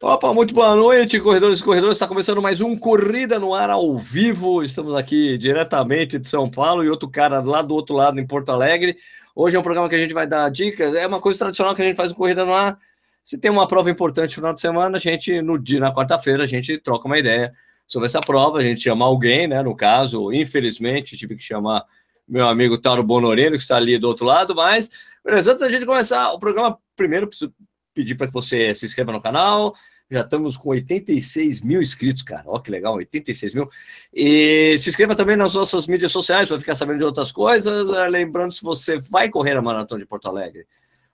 Opa, 0.00 0.32
muito 0.32 0.54
boa 0.54 0.76
noite, 0.76 1.18
corredores 1.18 1.58
e 1.58 1.64
corredores. 1.64 1.96
Está 1.96 2.06
começando 2.06 2.40
mais 2.40 2.60
um 2.60 2.76
Corrida 2.76 3.36
no 3.36 3.52
Ar 3.52 3.68
ao 3.68 3.98
vivo. 3.98 4.62
Estamos 4.62 4.94
aqui 4.94 5.36
diretamente 5.36 6.20
de 6.20 6.28
São 6.28 6.48
Paulo 6.48 6.84
e 6.84 6.88
outro 6.88 7.10
cara 7.10 7.40
lá 7.40 7.62
do 7.62 7.74
outro 7.74 7.96
lado, 7.96 8.20
em 8.20 8.24
Porto 8.24 8.50
Alegre. 8.50 8.96
Hoje 9.34 9.56
é 9.56 9.58
um 9.58 9.62
programa 9.62 9.88
que 9.88 9.96
a 9.96 9.98
gente 9.98 10.14
vai 10.14 10.24
dar 10.24 10.48
dicas. 10.52 10.94
É 10.94 11.04
uma 11.04 11.20
coisa 11.20 11.40
tradicional 11.40 11.74
que 11.74 11.82
a 11.82 11.84
gente 11.84 11.96
faz 11.96 12.12
um 12.12 12.14
Corrida 12.14 12.44
no 12.44 12.54
Ar. 12.54 12.78
Se 13.24 13.36
tem 13.36 13.50
uma 13.50 13.66
prova 13.66 13.90
importante 13.90 14.30
no 14.30 14.34
final 14.36 14.54
de 14.54 14.60
semana, 14.60 14.98
a 14.98 15.00
gente, 15.00 15.42
no 15.42 15.58
dia, 15.58 15.80
na 15.80 15.92
quarta-feira, 15.92 16.44
a 16.44 16.46
gente 16.46 16.78
troca 16.78 17.08
uma 17.08 17.18
ideia 17.18 17.52
sobre 17.84 18.06
essa 18.06 18.20
prova. 18.20 18.58
A 18.58 18.62
gente 18.62 18.80
chama 18.80 19.04
alguém, 19.04 19.48
né? 19.48 19.64
No 19.64 19.74
caso, 19.74 20.32
infelizmente, 20.32 21.16
tive 21.16 21.34
que 21.34 21.42
chamar 21.42 21.84
meu 22.26 22.46
amigo 22.46 22.78
Tauro 22.78 23.02
Bonorino, 23.02 23.56
que 23.56 23.62
está 23.62 23.76
ali 23.76 23.98
do 23.98 24.06
outro 24.06 24.24
lado, 24.24 24.54
mas 24.54 24.88
antes 25.26 25.58
da 25.58 25.68
gente 25.68 25.84
começar 25.84 26.32
o 26.32 26.38
programa, 26.38 26.78
primeiro 26.94 27.26
preciso 27.26 27.52
pedir 27.92 28.14
para 28.14 28.28
que 28.28 28.32
você 28.32 28.72
se 28.72 28.86
inscreva 28.86 29.10
no 29.10 29.20
canal. 29.20 29.74
Já 30.10 30.22
estamos 30.22 30.56
com 30.56 30.70
86 30.70 31.60
mil 31.60 31.82
inscritos, 31.82 32.22
cara. 32.22 32.44
Olha 32.46 32.62
que 32.62 32.70
legal, 32.70 32.94
86 32.94 33.54
mil. 33.54 33.68
E 34.12 34.76
se 34.78 34.88
inscreva 34.88 35.14
também 35.14 35.36
nas 35.36 35.54
nossas 35.54 35.86
mídias 35.86 36.12
sociais 36.12 36.48
para 36.48 36.58
ficar 36.58 36.74
sabendo 36.74 36.98
de 36.98 37.04
outras 37.04 37.30
coisas. 37.30 37.90
Ah, 37.90 38.06
lembrando, 38.06 38.52
se 38.52 38.62
você 38.62 38.98
vai 39.10 39.28
correr 39.28 39.56
a 39.56 39.62
Maratona 39.62 40.00
de 40.00 40.06
Porto 40.06 40.28
Alegre, 40.28 40.66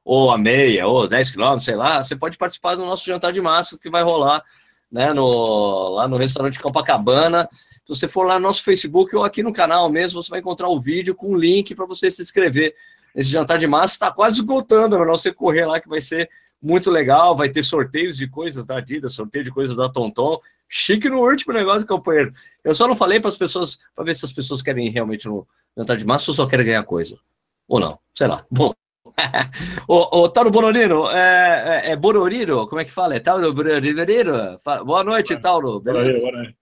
ou 0.05 0.30
a 0.30 0.39
meia, 0.39 0.87
ou 0.87 1.09
10 1.09 1.33
quilômetros, 1.33 1.65
sei 1.65 1.75
lá, 1.75 2.05
você 2.05 2.15
pode 2.15 2.39
participar 2.39 2.77
do 2.77 2.84
nosso 2.84 3.05
jantar 3.05 3.33
de 3.33 3.41
massa 3.41 3.79
que 3.79 3.91
vai 3.91 4.03
rolar 4.03 4.43
né, 4.93 5.12
no, 5.12 5.89
lá 5.89 6.06
no 6.06 6.17
restaurante 6.17 6.61
Copacabana. 6.61 7.48
Se 7.53 7.89
você 7.89 8.06
for 8.06 8.25
lá 8.25 8.39
no 8.39 8.47
nosso 8.47 8.62
Facebook 8.62 9.15
ou 9.17 9.25
aqui 9.25 9.42
no 9.42 9.53
canal 9.53 9.91
mesmo, 9.91 10.23
você 10.23 10.31
vai 10.31 10.39
encontrar 10.39 10.69
o 10.69 10.79
vídeo 10.79 11.17
com 11.17 11.33
o 11.33 11.37
link 11.37 11.75
para 11.75 11.84
você 11.84 12.12
se 12.12 12.23
inscrever. 12.23 12.75
Esse 13.12 13.29
jantar 13.29 13.59
de 13.59 13.67
massa 13.67 13.95
está 13.95 14.12
quase 14.12 14.39
esgotando, 14.39 14.97
para 14.97 15.11
você 15.11 15.33
correr 15.33 15.67
lá, 15.67 15.81
que 15.81 15.89
vai 15.89 16.01
ser 16.01 16.31
muito 16.65 16.91
legal. 16.91 17.37
Vai 17.37 17.49
ter 17.49 17.63
sorteios 17.63 18.17
de 18.17 18.27
coisas 18.27 18.65
da 18.65 18.79
Adidas, 18.79 19.13
sorteio 19.13 19.45
de 19.45 19.51
coisas 19.51 19.77
da 19.77 19.89
Tonton. 19.89 20.41
Chique 20.69 21.09
no 21.09 21.21
último 21.21 21.53
negócio, 21.53 21.87
companheiro. 21.87 22.33
Eu 22.65 22.75
só 22.75 22.89
não 22.89 22.97
falei 22.97 23.21
para 23.21 23.29
as 23.29 23.37
pessoas, 23.37 23.79
para 23.95 24.05
ver 24.05 24.15
se 24.15 24.25
as 24.25 24.33
pessoas 24.33 24.62
querem 24.62 24.89
realmente 24.89 25.29
no 25.29 25.47
jantar 25.77 25.97
de 25.97 26.06
massa 26.06 26.31
ou 26.31 26.34
só 26.34 26.47
querem 26.47 26.67
ganhar 26.67 26.83
coisa. 26.84 27.19
Ou 27.69 27.79
não, 27.79 27.98
sei 28.15 28.27
lá. 28.27 28.45
Bom, 28.51 28.73
o, 29.87 30.23
o 30.23 30.29
Tauro 30.29 30.51
Bonorino, 30.51 31.09
é, 31.11 31.83
é, 31.87 31.91
é 31.93 31.97
Bororiro? 31.97 32.67
Como 32.67 32.81
é 32.81 32.84
que 32.84 32.93
fala? 32.93 33.15
É 33.15 33.21
Tauro 33.21 33.53
Bororiro? 33.53 34.59
Boa 34.84 35.05
noite, 35.05 35.37
Tauro. 35.37 35.81
Beleza? 35.81 36.19
Boa 36.21 36.33
noite. 36.33 36.56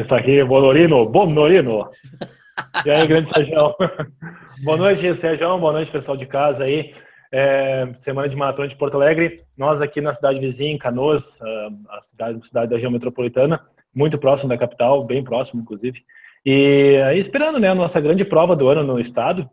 Isso 0.00 0.14
aqui, 0.14 0.44
Bonorino, 0.44 1.06
Bonorino. 1.06 1.90
E 2.86 2.90
aí, 2.90 3.04
grande 3.04 3.28
Sérgio. 3.28 3.74
Boa 4.62 4.76
noite, 4.76 5.12
Sérgio. 5.16 5.58
Boa 5.58 5.72
noite, 5.72 5.90
pessoal 5.90 6.16
de 6.16 6.24
casa 6.24 6.62
aí. 6.62 6.94
É, 7.36 7.92
semana 7.96 8.28
de 8.28 8.36
maratona 8.36 8.68
de 8.68 8.76
Porto 8.76 8.94
Alegre. 8.94 9.42
Nós 9.58 9.80
aqui 9.80 10.00
na 10.00 10.12
cidade 10.12 10.38
vizinha, 10.38 10.70
em 10.70 10.78
Canoas, 10.78 11.40
a 11.88 12.00
cidade, 12.00 12.46
cidade 12.46 12.68
da 12.68 12.76
região 12.76 12.92
metropolitana, 12.92 13.60
muito 13.92 14.16
próximo 14.16 14.48
da 14.48 14.56
capital, 14.56 15.02
bem 15.02 15.24
próximo, 15.24 15.60
inclusive. 15.60 16.04
E 16.46 16.96
aí, 17.04 17.18
esperando 17.18 17.58
né, 17.58 17.70
a 17.70 17.74
nossa 17.74 18.00
grande 18.00 18.24
prova 18.24 18.54
do 18.54 18.68
ano 18.68 18.84
no 18.84 19.00
estado, 19.00 19.50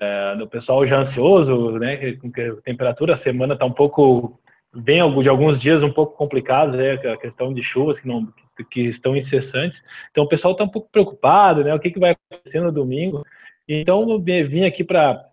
é, 0.00 0.34
do 0.34 0.48
pessoal 0.48 0.84
já 0.88 0.98
ansioso, 0.98 1.78
né, 1.78 2.16
com 2.16 2.32
que 2.32 2.40
a 2.40 2.56
temperatura, 2.62 3.14
a 3.14 3.16
semana 3.16 3.54
está 3.54 3.64
um 3.64 3.72
pouco, 3.72 4.40
bem 4.74 4.98
de 5.22 5.28
alguns 5.28 5.56
dias 5.56 5.84
um 5.84 5.92
pouco 5.92 6.16
complicados, 6.16 6.74
né, 6.74 6.94
a 6.94 7.16
questão 7.16 7.54
de 7.54 7.62
chuvas 7.62 8.00
que, 8.00 8.08
não, 8.08 8.26
que 8.72 8.80
estão 8.88 9.16
incessantes, 9.16 9.84
então 10.10 10.24
o 10.24 10.28
pessoal 10.28 10.50
está 10.50 10.64
um 10.64 10.68
pouco 10.68 10.88
preocupado, 10.90 11.62
né, 11.62 11.72
o 11.72 11.78
que, 11.78 11.92
que 11.92 12.00
vai 12.00 12.16
acontecer 12.32 12.60
no 12.60 12.72
domingo, 12.72 13.24
então 13.68 14.10
eu 14.10 14.20
vim 14.48 14.64
aqui 14.64 14.82
para 14.82 15.27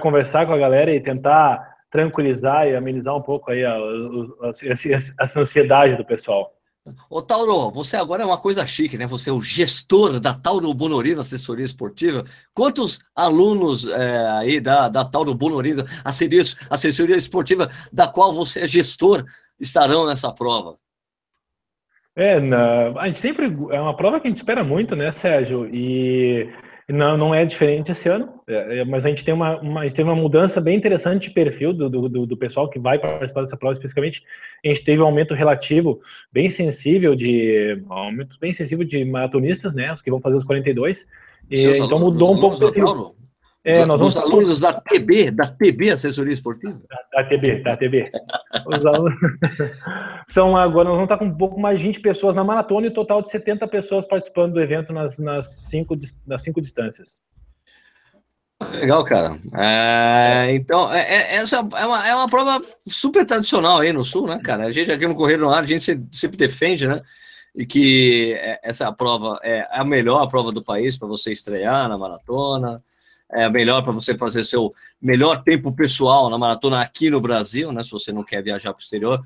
conversar 0.00 0.46
com 0.46 0.52
a 0.52 0.58
galera 0.58 0.94
e 0.94 1.00
tentar 1.00 1.76
tranquilizar 1.90 2.68
e 2.68 2.76
amenizar 2.76 3.16
um 3.16 3.22
pouco 3.22 3.50
aí 3.50 3.64
a, 3.64 3.74
a, 3.74 4.50
a, 5.18 5.40
ansiedade 5.40 5.96
do 5.96 6.04
pessoal. 6.04 6.52
Ô 7.10 7.20
Tauro, 7.20 7.70
você 7.70 7.96
agora 7.96 8.22
é 8.22 8.26
uma 8.26 8.38
coisa 8.38 8.66
chique, 8.66 8.96
né? 8.96 9.06
Você 9.06 9.28
é 9.28 9.32
o 9.32 9.42
gestor 9.42 10.18
da 10.18 10.32
Tauro 10.32 10.72
Bonorino 10.72 11.20
Assessoria 11.20 11.64
Esportiva. 11.64 12.24
Quantos 12.54 13.00
alunos 13.14 13.86
é, 13.86 14.26
aí 14.38 14.60
da, 14.60 14.88
da 14.88 15.04
Tauro 15.04 15.34
Bonorino 15.34 15.84
Assessoria, 16.04 16.42
Assessoria 16.70 17.16
Esportiva, 17.16 17.68
da 17.92 18.08
qual 18.08 18.32
você 18.32 18.60
é 18.60 18.66
gestor, 18.66 19.24
estarão 19.58 20.06
nessa 20.06 20.32
prova? 20.32 20.76
É, 22.16 22.40
na, 22.40 22.88
a 22.98 23.06
gente 23.06 23.18
sempre 23.18 23.46
é 23.46 23.80
uma 23.80 23.96
prova 23.96 24.18
que 24.18 24.26
a 24.26 24.30
gente 24.30 24.38
espera 24.38 24.64
muito, 24.64 24.96
né, 24.96 25.10
Sérgio? 25.10 25.68
E 25.72 26.50
não, 26.92 27.16
não 27.16 27.34
é 27.34 27.44
diferente 27.44 27.92
esse 27.92 28.08
ano, 28.08 28.28
é, 28.46 28.80
é, 28.80 28.84
mas 28.84 29.04
a 29.04 29.08
gente 29.08 29.24
tem 29.24 29.34
uma, 29.34 29.60
uma, 29.60 29.80
a 29.80 29.84
gente 29.84 29.96
teve 29.96 30.08
uma 30.08 30.16
mudança 30.16 30.60
bem 30.60 30.76
interessante 30.76 31.28
de 31.28 31.34
perfil 31.34 31.72
do, 31.72 31.88
do, 31.88 32.26
do, 32.26 32.36
pessoal 32.36 32.68
que 32.68 32.78
vai 32.78 32.98
participar 32.98 33.42
dessa 33.42 33.56
prova 33.56 33.72
especificamente. 33.74 34.22
A 34.64 34.68
gente 34.68 34.82
teve 34.82 35.00
um 35.00 35.06
aumento 35.06 35.34
relativo 35.34 36.00
bem 36.32 36.50
sensível 36.50 37.14
de 37.14 37.82
um 37.88 37.92
aumento 37.92 38.38
bem 38.40 38.52
sensível 38.52 38.84
de 38.84 39.04
maratonistas, 39.04 39.74
né? 39.74 39.92
Os 39.92 40.02
que 40.02 40.10
vão 40.10 40.20
fazer 40.20 40.36
os 40.36 40.44
42. 40.44 41.06
E, 41.50 41.66
então 41.66 41.98
mudou 41.98 42.34
um 42.34 42.40
pouco 42.40 42.56
o 42.56 42.58
perfil. 42.58 43.14
É, 43.62 43.84
nós 43.84 44.00
vamos... 44.00 44.16
Os 44.16 44.22
alunos 44.22 44.60
da 44.60 44.72
TB, 44.72 45.30
da 45.32 45.46
TB 45.46 45.90
Assessoria 45.90 46.32
Esportiva? 46.32 46.80
Da, 46.88 47.22
da 47.22 47.28
TB, 47.28 47.62
da 47.62 47.76
TB. 47.76 48.10
Os 48.66 48.86
alunos... 48.86 49.18
São 50.28 50.56
agora, 50.56 50.88
nós 50.88 50.96
vamos 50.96 51.10
estar 51.10 51.18
com 51.18 51.26
um 51.26 51.36
pouco 51.36 51.60
mais 51.60 51.78
de 51.78 51.86
20 51.86 52.00
pessoas 52.00 52.34
na 52.34 52.44
maratona 52.44 52.86
e 52.86 52.90
um 52.90 52.94
total 52.94 53.20
de 53.20 53.30
70 53.30 53.66
pessoas 53.68 54.06
participando 54.06 54.54
do 54.54 54.60
evento 54.60 54.92
nas, 54.92 55.18
nas, 55.18 55.68
cinco, 55.68 55.96
nas 56.26 56.42
cinco 56.42 56.60
distâncias. 56.60 57.20
Legal, 58.72 59.02
cara. 59.04 59.38
É, 59.54 60.54
então, 60.54 60.92
é, 60.92 61.00
é, 61.00 61.34
essa 61.36 61.56
é 61.56 61.86
uma, 61.86 62.08
é 62.08 62.14
uma 62.14 62.28
prova 62.28 62.62
super 62.86 63.24
tradicional 63.24 63.80
aí 63.80 63.92
no 63.92 64.04
Sul, 64.04 64.26
né, 64.26 64.38
cara? 64.42 64.66
A 64.66 64.72
gente 64.72 64.92
aqui 64.92 65.06
no 65.06 65.14
Correio 65.14 65.38
no 65.38 65.50
Ar, 65.50 65.62
a 65.62 65.66
gente 65.66 66.00
sempre 66.12 66.36
defende, 66.36 66.86
né? 66.86 67.00
E 67.56 67.66
que 67.66 68.34
é, 68.34 68.60
essa 68.62 68.92
prova 68.92 69.38
é 69.42 69.66
a 69.70 69.84
melhor 69.84 70.26
prova 70.28 70.52
do 70.52 70.62
país 70.62 70.96
para 70.96 71.08
você 71.08 71.32
estrear 71.32 71.88
na 71.88 71.98
maratona 71.98 72.82
é 73.32 73.48
melhor 73.48 73.82
para 73.82 73.92
você 73.92 74.16
fazer 74.16 74.44
seu 74.44 74.74
melhor 75.00 75.42
tempo 75.42 75.72
pessoal 75.72 76.28
na 76.28 76.38
maratona 76.38 76.80
aqui 76.80 77.10
no 77.10 77.20
Brasil, 77.20 77.72
né? 77.72 77.82
Se 77.82 77.90
você 77.90 78.12
não 78.12 78.24
quer 78.24 78.42
viajar 78.42 78.72
para 78.72 78.80
o 78.80 78.82
exterior, 78.82 79.20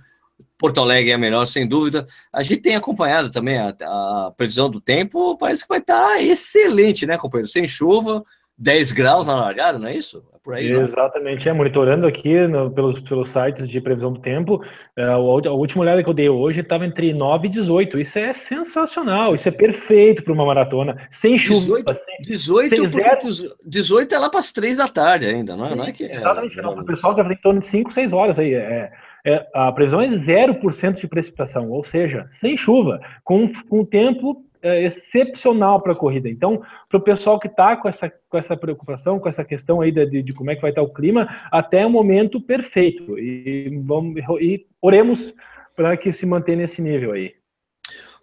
Porto 0.59 0.81
Alegre 0.81 1.13
é 1.13 1.17
melhor, 1.17 1.47
sem 1.47 1.67
dúvida. 1.67 2.07
A 2.33 2.43
gente 2.43 2.63
tem 2.63 2.77
acompanhado 2.77 3.31
também 3.31 3.59
a, 3.59 3.69
a 3.69 4.33
previsão 4.37 4.71
do 4.71 4.81
tempo, 4.81 5.37
parece 5.37 5.63
que 5.63 5.69
vai 5.69 5.79
estar 5.79 6.09
tá 6.09 6.23
excelente, 6.23 7.07
né, 7.07 7.19
companheiro? 7.19 7.49
Sem 7.49 7.67
chuva, 7.67 8.25
10 8.57 8.93
graus 8.93 9.27
na 9.27 9.35
largada, 9.35 9.79
não 9.79 9.89
é 9.89 9.97
isso? 9.97 10.25
É 10.45 10.47
por 10.47 10.55
aí. 10.55 10.71
Né? 10.71 10.83
Exatamente, 10.83 11.49
é, 11.49 11.53
monitorando 11.53 12.07
aqui 12.07 12.47
no, 12.47 12.71
pelos, 12.71 13.01
pelos 13.01 13.29
sites 13.31 13.67
de 13.69 13.81
previsão 13.81 14.13
do 14.13 14.21
tempo, 14.21 14.63
é, 14.97 15.05
a, 15.05 15.17
última 15.17 15.83
olhada 15.83 16.03
que 16.03 16.09
eu 16.09 16.15
dei 16.15 16.29
hoje 16.29 16.61
estava 16.61 16.85
entre 16.85 17.13
9 17.15 17.47
e 17.47 17.51
18. 17.51 17.99
Isso 17.99 18.19
é 18.19 18.33
sensacional, 18.33 19.35
isso 19.35 19.49
é 19.49 19.53
perfeito 19.53 20.23
para 20.23 20.33
uma 20.33 20.45
maratona, 20.45 21.09
sem 21.11 21.39
chuva. 21.39 21.83
18, 21.83 21.95
sem, 21.95 22.17
18, 22.21 22.77
sem 22.77 22.87
zero. 22.89 23.55
18 23.65 24.15
é 24.15 24.19
lá 24.19 24.29
para 24.29 24.41
as 24.41 24.53
3 24.53 24.77
da 24.77 24.89
tarde 24.89 25.27
ainda, 25.27 25.57
não 25.57 25.67
é? 25.67 25.75
Não 25.75 25.85
é 25.85 25.93
que 25.93 26.05
é, 26.05 26.17
Exatamente, 26.17 26.57
não, 26.59 26.79
o 26.79 26.85
pessoal 26.85 27.19
está 27.19 27.33
em 27.33 27.37
torno 27.37 27.61
de 27.61 27.67
5, 27.67 27.93
6 27.93 28.13
horas 28.13 28.39
aí. 28.39 28.55
É, 28.55 28.93
é, 29.27 29.47
a 29.55 29.73
previsão 29.73 30.03
é 30.03 30.09
0% 30.09 30.95
de 30.95 31.09
precipitação, 31.09 31.71
ou 31.71 31.83
seja, 31.83 32.27
sem 32.31 32.57
chuva, 32.57 33.01
com, 33.23 33.49
com 33.69 33.83
tempo 33.85 34.45
é, 34.65 34.83
excepcional 34.83 35.81
para 35.83 35.93
a 35.93 35.97
corrida. 35.97 36.29
Então, 36.29 36.63
para 36.89 36.99
o 36.99 37.03
pessoal 37.03 37.39
que 37.39 37.47
está 37.47 37.77
com 37.77 37.87
essa, 37.87 38.11
com 38.31 38.39
essa 38.39 38.57
preocupação, 38.57 39.21
com 39.21 39.29
essa 39.29 39.45
questão 39.45 39.83
aí 39.83 39.93
de, 39.93 40.23
de 40.23 40.33
como 40.33 40.51
é 40.51 40.57
que 40.57 40.63
vai 40.63 40.71
estar 40.71 40.81
o 40.81 40.93
clima, 40.93 41.29
até 41.53 41.85
o 41.85 41.91
momento 41.91 42.41
perfeito. 42.41 43.19
E, 43.19 43.79
vamos, 43.85 44.17
e 44.41 44.67
oremos 44.81 45.35
para 45.77 45.97
que 45.99 46.11
se 46.11 46.25
mantenha 46.25 46.59
nesse 46.59 46.81
nível 46.81 47.13
aí. 47.13 47.35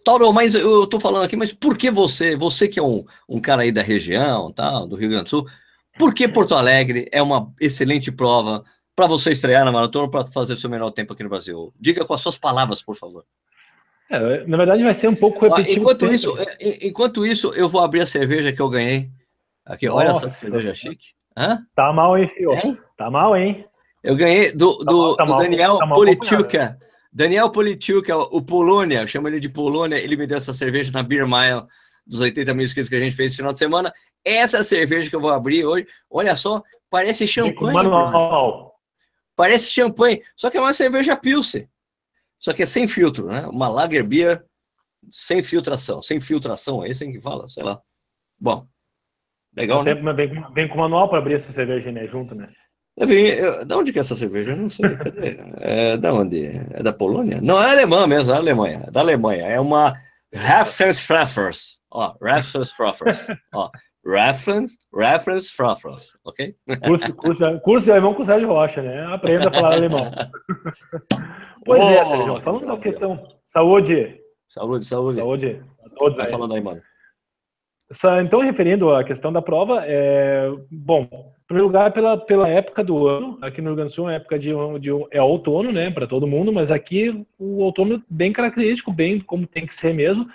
Tauro, 0.04 0.34
mas 0.34 0.56
eu 0.56 0.86
estou 0.86 1.00
falando 1.00 1.26
aqui, 1.26 1.36
mas 1.36 1.54
por 1.54 1.78
que 1.78 1.92
você, 1.92 2.36
você 2.36 2.68
que 2.68 2.80
é 2.80 2.84
um, 2.84 3.06
um 3.30 3.40
cara 3.40 3.62
aí 3.62 3.72
da 3.72 3.84
região, 3.84 4.52
tá, 4.52 4.84
do 4.84 4.96
Rio 4.96 5.10
Grande 5.10 5.26
do 5.26 5.30
Sul, 5.30 5.48
por 6.00 6.12
que 6.12 6.28
Porto 6.28 6.56
Alegre 6.56 7.08
é 7.12 7.22
uma 7.22 7.54
excelente 7.62 8.12
prova 8.12 8.64
para 8.96 9.06
você 9.06 9.30
estrear 9.30 9.64
na 9.64 9.72
maratona 9.72 10.10
para 10.10 10.26
fazer 10.26 10.54
o 10.54 10.58
seu 10.58 10.72
melhor 10.72 10.90
tempo 10.90 11.14
aqui 11.14 11.22
no 11.22 11.30
Brasil? 11.30 11.72
Diga 11.80 12.04
com 12.04 12.16
as 12.16 12.22
suas 12.22 12.36
palavras, 12.36 12.82
por 12.82 12.96
favor. 12.96 13.24
É, 14.12 14.46
na 14.46 14.58
verdade, 14.58 14.84
vai 14.84 14.94
ser 14.94 15.08
um 15.08 15.16
pouco 15.16 15.40
repetitivo. 15.40 15.80
Enquanto 15.80 16.14
isso, 16.14 16.38
é, 16.38 16.88
enquanto 16.88 17.26
isso, 17.26 17.52
eu 17.56 17.70
vou 17.70 17.82
abrir 17.82 18.02
a 18.02 18.06
cerveja 18.06 18.52
que 18.52 18.62
eu 18.62 18.70
ganhei. 18.70 19.10
Aqui, 19.66 19.88
Nossa, 19.88 20.00
olha 20.00 20.14
só 20.14 20.28
que 20.28 20.38
cerveja 20.38 20.76
chique. 20.76 21.08
Hã? 21.38 21.60
Tá 21.74 21.94
mal, 21.94 22.18
hein, 22.18 22.28
filho? 22.28 22.54
Hein? 22.54 22.78
Tá 22.98 23.10
mal, 23.10 23.38
hein? 23.38 23.66
Eu 24.04 24.16
ganhei 24.16 24.52
do, 24.52 24.78
tá 24.80 24.92
do, 24.92 25.16
tá 25.16 25.24
do 25.24 25.38
Daniel 25.38 25.78
tá. 25.78 26.78
Daniel 27.14 27.50
Politiuca, 27.50 28.18
o 28.18 28.42
Polônia, 28.42 29.02
eu 29.02 29.08
chamo 29.08 29.28
ele 29.28 29.40
de 29.40 29.50
Polônia, 29.50 29.98
ele 29.98 30.16
me 30.16 30.28
deu 30.28 30.38
essa 30.38 30.54
cerveja 30.54 30.92
na 30.92 31.04
Beer 31.04 31.26
Mile 31.28 31.66
dos 32.06 32.20
80 32.20 32.54
mil 32.54 32.66
inscritos 32.66 32.90
que 32.90 32.96
a 32.96 33.00
gente 33.00 33.16
fez 33.16 33.32
esse 33.32 33.38
final 33.38 33.54
de 33.54 33.60
semana. 33.60 33.94
Essa 34.26 34.58
é 34.58 34.64
cerveja 34.64 35.10
que 35.10 35.16
eu 35.16 35.22
vou 35.22 35.32
abrir 35.32 35.66
hoje. 35.66 35.88
Olha 36.10 36.36
só, 36.36 36.62
parece 36.90 37.28
champanhe. 37.28 37.78
Parece 39.36 39.72
champanhe, 39.72 40.22
só 40.36 40.50
que 40.50 40.58
é 40.58 40.62
uma 40.62 40.74
cerveja 40.74 41.16
Pilsen. 41.16 41.68
Só 42.42 42.52
que 42.54 42.64
é 42.64 42.66
sem 42.66 42.88
filtro, 42.88 43.28
né? 43.28 43.46
Uma 43.48 43.70
Lager 43.70 44.04
Beer 44.04 44.44
sem 45.12 45.44
filtração. 45.44 46.02
Sem 46.02 46.20
filtração, 46.20 46.84
é 46.84 46.90
assim 46.90 47.12
que 47.12 47.20
fala? 47.20 47.48
Sei 47.48 47.64
lá. 47.64 47.80
Bom, 48.40 48.66
legal, 49.56 49.84
né? 49.84 49.94
Vem, 49.94 50.44
vem 50.54 50.68
com 50.68 50.78
manual 50.78 51.08
para 51.08 51.20
abrir 51.20 51.36
essa 51.36 51.52
cerveja, 51.52 51.92
né? 51.92 52.08
Junto, 52.08 52.34
né? 52.34 52.50
Eu, 52.98 53.66
da 53.66 53.78
onde 53.78 53.92
que 53.92 54.00
é 54.00 54.02
essa 54.02 54.16
cerveja? 54.16 54.52
Eu 54.52 54.58
não 54.58 54.70
sei. 54.70 54.96
Cadê? 54.98 55.38
É, 55.60 55.98
da 55.98 56.14
onde? 56.14 56.46
É 56.72 56.84
da 56.84 56.92
Polônia? 56.92 57.40
Não, 57.42 57.62
é 57.62 57.72
alemã 57.72 58.06
mesmo, 58.06 58.34
é 58.34 58.38
Alemanha. 58.38 58.84
É 58.88 58.92
da 58.92 59.00
Alemanha. 59.00 59.46
É 59.46 59.60
uma 59.60 59.96
Raffensfraffers. 60.34 61.80
Ó, 61.90 62.16
Raffensfraffers. 62.22 63.28
Ó, 63.54 63.70
Reference, 64.06 64.78
reference, 64.94 65.56
reference, 65.62 66.18
ok? 66.26 66.56
Curso, 66.88 67.14
curso, 67.16 67.60
curso 67.62 67.86
de 67.86 67.92
alemão 67.92 68.16
com 68.16 68.24
o 68.24 68.26
Sérgio 68.26 68.48
Rocha, 68.48 68.82
né? 68.82 69.06
Aprenda 69.14 69.50
a 69.50 69.54
falar 69.54 69.76
alemão. 69.76 70.12
pois 71.64 71.84
oh, 71.84 71.90
é, 71.90 72.06
Sérgio, 72.06 72.42
falando 72.42 72.66
da 72.66 72.78
questão 72.78 73.28
saúde. 73.46 74.20
Saúde, 74.48 74.86
saúde. 74.86 75.20
Saúde. 75.20 75.64
Todos 75.98 76.18
Vai 76.18 76.30
falando 76.30 76.56
aí, 76.56 76.62
mano. 76.62 76.82
Então, 78.24 78.40
referindo 78.40 78.94
à 78.94 79.04
questão 79.04 79.34
da 79.34 79.42
prova, 79.42 79.84
é, 79.86 80.50
bom, 80.72 81.02
em 81.12 81.46
primeiro 81.46 81.68
lugar, 81.68 81.92
pela, 81.92 82.18
pela 82.18 82.48
época 82.48 82.84
do 82.84 83.06
ano, 83.06 83.38
aqui 83.42 83.62
no 83.62 83.70
Rio 83.70 83.76
Grande 83.76 83.92
do 83.92 83.96
Sul 83.96 84.10
é 84.10 84.16
época 84.16 84.40
de, 84.40 84.50
de 84.80 84.90
é 85.12 85.22
outono, 85.22 85.74
né, 85.74 85.92
para 85.92 86.08
todo 86.08 86.26
mundo, 86.26 86.54
mas 86.54 86.72
aqui 86.72 87.26
o 87.38 87.58
outono 87.58 88.02
bem 88.10 88.32
característico, 88.32 88.94
bem 88.94 89.20
como 89.20 89.46
tem 89.46 89.66
que 89.66 89.76
ser 89.76 89.94
mesmo, 89.94 90.26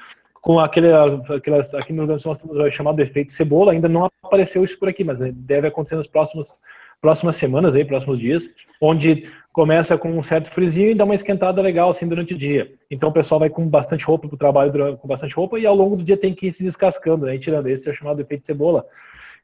com 0.46 0.60
aquele, 0.60 0.86
aquelas, 1.34 1.74
aqui 1.74 1.92
no 1.92 2.02
Rio 2.02 2.06
Grande 2.06 2.22
do 2.22 2.36
Sul 2.36 2.70
chamado 2.70 3.00
efeito 3.00 3.32
cebola, 3.32 3.72
ainda 3.72 3.88
não 3.88 4.08
apareceu 4.22 4.62
isso 4.62 4.78
por 4.78 4.88
aqui, 4.88 5.02
mas 5.02 5.18
deve 5.18 5.66
acontecer 5.66 5.96
nas 5.96 6.06
próximas, 6.06 6.60
próximas 7.00 7.34
semanas, 7.34 7.74
aí, 7.74 7.84
próximos 7.84 8.20
dias, 8.20 8.48
onde 8.80 9.28
começa 9.52 9.98
com 9.98 10.16
um 10.16 10.22
certo 10.22 10.48
frisinho 10.52 10.92
e 10.92 10.94
dá 10.94 11.02
uma 11.02 11.16
esquentada 11.16 11.60
legal 11.60 11.90
assim 11.90 12.06
durante 12.06 12.32
o 12.32 12.38
dia. 12.38 12.72
Então 12.88 13.08
o 13.08 13.12
pessoal 13.12 13.40
vai 13.40 13.50
com 13.50 13.66
bastante 13.66 14.04
roupa 14.04 14.28
para 14.28 14.36
o 14.36 14.38
trabalho, 14.38 14.96
com 14.98 15.08
bastante 15.08 15.34
roupa, 15.34 15.58
e 15.58 15.66
ao 15.66 15.74
longo 15.74 15.96
do 15.96 16.04
dia 16.04 16.16
tem 16.16 16.32
que 16.32 16.46
ir 16.46 16.52
se 16.52 16.62
descascando, 16.62 17.26
né, 17.26 17.36
tirando 17.38 17.66
esse 17.66 17.90
é 17.90 17.92
chamado 17.92 18.20
efeito 18.20 18.46
cebola. 18.46 18.86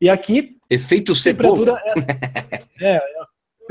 E 0.01 0.09
aqui. 0.09 0.57
Efeito 0.71 1.17
cebola? 1.17 1.81
É, 2.81 2.95
é, 2.95 3.03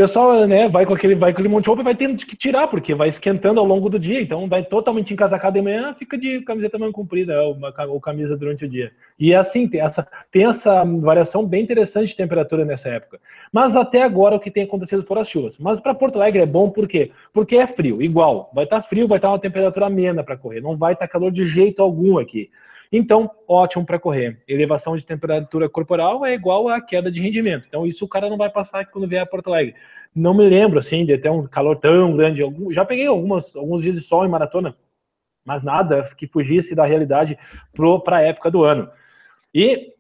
pessoal 0.02 0.48
né, 0.48 0.68
vai 0.68 0.84
com 0.84 0.96
aquele 0.96 1.14
vai 1.14 1.32
com 1.32 1.38
aquele 1.38 1.48
monte 1.48 1.66
de 1.66 1.70
roupa 1.70 1.84
e 1.84 1.86
vai 1.86 1.96
tendo 1.96 2.18
que 2.26 2.36
tirar, 2.36 2.68
porque 2.68 2.96
vai 2.96 3.08
esquentando 3.08 3.60
ao 3.60 3.66
longo 3.68 3.88
do 3.88 4.00
dia. 4.00 4.20
Então 4.20 4.50
vai 4.50 4.66
totalmente 4.66 5.14
encasacado 5.14 5.54
de 5.54 5.62
manhã, 5.62 5.94
fica 5.94 6.18
de 6.18 6.42
camiseta 6.42 6.80
manga 6.80 6.92
comprida 6.92 7.48
uma, 7.48 7.72
ou 7.88 8.02
camisa 8.02 8.36
durante 8.36 8.66
o 8.66 8.68
dia. 8.68 8.92
E 9.20 9.32
é 9.32 9.36
assim, 9.36 9.68
tem 9.68 9.80
essa, 9.80 10.08
tem 10.32 10.48
essa 10.48 10.84
variação 10.84 11.46
bem 11.46 11.62
interessante 11.62 12.08
de 12.08 12.16
temperatura 12.16 12.66
nessa 12.66 12.90
época. 12.90 13.20
Mas 13.54 13.76
até 13.76 14.02
agora 14.02 14.38
o 14.38 14.40
que 14.40 14.50
tem 14.50 14.64
acontecido 14.64 15.04
foram 15.04 15.22
as 15.22 15.30
chuvas. 15.30 15.56
Mas 15.60 15.80
para 15.80 15.94
Porto 15.94 16.16
Alegre 16.16 16.42
é 16.42 16.48
bom 16.48 16.72
por 16.72 16.88
quê? 16.88 17.12
Porque 17.32 17.58
é 17.58 17.68
frio, 17.68 18.02
igual. 18.02 18.50
Vai 18.56 18.64
estar 18.64 18.82
tá 18.82 18.88
frio, 18.88 19.08
vai 19.08 19.20
estar 19.20 19.28
tá 19.28 19.34
uma 19.34 19.40
temperatura 19.40 19.86
amena 19.86 20.24
para 20.24 20.36
correr. 20.36 20.62
Não 20.62 20.76
vai 20.76 20.94
estar 20.94 21.06
tá 21.06 21.12
calor 21.12 21.32
de 21.32 21.48
jeito 21.48 21.80
algum 21.80 22.18
aqui. 22.18 22.50
Então, 22.92 23.32
ótimo 23.48 23.86
para 23.86 24.00
correr. 24.00 24.42
Elevação 24.48 24.98
de 24.98 25.06
temperatura 25.06 25.70
corporal 25.70 26.26
é 26.26 26.34
igual 26.34 26.68
à 26.68 26.82
queda 26.82 27.10
de 27.10 27.22
rendimento. 27.22 27.66
Então, 27.68 27.88
isso 27.88 28.04
o 28.04 28.08
cara 28.08 28.30
não 28.30 28.38
vai 28.38 28.50
passar 28.50 28.86
quando 28.86 29.08
vier 29.08 29.22
a 29.22 29.26
Porto 29.26 29.48
Alegre. 29.48 29.76
Não 30.14 30.34
me 30.34 30.48
lembro, 30.48 30.78
assim, 30.78 31.06
de 31.06 31.18
ter 31.18 31.30
um 31.30 31.48
calor 31.48 31.78
tão 31.78 32.18
grande. 32.18 32.42
Já 32.72 32.84
peguei 32.84 33.08
algumas, 33.08 33.56
alguns 33.56 33.84
dias 33.84 33.96
de 33.96 34.02
sol 34.02 34.26
em 34.26 34.30
maratona, 34.30 34.76
mas 35.46 35.64
nada 35.64 36.10
que 36.18 36.28
fugisse 36.28 36.76
da 36.76 36.86
realidade 36.86 37.38
para 38.04 38.18
a 38.18 38.22
época 38.22 38.52
do 38.52 38.64
ano. 38.64 38.90
E 39.54 39.94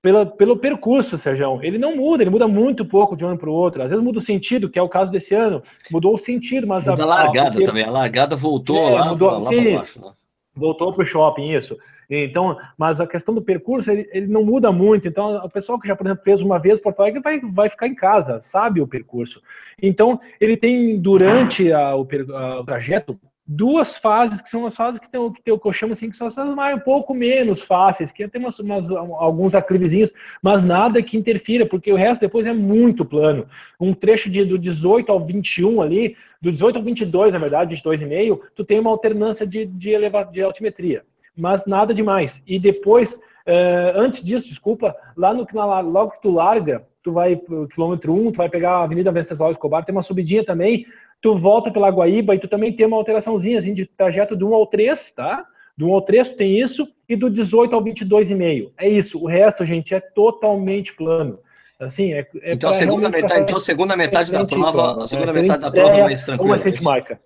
pela, 0.00 0.24
pelo 0.24 0.56
percurso, 0.56 1.18
Sérgio, 1.18 1.60
ele 1.62 1.76
não 1.76 1.94
muda, 1.94 2.22
ele 2.22 2.30
muda 2.30 2.48
muito 2.48 2.86
pouco 2.86 3.14
de 3.14 3.22
um 3.22 3.28
ano 3.28 3.38
para 3.38 3.50
o 3.50 3.54
outro. 3.54 3.82
Às 3.82 3.90
vezes 3.90 4.02
muda 4.02 4.18
o 4.18 4.22
sentido, 4.22 4.70
que 4.70 4.78
é 4.78 4.82
o 4.82 4.88
caso 4.88 5.12
desse 5.12 5.34
ano. 5.34 5.62
Mudou 5.90 6.14
o 6.14 6.18
sentido, 6.18 6.66
mas 6.66 6.88
a, 6.88 6.94
a 6.94 7.04
largada 7.04 7.62
a, 7.62 7.66
também. 7.66 7.84
A 7.84 7.90
largada 7.90 8.34
voltou 8.34 8.78
é, 8.78 8.98
lá, 8.98 9.10
mudou, 9.10 9.30
lá 9.30 9.50
para 9.50 9.74
baixo. 9.74 10.00
Né? 10.00 10.12
Voltou 10.54 10.92
para 10.94 11.02
o 11.02 11.06
shopping, 11.06 11.50
isso. 11.50 11.76
Então, 12.10 12.58
mas 12.76 13.00
a 13.00 13.06
questão 13.06 13.32
do 13.32 13.40
percurso, 13.40 13.90
ele, 13.90 14.08
ele, 14.12 14.26
não 14.26 14.44
muda 14.44 14.72
muito. 14.72 15.06
Então, 15.06 15.36
o 15.44 15.48
pessoal 15.48 15.78
que 15.78 15.86
já, 15.86 15.94
por 15.94 16.04
exemplo, 16.04 16.24
fez 16.24 16.42
uma 16.42 16.58
vez 16.58 16.80
Porto 16.80 17.00
Alegre 17.00 17.20
vai, 17.20 17.40
vai 17.40 17.70
ficar 17.70 17.86
em 17.86 17.94
casa, 17.94 18.40
sabe 18.40 18.80
o 18.80 18.88
percurso. 18.88 19.40
Então, 19.80 20.20
ele 20.40 20.56
tem, 20.56 20.98
durante 20.98 21.72
a, 21.72 21.94
o, 21.94 22.06
a, 22.34 22.60
o, 22.60 22.64
trajeto, 22.64 23.18
duas 23.46 23.96
fases, 23.96 24.40
que 24.40 24.50
são 24.50 24.66
as 24.66 24.74
fases 24.74 24.98
que 24.98 25.08
tem, 25.08 25.32
que, 25.32 25.40
tem, 25.40 25.56
que 25.56 25.68
eu 25.68 25.72
chamo 25.72 25.92
assim, 25.92 26.10
que 26.10 26.16
são 26.16 26.26
as 26.26 26.36
mais, 26.36 26.76
um 26.76 26.80
pouco 26.80 27.14
menos 27.14 27.62
fáceis, 27.62 28.10
que 28.10 28.26
tem 28.26 28.40
umas, 28.40 28.58
umas, 28.58 28.90
alguns 28.90 29.54
aclivezinhos, 29.54 30.12
mas 30.42 30.64
nada 30.64 31.00
que 31.02 31.16
interfira, 31.16 31.64
porque 31.64 31.92
o 31.92 31.96
resto 31.96 32.20
depois 32.20 32.44
é 32.44 32.52
muito 32.52 33.04
plano. 33.04 33.46
Um 33.78 33.94
trecho 33.94 34.28
de, 34.28 34.44
do 34.44 34.58
18 34.58 35.12
ao 35.12 35.24
21 35.24 35.80
ali, 35.80 36.16
do 36.42 36.50
18 36.50 36.76
ao 36.76 36.82
22, 36.82 37.34
na 37.34 37.38
verdade, 37.38 37.76
22,5, 37.76 38.40
tu 38.56 38.64
tem 38.64 38.80
uma 38.80 38.90
alternância 38.90 39.46
de, 39.46 39.64
de, 39.64 39.90
eleva, 39.90 40.24
de 40.24 40.42
altimetria 40.42 41.04
mas 41.40 41.66
nada 41.66 41.94
demais. 41.94 42.42
E 42.46 42.58
depois, 42.58 43.14
uh, 43.14 43.96
antes 43.96 44.22
disso, 44.22 44.48
desculpa, 44.48 44.94
lá 45.16 45.32
no 45.32 45.46
logo 45.90 46.12
que 46.12 46.22
tu 46.22 46.30
larga, 46.30 46.86
tu 47.02 47.12
vai 47.12 47.36
pro 47.36 47.66
quilômetro 47.68 48.12
1, 48.12 48.32
tu 48.32 48.36
vai 48.36 48.48
pegar 48.48 48.72
a 48.72 48.82
Avenida 48.84 49.10
Venceslau 49.10 49.50
Escobar, 49.50 49.84
tem 49.84 49.94
uma 49.94 50.02
subidinha 50.02 50.44
também, 50.44 50.86
tu 51.20 51.36
volta 51.36 51.70
pela 51.70 51.90
Guaíba 51.90 52.34
e 52.34 52.38
tu 52.38 52.48
também 52.48 52.72
tem 52.74 52.86
uma 52.86 52.96
alteraçãozinha 52.96 53.58
assim, 53.58 53.74
de 53.74 53.86
trajeto 53.86 54.36
do 54.36 54.48
1 54.50 54.54
ao 54.54 54.66
3, 54.66 55.12
tá? 55.12 55.44
Do 55.76 55.88
1 55.88 55.92
ao 55.94 56.02
3 56.02 56.30
tem 56.30 56.60
isso, 56.60 56.86
e 57.08 57.16
do 57.16 57.30
18 57.30 57.74
ao 57.74 57.82
22,5. 57.82 58.70
É 58.78 58.88
isso. 58.88 59.18
O 59.18 59.26
resto, 59.26 59.64
gente, 59.64 59.94
é 59.94 60.00
totalmente 60.00 60.94
plano. 60.94 61.38
Assim, 61.78 62.12
é, 62.12 62.26
é 62.42 62.52
então, 62.52 62.68
a 62.68 62.72
segunda 62.74 63.08
metade, 63.08 63.40
então, 63.40 63.58
segunda 63.58 63.96
metade 63.96 64.30
da 64.30 64.44
prova, 64.44 65.02
a 65.02 65.06
segunda 65.06 65.30
é, 65.30 65.34
metade 65.34 65.62
da 65.62 65.70
prova 65.70 65.96
é 65.96 66.02
mais 66.02 66.24
tranquila. 66.26 66.50
Uma 66.50 66.54
excelente 66.54 66.82
marca. 66.82 67.20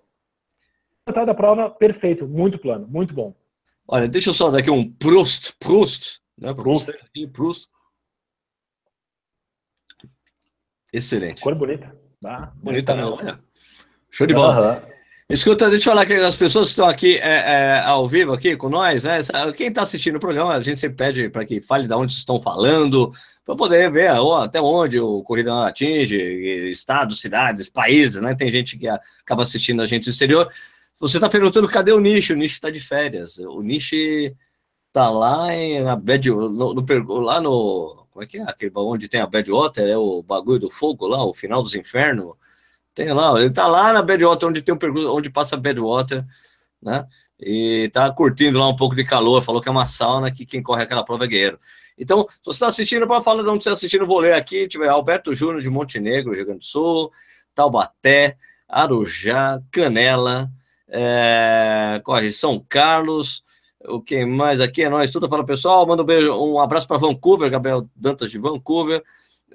A 1.05 1.11
metade 1.11 1.25
da 1.27 1.33
prova, 1.33 1.69
perfeito, 1.69 2.25
muito 2.25 2.57
plano, 2.57 2.87
muito 2.89 3.13
bom. 3.13 3.35
Olha, 3.87 4.07
deixa 4.07 4.29
eu 4.29 4.33
só 4.33 4.49
dar 4.49 4.59
aqui 4.59 4.71
um 4.71 4.91
Proust, 4.91 5.53
Proust, 5.59 6.19
né? 6.37 6.53
Proust. 6.53 6.91
Proust. 7.31 7.67
Excelente. 10.91 11.41
Cor 11.41 11.55
bonita. 11.55 11.95
Ah, 12.25 12.51
bonita, 12.55 12.95
não. 12.95 13.13
Olha. 13.13 13.39
Show 14.09 14.25
de 14.25 14.33
bola. 14.33 14.81
Uhum. 14.81 14.95
Escuta, 15.27 15.69
deixa 15.69 15.89
eu 15.89 15.93
falar 15.93 16.05
que 16.05 16.13
as 16.13 16.35
pessoas 16.35 16.67
que 16.67 16.71
estão 16.71 16.87
aqui 16.87 17.17
é, 17.17 17.79
é, 17.79 17.79
ao 17.79 18.07
vivo 18.07 18.31
aqui 18.31 18.55
com 18.55 18.69
nós, 18.69 19.03
né? 19.03 19.19
Quem 19.57 19.67
está 19.67 19.81
assistindo 19.81 20.17
o 20.17 20.19
programa, 20.19 20.53
a 20.53 20.61
gente 20.61 20.79
sempre 20.79 20.97
pede 20.97 21.29
para 21.29 21.43
que 21.43 21.59
fale 21.59 21.87
de 21.87 21.93
onde 21.95 22.11
estão 22.11 22.39
falando, 22.39 23.11
para 23.43 23.55
poder 23.55 23.91
ver 23.91 24.11
ó, 24.11 24.43
até 24.43 24.61
onde 24.61 24.99
o 24.99 25.23
Corrida 25.23 25.65
atinge, 25.65 26.15
estados, 26.69 27.19
cidades, 27.19 27.67
países, 27.67 28.21
né? 28.21 28.35
Tem 28.35 28.51
gente 28.51 28.77
que 28.77 28.87
acaba 28.87 29.41
assistindo 29.41 29.81
a 29.81 29.87
gente 29.87 30.03
do 30.03 30.11
exterior. 30.11 30.47
Você 30.99 31.17
está 31.17 31.29
perguntando 31.29 31.67
cadê 31.67 31.91
o 31.91 31.99
Nishi? 31.99 32.33
O 32.33 32.37
Nishi 32.37 32.55
está 32.55 32.69
de 32.69 32.79
férias. 32.79 33.37
O 33.37 33.61
Nishi 33.61 34.35
está 34.87 35.09
lá 35.09 35.53
em, 35.53 35.83
na 35.83 35.95
Bad, 35.95 36.29
no, 36.29 36.73
no, 36.73 37.19
lá 37.19 37.41
no. 37.41 38.07
Como 38.11 38.23
é 38.23 38.27
que 38.27 38.37
é? 38.37 38.43
Aquele 38.43 38.71
onde 38.75 39.09
tem 39.09 39.19
a 39.19 39.27
Badwater, 39.27 39.85
é 39.85 39.97
o 39.97 40.23
bagulho 40.23 40.59
do 40.59 40.69
fogo 40.69 41.05
lá, 41.05 41.23
o 41.25 41.33
final 41.33 41.61
dos 41.61 41.75
infernos. 41.75 42.33
Tem 42.93 43.11
lá, 43.11 43.37
ele 43.37 43.47
está 43.47 43.67
lá 43.67 43.91
na 43.91 44.01
Badwater, 44.01 44.47
onde 44.47 44.61
tem 44.61 44.73
o 44.73 44.77
percurso, 44.79 45.13
onde 45.13 45.29
passa 45.29 45.55
a 45.55 45.59
Badwater, 45.59 46.25
né? 46.81 47.05
E 47.37 47.85
está 47.87 48.09
curtindo 48.11 48.57
lá 48.57 48.69
um 48.69 48.75
pouco 48.75 48.95
de 48.95 49.03
calor, 49.03 49.41
falou 49.41 49.61
que 49.61 49.67
é 49.67 49.71
uma 49.71 49.85
sauna 49.85 50.31
que 50.31 50.45
quem 50.45 50.63
corre 50.63 50.83
aquela 50.83 51.03
prova 51.03 51.25
é 51.25 51.27
guerreiro. 51.27 51.59
Então, 51.97 52.25
se 52.29 52.39
você 52.45 52.51
está 52.51 52.67
assistindo, 52.67 53.05
para 53.05 53.21
falar 53.21 53.43
de 53.43 53.49
onde 53.49 53.63
você 53.63 53.69
está 53.69 53.77
assistindo, 53.77 54.05
vou 54.05 54.19
ler 54.19 54.33
aqui. 54.33 54.65
Tiver 54.67 54.87
Alberto 54.87 55.33
Júnior 55.33 55.61
de 55.61 55.69
Montenegro, 55.69 56.33
Rio 56.33 56.45
Grande 56.45 56.59
do 56.59 56.65
Sul, 56.65 57.11
Taubaté, 57.53 58.37
Arujá, 58.67 59.61
Canela, 59.71 60.49
é, 60.89 62.01
corre 62.03 62.31
São 62.31 62.63
Carlos, 62.67 63.43
o 63.87 64.01
que 64.01 64.25
mais 64.25 64.61
aqui 64.61 64.83
é 64.83 64.89
nós, 64.89 65.11
tudo 65.11 65.29
fala 65.29 65.45
pessoal, 65.45 65.85
manda 65.85 66.03
um 66.03 66.05
beijo, 66.05 66.33
um 66.33 66.59
abraço 66.59 66.87
para 66.87 66.97
Vancouver, 66.97 67.49
Gabriel 67.49 67.87
Dantas 67.95 68.31
de 68.31 68.37
Vancouver, 68.37 69.03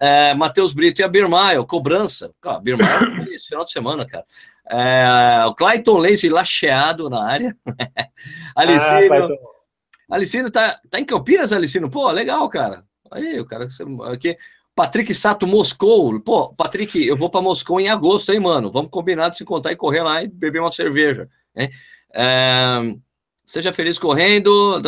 é, 0.01 0.35
Matheus 0.35 0.73
Brito 0.73 1.01
e 1.01 1.05
a 1.05 1.09
Birmaio, 1.09 1.67
cobrança, 1.67 2.33
cara, 2.41 2.61
Birmaio, 2.61 3.31
esse 3.35 3.49
final 3.49 3.65
de 3.65 3.73
semana, 3.73 4.07
cara. 4.07 4.25
É, 4.71 5.45
o 5.47 5.55
Clayton 5.55 5.99
Lace 5.99 6.29
lacheado 6.29 7.11
na 7.11 7.25
área. 7.25 7.57
Alicino, 8.55 9.15
ah, 9.15 10.15
Alicino 10.15 10.51
tá, 10.51 10.81
tá 10.89 11.01
em 11.01 11.05
Campinas, 11.05 11.53
Alicino? 11.53 11.91
Pô, 11.91 12.11
legal, 12.11 12.49
cara. 12.49 12.85
Aí, 13.11 13.41
o 13.41 13.45
cara 13.45 13.67
aqui. 14.13 14.37
Patrick 14.81 15.13
Sato 15.13 15.47
Moscou. 15.47 16.19
Pô, 16.21 16.55
Patrick, 16.55 17.07
eu 17.07 17.15
vou 17.15 17.29
para 17.29 17.43
Moscou 17.43 17.79
em 17.79 17.91
agosto, 17.91 18.33
hein, 18.33 18.41
mano? 18.41 18.73
Vamos 18.73 18.91
combinar 18.91 19.29
de 19.29 19.37
se 19.37 19.43
encontrar 19.43 19.73
e 19.73 19.77
correr 19.77 20.01
lá 20.01 20.23
e 20.23 20.27
beber 20.27 20.59
uma 20.59 20.71
cerveja. 20.71 21.29
Hein? 21.55 21.69
É, 22.15 22.97
seja 23.45 23.75
feliz 23.75 23.99
correndo. 23.99 24.81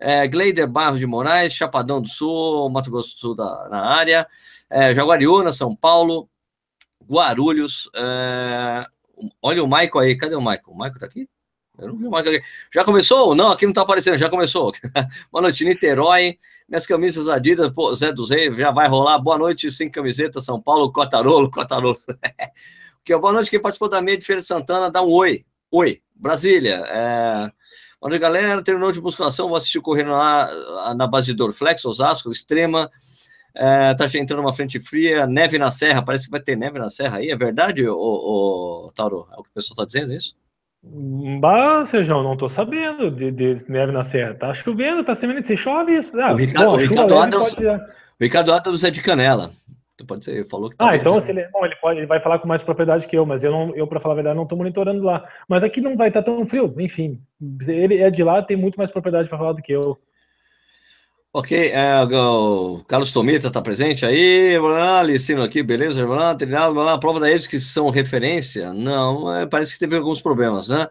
É, 0.00 0.26
Gleider 0.26 0.66
Barros 0.66 0.98
de 0.98 1.06
Moraes, 1.06 1.52
Chapadão 1.52 2.02
do 2.02 2.08
Sul, 2.08 2.68
Mato 2.70 2.90
Grosso 2.90 3.14
do 3.14 3.20
Sul 3.20 3.34
da, 3.36 3.68
na 3.70 3.84
área. 3.84 4.26
É, 4.68 4.92
Jaguariúna, 4.92 5.52
São 5.52 5.76
Paulo. 5.76 6.28
Guarulhos. 7.08 7.88
É, 7.94 8.84
olha 9.40 9.62
o 9.62 9.68
Maico 9.68 10.00
aí. 10.00 10.16
Cadê 10.16 10.34
o 10.34 10.40
Maico? 10.40 10.72
O 10.72 10.76
Maico 10.76 10.98
tá 10.98 11.06
aqui? 11.06 11.28
Eu 11.78 11.88
não 11.88 11.96
vi 11.96 12.06
o 12.06 12.16
aqui. 12.16 12.42
Já 12.74 12.84
começou? 12.84 13.32
Não, 13.32 13.52
aqui 13.52 13.64
não 13.64 13.72
tá 13.72 13.82
aparecendo. 13.82 14.16
Já 14.16 14.28
começou. 14.28 14.72
Boa 15.30 15.42
noite, 15.42 15.64
Niterói. 15.64 16.36
Minhas 16.72 16.86
camisas 16.86 17.28
Adidas, 17.28 17.70
pô, 17.70 17.94
Zé 17.94 18.10
dos 18.10 18.30
Reis, 18.30 18.56
já 18.56 18.70
vai 18.70 18.88
rolar. 18.88 19.18
Boa 19.18 19.36
noite, 19.36 19.70
sem 19.70 19.90
camiseta, 19.90 20.40
São 20.40 20.58
Paulo, 20.58 20.90
Cotarolo, 20.90 21.50
Cotarolo. 21.50 21.98
que 23.04 23.14
boa 23.14 23.30
noite, 23.30 23.50
quem 23.50 23.60
participou 23.60 23.90
da 23.90 24.00
meia 24.00 24.16
de 24.16 24.24
Feira 24.24 24.40
de 24.40 24.46
Santana, 24.46 24.90
dá 24.90 25.02
um 25.02 25.10
oi. 25.10 25.44
Oi, 25.70 26.00
Brasília. 26.16 26.82
É... 26.86 27.52
Boa 28.00 28.08
noite, 28.08 28.22
galera. 28.22 28.62
Terminou 28.62 28.90
de 28.90 29.02
musculação, 29.02 29.48
vou 29.48 29.56
assistir 29.58 29.82
correndo 29.82 30.12
lá 30.12 30.94
na 30.96 31.06
base 31.06 31.26
de 31.26 31.34
Dorflex, 31.34 31.84
Osasco, 31.84 32.32
Extrema. 32.32 32.90
É, 33.54 33.92
tá 33.92 34.06
entrando 34.14 34.40
uma 34.40 34.54
frente 34.54 34.80
fria, 34.80 35.26
neve 35.26 35.58
na 35.58 35.70
serra, 35.70 36.00
parece 36.00 36.24
que 36.24 36.30
vai 36.30 36.40
ter 36.40 36.56
neve 36.56 36.78
na 36.78 36.88
serra 36.88 37.18
aí, 37.18 37.28
é 37.28 37.36
verdade, 37.36 37.86
o, 37.86 38.86
o 38.86 38.92
Tauro? 38.94 39.28
É 39.30 39.34
o 39.38 39.42
que 39.42 39.50
o 39.50 39.52
pessoal 39.52 39.76
tá 39.76 39.84
dizendo, 39.84 40.14
é 40.14 40.16
isso? 40.16 40.34
Bah, 40.84 41.86
Sejão, 41.86 42.22
não 42.22 42.36
tô 42.36 42.48
sabendo 42.48 43.10
de, 43.10 43.30
de, 43.30 43.70
neve 43.70 43.92
na 43.92 44.02
serra. 44.02 44.34
Tá 44.34 44.52
chovendo, 44.52 45.04
tá 45.04 45.14
semana 45.14 45.42
se 45.42 45.56
chove 45.56 45.96
isso. 45.96 46.20
Ah, 46.20 46.32
o 46.32 46.36
Ricardo, 46.36 46.70
bom, 46.70 46.72
o 46.74 46.76
Ricardo 46.76 47.18
Adams, 47.18 47.54
pode... 47.54 47.66
o 47.66 47.80
Ricardo 48.20 48.52
Adams 48.52 48.84
é 48.84 48.90
de 48.90 49.00
Canela. 49.00 49.50
Então 49.94 50.06
pode 50.06 50.24
ser, 50.24 50.44
falou 50.48 50.70
que 50.70 50.76
tá 50.76 50.90
Ah, 50.90 50.96
então 50.96 51.18
ele, 51.18 51.48
bom, 51.52 51.64
ele, 51.64 51.76
pode, 51.76 52.00
ele 52.00 52.06
vai 52.06 52.18
falar 52.18 52.40
com 52.40 52.48
mais 52.48 52.62
propriedade 52.62 53.06
que 53.06 53.16
eu, 53.16 53.24
mas 53.24 53.44
eu 53.44 53.52
não, 53.52 53.74
eu 53.76 53.86
para 53.86 54.00
falar 54.00 54.14
a 54.14 54.16
verdade 54.16 54.36
não 54.36 54.46
tô 54.46 54.56
monitorando 54.56 55.04
lá. 55.04 55.28
Mas 55.48 55.62
aqui 55.62 55.80
não 55.80 55.96
vai 55.96 56.08
estar 56.08 56.22
tá 56.22 56.32
tão 56.32 56.44
frio, 56.46 56.74
enfim. 56.78 57.20
Ele 57.68 57.98
é 57.98 58.10
de 58.10 58.24
lá, 58.24 58.42
tem 58.42 58.56
muito 58.56 58.76
mais 58.76 58.90
propriedade 58.90 59.28
para 59.28 59.38
falar 59.38 59.52
do 59.52 59.62
que 59.62 59.72
eu. 59.72 59.96
Ok, 61.34 61.50
é, 61.72 62.04
o 62.04 62.84
Carlos 62.86 63.10
Tomita 63.10 63.46
está 63.48 63.62
presente 63.62 64.04
aí, 64.04 64.58
Licino 65.02 65.42
aqui, 65.42 65.62
beleza? 65.62 66.06
Treinado, 66.36 66.78
a 66.82 66.98
prova 66.98 67.20
da 67.20 67.30
eles 67.30 67.46
que 67.46 67.58
são 67.58 67.88
referência? 67.88 68.74
Não, 68.74 69.34
é, 69.34 69.46
parece 69.46 69.72
que 69.72 69.78
teve 69.78 69.96
alguns 69.96 70.20
problemas, 70.20 70.68
né? 70.68 70.86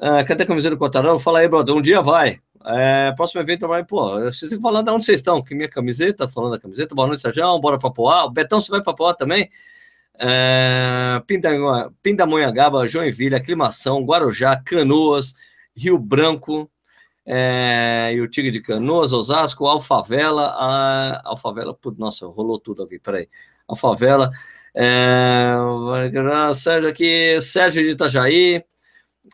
É, 0.00 0.24
cadê 0.24 0.44
a 0.44 0.46
camiseta 0.46 0.74
do 0.74 0.78
Cotarão? 0.78 1.18
Fala 1.18 1.40
aí, 1.40 1.48
brother, 1.48 1.74
um 1.74 1.82
dia 1.82 2.00
vai. 2.00 2.40
É, 2.64 3.12
próximo 3.14 3.42
evento 3.42 3.68
vai, 3.68 3.84
pô, 3.84 4.18
vocês 4.20 4.48
têm 4.48 4.58
que 4.58 4.62
falar 4.62 4.80
de 4.80 4.90
onde 4.90 5.04
vocês 5.04 5.20
estão, 5.20 5.42
que 5.42 5.54
minha 5.54 5.68
camiseta, 5.68 6.26
falando 6.26 6.52
da 6.52 6.58
camiseta, 6.58 6.94
boa 6.94 7.06
noite, 7.06 7.20
Sérgio, 7.20 7.60
bora 7.60 7.78
para 7.78 7.90
Poá. 7.90 8.24
O 8.24 8.30
Betão, 8.30 8.62
você 8.62 8.70
vai 8.70 8.82
para 8.82 8.94
Poá 8.94 9.12
também? 9.12 9.50
É, 10.18 11.22
Pindamonhangaba, 12.02 12.86
Joinville, 12.86 13.34
Aclimação, 13.34 14.02
Guarujá, 14.02 14.56
Canoas, 14.56 15.34
Rio 15.76 15.98
Branco, 15.98 16.70
é, 17.30 18.10
e 18.14 18.20
o 18.22 18.26
Tigre 18.26 18.50
de 18.50 18.62
Canoas, 18.62 19.12
Osasco, 19.12 19.66
Alfavela, 19.66 20.46
a 20.46 21.20
Alfavela, 21.28 21.74
putz, 21.74 21.98
nossa, 21.98 22.26
rolou 22.26 22.58
tudo 22.58 22.82
aqui, 22.82 22.98
peraí. 22.98 23.28
Alfavela, 23.68 24.30
é, 24.74 25.54
Sérgio 26.54 26.88
aqui, 26.88 27.38
Sérgio 27.42 27.82
de 27.82 27.90
Itajaí, 27.90 28.64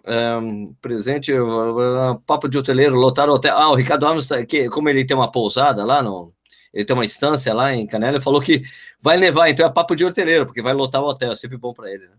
é, 0.07 0.41
presente, 0.81 1.33
papo 2.27 2.49
de 2.49 2.59
hoteleiro, 2.59 2.97
lotaram 2.97 3.33
o 3.33 3.37
hotel. 3.37 3.57
Ah, 3.57 3.71
o 3.71 3.77
Ricardo 3.77 4.07
Alves, 4.07 4.27
tá 4.27 4.45
que, 4.45 4.69
como 4.69 4.89
ele 4.89 5.07
tem 5.07 5.17
uma 5.17 5.31
pousada 5.31 5.85
lá, 5.85 6.03
no, 6.03 6.35
ele 6.73 6.85
tem 6.85 6.97
uma 6.97 7.05
instância 7.05 7.55
lá 7.55 7.73
em 7.73 7.87
Canela, 7.87 8.17
ele 8.17 8.25
falou 8.25 8.41
que 8.41 8.65
vai 9.01 9.17
levar, 9.17 9.49
então 9.51 9.65
é 9.65 9.71
papo 9.71 9.95
de 9.95 10.05
hoteleiro, 10.05 10.47
porque 10.47 10.63
vai 10.63 10.73
lotar 10.75 11.01
o 11.01 11.07
hotel, 11.07 11.31
é 11.31 11.37
sempre 11.37 11.57
bom 11.57 11.73
para 11.73 11.93
ele. 11.93 12.09
Né? 12.09 12.17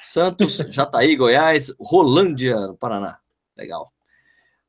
Santos, 0.00 0.56
Jataí, 0.68 1.14
Goiás, 1.14 1.72
Rolândia, 1.78 2.56
Paraná. 2.80 3.18
Legal. 3.56 3.95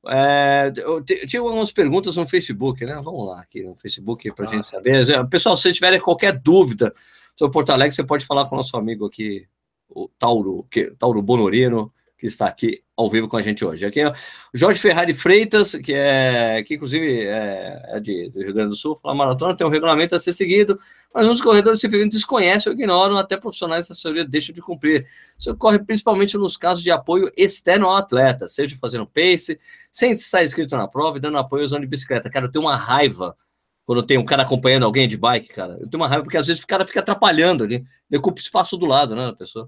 É, 0.10 0.72
eu 0.78 1.04
tinha 1.04 1.42
algumas 1.42 1.72
perguntas 1.72 2.16
no 2.16 2.28
Facebook, 2.28 2.86
né? 2.86 3.00
Vamos 3.04 3.28
lá 3.28 3.42
aqui 3.42 3.64
no 3.64 3.76
Facebook 3.76 4.32
para 4.34 4.46
a 4.46 4.50
ah. 4.50 4.52
gente 4.52 4.68
saber. 4.68 5.28
Pessoal, 5.30 5.58
se 5.58 5.72
tiver 5.74 6.00
qualquer 6.00 6.34
dúvida 6.34 6.94
sobre 7.36 7.54
Porto 7.54 7.72
Alegre, 7.72 7.96
você 7.96 8.04
pode 8.04 8.26
falar 8.26 8.46
com 8.46 8.56
o 8.56 8.58
nosso 8.58 8.76
amigo 8.78 9.06
aqui, 9.06 9.48
o 9.90 10.10
Tauro, 10.20 10.66
que, 10.70 10.92
Tauro 10.96 11.22
Bonorino, 11.22 11.92
que 12.18 12.26
está 12.26 12.48
aqui 12.48 12.82
ao 12.96 13.12
vivo 13.12 13.28
com 13.28 13.38
a 13.38 13.42
gente 13.42 13.64
hoje. 13.64 13.86
Aqui 13.86 14.02
é 14.02 14.12
Jorge 14.52 14.80
Ferrari 14.80 15.14
Freitas, 15.14 15.76
que 15.76 15.94
é 15.94 16.64
que 16.66 16.74
inclusive 16.74 17.22
é, 17.22 17.80
é 17.90 18.00
de, 18.00 18.30
do 18.32 18.42
Rio 18.42 18.54
Grande 18.54 18.70
do 18.70 18.76
Sul, 18.76 18.96
fala 18.96 19.14
maratona, 19.14 19.56
tem 19.56 19.68
um 19.68 19.70
regulamento 19.70 20.16
a 20.16 20.20
ser 20.20 20.34
seguido, 20.34 20.80
mas 21.14 21.28
os 21.28 21.40
corredores 21.40 21.80
simplesmente 21.80 22.14
desconhecem 22.14 22.72
ou 22.72 22.76
ignoram, 22.76 23.18
até 23.18 23.38
profissionais 23.38 23.88
da 23.88 23.94
assessoria 23.94 24.26
deixam 24.26 24.54
de 24.54 24.62
cumprir. 24.62 25.06
Isso 25.38 25.52
ocorre 25.52 25.78
principalmente 25.78 26.36
nos 26.38 26.58
casos 26.58 26.84
de 26.84 26.90
apoio 26.90 27.32
externo 27.38 27.86
ao 27.86 27.98
atleta, 27.98 28.48
seja 28.48 28.76
fazendo 28.82 29.06
pace, 29.06 29.60
sem 29.98 30.12
estar 30.12 30.44
inscrito 30.44 30.78
na 30.78 30.88
prova 30.88 31.18
e 31.18 31.20
dando 31.20 31.40
apoio 31.40 31.66
zona 31.66 31.82
de 31.82 31.88
bicicleta. 31.88 32.30
Cara, 32.30 32.46
eu 32.46 32.52
tenho 32.52 32.66
uma 32.66 32.76
raiva 32.76 33.36
quando 33.84 34.04
tem 34.04 34.18
um 34.18 34.26
cara 34.26 34.44
acompanhando 34.44 34.84
alguém 34.84 35.08
de 35.08 35.18
bike, 35.18 35.48
cara. 35.48 35.74
Eu 35.80 35.90
tenho 35.90 36.04
uma 36.04 36.08
raiva 36.08 36.24
porque 36.24 36.38
às 36.38 36.46
vezes 36.46 36.62
o 36.62 36.68
cara 36.68 36.86
fica 36.86 37.00
atrapalhando 37.00 37.64
ali, 37.64 37.84
ocupa 38.14 38.40
espaço 38.40 38.78
do 38.78 38.86
lado, 38.86 39.16
né, 39.16 39.26
da 39.26 39.34
pessoa 39.34 39.68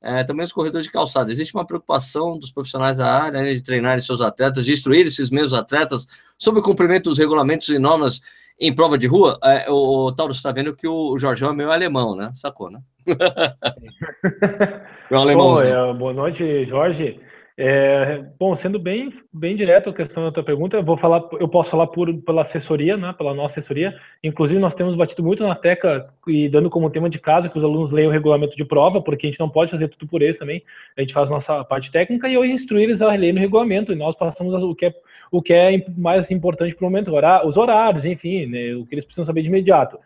é, 0.00 0.24
também 0.24 0.44
os 0.44 0.52
corredores 0.52 0.86
de 0.86 0.92
calçada. 0.92 1.30
Existe 1.30 1.54
uma 1.54 1.66
preocupação 1.66 2.38
dos 2.38 2.50
profissionais 2.50 2.96
da 2.98 3.22
área 3.22 3.42
né, 3.42 3.52
de 3.52 3.62
treinarem 3.62 3.98
seus 3.98 4.22
atletas, 4.22 4.64
de 4.64 4.72
instruir 4.72 5.06
esses 5.06 5.30
mesmos 5.30 5.52
atletas 5.52 6.06
sobre 6.38 6.60
o 6.60 6.62
cumprimento 6.62 7.10
dos 7.10 7.18
regulamentos 7.18 7.68
e 7.68 7.78
normas 7.78 8.22
em 8.58 8.74
prova 8.74 8.96
de 8.96 9.06
rua? 9.06 9.38
É, 9.44 9.70
o, 9.70 10.06
o 10.06 10.12
Tauro 10.12 10.32
está 10.32 10.52
vendo 10.52 10.74
que 10.74 10.88
o 10.88 11.18
Jorgão 11.18 11.50
é 11.50 11.54
meio 11.54 11.70
alemão, 11.70 12.16
né? 12.16 12.30
Sacou, 12.34 12.70
né? 12.70 12.80
é 15.10 15.14
um 15.14 15.20
alemãozinho. 15.20 15.94
boa 15.94 16.12
noite, 16.14 16.64
Jorge. 16.64 17.20
É, 17.58 18.22
bom, 18.38 18.54
sendo 18.54 18.78
bem, 18.78 19.10
bem 19.32 19.56
direto 19.56 19.88
a 19.88 19.94
questão 19.94 20.22
da 20.24 20.30
tua 20.30 20.42
pergunta, 20.42 20.76
eu 20.76 20.84
vou 20.84 20.98
falar, 20.98 21.26
eu 21.40 21.48
posso 21.48 21.70
falar 21.70 21.86
por, 21.86 22.12
pela 22.22 22.42
assessoria, 22.42 22.98
né, 22.98 23.14
pela 23.16 23.32
nossa 23.32 23.58
assessoria. 23.58 23.98
Inclusive, 24.22 24.60
nós 24.60 24.74
temos 24.74 24.94
batido 24.94 25.22
muito 25.22 25.42
na 25.42 25.54
tecla 25.54 26.12
e 26.26 26.50
dando 26.50 26.68
como 26.68 26.90
tema 26.90 27.08
de 27.08 27.18
casa 27.18 27.48
que 27.48 27.56
os 27.56 27.64
alunos 27.64 27.90
leiam 27.90 28.10
o 28.10 28.12
regulamento 28.12 28.54
de 28.54 28.64
prova, 28.64 29.00
porque 29.00 29.26
a 29.26 29.30
gente 29.30 29.40
não 29.40 29.48
pode 29.48 29.70
fazer 29.70 29.88
tudo 29.88 30.06
por 30.06 30.20
eles 30.20 30.36
também. 30.36 30.62
A 30.98 31.00
gente 31.00 31.14
faz 31.14 31.30
nossa 31.30 31.64
parte 31.64 31.90
técnica 31.90 32.28
e 32.28 32.34
eu 32.34 32.44
instruir 32.44 32.84
eles 32.84 33.00
a 33.00 33.10
ler 33.12 33.32
no 33.32 33.40
regulamento 33.40 33.90
e 33.90 33.96
nós 33.96 34.14
passamos 34.14 34.52
o 34.54 34.74
que 34.74 34.86
é, 34.86 34.94
o 35.30 35.40
que 35.40 35.54
é 35.54 35.82
mais 35.96 36.30
importante 36.30 36.74
para 36.74 36.86
o 36.86 36.90
momento, 36.90 37.10
os 37.46 37.56
horários, 37.56 38.04
enfim, 38.04 38.44
né, 38.46 38.74
o 38.74 38.84
que 38.84 38.94
eles 38.94 39.04
precisam 39.06 39.24
saber 39.24 39.40
de 39.40 39.48
imediato. 39.48 39.98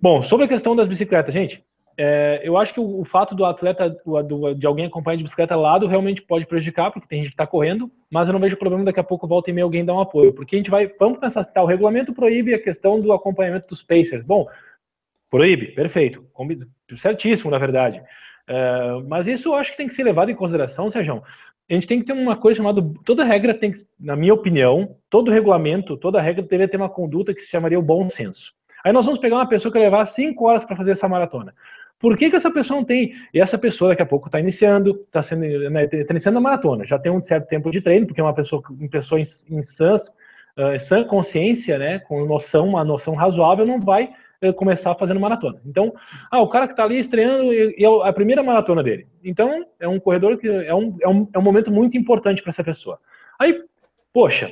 Bom, 0.00 0.22
sobre 0.22 0.46
a 0.46 0.48
questão 0.48 0.74
das 0.74 0.88
bicicletas, 0.88 1.32
gente, 1.32 1.62
é, 1.96 2.40
eu 2.42 2.56
acho 2.56 2.72
que 2.72 2.80
o, 2.80 3.00
o 3.00 3.04
fato 3.04 3.34
do 3.34 3.44
atleta, 3.44 3.90
do, 4.24 4.54
de 4.54 4.66
alguém 4.66 4.86
acompanhar 4.86 5.16
de 5.16 5.22
bicicleta 5.22 5.56
lado, 5.56 5.86
realmente 5.86 6.22
pode 6.22 6.46
prejudicar, 6.46 6.90
porque 6.90 7.08
tem 7.08 7.18
gente 7.18 7.30
que 7.30 7.34
está 7.34 7.46
correndo, 7.46 7.90
mas 8.10 8.28
eu 8.28 8.32
não 8.32 8.40
vejo 8.40 8.56
problema 8.56 8.84
daqui 8.84 9.00
a 9.00 9.04
pouco 9.04 9.26
volta 9.26 9.50
e 9.50 9.52
meia 9.52 9.64
alguém 9.64 9.84
dar 9.84 9.94
um 9.94 10.00
apoio, 10.00 10.32
porque 10.32 10.56
a 10.56 10.58
gente 10.58 10.70
vai, 10.70 10.90
vamos 10.98 11.18
pensar, 11.18 11.44
tá, 11.44 11.62
o 11.62 11.66
regulamento 11.66 12.12
proíbe 12.12 12.54
a 12.54 12.62
questão 12.62 13.00
do 13.00 13.12
acompanhamento 13.12 13.68
dos 13.68 13.82
pacers. 13.82 14.24
Bom, 14.24 14.46
proíbe, 15.30 15.66
perfeito, 15.68 16.24
certíssimo, 16.96 17.50
na 17.50 17.58
verdade. 17.58 18.02
É, 18.48 19.02
mas 19.06 19.28
isso 19.28 19.50
eu 19.50 19.54
acho 19.54 19.70
que 19.70 19.76
tem 19.76 19.86
que 19.86 19.94
ser 19.94 20.02
levado 20.02 20.30
em 20.30 20.34
consideração, 20.34 20.90
Sérgio. 20.90 21.22
A 21.70 21.74
gente 21.74 21.86
tem 21.86 22.00
que 22.00 22.06
ter 22.06 22.12
uma 22.12 22.36
coisa 22.36 22.56
chamada. 22.56 22.82
Toda 23.04 23.24
regra 23.24 23.54
tem 23.54 23.70
que, 23.70 23.78
na 23.98 24.16
minha 24.16 24.34
opinião, 24.34 24.96
todo 25.08 25.30
regulamento, 25.30 25.96
toda 25.96 26.20
regra 26.20 26.42
deveria 26.42 26.66
ter 26.66 26.76
uma 26.76 26.88
conduta 26.88 27.32
que 27.32 27.40
se 27.40 27.48
chamaria 27.48 27.78
o 27.78 27.82
bom 27.82 28.08
senso. 28.08 28.52
Aí 28.84 28.92
nós 28.92 29.04
vamos 29.04 29.20
pegar 29.20 29.36
uma 29.36 29.48
pessoa 29.48 29.70
que 29.70 29.78
levar 29.78 30.04
cinco 30.06 30.48
horas 30.48 30.64
para 30.64 30.76
fazer 30.76 30.90
essa 30.92 31.08
maratona. 31.08 31.54
Por 32.00 32.16
que, 32.16 32.30
que 32.30 32.36
essa 32.36 32.50
pessoa 32.50 32.80
não 32.80 32.84
tem? 32.84 33.12
E 33.32 33.38
essa 33.38 33.58
pessoa 33.58 33.90
daqui 33.90 34.00
a 34.00 34.06
pouco 34.06 34.26
está 34.26 34.40
iniciando, 34.40 34.98
está 35.02 35.20
né, 35.36 35.86
tá 35.86 36.06
iniciando 36.10 36.38
a 36.38 36.40
maratona, 36.40 36.86
já 36.86 36.98
tem 36.98 37.12
um 37.12 37.22
certo 37.22 37.46
tempo 37.46 37.70
de 37.70 37.82
treino, 37.82 38.06
porque 38.06 38.22
é 38.22 38.24
uma 38.24 38.32
pessoa, 38.32 38.62
uma 38.70 38.88
pessoa 38.88 39.20
em, 39.20 39.24
em 39.50 39.62
sã, 39.62 39.96
uh, 39.96 40.80
sã 40.80 41.04
consciência, 41.04 41.76
né, 41.78 41.98
com 41.98 42.24
noção, 42.24 42.68
uma 42.68 42.82
noção 42.82 43.14
razoável, 43.14 43.66
não 43.66 43.78
vai 43.78 44.14
uh, 44.42 44.52
começar 44.54 44.94
fazendo 44.94 45.20
maratona. 45.20 45.60
Então, 45.66 45.94
ah, 46.30 46.40
o 46.40 46.48
cara 46.48 46.66
que 46.66 46.72
está 46.72 46.84
ali 46.84 46.98
estreando 46.98 47.52
e, 47.52 47.74
e, 47.76 47.84
é 47.84 48.08
a 48.08 48.12
primeira 48.14 48.42
maratona 48.42 48.82
dele. 48.82 49.06
Então, 49.22 49.66
é 49.78 49.86
um 49.86 50.00
corredor 50.00 50.38
que 50.38 50.48
é 50.48 50.74
um, 50.74 50.96
é 51.02 51.08
um, 51.08 51.28
é 51.34 51.38
um 51.38 51.42
momento 51.42 51.70
muito 51.70 51.98
importante 51.98 52.40
para 52.40 52.48
essa 52.48 52.64
pessoa. 52.64 52.98
Aí, 53.38 53.62
poxa, 54.10 54.50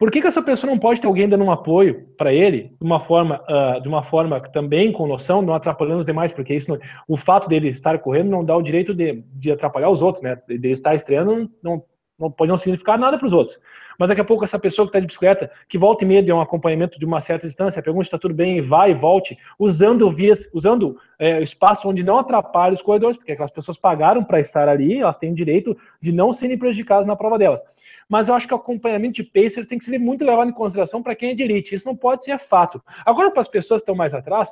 por 0.00 0.10
que, 0.10 0.22
que 0.22 0.26
essa 0.26 0.40
pessoa 0.40 0.70
não 0.70 0.78
pode 0.78 0.98
ter 0.98 1.06
alguém 1.06 1.28
dando 1.28 1.44
um 1.44 1.50
apoio 1.50 2.08
para 2.16 2.32
ele 2.32 2.72
de 2.80 2.86
uma 2.86 2.98
forma, 2.98 3.38
uh, 3.46 3.82
de 3.82 3.86
uma 3.86 4.02
forma 4.02 4.40
também 4.40 4.90
com 4.90 5.06
noção, 5.06 5.42
não 5.42 5.52
atrapalhando 5.52 5.98
os 5.98 6.06
demais, 6.06 6.32
porque 6.32 6.54
isso, 6.54 6.70
não, 6.70 6.78
o 7.06 7.18
fato 7.18 7.50
dele 7.50 7.68
estar 7.68 7.98
correndo 7.98 8.30
não 8.30 8.42
dá 8.42 8.56
o 8.56 8.62
direito 8.62 8.94
de, 8.94 9.22
de 9.34 9.52
atrapalhar 9.52 9.90
os 9.90 10.00
outros, 10.00 10.24
né? 10.24 10.40
De 10.48 10.70
estar 10.70 10.94
estreando 10.94 11.50
não, 11.62 11.84
não 12.18 12.30
pode 12.30 12.48
não 12.48 12.56
significar 12.56 12.98
nada 12.98 13.18
para 13.18 13.26
os 13.26 13.34
outros. 13.34 13.58
Mas 13.98 14.08
daqui 14.08 14.22
a 14.22 14.24
pouco 14.24 14.42
essa 14.42 14.58
pessoa 14.58 14.86
que 14.86 14.88
está 14.88 15.00
de 15.00 15.06
bicicleta, 15.06 15.50
que 15.68 15.76
volta 15.76 16.02
e 16.02 16.06
meia 16.06 16.22
de 16.22 16.32
um 16.32 16.40
acompanhamento 16.40 16.98
de 16.98 17.04
uma 17.04 17.20
certa 17.20 17.46
distância, 17.46 17.82
pergunta 17.82 18.04
se 18.04 18.08
está 18.08 18.18
tudo 18.18 18.32
bem, 18.32 18.62
vai 18.62 18.92
e 18.92 18.94
volte, 18.94 19.36
usando 19.58 20.10
vias, 20.10 20.48
usando 20.54 20.96
é, 21.18 21.42
espaço 21.42 21.86
onde 21.86 22.02
não 22.02 22.18
atrapalhe 22.18 22.72
os 22.72 22.80
corredores, 22.80 23.18
porque 23.18 23.32
aquelas 23.32 23.50
pessoas 23.50 23.76
pagaram 23.76 24.24
para 24.24 24.40
estar 24.40 24.66
ali, 24.66 25.00
elas 25.00 25.18
têm 25.18 25.34
direito 25.34 25.76
de 26.00 26.10
não 26.10 26.32
serem 26.32 26.56
prejudicadas 26.56 27.06
na 27.06 27.14
prova 27.14 27.36
delas 27.36 27.62
mas 28.10 28.28
eu 28.28 28.34
acho 28.34 28.48
que 28.48 28.52
o 28.52 28.56
acompanhamento 28.56 29.14
de 29.14 29.22
pacer 29.22 29.64
tem 29.64 29.78
que 29.78 29.84
ser 29.84 29.96
muito 29.98 30.24
levado 30.24 30.50
em 30.50 30.52
consideração 30.52 31.00
para 31.00 31.14
quem 31.14 31.30
é 31.30 31.34
de 31.34 31.44
elite. 31.44 31.76
Isso 31.76 31.86
não 31.86 31.94
pode 31.94 32.24
ser 32.24 32.36
fato. 32.40 32.82
Agora, 33.06 33.30
para 33.30 33.40
as 33.40 33.48
pessoas 33.48 33.80
que 33.80 33.84
estão 33.84 33.94
mais 33.94 34.12
atrás, 34.12 34.50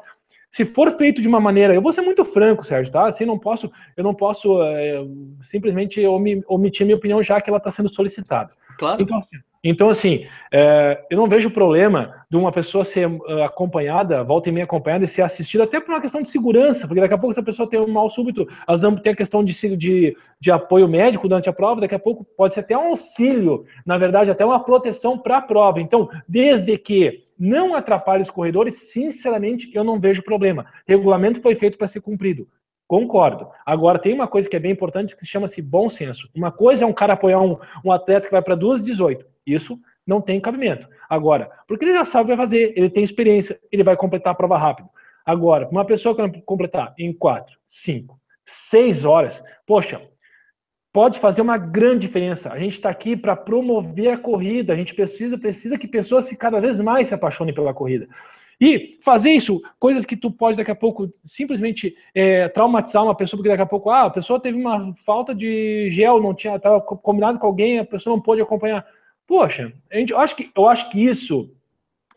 se 0.49 0.65
for 0.65 0.93
feito 0.93 1.21
de 1.21 1.27
uma 1.27 1.41
maneira, 1.41 1.75
eu 1.75 1.83
vou 1.83 1.93
ser 1.93 2.03
muito 2.03 2.25
franco, 2.25 2.65
Sérgio, 2.65 2.93
tá? 2.93 3.09
Assim, 3.09 3.25
não 3.25 3.37
posso, 3.37 3.71
eu 3.97 4.05
não 4.05 4.15
posso 4.15 4.63
é, 4.63 5.05
simplesmente 5.43 6.01
omitir 6.47 6.87
minha 6.87 6.97
opinião 6.97 7.21
já 7.21 7.41
que 7.41 7.51
ela 7.51 7.59
está 7.59 7.73
sendo 7.73 7.93
solicitada. 7.93 8.53
Claro. 8.79 9.03
Então, 9.03 9.19
assim, 9.19 9.37
então, 9.63 9.89
assim, 9.89 10.27
é, 10.53 11.05
eu 11.11 11.17
não 11.17 11.29
vejo 11.29 11.51
problema 11.51 12.15
de 12.31 12.37
uma 12.37 12.53
pessoa 12.53 12.85
ser 12.85 13.09
uh, 13.09 13.43
acompanhada, 13.43 14.23
volta 14.23 14.49
e 14.49 14.53
meia 14.53 14.65
acompanhada 14.65 15.05
e 15.05 15.09
ser 15.09 15.23
assistida, 15.23 15.65
até 15.65 15.81
por 15.81 15.93
uma 15.93 16.01
questão 16.01 16.23
de 16.23 16.31
segurança, 16.31 16.87
porque 16.87 17.01
daqui 17.01 17.15
a 17.15 17.19
pouco 17.19 17.33
essa 17.33 17.43
pessoa 17.43 17.69
tem 17.69 17.81
um 17.81 17.89
mal 17.89 18.09
súbito, 18.09 18.47
elas 18.67 18.83
vão 18.83 18.97
ter 18.97 19.11
a 19.11 19.17
questão 19.17 19.43
de, 19.43 19.53
de, 19.77 20.17
de 20.41 20.51
apoio 20.51 20.87
médico 20.87 21.29
durante 21.29 21.49
a 21.49 21.53
prova, 21.53 21.81
daqui 21.81 21.95
a 21.95 21.99
pouco 21.99 22.25
pode 22.37 22.55
ser 22.55 22.61
até 22.61 22.77
um 22.77 22.89
auxílio, 22.89 23.65
na 23.85 23.99
verdade, 23.99 24.31
até 24.31 24.45
uma 24.45 24.63
proteção 24.63 25.19
para 25.19 25.39
a 25.39 25.43
prova. 25.43 25.81
Então, 25.81 26.09
desde 26.29 26.79
que 26.79 27.25
não 27.39 27.75
atrapalhe 27.75 28.23
os 28.23 28.31
corredores, 28.31 28.75
sinceramente, 28.93 29.71
eu 29.75 29.83
não 29.83 29.99
vejo 29.99 30.23
problema. 30.23 30.67
Regulamento 30.87 31.41
foi 31.41 31.55
feito 31.55 31.79
para 31.79 31.89
ser 31.89 32.01
cumprido. 32.01 32.47
Concordo. 32.89 33.49
Agora, 33.67 33.99
tem 33.99 34.15
uma 34.15 34.27
coisa 34.27 34.49
que 34.49 34.57
é 34.57 34.59
bem 34.59 34.73
importante 34.73 35.15
que 35.15 35.27
chama-se 35.27 35.61
bom 35.61 35.91
senso. 35.91 36.27
Uma 36.35 36.51
coisa 36.51 36.85
é 36.85 36.87
um 36.87 36.93
cara 36.93 37.13
apoiar 37.13 37.41
um, 37.43 37.59
um 37.85 37.93
atleta 37.93 38.27
que 38.27 38.33
vai 38.33 38.41
para 38.41 38.57
2,18. 38.57 39.27
Isso 39.53 39.79
não 40.07 40.21
tem 40.21 40.41
cabimento. 40.41 40.89
Agora, 41.09 41.51
porque 41.67 41.85
ele 41.85 41.95
já 41.95 42.05
sabe 42.05 42.25
o 42.25 42.27
que 42.27 42.37
vai 42.37 42.47
fazer, 42.47 42.73
ele 42.77 42.91
tem 42.91 43.03
experiência, 43.03 43.59
ele 43.71 43.83
vai 43.83 43.97
completar 43.97 44.33
a 44.33 44.37
prova 44.37 44.57
rápido. 44.57 44.89
Agora, 45.25 45.69
uma 45.71 45.85
pessoa 45.85 46.15
que 46.31 46.41
completar 46.43 46.95
em 46.99 47.13
4, 47.13 47.55
5, 47.67 48.19
6 48.47 49.05
horas, 49.05 49.43
poxa, 49.67 50.01
pode 50.93 51.19
fazer 51.19 51.43
uma 51.43 51.59
grande 51.59 52.07
diferença. 52.07 52.51
A 52.51 52.59
gente 52.59 52.73
está 52.73 52.89
aqui 52.89 53.17
para 53.17 53.37
promover 53.37 54.11
a 54.11 54.19
corrida, 54.19 54.73
a 54.73 54.77
gente 54.77 54.95
precisa, 54.95 55.37
precisa 55.37 55.79
que 55.79 55.87
pessoas 55.87 56.25
se 56.25 56.37
cada 56.37 56.61
vez 56.61 56.81
mais 56.81 57.09
se 57.09 57.15
apaixonem 57.15 57.55
pela 57.55 57.75
corrida. 57.75 58.09
E 58.61 58.99
fazer 59.03 59.31
isso, 59.31 59.61
coisas 59.79 60.05
que 60.05 60.17
tu 60.17 60.33
pode 60.33 60.57
daqui 60.57 60.71
a 60.71 60.75
pouco 60.75 61.09
simplesmente 61.23 61.95
é, 62.13 62.49
traumatizar 62.49 63.05
uma 63.05 63.15
pessoa, 63.15 63.39
porque 63.39 63.51
daqui 63.51 63.63
a 63.63 63.67
pouco, 63.67 63.89
ah, 63.91 64.05
a 64.05 64.11
pessoa 64.11 64.41
teve 64.41 64.59
uma 64.59 64.93
falta 65.05 65.33
de 65.33 65.89
gel, 65.91 66.21
não 66.21 66.35
tinha, 66.35 66.57
estava 66.57 66.81
combinado 66.81 67.39
com 67.39 67.47
alguém, 67.47 67.79
a 67.79 67.85
pessoa 67.85 68.17
não 68.17 68.23
pôde 68.23 68.43
acompanhar. 68.43 68.85
Poxa, 69.29 69.71
a 69.93 69.97
gente, 69.99 70.11
eu, 70.11 70.19
acho 70.19 70.35
que, 70.35 70.51
eu 70.57 70.67
acho 70.67 70.91
que 70.91 71.05
isso 71.05 71.51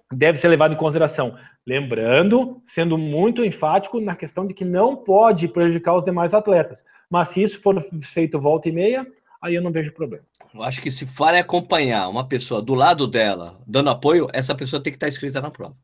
deve 0.10 0.40
ser 0.40 0.48
levado 0.48 0.74
em 0.74 0.78
consideração. 0.78 1.38
Lembrando, 1.68 2.62
sendo 2.66 2.98
muito 2.98 3.44
enfático 3.44 4.00
na 4.00 4.16
questão 4.16 4.48
de 4.48 4.54
que 4.54 4.64
não 4.64 4.96
pode 4.96 5.50
prejudicar 5.50 5.94
os 5.94 6.06
demais 6.06 6.34
atletas. 6.34 6.82
Mas 7.10 7.28
se 7.28 7.44
isso 7.44 7.62
for 7.62 7.86
feito 8.02 8.40
volta 8.40 8.70
e 8.70 8.72
meia, 8.72 9.06
aí 9.42 9.54
eu 9.54 9.62
não 9.62 9.74
vejo 9.74 9.92
problema. 9.92 10.24
Eu 10.56 10.64
acho 10.64 10.82
que 10.82 10.90
se 10.90 11.06
for 11.06 11.34
acompanhar 11.34 12.08
uma 12.08 12.26
pessoa 12.26 12.62
do 12.62 12.74
lado 12.74 13.06
dela, 13.06 13.60
dando 13.68 13.90
apoio, 13.90 14.30
essa 14.32 14.56
pessoa 14.56 14.82
tem 14.82 14.94
que 14.94 14.98
estar 14.98 15.10
inscrita 15.10 15.42
na 15.42 15.52
prova. 15.52 15.76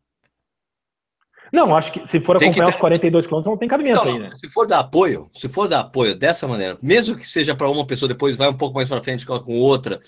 Não, 1.52 1.76
acho 1.76 1.92
que 1.92 2.08
se 2.08 2.20
for 2.20 2.36
acompanhar 2.36 2.66
ter... 2.66 2.72
os 2.72 2.78
42 2.78 3.26
quilômetros, 3.26 3.52
não 3.52 3.58
tem 3.58 3.70
cabimento 3.70 4.00
então, 4.00 4.14
aí, 4.14 4.20
né? 4.20 4.30
Se 4.34 4.50
for 4.50 4.68
dar 4.68 4.80
apoio, 4.80 5.30
se 5.34 5.48
for 5.48 5.68
dar 5.68 5.82
apoio 5.82 6.16
dessa 6.16 6.48
maneira, 6.48 6.78
mesmo 6.82 7.16
que 7.16 7.28
seja 7.28 7.56
para 7.56 7.70
uma 7.70 7.86
pessoa, 7.86 8.10
depois 8.10 8.36
vai 8.36 8.50
um 8.50 8.58
pouco 8.58 8.76
mais 8.76 8.90
para 8.90 9.04
frente 9.04 9.26
com 9.26 9.60
outra, 9.60 10.00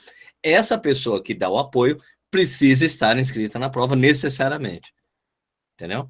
essa 0.44 0.78
pessoa 0.78 1.22
que 1.22 1.34
dá 1.34 1.50
o 1.50 1.58
apoio 1.58 2.00
precisa 2.32 2.86
estar 2.86 3.18
inscrita 3.18 3.58
na 3.58 3.70
prova 3.70 3.96
necessariamente. 3.96 4.94
Entendeu? 5.76 6.10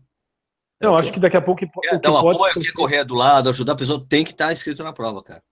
Não, 0.82 0.96
acho 0.96 1.12
que 1.12 1.20
daqui 1.20 1.38
a 1.38 1.42
pouco. 1.42 1.62
Quer 1.82 2.00
dar 2.00 2.12
o 2.12 2.18
apoio, 2.18 2.54
quer 2.54 2.72
correr 2.72 3.04
do 3.04 3.14
lado, 3.14 3.50
ajudar 3.50 3.74
a 3.74 3.76
pessoa, 3.76 4.06
tem 4.08 4.24
que 4.24 4.32
estar 4.32 4.52
inscrito 4.52 4.84
na 4.84 4.94
prova, 4.94 5.22
cara. 5.22 5.44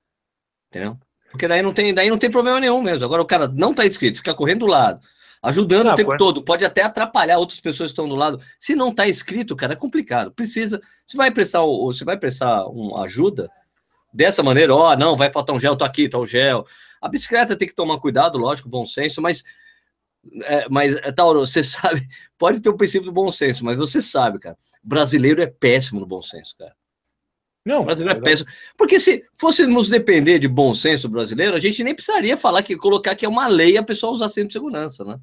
Entendeu? 0.69 0.97
Porque 1.29 1.47
daí 1.47 1.61
não 1.61 1.73
tem, 1.73 1.93
daí 1.93 2.09
não 2.09 2.17
tem 2.17 2.31
problema 2.31 2.59
nenhum 2.59 2.81
mesmo. 2.81 3.05
Agora 3.05 3.21
o 3.21 3.25
cara 3.25 3.47
não 3.47 3.71
está 3.71 3.85
inscrito, 3.85 4.19
fica 4.19 4.33
correndo 4.33 4.59
do 4.59 4.67
lado, 4.67 5.01
ajudando 5.43 5.89
ah, 5.89 5.93
o 5.93 5.95
tempo 5.95 6.07
pode. 6.07 6.19
todo, 6.19 6.43
pode 6.43 6.63
até 6.63 6.81
atrapalhar 6.81 7.37
outras 7.37 7.59
pessoas 7.59 7.89
que 7.89 7.93
estão 7.93 8.07
do 8.07 8.15
lado. 8.15 8.39
Se 8.57 8.75
não 8.75 8.89
está 8.89 9.07
inscrito, 9.07 9.55
cara, 9.55 9.73
é 9.73 9.75
complicado. 9.75 10.31
Precisa, 10.31 10.81
se 11.05 11.17
vai 11.17 11.29
prestar, 11.29 11.61
se 11.93 12.05
vai 12.05 12.17
prestar 12.17 12.65
uma 12.67 13.03
ajuda 13.03 13.51
dessa 14.13 14.41
maneira, 14.43 14.73
ó, 14.73 14.91
oh, 14.91 14.95
não, 14.95 15.15
vai 15.15 15.31
faltar 15.31 15.55
um 15.55 15.59
gel, 15.59 15.75
tô 15.75 15.85
aqui, 15.85 16.09
tá 16.09 16.17
o 16.17 16.25
gel. 16.25 16.65
A 17.01 17.07
bicicleta 17.07 17.55
tem 17.55 17.67
que 17.67 17.75
tomar 17.75 17.99
cuidado, 17.99 18.37
lógico, 18.37 18.69
bom 18.69 18.85
senso, 18.85 19.21
mas 19.21 19.43
é, 20.43 20.67
mas, 20.69 20.95
é, 20.95 21.11
Tauro, 21.11 21.39
você 21.39 21.63
sabe, 21.63 22.07
pode 22.37 22.59
ter 22.61 22.69
o 22.69 22.73
um 22.73 22.77
princípio 22.77 23.05
do 23.05 23.11
bom 23.11 23.31
senso, 23.31 23.63
mas 23.63 23.77
você 23.77 24.01
sabe, 24.01 24.39
cara, 24.39 24.57
brasileiro 24.83 25.41
é 25.41 25.47
péssimo 25.47 25.99
no 25.99 26.05
bom 26.05 26.21
senso, 26.21 26.55
cara. 26.57 26.75
Não, 27.65 27.83
brasileiro 27.83 28.19
é 28.19 28.21
péssimo. 28.21 28.49
Porque 28.77 28.97
se 28.97 29.25
fôssemos 29.37 29.89
depender 29.89 30.39
de 30.39 30.47
bom 30.47 30.73
senso 30.73 31.09
brasileiro, 31.09 31.55
a 31.55 31.59
gente 31.59 31.83
nem 31.83 31.93
precisaria 31.93 32.37
falar 32.37 32.63
que 32.63 32.77
colocar 32.77 33.13
que 33.13 33.25
é 33.25 33.29
uma 33.29 33.45
lei 33.47 33.77
a 33.77 33.83
pessoa 33.83 34.13
usar 34.13 34.29
cinto 34.29 34.47
de 34.47 34.53
segurança, 34.53 35.03
né? 35.03 35.19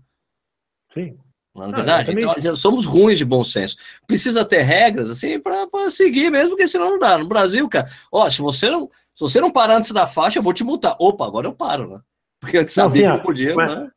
Sim. 0.92 1.18
Não 1.54 1.66
é 1.66 1.72
verdade? 1.72 2.10
então, 2.10 2.34
já 2.38 2.54
somos 2.54 2.84
ruins 2.84 3.18
de 3.18 3.24
bom 3.24 3.44
senso. 3.44 3.76
Precisa 4.06 4.44
ter 4.44 4.62
regras, 4.62 5.08
assim, 5.08 5.38
para 5.38 5.90
seguir 5.90 6.30
mesmo, 6.30 6.50
porque 6.50 6.66
senão 6.66 6.90
não 6.90 6.98
dá. 6.98 7.16
No 7.16 7.28
Brasil, 7.28 7.68
cara, 7.68 7.88
ó, 8.10 8.28
se 8.28 8.42
você 8.42 8.68
não, 8.68 8.90
se 9.14 9.20
você 9.20 9.40
não 9.40 9.52
parar 9.52 9.76
antes 9.76 9.92
da 9.92 10.06
faixa, 10.06 10.38
eu 10.38 10.42
vou 10.42 10.52
te 10.52 10.64
multar. 10.64 10.96
Opa, 10.98 11.26
agora 11.26 11.46
eu 11.46 11.52
paro, 11.52 11.88
né? 11.88 12.00
Porque 12.40 12.58
antes 12.58 12.74
sabia 12.74 13.02
que 13.02 13.08
não 13.16 13.20
podia, 13.20 13.54
né? 13.54 13.90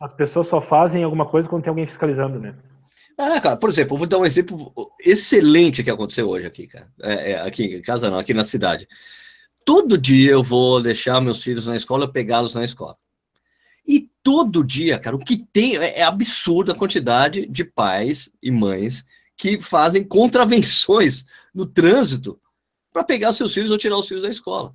As 0.00 0.12
pessoas 0.12 0.48
só 0.48 0.60
fazem 0.60 1.04
alguma 1.04 1.26
coisa 1.26 1.48
quando 1.48 1.62
tem 1.62 1.70
alguém 1.70 1.86
fiscalizando, 1.86 2.40
né? 2.40 2.54
Ah, 3.18 3.40
cara, 3.40 3.56
por 3.56 3.70
exemplo, 3.70 3.94
eu 3.94 3.98
vou 3.98 4.06
dar 4.06 4.18
um 4.18 4.26
exemplo 4.26 4.72
excelente 5.00 5.84
que 5.84 5.90
aconteceu 5.90 6.28
hoje 6.28 6.46
aqui, 6.46 6.66
cara. 6.66 6.88
É, 7.00 7.32
é, 7.32 7.40
aqui 7.40 7.76
em 7.76 7.82
casa 7.82 8.10
não, 8.10 8.18
aqui 8.18 8.34
na 8.34 8.44
cidade. 8.44 8.88
Todo 9.64 9.96
dia 9.96 10.32
eu 10.32 10.42
vou 10.42 10.82
deixar 10.82 11.20
meus 11.20 11.42
filhos 11.42 11.66
na 11.66 11.76
escola, 11.76 12.10
pegá-los 12.10 12.54
na 12.54 12.64
escola. 12.64 12.96
E 13.86 14.08
todo 14.22 14.64
dia, 14.64 14.98
cara, 14.98 15.16
o 15.16 15.18
que 15.18 15.36
tem 15.36 15.76
é, 15.76 16.00
é 16.00 16.02
absurda 16.02 16.72
a 16.72 16.76
quantidade 16.76 17.46
de 17.46 17.64
pais 17.64 18.30
e 18.42 18.50
mães 18.50 19.04
que 19.36 19.60
fazem 19.60 20.02
contravenções 20.04 21.24
no 21.54 21.66
trânsito 21.66 22.40
para 22.92 23.04
pegar 23.04 23.32
seus 23.32 23.52
filhos 23.52 23.70
ou 23.70 23.78
tirar 23.78 23.98
os 23.98 24.06
filhos 24.06 24.22
da 24.22 24.30
escola. 24.30 24.74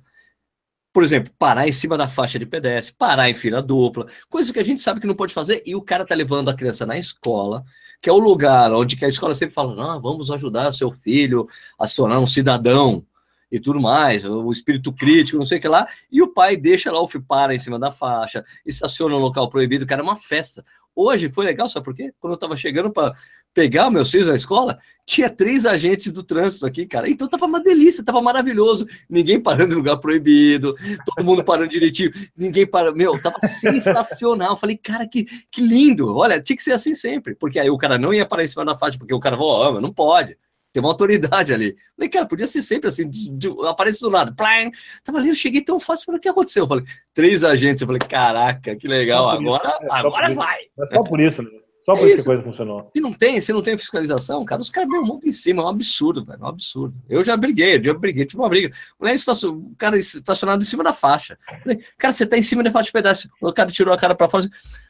Por 0.92 1.02
exemplo, 1.02 1.32
parar 1.38 1.68
em 1.68 1.72
cima 1.72 1.96
da 1.96 2.08
faixa 2.08 2.38
de 2.38 2.44
pedestre, 2.44 2.94
parar 2.98 3.30
em 3.30 3.34
fila 3.34 3.62
dupla, 3.62 4.06
coisas 4.28 4.52
que 4.52 4.58
a 4.58 4.64
gente 4.64 4.80
sabe 4.80 5.00
que 5.00 5.06
não 5.06 5.14
pode 5.14 5.32
fazer, 5.32 5.62
e 5.64 5.74
o 5.74 5.82
cara 5.82 6.04
tá 6.04 6.14
levando 6.14 6.48
a 6.48 6.54
criança 6.54 6.84
na 6.84 6.98
escola, 6.98 7.64
que 8.02 8.10
é 8.10 8.12
o 8.12 8.18
lugar 8.18 8.72
onde 8.72 9.02
a 9.04 9.08
escola 9.08 9.32
sempre 9.32 9.54
fala, 9.54 9.74
não, 9.74 10.00
vamos 10.00 10.30
ajudar 10.30 10.72
seu 10.72 10.90
filho 10.90 11.48
a 11.78 11.86
se 11.86 11.96
tornar 11.96 12.18
um 12.18 12.26
cidadão 12.26 13.06
e 13.50 13.58
tudo 13.58 13.80
mais, 13.80 14.24
o 14.24 14.50
espírito 14.50 14.92
crítico, 14.92 15.38
não 15.38 15.44
sei 15.44 15.58
o 15.58 15.60
que 15.60 15.68
lá, 15.68 15.86
e 16.10 16.22
o 16.22 16.32
pai 16.32 16.56
deixa 16.56 16.90
lá 16.90 17.00
o 17.00 17.08
para 17.20 17.54
em 17.54 17.58
cima 17.58 17.78
da 17.78 17.90
faixa, 17.90 18.44
estaciona 18.64 19.14
no 19.14 19.20
local 19.20 19.48
proibido, 19.48 19.86
cara, 19.86 20.00
é 20.00 20.04
uma 20.04 20.16
festa. 20.16 20.64
Hoje 20.94 21.28
foi 21.28 21.46
legal, 21.46 21.68
sabe 21.68 21.84
por 21.84 21.94
quê? 21.94 22.12
Quando 22.18 22.34
eu 22.34 22.38
tava 22.38 22.56
chegando 22.56 22.92
para 22.92 23.14
pegar 23.54 23.90
meus 23.90 24.10
filhos 24.10 24.26
na 24.26 24.34
escola, 24.34 24.78
tinha 25.06 25.30
três 25.30 25.64
agentes 25.64 26.12
do 26.12 26.22
trânsito 26.22 26.66
aqui, 26.66 26.84
cara. 26.84 27.08
Então 27.08 27.28
tava 27.28 27.46
uma 27.46 27.60
delícia, 27.60 28.04
tava 28.04 28.20
maravilhoso. 28.20 28.86
Ninguém 29.08 29.40
parando 29.40 29.72
em 29.72 29.76
lugar 29.76 29.96
proibido, 29.98 30.74
todo 31.06 31.24
mundo 31.24 31.44
parando 31.44 31.68
direitinho, 31.68 32.12
ninguém 32.36 32.66
parando. 32.66 32.96
Meu, 32.96 33.20
tava 33.20 33.38
sensacional. 33.46 34.56
Falei, 34.56 34.76
cara, 34.76 35.06
que, 35.06 35.24
que 35.50 35.60
lindo. 35.60 36.14
Olha, 36.14 36.40
tinha 36.40 36.56
que 36.56 36.62
ser 36.62 36.72
assim 36.72 36.94
sempre, 36.94 37.34
porque 37.34 37.58
aí 37.58 37.70
o 37.70 37.78
cara 37.78 37.96
não 37.96 38.12
ia 38.12 38.26
parar 38.26 38.42
em 38.42 38.48
cima 38.48 38.64
da 38.64 38.76
faixa, 38.76 38.98
porque 38.98 39.14
o 39.14 39.20
cara 39.20 39.36
falou, 39.36 39.76
oh, 39.76 39.80
não 39.80 39.92
pode. 39.92 40.36
Tem 40.72 40.80
uma 40.80 40.90
autoridade 40.90 41.52
ali. 41.52 41.76
Falei, 41.96 42.08
cara, 42.08 42.26
podia 42.26 42.46
ser 42.46 42.62
sempre 42.62 42.88
assim, 42.88 43.08
de, 43.08 43.30
de, 43.36 43.48
aparece 43.66 44.00
do 44.00 44.10
nada. 44.10 44.32
Plim. 44.32 44.70
Tava 45.02 45.18
ali, 45.18 45.28
eu 45.28 45.34
cheguei 45.34 45.62
tão 45.62 45.80
fácil. 45.80 46.06
Falei, 46.06 46.18
o 46.18 46.22
que 46.22 46.28
aconteceu? 46.28 46.64
Eu 46.64 46.68
falei, 46.68 46.84
três 47.12 47.42
agentes. 47.42 47.80
Eu 47.80 47.86
falei, 47.86 48.00
caraca, 48.00 48.76
que 48.76 48.86
legal. 48.86 49.28
Agora, 49.28 49.78
é, 49.80 49.86
agora 49.90 50.34
vai. 50.34 50.60
É 50.78 50.86
só 50.86 51.02
por 51.02 51.20
isso, 51.20 51.42
né? 51.42 51.50
Só 51.82 51.94
por 51.96 52.08
é 52.08 52.12
isso 52.12 52.22
que 52.22 52.30
a 52.30 52.34
coisa 52.34 52.42
funcionou. 52.42 52.90
Se 52.92 53.00
não 53.00 53.12
tem, 53.12 53.40
se 53.40 53.52
não 53.52 53.62
tem 53.62 53.76
fiscalização, 53.76 54.44
cara, 54.44 54.60
os 54.60 54.70
caras 54.70 54.88
meio 54.88 55.02
muito 55.02 55.26
em 55.26 55.32
cima, 55.32 55.62
é 55.62 55.64
um 55.64 55.68
absurdo, 55.68 56.24
velho, 56.24 56.38
é 56.40 56.44
um 56.44 56.48
absurdo. 56.48 56.94
Eu 57.08 57.24
já 57.24 57.36
briguei, 57.36 57.76
eu 57.76 57.84
já 57.84 57.94
briguei, 57.94 58.26
tive 58.26 58.40
uma 58.40 58.48
briga. 58.48 58.72
O 58.98 59.74
cara 59.76 59.96
estacionado 59.96 60.62
em 60.62 60.66
cima 60.66 60.84
da 60.84 60.92
faixa. 60.92 61.38
Falei, 61.62 61.82
cara, 61.98 62.12
você 62.12 62.26
tá 62.26 62.36
em 62.36 62.42
cima 62.42 62.62
da 62.62 62.70
faixa 62.70 62.86
de 62.86 62.92
pedaço. 62.92 63.30
O 63.40 63.52
cara 63.52 63.70
tirou 63.70 63.94
a 63.94 63.98
cara 63.98 64.14
para 64.14 64.28
fora, 64.28 64.44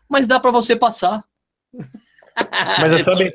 mas 0.09 0.27
dá 0.27 0.41
para 0.41 0.51
você 0.51 0.75
passar. 0.75 1.25
Mas 1.73 2.93
é 2.93 3.03
só 3.03 3.15
bem, 3.17 3.33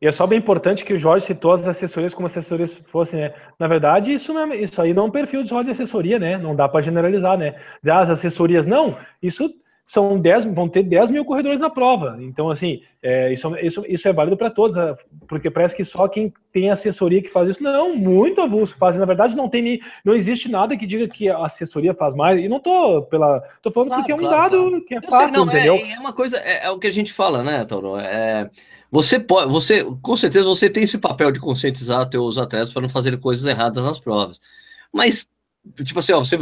e, 0.00 0.06
é 0.06 0.12
só 0.12 0.26
bem 0.26 0.38
importante 0.38 0.84
que 0.84 0.94
o 0.94 0.98
Jorge 0.98 1.26
citou 1.26 1.52
as 1.52 1.66
assessorias 1.66 2.14
como 2.14 2.26
assessorias 2.26 2.76
fossem, 2.88 3.20
né? 3.20 3.34
Na 3.58 3.66
verdade, 3.66 4.12
isso, 4.12 4.32
não 4.32 4.52
é, 4.52 4.56
isso 4.56 4.80
aí 4.80 4.92
não 4.92 5.04
é 5.04 5.06
um 5.06 5.10
perfil 5.10 5.46
só 5.46 5.62
de 5.62 5.70
assessoria, 5.70 6.18
né? 6.18 6.36
Não 6.36 6.54
dá 6.54 6.68
para 6.68 6.82
generalizar, 6.82 7.38
né? 7.38 7.54
Dizer, 7.82 7.92
ah, 7.92 8.00
as 8.00 8.10
assessorias 8.10 8.66
não, 8.66 8.96
isso 9.22 9.50
são 9.86 10.18
10, 10.18 10.46
vão 10.46 10.68
ter 10.68 10.82
10 10.82 11.12
mil 11.12 11.24
corredores 11.24 11.60
na 11.60 11.70
prova. 11.70 12.18
Então, 12.20 12.50
assim, 12.50 12.82
é, 13.00 13.32
isso, 13.32 13.56
isso, 13.62 13.84
isso 13.86 14.08
é 14.08 14.12
válido 14.12 14.36
para 14.36 14.50
todos, 14.50 14.76
é, 14.76 14.96
porque 15.28 15.48
parece 15.48 15.76
que 15.76 15.84
só 15.84 16.08
quem 16.08 16.34
tem 16.52 16.70
assessoria 16.70 17.22
que 17.22 17.30
faz 17.30 17.48
isso. 17.48 17.62
Não, 17.62 17.94
muito 17.94 18.40
avulso 18.40 18.76
faz. 18.76 18.96
Na 18.96 19.04
verdade, 19.04 19.36
não 19.36 19.48
tem 19.48 19.80
não 20.04 20.12
existe 20.12 20.50
nada 20.50 20.76
que 20.76 20.86
diga 20.86 21.06
que 21.06 21.28
a 21.28 21.46
assessoria 21.46 21.94
faz 21.94 22.16
mais. 22.16 22.40
E 22.40 22.48
não 22.48 22.58
tô 22.58 23.02
pela. 23.02 23.40
tô 23.62 23.70
falando 23.70 23.90
claro, 23.90 24.02
porque 24.02 24.12
é 24.12 24.16
um 24.16 24.18
claro, 24.18 24.36
dado 24.36 24.68
claro. 24.68 24.84
que 24.84 24.94
é 24.96 25.02
fato, 25.02 25.32
não, 25.32 25.46
entendeu? 25.46 25.74
É, 25.76 25.92
é, 25.92 25.98
uma 26.00 26.12
coisa, 26.12 26.38
é, 26.38 26.66
é, 26.66 26.70
o 26.70 26.80
que 26.80 26.88
a 26.88 26.92
gente 26.92 27.12
fala, 27.12 27.44
né, 27.44 27.64
Tauro? 27.64 27.96
É, 27.96 28.50
você 28.90 29.18
pode, 29.18 29.50
você, 29.50 29.84
com 30.02 30.16
certeza, 30.16 30.44
você 30.44 30.70
tem 30.70 30.84
esse 30.84 30.98
papel 30.98 31.32
de 31.32 31.40
conscientizar 31.40 32.08
teus 32.08 32.38
atletas 32.38 32.72
para 32.72 32.82
não 32.82 32.88
fazerem 32.88 33.18
coisas 33.18 33.44
erradas 33.46 33.84
nas 33.84 34.00
provas. 34.00 34.40
Mas 34.92 35.26
tipo 35.84 35.98
assim, 35.98 36.12
ó, 36.12 36.18
você, 36.18 36.36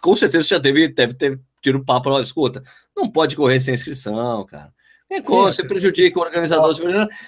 com 0.00 0.16
certeza 0.16 0.44
você 0.44 0.54
já 0.54 0.60
teve, 0.60 0.88
deve 0.88 1.14
ter 1.14 1.40
tido 1.60 1.78
o 1.78 1.84
papo, 1.84 2.18
escuta, 2.20 2.62
não 2.96 3.10
pode 3.10 3.36
correr 3.36 3.60
sem 3.60 3.74
inscrição, 3.74 4.44
cara. 4.46 4.72
É 5.10 5.20
como, 5.20 5.44
você 5.44 5.62
prejudica 5.62 6.18
o 6.18 6.22
organizador, 6.22 6.74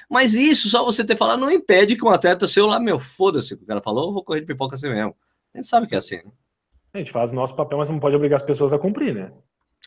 mas 0.08 0.32
isso, 0.32 0.70
só 0.70 0.82
você 0.82 1.04
ter 1.04 1.16
falado, 1.16 1.40
não 1.40 1.50
impede 1.50 1.96
que 1.96 2.04
um 2.04 2.08
atleta 2.08 2.48
seu 2.48 2.66
lá, 2.66 2.80
meu, 2.80 2.98
foda-se, 2.98 3.52
o 3.52 3.66
cara 3.66 3.82
falou, 3.82 4.08
eu 4.08 4.12
vou 4.14 4.24
correr 4.24 4.40
de 4.40 4.46
pipoca 4.46 4.74
assim 4.74 4.88
mesmo. 4.88 5.14
A 5.52 5.58
gente 5.58 5.68
sabe 5.68 5.86
que 5.86 5.94
é 5.94 5.98
assim, 5.98 6.16
né? 6.16 6.32
A 6.94 6.98
gente 6.98 7.12
faz 7.12 7.30
o 7.30 7.34
nosso 7.34 7.54
papel, 7.54 7.76
mas 7.76 7.88
não 7.90 8.00
pode 8.00 8.16
obrigar 8.16 8.40
as 8.40 8.46
pessoas 8.46 8.72
a 8.72 8.78
cumprir, 8.78 9.14
né? 9.14 9.30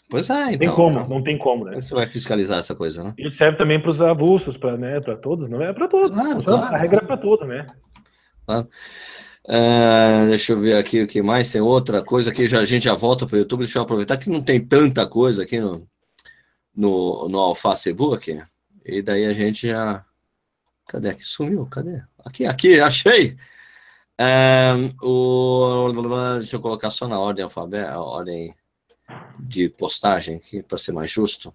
Pois 0.09 0.29
é, 0.29 0.53
então. 0.53 0.59
Tem 0.59 0.71
como, 0.71 0.99
não, 0.99 1.07
não 1.07 1.23
tem 1.23 1.37
como, 1.37 1.65
né? 1.65 1.81
Você 1.81 1.93
vai 1.93 2.07
fiscalizar 2.07 2.59
essa 2.59 2.73
coisa, 2.73 3.03
né? 3.03 3.13
Isso 3.17 3.37
serve 3.37 3.57
também 3.57 3.79
para 3.81 3.91
os 3.91 4.01
avulsos, 4.01 4.55
para 4.55 4.77
né, 4.77 5.01
todos, 5.21 5.49
não 5.49 5.61
é 5.61 5.73
para 5.73 5.87
todos. 5.87 6.17
Claro, 6.17 6.75
a 6.75 6.77
regra 6.77 7.01
é 7.03 7.05
para 7.05 7.17
todos, 7.17 7.47
né? 7.47 7.67
Claro. 8.45 8.69
Uh, 9.47 10.27
deixa 10.27 10.53
eu 10.53 10.59
ver 10.59 10.77
aqui 10.77 11.01
o 11.01 11.07
que 11.07 11.21
mais. 11.21 11.51
Tem 11.51 11.61
outra 11.61 12.01
coisa 12.01 12.31
que 12.31 12.47
já, 12.47 12.59
a 12.59 12.65
gente 12.65 12.83
já 12.83 12.93
volta 12.93 13.25
para 13.25 13.35
o 13.35 13.39
YouTube. 13.39 13.59
Deixa 13.59 13.79
eu 13.79 13.83
aproveitar 13.83 14.17
que 14.17 14.29
não 14.29 14.41
tem 14.41 14.65
tanta 14.65 15.05
coisa 15.05 15.43
aqui 15.43 15.59
no, 15.59 15.85
no, 16.73 17.27
no 17.27 17.55
Facebook. 17.55 18.41
E 18.85 19.01
daí 19.01 19.25
a 19.25 19.33
gente 19.33 19.67
já. 19.67 20.05
Cadê 20.87 21.09
aqui? 21.09 21.23
Sumiu? 21.23 21.65
Cadê? 21.65 22.01
Aqui, 22.23 22.45
aqui, 22.45 22.79
achei! 22.79 23.37
Uh, 24.19 25.05
o, 25.05 26.37
deixa 26.37 26.55
eu 26.55 26.61
colocar 26.61 26.89
só 26.89 27.07
na 27.07 27.19
ordem 27.19 27.43
alfabética, 27.43 27.99
ordem 27.99 28.55
de 29.39 29.69
postagem 29.69 30.37
aqui, 30.37 30.61
para 30.61 30.77
ser 30.77 30.91
mais 30.91 31.09
justo. 31.09 31.53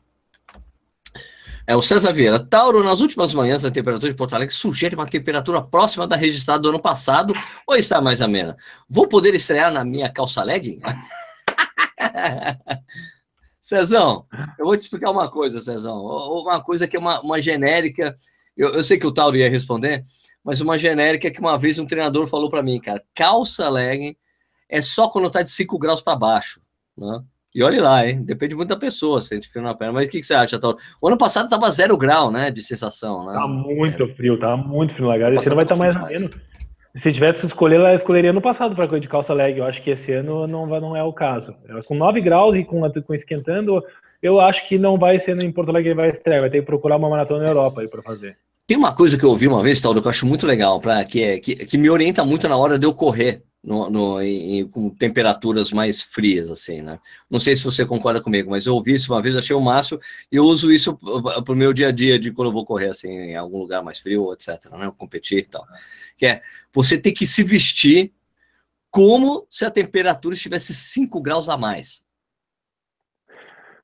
É 1.67 1.77
o 1.77 1.83
César 1.83 2.13
Vieira. 2.13 2.41
Tauro, 2.41 2.83
nas 2.83 3.01
últimas 3.01 3.33
manhãs, 3.33 3.65
a 3.65 3.71
temperatura 3.71 4.11
de 4.11 4.17
Porto 4.17 4.35
Alegre 4.35 4.55
sugere 4.55 4.97
uma 4.97 5.07
temperatura 5.07 5.63
próxima 5.63 6.07
da 6.07 6.17
registrada 6.17 6.61
do 6.61 6.71
ano 6.71 6.81
passado 6.81 7.35
ou 7.67 7.77
está 7.77 8.01
mais 8.01 8.21
amena? 8.21 8.57
Vou 8.89 9.07
poder 9.07 9.35
estrear 9.35 9.73
na 9.73 9.85
minha 9.85 10.13
calça 10.13 10.43
legging? 10.43 10.81
Cezão, 13.61 14.27
eu 14.59 14.65
vou 14.65 14.77
te 14.77 14.81
explicar 14.81 15.13
uma 15.13 15.31
coisa, 15.31 15.63
Cezão. 15.63 16.05
Uma 16.05 16.61
coisa 16.61 16.89
que 16.89 16.97
é 16.97 16.99
uma, 16.99 17.21
uma 17.21 17.41
genérica. 17.41 18.17
Eu, 18.57 18.75
eu 18.75 18.83
sei 18.83 18.99
que 18.99 19.07
o 19.07 19.13
Tauro 19.13 19.37
ia 19.37 19.49
responder, 19.49 20.03
mas 20.43 20.61
uma 20.61 20.77
genérica 20.77 21.31
que 21.31 21.41
uma 21.41 21.57
vez 21.57 21.79
um 21.79 21.87
treinador 21.87 22.27
falou 22.27 22.51
para 22.51 22.63
mim, 22.63 22.81
cara, 22.81 23.03
calça 23.15 23.69
legging 23.69 24.17
é 24.69 24.81
só 24.81 25.09
quando 25.09 25.31
tá 25.31 25.43
de 25.43 25.51
5 25.51 25.79
graus 25.79 26.03
para 26.03 26.19
baixo, 26.19 26.61
né? 26.97 27.23
E 27.55 27.63
olhe 27.63 27.79
lá, 27.79 28.07
hein? 28.07 28.23
Depende 28.23 28.55
muito 28.55 28.71
da 28.71 28.77
pessoa, 28.77 29.21
sente 29.21 29.49
frio 29.49 29.63
na 29.63 29.75
perna. 29.75 29.93
Mas 29.93 30.09
o 30.09 30.11
que, 30.11 30.21
que 30.21 30.27
você 30.27 30.35
acha, 30.35 30.59
Tauro? 30.59 30.79
O 31.01 31.09
ano 31.09 31.19
passado 31.19 31.51
tava 31.51 31.71
zero 31.71 31.97
grau, 31.99 32.31
né? 32.31 32.51
De 32.51 32.63
sensação, 32.63 33.27
né? 33.27 33.35
Tá 33.35 33.47
muito 33.47 34.03
é. 34.03 34.09
frio, 34.15 34.39
tá 34.39 34.57
muito 34.57 34.95
frio 34.95 35.09
na 35.09 35.19
garagem. 35.19 35.39
Esse 35.39 35.49
ano 35.49 35.57
vai 35.57 35.65
estar 35.65 35.75
tá 35.75 35.79
mais 35.79 35.95
ou 35.95 36.07
menos. 36.07 36.31
Se 36.95 37.13
tivesse 37.13 37.41
que 37.41 37.47
escolher, 37.47 37.77
ela 37.77 37.95
escolheria 37.95 38.33
no 38.33 38.41
passado 38.41 38.75
para 38.75 38.99
de 38.99 39.09
calça 39.09 39.35
leg. 39.35 39.59
Eu 39.59 39.65
acho 39.65 39.83
que 39.83 39.91
esse 39.91 40.13
ano 40.13 40.47
não, 40.47 40.67
vai, 40.67 40.81
não 40.81 40.97
é 40.97 41.03
o 41.03 41.13
caso. 41.13 41.55
Com 41.87 41.95
9 41.95 42.21
graus 42.21 42.55
e 42.55 42.65
com, 42.65 42.83
com 43.03 43.15
esquentando, 43.15 43.83
eu 44.23 44.41
acho 44.41 44.67
que 44.69 44.79
não 44.79 44.99
vai 44.99 45.19
ser 45.19 45.43
em 45.43 45.53
Porto 45.53 45.71
Alegre 45.71 45.95
vai 45.95 46.11
estrear. 46.11 46.41
Vai 46.41 46.51
ter 46.51 46.61
que 46.61 46.67
procurar 46.67 46.97
uma 46.97 47.09
maratona 47.09 47.43
na 47.43 47.51
Europa 47.51 47.81
aí 47.81 47.89
para 47.89 48.03
fazer. 48.03 48.37
Tem 48.67 48.77
uma 48.77 48.95
coisa 48.95 49.19
que 49.19 49.25
eu 49.25 49.31
ouvi 49.31 49.49
uma 49.49 49.63
vez, 49.63 49.81
Tauro, 49.81 50.01
que 50.01 50.07
eu 50.07 50.11
acho 50.11 50.27
muito 50.27 50.47
legal, 50.47 50.81
pra, 50.81 51.05
que, 51.05 51.23
é, 51.23 51.41
que, 51.41 51.57
que 51.57 51.77
me 51.77 51.91
orienta 51.91 52.25
muito 52.25 52.49
na 52.49 52.57
hora 52.57 52.79
de 52.79 52.87
eu 52.87 52.95
correr 52.95 53.43
no, 53.63 53.89
no, 53.89 54.21
em, 54.21 54.67
com 54.67 54.91
temperaturas 54.91 55.71
mais 55.71 56.03
frias, 56.03 56.51
assim, 56.51 56.83
né? 56.83 56.99
Não 57.31 57.39
sei 57.39 57.55
se 57.55 57.63
você 57.63 57.87
concorda 57.87 58.21
comigo, 58.21 58.51
mas 58.51 58.67
eu 58.67 58.75
ouvi 58.75 58.95
isso 58.95 59.13
uma 59.13 59.23
vez, 59.23 59.37
achei 59.37 59.55
o 59.55 59.61
máximo, 59.61 60.01
e 60.31 60.37
eu 60.37 60.45
uso 60.45 60.73
isso 60.73 60.97
para 60.97 61.53
o 61.53 61.57
meu 61.57 61.73
dia 61.73 61.89
a 61.89 61.93
dia, 61.93 62.19
de 62.19 62.33
quando 62.33 62.49
eu 62.49 62.53
vou 62.53 62.65
correr, 62.65 62.89
assim, 62.89 63.09
em 63.09 63.37
algum 63.37 63.59
lugar 63.59 63.83
mais 63.83 63.99
frio, 63.99 64.33
etc., 64.33 64.71
né? 64.73 64.93
Competir 64.99 65.39
e 65.39 65.47
tal. 65.47 65.65
Que 66.17 66.27
é, 66.27 66.43
você 66.73 66.99
tem 66.99 67.15
que 67.15 67.27
se 67.27 67.45
vestir 67.45 68.13
como 68.91 69.47
se 69.49 69.65
a 69.65 69.71
temperatura 69.71 70.35
estivesse 70.35 70.75
5 70.75 71.21
graus 71.21 71.49
a 71.49 71.57
mais 71.57 72.05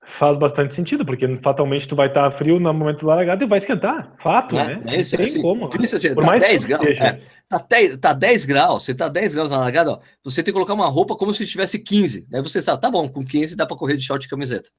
faz 0.08 0.36
bastante 0.38 0.74
sentido, 0.74 1.04
porque 1.04 1.26
fatalmente 1.42 1.86
tu 1.86 1.94
vai 1.94 2.08
estar 2.08 2.30
frio 2.30 2.58
no 2.58 2.72
momento 2.72 3.00
do 3.00 3.06
largado 3.06 3.44
e 3.44 3.46
vai 3.46 3.58
esquentar. 3.58 4.12
Fato, 4.18 4.58
é, 4.58 4.76
né? 4.76 4.82
É 4.86 5.00
isso, 5.00 5.16
é 5.16 5.24
assim, 5.24 5.42
como. 5.42 5.68
Isso, 5.80 5.96
assim, 5.96 6.14
Por 6.14 6.22
tá 6.22 6.26
mais 6.26 6.42
10 6.42 6.64
graus. 6.64 6.86
É, 6.98 7.18
tá, 7.48 7.66
10, 7.68 7.96
tá 7.98 8.12
10 8.12 8.44
graus, 8.44 8.84
você 8.84 8.94
tá 8.94 9.08
10 9.08 9.34
graus 9.34 9.50
na 9.50 9.58
largada, 9.58 9.92
ó, 9.92 10.00
você 10.24 10.42
tem 10.42 10.52
que 10.52 10.56
colocar 10.56 10.74
uma 10.74 10.88
roupa 10.88 11.14
como 11.14 11.32
se 11.34 11.46
tivesse 11.46 11.78
15. 11.78 12.26
Daí 12.28 12.42
você 12.42 12.60
sabe, 12.60 12.80
tá 12.80 12.90
bom, 12.90 13.08
com 13.08 13.24
15 13.24 13.56
dá 13.56 13.66
para 13.66 13.76
correr 13.76 13.96
de 13.96 14.04
short 14.04 14.26
e 14.26 14.28
camiseta. 14.28 14.70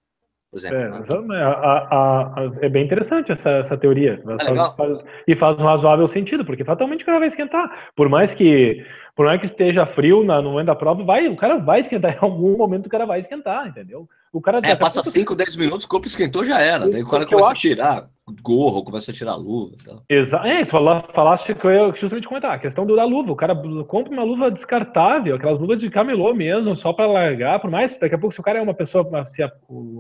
Por 0.52 0.58
exemplo, 0.58 0.78
é, 0.78 1.28
né? 1.28 1.44
a, 1.44 1.50
a, 1.52 2.22
a, 2.42 2.52
é 2.62 2.70
bem 2.70 2.84
interessante 2.84 3.32
essa, 3.32 3.50
essa 3.52 3.78
teoria. 3.78 4.20
É 4.28 4.56
faz, 4.56 4.76
faz, 4.76 5.00
e 5.28 5.36
faz 5.36 5.62
um 5.62 5.66
razoável 5.66 6.08
sentido, 6.08 6.44
porque 6.44 6.64
fatalmente 6.64 7.04
o 7.04 7.06
cara 7.06 7.20
vai 7.20 7.28
esquentar. 7.28 7.92
Por 7.96 8.10
mais 8.10 8.34
que 8.34 8.84
por 9.20 9.26
mais 9.26 9.38
que 9.38 9.48
esteja 9.48 9.86
frio 9.86 10.24
na, 10.24 10.42
no 10.42 10.52
momento 10.52 10.68
da 10.68 10.76
prova, 10.76 11.04
vai, 11.04 11.28
o 11.28 11.36
cara 11.36 11.58
vai 11.58 11.82
esquentar. 11.82 12.14
Em 12.16 12.20
algum 12.22 12.56
momento 12.56 12.86
o 12.86 12.90
cara 12.90 13.06
vai 13.06 13.20
esquentar, 13.20 13.68
entendeu? 13.68 14.08
O 14.32 14.40
cara 14.40 14.62
é, 14.64 14.74
passa 14.74 15.04
5, 15.04 15.36
10 15.36 15.58
minutos, 15.58 15.84
o 15.84 15.90
corpo 15.90 16.08
esquentou, 16.08 16.46
já 16.46 16.62
era. 16.62 16.90
Daí 16.90 17.04
o 17.04 17.06
cara 17.06 17.26
começa 17.26 17.52
a 17.52 17.54
tirar 17.54 18.10
gorro, 18.42 18.82
começa 18.82 19.12
a 19.12 19.14
tirar 19.14 19.36
luva. 19.36 19.76
Exato. 20.08 20.48
É, 20.48 20.64
tu 20.64 20.78
falaste 21.12 21.54
que 21.54 21.66
eu 21.68 21.70
ia 21.70 21.94
justamente 21.94 22.30
comentar, 22.30 22.54
a 22.54 22.60
questão 22.60 22.86
do, 22.86 22.96
da 22.96 23.04
luva. 23.04 23.34
O 23.34 23.36
cara 23.36 23.54
compra 23.86 24.14
uma 24.14 24.24
luva 24.24 24.50
descartável, 24.50 25.36
aquelas 25.36 25.60
luvas 25.60 25.82
de 25.82 25.90
camelô 25.90 26.34
mesmo, 26.34 26.74
só 26.74 26.94
para 26.94 27.06
largar, 27.06 27.60
por 27.60 27.70
mais, 27.70 27.98
daqui 27.98 28.16
a 28.16 28.18
pouco, 28.18 28.34
se 28.34 28.40
o 28.40 28.44
cara 28.44 28.60
é 28.60 28.62
uma 28.62 28.74
pessoa, 28.74 29.06
se 29.26 29.44
a, 29.44 29.48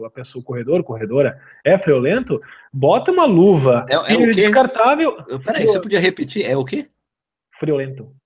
a 0.06 0.10
pessoa, 0.12 0.42
o 0.42 0.46
corredor, 0.46 0.82
corredora, 0.82 1.38
é 1.66 1.78
friolento, 1.78 2.42
bota 2.72 3.12
uma 3.12 3.26
luva 3.26 3.86
é, 3.90 3.96
é 3.96 4.18
o 4.18 4.32
descartável. 4.32 5.18
Peraí, 5.44 5.68
você 5.68 5.82
podia 5.82 6.00
repetir? 6.00 6.46
É 6.46 6.56
o 6.56 6.64
quê? 6.64 6.88
Friolento. 7.60 8.18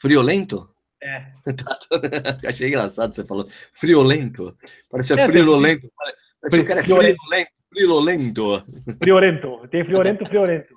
Friolento? 0.00 0.68
É. 1.02 1.26
Achei 2.48 2.68
engraçado 2.68 3.14
você 3.14 3.24
falou. 3.24 3.46
Friolento. 3.74 4.56
Parecia 4.90 5.20
é, 5.20 5.26
friolento. 5.26 5.90
Parece 6.40 6.58
que 6.58 6.62
o 6.62 6.66
cara 6.66 6.80
é 6.80 6.82
friolento. 6.82 7.18
Friolento. 7.72 8.64
Friolento. 9.02 9.68
Tem 9.68 9.84
friolento, 9.84 10.24
friolento. 10.26 10.74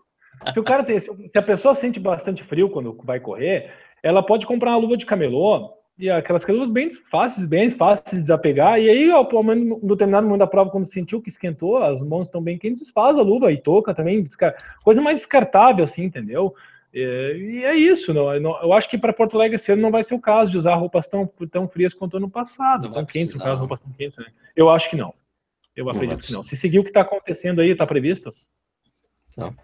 Se 0.53 0.59
o 0.59 0.63
cara 0.63 0.83
tem, 0.83 0.99
se 0.99 1.09
a 1.35 1.41
pessoa 1.41 1.75
sente 1.75 1.99
bastante 1.99 2.43
frio 2.43 2.69
quando 2.69 2.97
vai 3.03 3.19
correr, 3.19 3.71
ela 4.01 4.23
pode 4.23 4.45
comprar 4.47 4.71
uma 4.71 4.79
luva 4.79 4.97
de 4.97 5.05
camelô 5.05 5.71
e 5.99 6.09
aquelas 6.09 6.45
luvas 6.47 6.69
bem 6.69 6.89
fáceis, 7.11 7.45
bem 7.45 7.69
fáceis 7.69 8.09
de 8.09 8.17
desapegar. 8.21 8.79
E 8.79 8.89
aí, 8.89 9.11
ao 9.11 9.43
menos 9.43 9.79
no 9.83 9.89
determinado 9.89 10.25
momento 10.25 10.39
da 10.39 10.47
prova, 10.47 10.71
quando 10.71 10.85
sentiu 10.85 11.21
que 11.21 11.29
esquentou, 11.29 11.77
as 11.77 12.01
mãos 12.01 12.25
estão 12.25 12.41
bem 12.41 12.57
quentes, 12.57 12.81
desfaz 12.81 13.15
a 13.17 13.21
luva 13.21 13.51
e 13.51 13.61
toca 13.61 13.93
também, 13.93 14.25
coisa 14.83 14.99
mais 14.99 15.17
descartável, 15.17 15.83
assim, 15.83 16.03
entendeu? 16.03 16.55
É, 16.93 17.37
e 17.37 17.63
é 17.63 17.75
isso, 17.75 18.13
não, 18.13 18.33
eu 18.33 18.73
acho 18.73 18.89
que 18.89 18.97
para 18.97 19.13
Porto 19.13 19.35
Alegre 19.35 19.55
esse 19.55 19.71
ano 19.71 19.81
não 19.81 19.91
vai 19.91 20.03
ser 20.03 20.13
o 20.13 20.19
caso 20.19 20.51
de 20.51 20.57
usar 20.57 20.75
roupas 20.75 21.07
tão, 21.07 21.25
tão 21.49 21.67
frias 21.67 21.93
quanto 21.93 22.17
ano 22.17 22.29
passado, 22.29 22.89
não 22.89 22.95
tão 22.95 23.05
quentes, 23.05 23.35
no 23.35 23.41
caso, 23.41 23.59
roupas 23.59 23.79
tão 23.79 23.91
quentes. 23.93 24.17
Né? 24.17 24.25
Eu 24.55 24.69
acho 24.69 24.89
que 24.89 24.97
não. 24.97 25.13
Eu 25.73 25.85
não 25.85 25.91
acredito 25.91 26.25
que 26.25 26.33
não. 26.33 26.43
Se 26.43 26.57
seguir 26.57 26.79
o 26.79 26.83
que 26.83 26.89
está 26.89 27.01
acontecendo 27.01 27.61
aí, 27.61 27.69
está 27.69 27.87
previsto? 27.87 28.33
Não. 29.37 29.55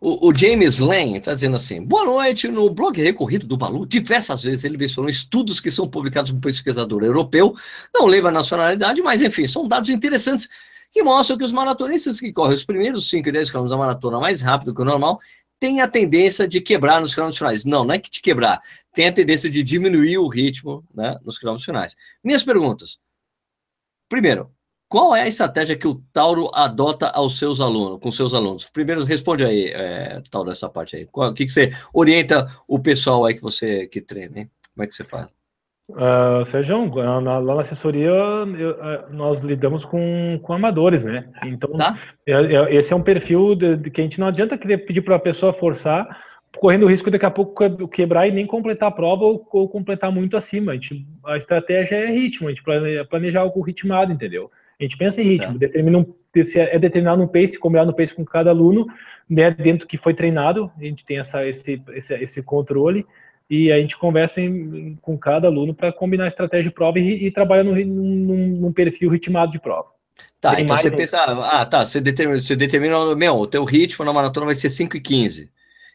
O, 0.00 0.28
o, 0.28 0.34
James 0.34 0.80
Lane 0.80 1.18
está 1.18 1.32
dizendo 1.32 1.56
assim: 1.56 1.80
boa 1.82 2.04
noite. 2.04 2.48
No 2.48 2.68
blog 2.68 3.00
recorrido 3.00 3.46
do 3.46 3.56
Balu, 3.56 3.86
diversas 3.86 4.42
vezes 4.42 4.64
ele 4.64 4.76
mencionou 4.76 5.08
estudos 5.08 5.60
que 5.60 5.70
são 5.70 5.88
publicados 5.88 6.32
por 6.32 6.38
um 6.38 6.40
pesquisador 6.40 7.04
europeu, 7.04 7.54
não 7.94 8.06
lembro 8.06 8.28
a 8.28 8.32
nacionalidade, 8.32 9.00
mas 9.00 9.22
enfim, 9.22 9.46
são 9.46 9.66
dados 9.68 9.88
interessantes 9.90 10.48
que 10.92 11.02
mostram 11.02 11.38
que 11.38 11.44
os 11.44 11.52
maratonistas 11.52 12.20
que 12.20 12.32
correm 12.32 12.54
os 12.54 12.64
primeiros 12.64 13.08
5 13.08 13.28
e 13.28 13.32
10 13.32 13.50
km 13.50 13.66
da 13.66 13.76
maratona 13.76 14.20
mais 14.20 14.42
rápido 14.42 14.74
que 14.74 14.82
o 14.82 14.84
normal 14.84 15.18
tem 15.58 15.80
a 15.80 15.88
tendência 15.88 16.46
de 16.46 16.60
quebrar 16.60 17.00
nos 17.00 17.14
quilômetros 17.14 17.38
finais. 17.38 17.64
Não, 17.64 17.84
não 17.84 17.94
é 17.94 17.98
que 17.98 18.10
te 18.10 18.20
quebrar, 18.20 18.60
tem 18.94 19.08
a 19.08 19.12
tendência 19.12 19.48
de 19.48 19.62
diminuir 19.62 20.18
o 20.18 20.28
ritmo 20.28 20.84
né, 20.94 21.18
nos 21.24 21.38
quilômetros 21.38 21.64
finais. 21.64 21.96
Minhas 22.22 22.42
perguntas. 22.42 22.98
Primeiro, 24.08 24.50
qual 24.88 25.16
é 25.16 25.22
a 25.22 25.28
estratégia 25.28 25.76
que 25.76 25.88
o 25.88 26.02
Tauro 26.12 26.50
adota 26.54 27.08
aos 27.08 27.38
seus 27.38 27.60
alunos, 27.60 27.98
com 28.00 28.10
seus 28.10 28.32
alunos? 28.34 28.66
Primeiro, 28.66 29.02
responde 29.04 29.44
aí, 29.44 29.68
é, 29.68 30.22
Tauro, 30.30 30.50
essa 30.50 30.68
parte 30.68 30.96
aí. 30.96 31.08
O 31.12 31.32
que, 31.32 31.46
que 31.46 31.50
você 31.50 31.72
orienta 31.92 32.48
o 32.68 32.78
pessoal 32.78 33.24
aí 33.24 33.34
que 33.34 33.42
você 33.42 33.88
que 33.88 34.00
treina, 34.00 34.40
hein? 34.40 34.50
Como 34.72 34.84
é 34.84 34.86
que 34.86 34.94
você 34.94 35.04
faz? 35.04 35.33
Uh, 35.90 36.42
Sérgio, 36.46 36.94
lá 36.94 37.20
na 37.42 37.60
assessoria 37.60 38.08
eu, 38.08 38.76
nós 39.10 39.42
lidamos 39.42 39.84
com, 39.84 40.40
com 40.42 40.52
amadores, 40.54 41.04
né? 41.04 41.28
Então, 41.44 41.70
tá. 41.76 41.98
É, 42.26 42.32
é, 42.32 42.74
esse 42.74 42.92
é 42.92 42.96
um 42.96 43.02
perfil 43.02 43.54
de, 43.54 43.76
de, 43.76 43.90
que 43.90 44.00
a 44.00 44.04
gente 44.04 44.18
não 44.18 44.28
adianta 44.28 44.56
querer 44.56 44.78
pedir 44.78 45.02
para 45.02 45.16
a 45.16 45.18
pessoa 45.18 45.52
forçar, 45.52 46.08
correndo 46.56 46.84
o 46.84 46.88
risco 46.88 47.10
daqui 47.10 47.26
a 47.26 47.30
pouco 47.30 47.86
quebrar 47.88 48.26
e 48.26 48.32
nem 48.32 48.46
completar 48.46 48.88
a 48.88 48.92
prova 48.92 49.24
ou, 49.24 49.46
ou 49.52 49.68
completar 49.68 50.10
muito 50.10 50.38
acima. 50.38 50.72
A, 50.72 50.74
gente, 50.74 51.06
a 51.26 51.36
estratégia 51.36 51.96
é 51.96 52.10
ritmo, 52.10 52.48
a 52.48 52.50
gente 52.50 52.62
planeja, 52.62 53.04
planeja 53.04 53.40
algo 53.40 53.60
ritmado, 53.60 54.10
entendeu? 54.10 54.50
A 54.80 54.82
gente 54.82 54.96
pensa 54.96 55.20
em 55.20 55.24
ritmo, 55.24 55.52
tá. 55.52 55.58
determina 55.58 55.98
um, 55.98 56.14
é 56.56 56.78
determinado 56.78 57.22
um 57.22 57.28
pace, 57.28 57.58
combinado 57.58 57.90
um 57.90 57.94
pace 57.94 58.14
com 58.14 58.24
cada 58.24 58.48
aluno, 58.48 58.86
né, 59.28 59.50
dentro 59.50 59.86
que 59.86 59.96
foi 59.96 60.14
treinado, 60.14 60.70
a 60.78 60.84
gente 60.84 61.04
tem 61.04 61.18
essa, 61.18 61.46
esse, 61.46 61.80
esse, 61.92 62.14
esse 62.14 62.42
controle 62.42 63.06
e 63.54 63.72
a 63.72 63.78
gente 63.78 63.96
conversa 63.96 64.40
em, 64.40 64.96
com 65.00 65.16
cada 65.16 65.46
aluno 65.48 65.74
para 65.74 65.92
combinar 65.92 66.24
a 66.24 66.28
estratégia 66.28 66.70
de 66.70 66.74
prova 66.74 66.98
e, 66.98 67.26
e 67.26 67.30
trabalhar 67.30 67.64
num, 67.64 67.74
num, 67.74 68.46
num, 68.60 68.72
perfil 68.72 69.10
ritmado 69.10 69.52
de 69.52 69.60
prova. 69.60 69.88
Tá, 70.40 70.54
Tem 70.54 70.64
então 70.64 70.76
você 70.76 70.88
um... 70.88 70.96
pensa, 70.96 71.22
ah, 71.22 71.64
tá, 71.64 71.84
você 71.84 72.00
determina, 72.00 72.40
você 72.40 72.56
determina, 72.56 73.14
meu, 73.14 73.36
o 73.36 73.46
teu 73.46 73.64
ritmo 73.64 74.04
na 74.04 74.12
maratona 74.12 74.46
vai 74.46 74.54
ser 74.54 74.68
5 74.68 74.96
e 74.96 75.00
15. 75.00 75.50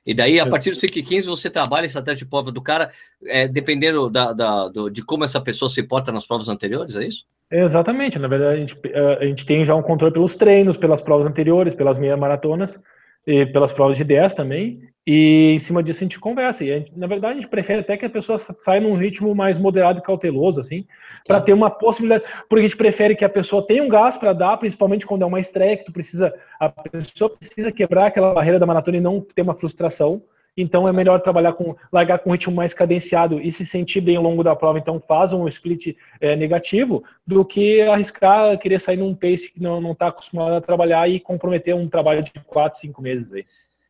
E 0.06 0.14
daí, 0.14 0.40
a 0.40 0.48
partir 0.48 0.72
dos 0.72 0.80
5 0.80 0.98
e 0.98 1.04
15, 1.04 1.28
você 1.28 1.50
trabalha 1.50 1.84
a 1.84 1.86
estratégia 1.86 2.24
de 2.24 2.30
prova 2.30 2.52
do 2.52 2.62
cara, 2.62 2.90
é, 3.28 3.48
dependendo 3.48 4.10
da, 4.10 4.34
da 4.34 4.68
do, 4.70 4.90
de 4.90 5.04
como 5.04 5.24
essa 5.24 5.40
pessoa 5.42 5.70
se 5.70 5.84
porta 5.84 6.12
nas 6.12 6.26
provas 6.26 6.50
anteriores, 6.50 6.96
é 6.96 7.06
isso? 7.06 7.26
Exatamente, 7.52 8.18
na 8.18 8.28
verdade, 8.28 8.54
a 8.54 8.60
gente, 8.60 8.78
a 9.20 9.26
gente 9.26 9.46
tem 9.46 9.66
já 9.66 9.76
um 9.76 9.82
controle 9.82 10.14
pelos 10.14 10.36
treinos, 10.36 10.78
pelas 10.78 11.02
provas 11.02 11.28
anteriores, 11.28 11.74
pelas 11.74 11.98
meia 11.98 12.16
maratonas, 12.16 12.80
e 13.26 13.46
pelas 13.46 13.74
provas 13.74 13.98
de 13.98 14.04
10 14.04 14.34
também, 14.34 14.82
e 15.12 15.54
em 15.56 15.60
cima 15.60 15.82
disso 15.82 16.04
a 16.04 16.06
gente 16.06 16.20
conversa. 16.20 16.64
E 16.64 16.68
gente, 16.68 16.92
na 16.96 17.08
verdade, 17.08 17.34
a 17.34 17.42
gente 17.42 17.50
prefere 17.50 17.80
até 17.80 17.98
que 17.98 18.06
a 18.06 18.10
pessoa 18.10 18.38
saia 18.38 18.80
num 18.80 18.96
ritmo 18.96 19.34
mais 19.34 19.58
moderado 19.58 19.98
e 19.98 20.04
cauteloso, 20.04 20.62
assim, 20.62 20.86
para 21.26 21.42
ter 21.42 21.52
uma 21.52 21.70
possibilidade. 21.70 22.24
Porque 22.48 22.64
a 22.64 22.68
gente 22.68 22.78
prefere 22.78 23.16
que 23.16 23.26
a 23.26 23.30
pessoa 23.30 23.66
tenha 23.66 23.82
um 23.82 23.90
gás 23.90 24.18
para 24.18 24.34
dar, 24.34 24.58
principalmente 24.58 25.08
quando 25.08 25.24
é 25.24 25.26
uma 25.26 25.40
estreia, 25.40 25.78
que 25.78 25.86
tu 25.86 25.92
precisa. 25.92 26.32
A 26.60 26.70
pessoa 26.70 27.36
precisa 27.36 27.72
quebrar 27.72 28.06
aquela 28.06 28.36
barreira 28.36 28.60
da 28.60 28.68
maratona 28.68 28.98
e 28.98 29.02
não 29.02 29.20
ter 29.20 29.42
uma 29.42 29.56
frustração. 29.56 30.22
Então 30.62 30.88
é 30.88 30.92
melhor 30.92 31.22
trabalhar 31.22 31.54
com 31.54 31.76
largar 31.92 32.20
com 32.20 32.30
um 32.30 32.34
ritmo 32.34 32.56
mais 32.56 32.74
cadenciado 32.74 33.40
e 33.40 33.52
se 33.52 33.66
sentir 33.66 34.02
bem 34.02 34.18
ao 34.18 34.24
longo 34.24 34.44
da 34.44 34.56
prova, 34.56 34.78
então 34.78 35.02
faz 35.08 35.32
um 35.32 35.48
split 35.48 35.96
é, 36.20 36.36
negativo, 36.36 37.04
do 37.26 37.46
que 37.46 37.82
arriscar 37.82 38.58
querer 38.58 38.80
sair 38.80 38.98
num 38.98 39.16
pace 39.16 39.52
que 39.52 39.62
não 39.62 39.92
está 39.92 40.08
acostumado 40.08 40.56
a 40.56 40.62
trabalhar 40.62 41.10
e 41.10 41.20
comprometer 41.20 41.76
um 41.76 41.88
trabalho 41.88 42.24
de 42.24 42.32
4, 42.46 42.80
5 42.80 43.02
meses 43.02 43.32
aí. 43.32 43.46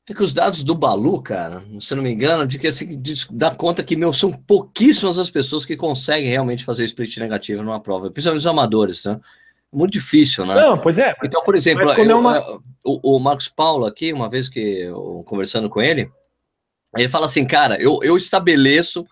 É 0.09 0.13
que 0.13 0.23
os 0.23 0.33
dados 0.33 0.63
do 0.63 0.73
Balu, 0.73 1.21
cara, 1.21 1.63
se 1.79 1.93
não 1.93 2.01
me 2.01 2.11
engano, 2.11 2.47
de 2.47 2.57
que 2.57 2.65
assim, 2.65 2.99
dá 3.29 3.51
conta 3.51 3.83
que, 3.83 3.95
meu, 3.95 4.11
são 4.11 4.31
pouquíssimas 4.31 5.19
as 5.19 5.29
pessoas 5.29 5.65
que 5.65 5.77
conseguem 5.77 6.29
realmente 6.29 6.65
fazer 6.65 6.83
split 6.85 7.17
negativo 7.17 7.61
numa 7.61 7.79
prova, 7.79 8.09
principalmente 8.09 8.39
os 8.41 8.47
amadores, 8.47 9.05
né? 9.05 9.19
Muito 9.71 9.93
difícil, 9.93 10.47
né? 10.47 10.55
Não, 10.55 10.79
pois 10.79 10.97
é. 10.97 11.13
Então, 11.23 11.43
por 11.43 11.53
exemplo, 11.53 11.83
eu, 11.93 12.17
uma... 12.17 12.39
o, 12.83 13.17
o, 13.17 13.19
Marcos 13.19 13.49
Paulo 13.49 13.85
aqui, 13.85 14.11
uma 14.11 14.27
vez 14.27 14.49
que 14.49 14.59
eu, 14.59 15.23
conversando 15.27 15.69
com 15.69 15.79
ele, 15.79 16.09
ele 16.95 17.09
fala 17.09 17.25
assim, 17.25 17.45
cara, 17.45 17.79
eu, 17.81 17.99
eu 18.01 18.17
estabeleço 18.17 19.05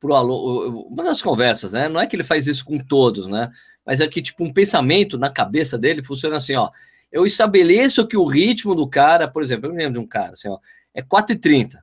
pro 0.00 0.14
aluno, 0.14 0.86
uma 0.88 1.04
das 1.04 1.22
conversas, 1.22 1.72
né? 1.72 1.88
Não 1.88 2.00
é 2.00 2.06
que 2.06 2.16
ele 2.16 2.24
faz 2.24 2.46
isso 2.48 2.64
com 2.64 2.78
todos, 2.78 3.26
né? 3.26 3.50
Mas 3.86 4.00
é 4.00 4.08
que, 4.08 4.20
tipo, 4.20 4.42
um 4.44 4.52
pensamento 4.52 5.16
na 5.16 5.30
cabeça 5.30 5.78
dele 5.78 6.02
funciona 6.02 6.36
assim, 6.36 6.54
ó. 6.56 6.70
Eu 7.10 7.26
estabeleço 7.26 8.06
que 8.06 8.16
o 8.16 8.26
ritmo 8.26 8.74
do 8.74 8.88
cara, 8.88 9.28
por 9.28 9.42
exemplo, 9.42 9.66
eu 9.66 9.72
me 9.72 9.78
lembro 9.78 9.94
de 9.94 9.98
um 9.98 10.06
cara, 10.06 10.32
assim, 10.32 10.48
ó, 10.48 10.58
é 10.94 11.02
4,30. 11.02 11.78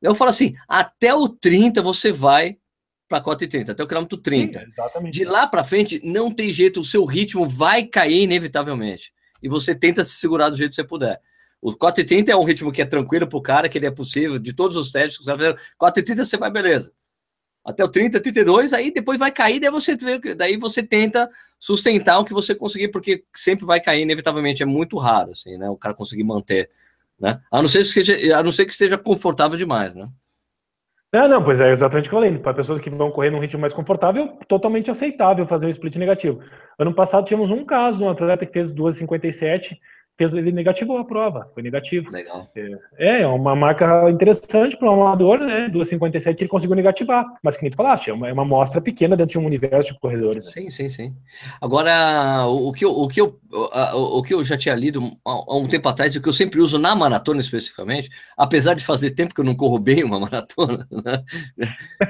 Eu 0.00 0.14
falo 0.14 0.30
assim, 0.30 0.54
até 0.66 1.14
o 1.14 1.28
30 1.28 1.82
você 1.82 2.10
vai 2.10 2.56
para 3.08 3.22
4,30, 3.22 3.70
até 3.70 3.82
o 3.82 3.86
quilômetro 3.86 4.16
30. 4.16 4.60
Sim, 4.60 5.10
de 5.10 5.24
lá 5.24 5.46
para 5.46 5.64
frente, 5.64 6.00
não 6.02 6.32
tem 6.32 6.50
jeito, 6.50 6.80
o 6.80 6.84
seu 6.84 7.04
ritmo 7.04 7.48
vai 7.48 7.84
cair 7.84 8.22
inevitavelmente. 8.22 9.12
E 9.42 9.48
você 9.48 9.74
tenta 9.74 10.04
se 10.04 10.12
segurar 10.12 10.48
do 10.48 10.56
jeito 10.56 10.70
que 10.70 10.76
você 10.76 10.84
puder. 10.84 11.20
O 11.62 11.72
4,30 11.72 12.30
é 12.30 12.36
um 12.36 12.44
ritmo 12.44 12.72
que 12.72 12.80
é 12.80 12.86
tranquilo 12.86 13.26
para 13.26 13.38
o 13.38 13.42
cara, 13.42 13.68
que 13.68 13.76
ele 13.76 13.86
é 13.86 13.90
possível, 13.90 14.38
de 14.38 14.52
todos 14.52 14.76
os 14.76 14.90
testes 14.90 15.18
que 15.18 15.24
você 15.24 15.36
vai 15.36 15.54
fazer. 15.54 15.60
4,30 15.78 16.24
você 16.24 16.36
vai, 16.38 16.50
beleza. 16.50 16.92
Até 17.62 17.84
o 17.84 17.88
30, 17.88 18.18
32, 18.20 18.72
aí 18.72 18.90
depois 18.90 19.18
vai 19.18 19.30
cair, 19.30 19.60
daí 19.60 19.70
você, 19.70 19.96
daí 20.34 20.56
você 20.56 20.82
tenta 20.82 21.28
sustentar 21.58 22.18
o 22.18 22.24
que 22.24 22.32
você 22.32 22.54
conseguir, 22.54 22.88
porque 22.88 23.24
sempre 23.34 23.66
vai 23.66 23.80
cair, 23.80 24.00
inevitavelmente. 24.00 24.62
É 24.62 24.66
muito 24.66 24.96
raro, 24.96 25.32
assim, 25.32 25.58
né? 25.58 25.68
O 25.68 25.76
cara 25.76 25.94
conseguir 25.94 26.24
manter. 26.24 26.70
Né? 27.18 27.38
A, 27.52 27.60
não 27.60 27.68
ser 27.68 27.80
que 27.80 27.84
seja, 27.84 28.38
a 28.38 28.42
não 28.42 28.50
ser 28.50 28.64
que 28.64 28.72
esteja 28.72 28.96
confortável 28.96 29.58
demais, 29.58 29.94
né? 29.94 30.08
Não, 31.12 31.28
não, 31.28 31.44
pois 31.44 31.60
é 31.60 31.70
exatamente 31.70 32.06
o 32.06 32.08
que 32.08 32.14
eu 32.14 32.20
falei. 32.20 32.38
Para 32.38 32.54
pessoas 32.54 32.80
que 32.80 32.88
vão 32.88 33.10
correr 33.10 33.30
num 33.30 33.40
ritmo 33.40 33.60
mais 33.60 33.74
confortável, 33.74 34.28
totalmente 34.48 34.90
aceitável 34.90 35.46
fazer 35.46 35.66
o 35.66 35.70
split 35.70 35.96
negativo. 35.96 36.40
Ano 36.78 36.94
passado 36.94 37.26
tínhamos 37.26 37.50
um 37.50 37.64
caso, 37.64 38.04
um 38.04 38.08
atleta 38.08 38.46
que 38.46 38.52
fez 38.52 38.72
2,57 38.72 39.76
fez, 40.20 40.34
ele 40.34 40.52
negativou 40.52 40.98
a 40.98 41.04
prova, 41.04 41.50
foi 41.54 41.62
negativo. 41.62 42.10
Legal. 42.10 42.46
É, 42.98 43.22
é 43.22 43.26
uma 43.26 43.56
marca 43.56 44.10
interessante 44.10 44.76
para 44.76 44.90
um 44.90 45.02
amador, 45.02 45.38
né? 45.38 45.70
2,57 45.70 46.36
ele 46.40 46.48
conseguiu 46.48 46.76
negativar, 46.76 47.24
mas 47.42 47.56
que 47.56 47.62
nem 47.62 47.70
tu 47.70 47.76
falaste, 47.76 48.10
é 48.10 48.12
uma, 48.12 48.28
é 48.28 48.32
uma 48.32 48.42
amostra 48.42 48.80
pequena 48.80 49.16
dentro 49.16 49.32
de 49.32 49.38
um 49.38 49.46
universo 49.46 49.94
de 49.94 49.98
corredores. 49.98 50.50
Sim, 50.50 50.68
sim, 50.68 50.88
sim. 50.88 51.16
Agora, 51.60 52.46
o 52.46 52.70
que 52.72 52.84
eu, 52.84 52.90
o 52.90 53.08
que 53.08 53.20
eu, 53.20 53.40
o, 53.94 54.22
que 54.22 54.34
eu 54.34 54.44
já 54.44 54.58
tinha 54.58 54.74
lido 54.74 55.00
há 55.24 55.56
um 55.56 55.66
tempo 55.66 55.88
atrás, 55.88 56.14
e 56.14 56.18
o 56.18 56.22
que 56.22 56.28
eu 56.28 56.32
sempre 56.32 56.60
uso 56.60 56.78
na 56.78 56.94
maratona 56.94 57.40
especificamente, 57.40 58.10
apesar 58.36 58.74
de 58.74 58.84
fazer 58.84 59.12
tempo 59.12 59.34
que 59.34 59.40
eu 59.40 59.44
não 59.44 59.54
corro 59.54 59.78
bem 59.78 60.04
uma 60.04 60.20
maratona, 60.20 60.86
né? 60.90 61.24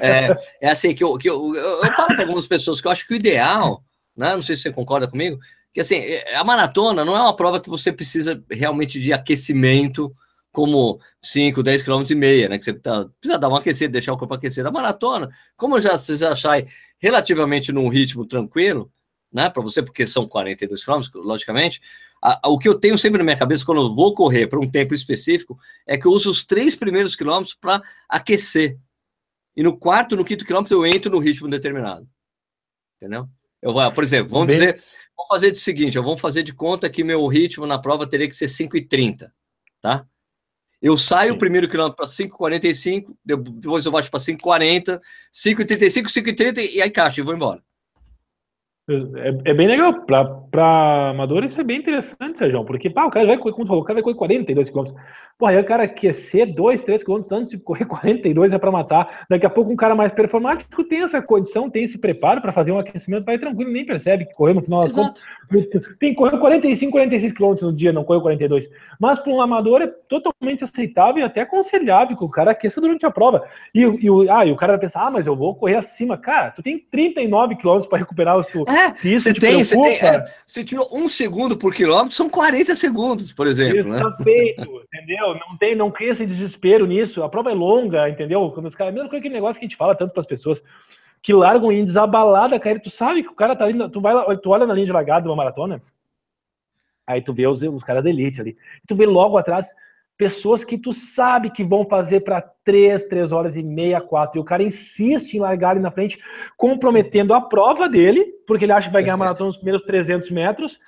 é, 0.01 0.67
é 0.67 0.71
assim 0.71 0.93
que 0.95 1.05
eu, 1.05 1.17
que 1.17 1.31
eu, 1.31 1.55
eu, 1.55 1.85
eu 1.85 1.93
falo 1.95 2.09
para 2.09 2.23
algumas 2.23 2.49
pessoas 2.49 2.81
que 2.81 2.89
eu 2.89 2.91
acho 2.91 3.07
que 3.07 3.15
o 3.15 3.17
ideal, 3.17 3.85
né? 4.17 4.35
Não 4.35 4.43
sei 4.43 4.57
se 4.57 4.63
você 4.63 4.73
concorda 4.73 5.07
comigo, 5.07 5.39
que 5.73 5.81
assim, 5.81 5.97
é, 5.97 6.37
a 6.37 6.45
maratona 6.45 7.05
não 7.05 7.17
é 7.17 7.21
uma 7.21 7.35
prova 7.35 7.61
que 7.61 7.69
você 7.69 7.93
precisa 7.93 8.43
realmente 8.51 9.01
de 9.01 9.13
aquecimento, 9.13 10.15
como 10.53 11.01
5, 11.23 11.63
10 11.63 11.83
km 11.83 12.03
e 12.11 12.15
meia, 12.15 12.49
né? 12.49 12.59
Que 12.59 12.65
você 12.65 12.73
tá, 12.75 13.07
precisa 13.21 13.39
dar 13.39 13.49
uma 13.49 13.61
aquecida, 13.61 13.93
deixar 13.93 14.13
o 14.13 14.19
corpo 14.19 14.35
aquecer. 14.35 14.67
A 14.67 14.71
maratona, 14.71 15.31
como 15.57 15.79
já 15.79 15.97
vocês 15.97 16.23
acharem 16.23 16.67
relativamente 16.99 17.73
num 17.73 17.89
ritmo 17.89 18.27
tranquilo, 18.27 18.91
né? 19.33 19.49
Para 19.49 19.63
você, 19.63 19.83
porque 19.83 20.07
são 20.07 20.27
42 20.27 20.85
km, 20.85 21.01
logicamente. 21.15 21.81
A, 22.23 22.47
a, 22.47 22.51
o 22.51 22.59
que 22.59 22.69
eu 22.69 22.75
tenho 22.75 22.99
sempre 22.99 23.19
na 23.19 23.25
minha 23.25 23.37
cabeça 23.37 23.65
quando 23.65 23.81
eu 23.81 23.95
vou 23.95 24.13
correr 24.13 24.49
para 24.49 24.59
um 24.59 24.69
tempo 24.69 24.93
específico 24.93 25.59
é 25.87 25.97
que 25.97 26.07
eu 26.07 26.13
uso 26.13 26.31
os 26.31 26.45
três 26.45 26.75
primeiros 26.75 27.15
quilômetros 27.15 27.55
para 27.55 27.81
aquecer. 28.09 28.77
E 29.57 29.63
no 29.63 29.77
quarto, 29.77 30.17
no 30.17 30.25
quinto 30.25 30.45
quilômetro, 30.45 30.77
eu 30.77 30.87
entro 30.87 31.13
no 31.13 31.19
ritmo 31.19 31.49
determinado. 31.49 32.09
Entendeu? 32.97 33.29
Eu 33.63 33.73
vou, 33.73 33.93
por 33.93 34.03
exemplo, 34.05 34.31
vamos 34.31 34.47
Bem... 34.47 34.57
dizer, 34.57 34.83
vamos 35.17 35.29
fazer 35.29 35.53
o 35.53 35.57
seguinte, 35.57 35.97
eu 35.97 36.03
vou 36.03 36.17
fazer 36.17 36.43
de 36.43 36.55
conta 36.55 36.89
que 36.89 37.05
meu 37.05 37.27
ritmo 37.27 37.67
na 37.67 37.79
prova 37.79 38.07
teria 38.07 38.29
que 38.29 38.35
ser 38.35 38.47
5,30, 38.47 39.31
tá? 39.81 40.07
Eu 40.81 40.97
saio 40.97 41.33
Sim. 41.33 41.37
o 41.37 41.39
primeiro 41.39 41.69
quilômetro 41.69 41.97
para 41.97 42.07
5,45, 42.07 43.15
depois 43.23 43.85
eu 43.85 43.93
baixo 43.93 44.11
para 44.11 44.19
5,40, 44.19 44.99
5,35, 45.31 46.07
5,30 46.07 46.71
e 46.73 46.81
aí 46.81 46.91
caixa 46.91 47.21
e 47.21 47.25
vou 47.25 47.35
embora. 47.35 47.63
É, 48.91 49.51
é, 49.51 49.55
bem 49.55 49.69
legal. 49.69 50.03
Para 50.03 51.11
amadores, 51.11 51.53
isso 51.53 51.61
é 51.61 51.65
bem 51.65 51.79
interessante, 51.79 52.39
Sérgio, 52.39 52.65
porque 52.65 52.91
pá, 52.91 53.05
o 53.05 53.11
cara 53.11 53.27
vai 53.27 53.39
correr, 53.39 53.55
como 53.55 53.67
falou, 53.67 53.83
o 53.83 53.85
cara 53.85 53.95
vai 53.95 54.03
correr 54.03 54.17
42 54.17 54.71
km. 54.71 54.87
Pô, 55.41 55.47
aí 55.47 55.59
o 55.59 55.65
cara 55.65 55.85
aquecer 55.85 56.53
2, 56.53 56.85
3 56.85 57.03
km 57.03 57.23
antes 57.33 57.53
de 57.53 57.59
correr 57.59 57.85
42 57.89 58.53
é 58.53 58.59
para 58.59 58.71
matar. 58.71 59.25
Daqui 59.29 59.47
a 59.47 59.51
pouco 59.51 59.73
um 59.73 59.77
cara 59.77 59.95
mais 59.95 60.13
performático 60.13 60.85
tem 60.85 61.03
essa 61.03 61.23
condição, 61.23 61.71
tem 61.71 61.85
esse 61.85 61.97
preparo 61.97 62.43
para 62.43 62.53
fazer 62.53 62.73
um 62.73 62.79
aquecimento, 62.79 63.25
vai 63.25 63.39
tranquilo, 63.39 63.71
nem 63.71 63.87
percebe 63.87 64.27
que 64.27 64.35
correu 64.35 64.57
no 64.57 64.63
final 64.63 64.83
das 64.83 64.95
contas. 64.95 65.23
Tem 65.99 66.15
correu 66.15 66.39
45, 66.39 66.93
46 66.93 67.33
km 67.33 67.55
no 67.63 67.73
dia, 67.73 67.93
não 67.93 68.05
correu 68.05 68.21
42. 68.21 68.69
Mas 69.01 69.19
para 69.19 69.33
um 69.33 69.41
amador 69.41 69.81
é 69.81 69.87
totalmente 69.87 70.63
aceitável 70.63 71.23
e 71.23 71.25
até 71.25 71.41
aconselhável 71.41 72.17
que 72.17 72.25
o 72.25 72.29
cara 72.29 72.51
aqueça 72.51 72.81
durante 72.81 73.07
a 73.07 73.11
prova. 73.11 73.45
E, 73.75 73.81
e, 73.81 74.29
ah, 74.29 74.45
e 74.45 74.53
o 74.53 74.57
cara 74.57 74.73
vai 74.73 74.81
pensar, 74.81 75.07
ah, 75.07 75.11
mas 75.11 75.27
eu 75.27 75.35
vou 75.35 75.55
correr 75.55 75.77
acima. 75.77 76.19
Cara, 76.19 76.51
tu 76.51 76.63
tem 76.63 76.79
39 76.91 77.57
km 77.57 77.81
para 77.89 77.99
recuperar 77.99 78.39
os 78.39 78.47
tu. 78.47 78.65
É, 78.69 78.80
você 78.89 79.35
tem, 79.35 79.65
você 79.65 79.81
tem. 79.81 79.97
É, 79.97 80.25
você 80.47 80.65
tirou 80.65 80.89
um 80.93 81.09
segundo 81.09 81.57
por 81.57 81.75
quilômetro, 81.75 82.13
são 82.13 82.29
40 82.29 82.75
segundos, 82.75 83.33
por 83.33 83.47
exemplo. 83.47 83.91
Né? 83.91 84.01
Tá 84.01 84.13
feito, 84.23 84.63
entendeu? 84.93 85.35
Não 85.35 85.57
tem, 85.59 85.75
não 85.75 85.91
cria 85.91 86.11
esse 86.11 86.27
desespero 86.27 86.87
nisso. 86.87 87.23
A 87.23 87.29
prova 87.29 87.51
é 87.51 87.55
longa, 87.55 88.09
entendeu? 88.09 88.51
Quando 88.53 88.67
os 88.67 88.75
caras, 88.75 88.95
mesmo 88.95 89.09
com 89.09 89.17
aquele 89.17 89.35
negócio 89.35 89.59
que 89.59 89.65
a 89.65 89.69
gente 89.69 89.77
fala 89.77 89.95
tanto 89.95 90.13
para 90.13 90.21
as 90.21 90.27
pessoas 90.27 90.63
que 91.23 91.33
largam 91.33 91.71
em 91.71 91.85
desabalada, 91.85 92.59
cara, 92.59 92.81
tu 92.81 92.91
sabe 92.91 93.23
que 93.23 93.29
o 93.29 93.35
cara 93.35 93.55
tá 93.55 93.65
ali, 93.65 93.91
tu 93.91 94.01
vai 94.01 94.15
lá, 94.15 94.37
tu 94.37 94.51
olha 94.51 94.67
na 94.67 94.75
linha 94.75 94.87
de 94.87 94.93
largada 94.93 95.23
de 95.23 95.29
uma 95.29 95.37
maratona, 95.37 95.83
aí 97.07 97.21
tu 97.21 97.35
vê 97.35 97.47
os, 97.47 97.63
os 97.63 97.85
caras 97.85 98.03
da 98.03 98.09
elite 98.09 98.41
ali, 98.41 98.57
tu 98.87 98.95
vê 98.95 99.05
logo 99.05 99.37
atrás 99.37 99.67
pessoas 100.21 100.63
que 100.63 100.77
tu 100.77 100.93
sabe 100.93 101.49
que 101.49 101.65
vão 101.65 101.87
fazer 101.87 102.21
para 102.21 102.43
3, 102.63 103.07
3 103.07 103.33
horas 103.33 103.57
e 103.57 103.63
meia, 103.63 104.03
4, 104.03 104.39
e 104.39 104.41
o 104.43 104.45
cara 104.45 104.63
insiste 104.63 105.33
em 105.33 105.41
largar 105.41 105.71
ali 105.71 105.81
na 105.81 105.91
frente, 105.91 106.19
comprometendo 106.59 107.33
a 107.33 107.41
prova 107.41 107.89
dele, 107.89 108.27
porque 108.47 108.67
ele 108.67 108.73
acha 108.73 108.89
que 108.89 108.93
vai 108.93 109.01
ganhar 109.01 109.15
a 109.15 109.17
maratona 109.17 109.47
nos 109.47 109.57
primeiros 109.57 109.83
300 109.83 110.31
metros, 110.31 110.79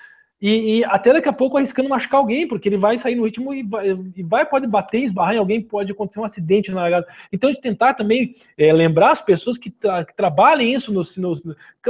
e, 0.43 0.79
e, 0.79 0.85
até 0.87 1.13
daqui 1.13 1.29
a 1.29 1.33
pouco 1.33 1.57
arriscando 1.57 1.89
machucar 1.89 2.19
alguém, 2.19 2.49
porque 2.49 2.69
ele 2.69 2.77
vai 2.77 2.99
sair 2.99 3.15
no 3.15 3.25
ritmo 3.25 3.55
e 3.55 3.63
vai, 3.63 3.97
e 4.17 4.23
vai 4.25 4.45
pode 4.45 4.67
bater, 4.67 4.99
esbarrar 4.99 5.37
em 5.37 5.39
alguém, 5.39 5.63
pode 5.63 5.93
acontecer 5.93 6.19
um 6.19 6.25
acidente 6.25 6.73
na 6.73 6.81
largada. 6.81 7.07
Então, 7.33 7.53
de 7.53 7.61
tentar 7.61 7.95
também 7.95 8.35
é, 8.59 8.73
lembrar 8.73 9.13
as 9.13 9.23
pessoas 9.23 9.57
que, 9.57 9.71
tra 9.71 10.05
que 10.05 10.17
trabalhem 10.17 10.75
isso 10.75 10.93
nos, 10.93 11.17
nos, 11.17 11.45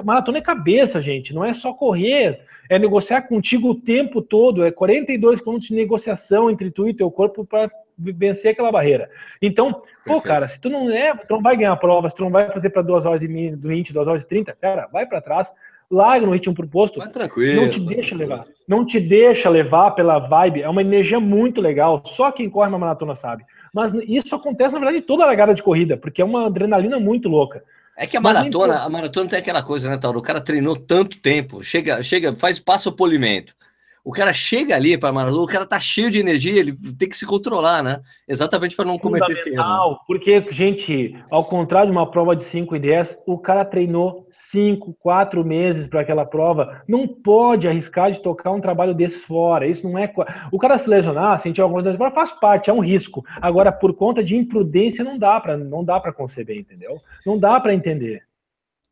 Maratona 0.04 0.36
é 0.36 0.42
cabeça, 0.42 1.00
gente, 1.00 1.32
não 1.32 1.42
é 1.42 1.54
só 1.54 1.72
correr, 1.72 2.42
é 2.68 2.78
negociar 2.78 3.22
contigo 3.22 3.70
o 3.70 3.74
tempo 3.74 4.20
todo, 4.20 4.62
é 4.62 4.70
42 4.70 5.40
quilômetros 5.40 5.68
de 5.68 5.74
negociação 5.74 6.50
entre 6.50 6.70
tu 6.70 6.86
e 6.86 6.92
teu 6.92 7.10
corpo 7.10 7.46
para 7.46 7.70
vencer 7.96 8.50
aquela 8.50 8.70
barreira. 8.70 9.08
Então, 9.40 9.82
pô, 10.04 10.20
cara, 10.20 10.46
se 10.46 10.60
tu 10.60 10.68
não 10.68 10.90
é, 10.90 11.14
tu 11.14 11.34
não 11.34 11.40
vai 11.40 11.56
ganhar 11.56 11.76
provas, 11.76 12.12
tu 12.12 12.22
não 12.22 12.30
vai 12.30 12.50
fazer 12.50 12.68
para 12.68 12.82
2 12.82 13.06
horas 13.06 13.22
e 13.22 13.26
20, 13.26 13.94
2 13.94 14.08
horas 14.08 14.24
e 14.24 14.28
30, 14.28 14.54
cara, 14.60 14.88
vai 14.92 15.06
para 15.06 15.22
trás 15.22 15.50
larga 15.92 16.24
no 16.24 16.32
ritmo 16.32 16.54
proposto. 16.54 16.98
Vai 16.98 17.10
tranquilo. 17.10 17.62
Não 17.62 17.68
te 17.68 17.80
deixa 17.80 18.16
levar. 18.16 18.46
Não 18.66 18.86
te 18.86 18.98
deixa 18.98 19.50
levar 19.50 19.90
pela 19.90 20.18
vibe. 20.18 20.62
É 20.62 20.68
uma 20.68 20.80
energia 20.80 21.20
muito 21.20 21.60
legal. 21.60 22.02
Só 22.06 22.32
quem 22.32 22.48
corre 22.48 22.70
uma 22.70 22.78
maratona 22.78 23.14
sabe. 23.14 23.44
Mas 23.74 23.92
isso 24.08 24.34
acontece, 24.34 24.72
na 24.72 24.80
verdade, 24.80 24.98
em 24.98 25.06
toda 25.06 25.24
a 25.24 25.26
largada 25.26 25.54
de 25.54 25.62
corrida, 25.62 25.96
porque 25.96 26.22
é 26.22 26.24
uma 26.24 26.46
adrenalina 26.46 26.98
muito 26.98 27.28
louca. 27.28 27.62
É 27.96 28.06
que 28.06 28.16
a 28.16 28.20
maratona, 28.20 28.78
a 28.78 28.88
maratona 28.88 29.28
tem 29.28 29.38
aquela 29.38 29.62
coisa, 29.62 29.88
né, 29.88 29.98
Tauro? 29.98 30.18
O 30.18 30.22
cara 30.22 30.40
treinou 30.40 30.74
tanto 30.74 31.20
tempo, 31.20 31.62
chega, 31.62 32.02
chega, 32.02 32.32
faz 32.32 32.58
passa 32.58 32.88
o 32.88 32.92
polimento 32.92 33.54
o 34.04 34.10
cara 34.10 34.32
chega 34.32 34.74
ali 34.74 34.98
para 34.98 35.12
maratona, 35.12 35.42
o 35.42 35.46
cara 35.46 35.64
tá 35.64 35.78
cheio 35.78 36.10
de 36.10 36.18
energia, 36.18 36.58
ele 36.58 36.74
tem 36.98 37.08
que 37.08 37.16
se 37.16 37.24
controlar, 37.24 37.84
né? 37.84 38.00
Exatamente 38.26 38.74
para 38.74 38.84
não 38.84 38.98
cometer 38.98 39.30
esse 39.30 39.50
erro. 39.50 39.96
Porque, 40.08 40.44
gente, 40.50 41.16
ao 41.30 41.44
contrário 41.44 41.90
de 41.90 41.96
uma 41.96 42.10
prova 42.10 42.34
de 42.34 42.42
5 42.42 42.74
e 42.74 42.80
10, 42.80 43.18
o 43.26 43.38
cara 43.38 43.64
treinou 43.64 44.26
5, 44.28 44.96
4 44.98 45.44
meses 45.44 45.86
para 45.86 46.00
aquela 46.00 46.24
prova. 46.24 46.82
Não 46.88 47.06
pode 47.06 47.68
arriscar 47.68 48.10
de 48.10 48.20
tocar 48.20 48.50
um 48.50 48.60
trabalho 48.60 48.92
desses 48.92 49.24
fora. 49.24 49.68
Isso 49.68 49.88
não 49.88 49.96
é. 49.96 50.12
O 50.50 50.58
cara 50.58 50.78
se 50.78 50.90
lesionar, 50.90 51.40
sentir 51.40 51.60
alguma 51.60 51.82
coisa, 51.82 52.10
faz 52.10 52.32
parte, 52.32 52.70
é 52.70 52.72
um 52.72 52.80
risco. 52.80 53.24
Agora, 53.40 53.70
por 53.70 53.94
conta 53.94 54.22
de 54.24 54.36
imprudência, 54.36 55.04
não 55.04 55.16
dá 55.16 55.38
para 55.38 55.56
não 55.56 55.84
dá 55.84 56.00
para 56.00 56.12
conceber, 56.12 56.58
entendeu? 56.58 57.00
Não 57.24 57.38
dá 57.38 57.60
para 57.60 57.72
entender. 57.72 58.22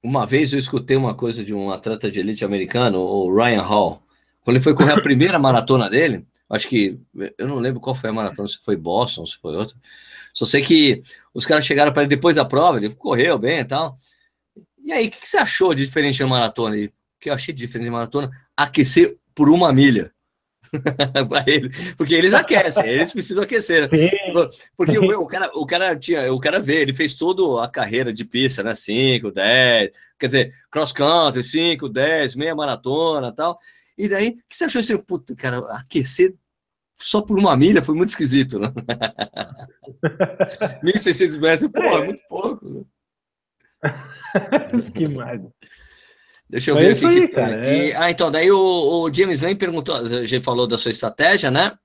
Uma 0.02 0.24
vez 0.24 0.52
eu 0.52 0.58
escutei 0.58 0.96
uma 0.96 1.14
coisa 1.14 1.44
de 1.44 1.52
um 1.52 1.70
atleta 1.70 2.10
de 2.10 2.20
elite 2.20 2.44
americano, 2.44 3.00
o 3.00 3.34
Ryan 3.34 3.62
Hall. 3.62 4.02
Quando 4.42 4.56
ele 4.56 4.64
foi 4.64 4.74
correr 4.74 4.92
a 4.92 5.00
primeira 5.02 5.38
maratona 5.38 5.88
dele, 5.88 6.24
acho 6.48 6.68
que 6.68 6.98
eu 7.38 7.46
não 7.46 7.58
lembro 7.58 7.80
qual 7.80 7.94
foi 7.94 8.10
a 8.10 8.12
maratona, 8.12 8.48
se 8.48 8.58
foi 8.58 8.76
Boston, 8.76 9.26
se 9.26 9.38
foi 9.38 9.56
outra. 9.56 9.76
Só 10.32 10.44
sei 10.44 10.62
que 10.62 11.02
os 11.34 11.44
caras 11.46 11.64
chegaram 11.64 11.92
para 11.92 12.02
ele 12.02 12.10
depois 12.10 12.36
da 12.36 12.44
prova, 12.44 12.78
ele 12.78 12.90
correu 12.94 13.38
bem 13.38 13.60
e 13.60 13.64
tal. 13.64 13.96
E 14.84 14.92
aí, 14.92 15.08
o 15.08 15.10
que, 15.10 15.20
que, 15.20 15.28
você 15.28 15.38
achou 15.38 15.74
de 15.74 15.84
diferente 15.84 16.20
na 16.20 16.28
maratona? 16.28 16.76
E 16.76 16.86
o 16.86 16.92
que 17.20 17.30
eu 17.30 17.34
achei 17.34 17.54
de 17.54 17.60
diferente 17.60 17.86
na 17.86 17.92
maratona? 17.92 18.30
Aquecer 18.56 19.16
por 19.34 19.48
uma 19.48 19.72
milha. 19.72 20.12
para 21.28 21.44
ele, 21.48 21.68
porque 21.96 22.14
eles 22.14 22.32
aquecem, 22.32 22.86
eles 22.86 23.12
precisam 23.12 23.42
aquecer. 23.42 23.90
Porque 24.76 24.98
o, 24.98 25.20
o, 25.20 25.26
cara, 25.26 25.50
o 25.54 25.66
cara 25.66 25.96
tinha, 25.96 26.32
o 26.32 26.38
cara 26.38 26.60
vê, 26.60 26.82
ele 26.82 26.94
fez 26.94 27.16
toda 27.16 27.64
a 27.64 27.68
carreira 27.68 28.12
de 28.12 28.24
pista, 28.24 28.62
né? 28.62 28.74
5, 28.74 29.32
10, 29.32 29.90
quer 30.18 30.26
dizer, 30.26 30.54
cross 30.70 30.92
country, 30.92 31.42
5, 31.42 31.88
10, 31.88 32.36
meia 32.36 32.54
maratona 32.54 33.32
tal. 33.32 33.58
E 34.00 34.08
daí, 34.08 34.30
o 34.30 34.36
que 34.48 34.56
você 34.56 34.64
achou 34.64 34.80
assim, 34.80 34.96
puta, 34.96 35.36
cara, 35.36 35.58
aquecer 35.76 36.34
só 36.98 37.20
por 37.20 37.38
uma 37.38 37.56
milha 37.56 37.82
foi 37.82 37.94
muito 37.94 38.10
esquisito, 38.10 38.58
né? 38.58 38.68
1.600 40.82 41.38
metros, 41.38 41.70
pô, 41.70 41.82
é, 41.82 41.94
é 41.94 42.04
muito 42.04 42.22
pouco. 42.28 42.68
Né? 42.68 42.84
que 44.94 45.08
merda. 45.08 45.50
Deixa 46.48 46.70
eu 46.70 46.76
ver 46.76 46.96
aqui. 46.96 47.06
Aí, 47.06 47.20
que, 47.20 47.28
cara, 47.28 47.60
que... 47.60 47.68
É... 47.68 47.96
Ah, 47.96 48.10
então, 48.10 48.30
daí 48.30 48.50
o, 48.50 49.04
o 49.04 49.12
James 49.12 49.40
Lane 49.40 49.54
perguntou, 49.54 49.94
a 49.94 50.26
gente 50.26 50.44
falou 50.44 50.66
da 50.66 50.78
sua 50.78 50.90
estratégia, 50.90 51.50
né? 51.50 51.76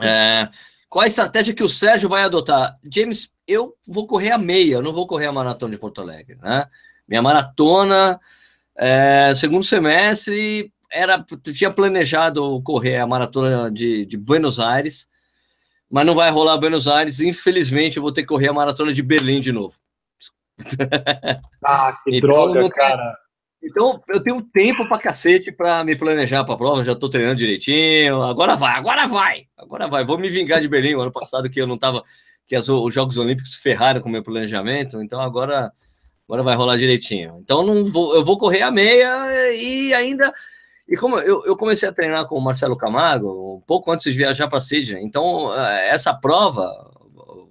É, 0.00 0.48
qual 0.88 1.02
a 1.02 1.08
estratégia 1.08 1.54
que 1.54 1.62
o 1.62 1.68
Sérgio 1.68 2.08
vai 2.08 2.22
adotar? 2.22 2.78
James, 2.92 3.30
eu 3.46 3.76
vou 3.86 4.06
correr 4.06 4.30
a 4.30 4.38
meia, 4.38 4.74
eu 4.74 4.82
não 4.82 4.92
vou 4.92 5.06
correr 5.06 5.26
a 5.26 5.32
maratona 5.32 5.72
de 5.72 5.78
Porto 5.78 6.00
Alegre, 6.00 6.36
né? 6.40 6.64
Minha 7.06 7.22
maratona, 7.22 8.18
é, 8.76 9.32
segundo 9.34 9.64
semestre, 9.64 10.72
era 10.92 11.24
tinha 11.42 11.70
planejado 11.70 12.60
correr 12.62 12.98
a 12.98 13.06
maratona 13.06 13.70
de, 13.70 14.04
de 14.04 14.16
Buenos 14.16 14.58
Aires, 14.58 15.08
mas 15.90 16.06
não 16.06 16.14
vai 16.14 16.30
rolar 16.30 16.58
Buenos 16.58 16.88
Aires. 16.88 17.20
Infelizmente, 17.20 17.96
eu 17.96 18.02
vou 18.02 18.12
ter 18.12 18.22
que 18.22 18.28
correr 18.28 18.48
a 18.48 18.52
maratona 18.52 18.92
de 18.92 19.02
Berlim 19.02 19.40
de 19.40 19.52
novo. 19.52 19.74
Ah, 21.64 21.98
que 22.04 22.16
então, 22.16 22.28
droga, 22.28 22.68
cara. 22.70 23.16
Então, 23.62 24.02
eu 24.08 24.22
tenho 24.22 24.40
tempo 24.40 24.88
para 24.88 24.98
cacete 24.98 25.52
para 25.52 25.84
me 25.84 25.94
planejar 25.94 26.44
para 26.44 26.54
a 26.54 26.56
prova, 26.58 26.82
já 26.82 26.92
estou 26.92 27.10
treinando 27.10 27.36
direitinho. 27.36 28.22
Agora 28.22 28.56
vai, 28.56 28.74
agora 28.74 29.06
vai, 29.06 29.44
agora 29.56 29.86
vai. 29.86 30.04
Vou 30.04 30.18
me 30.18 30.30
vingar 30.30 30.60
de 30.60 30.68
Berlim. 30.68 30.94
O 30.94 31.02
ano 31.02 31.12
passado 31.12 31.50
que 31.50 31.60
eu 31.60 31.66
não 31.66 31.74
estava, 31.74 32.02
que 32.46 32.56
as, 32.56 32.68
os 32.68 32.92
Jogos 32.92 33.18
Olímpicos 33.18 33.54
ferraram 33.54 34.00
com 34.00 34.08
o 34.08 34.12
meu 34.12 34.22
planejamento, 34.22 35.02
então 35.02 35.20
agora, 35.20 35.70
agora 36.26 36.42
vai 36.42 36.56
rolar 36.56 36.78
direitinho. 36.78 37.38
Então, 37.40 37.62
não 37.62 37.84
vou, 37.84 38.14
eu 38.14 38.24
vou 38.24 38.38
correr 38.38 38.62
a 38.62 38.70
meia 38.70 39.52
e 39.52 39.92
ainda. 39.92 40.32
E 40.90 40.96
como 40.96 41.16
eu, 41.20 41.46
eu 41.46 41.56
comecei 41.56 41.88
a 41.88 41.92
treinar 41.92 42.26
com 42.26 42.36
o 42.36 42.40
Marcelo 42.40 42.76
Camargo 42.76 43.56
um 43.56 43.60
pouco 43.60 43.92
antes 43.92 44.12
de 44.12 44.18
viajar 44.18 44.48
para 44.48 44.60
Sydney, 44.60 45.04
então 45.04 45.54
eh, 45.56 45.90
essa 45.90 46.12
prova, 46.12 46.68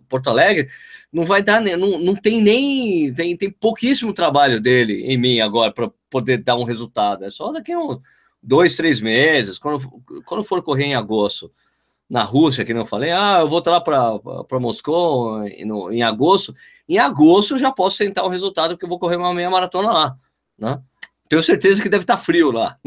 Porto 0.09 0.29
Alegre, 0.29 0.67
não 1.11 1.23
vai 1.23 1.41
dar, 1.41 1.61
não, 1.61 1.97
não 1.97 2.15
tem 2.15 2.41
nem, 2.41 3.13
tem, 3.13 3.37
tem 3.37 3.49
pouquíssimo 3.49 4.13
trabalho 4.13 4.59
dele 4.59 5.05
em 5.05 5.17
mim 5.17 5.39
agora 5.39 5.71
para 5.71 5.89
poder 6.09 6.39
dar 6.39 6.57
um 6.57 6.65
resultado. 6.65 7.23
É 7.23 7.29
só 7.29 7.51
daqui 7.53 7.71
a 7.71 7.79
um, 7.79 7.97
dois, 8.43 8.75
três 8.75 8.99
meses, 8.99 9.57
quando, 9.57 9.89
quando 10.25 10.43
for 10.43 10.61
correr 10.61 10.85
em 10.85 10.95
agosto 10.95 11.49
na 12.09 12.23
Rússia, 12.23 12.65
que 12.65 12.73
não 12.73 12.85
falei, 12.85 13.11
ah, 13.11 13.37
eu 13.39 13.49
vou 13.49 13.63
lá 13.65 13.79
para 13.79 14.59
Moscou 14.59 15.43
em, 15.47 15.63
no, 15.65 15.91
em 15.91 16.03
agosto. 16.03 16.53
Em 16.87 16.97
agosto 16.97 17.53
eu 17.53 17.59
já 17.59 17.71
posso 17.71 17.99
tentar 17.99 18.23
o 18.23 18.29
resultado, 18.29 18.71
porque 18.71 18.85
eu 18.85 18.89
vou 18.89 18.99
correr 18.99 19.15
uma 19.15 19.33
meia 19.33 19.49
maratona 19.49 19.91
lá, 19.91 20.17
né? 20.57 20.81
Tenho 21.29 21.43
certeza 21.43 21.81
que 21.81 21.87
deve 21.87 22.03
estar 22.03 22.17
tá 22.17 22.21
frio 22.21 22.51
lá. 22.51 22.77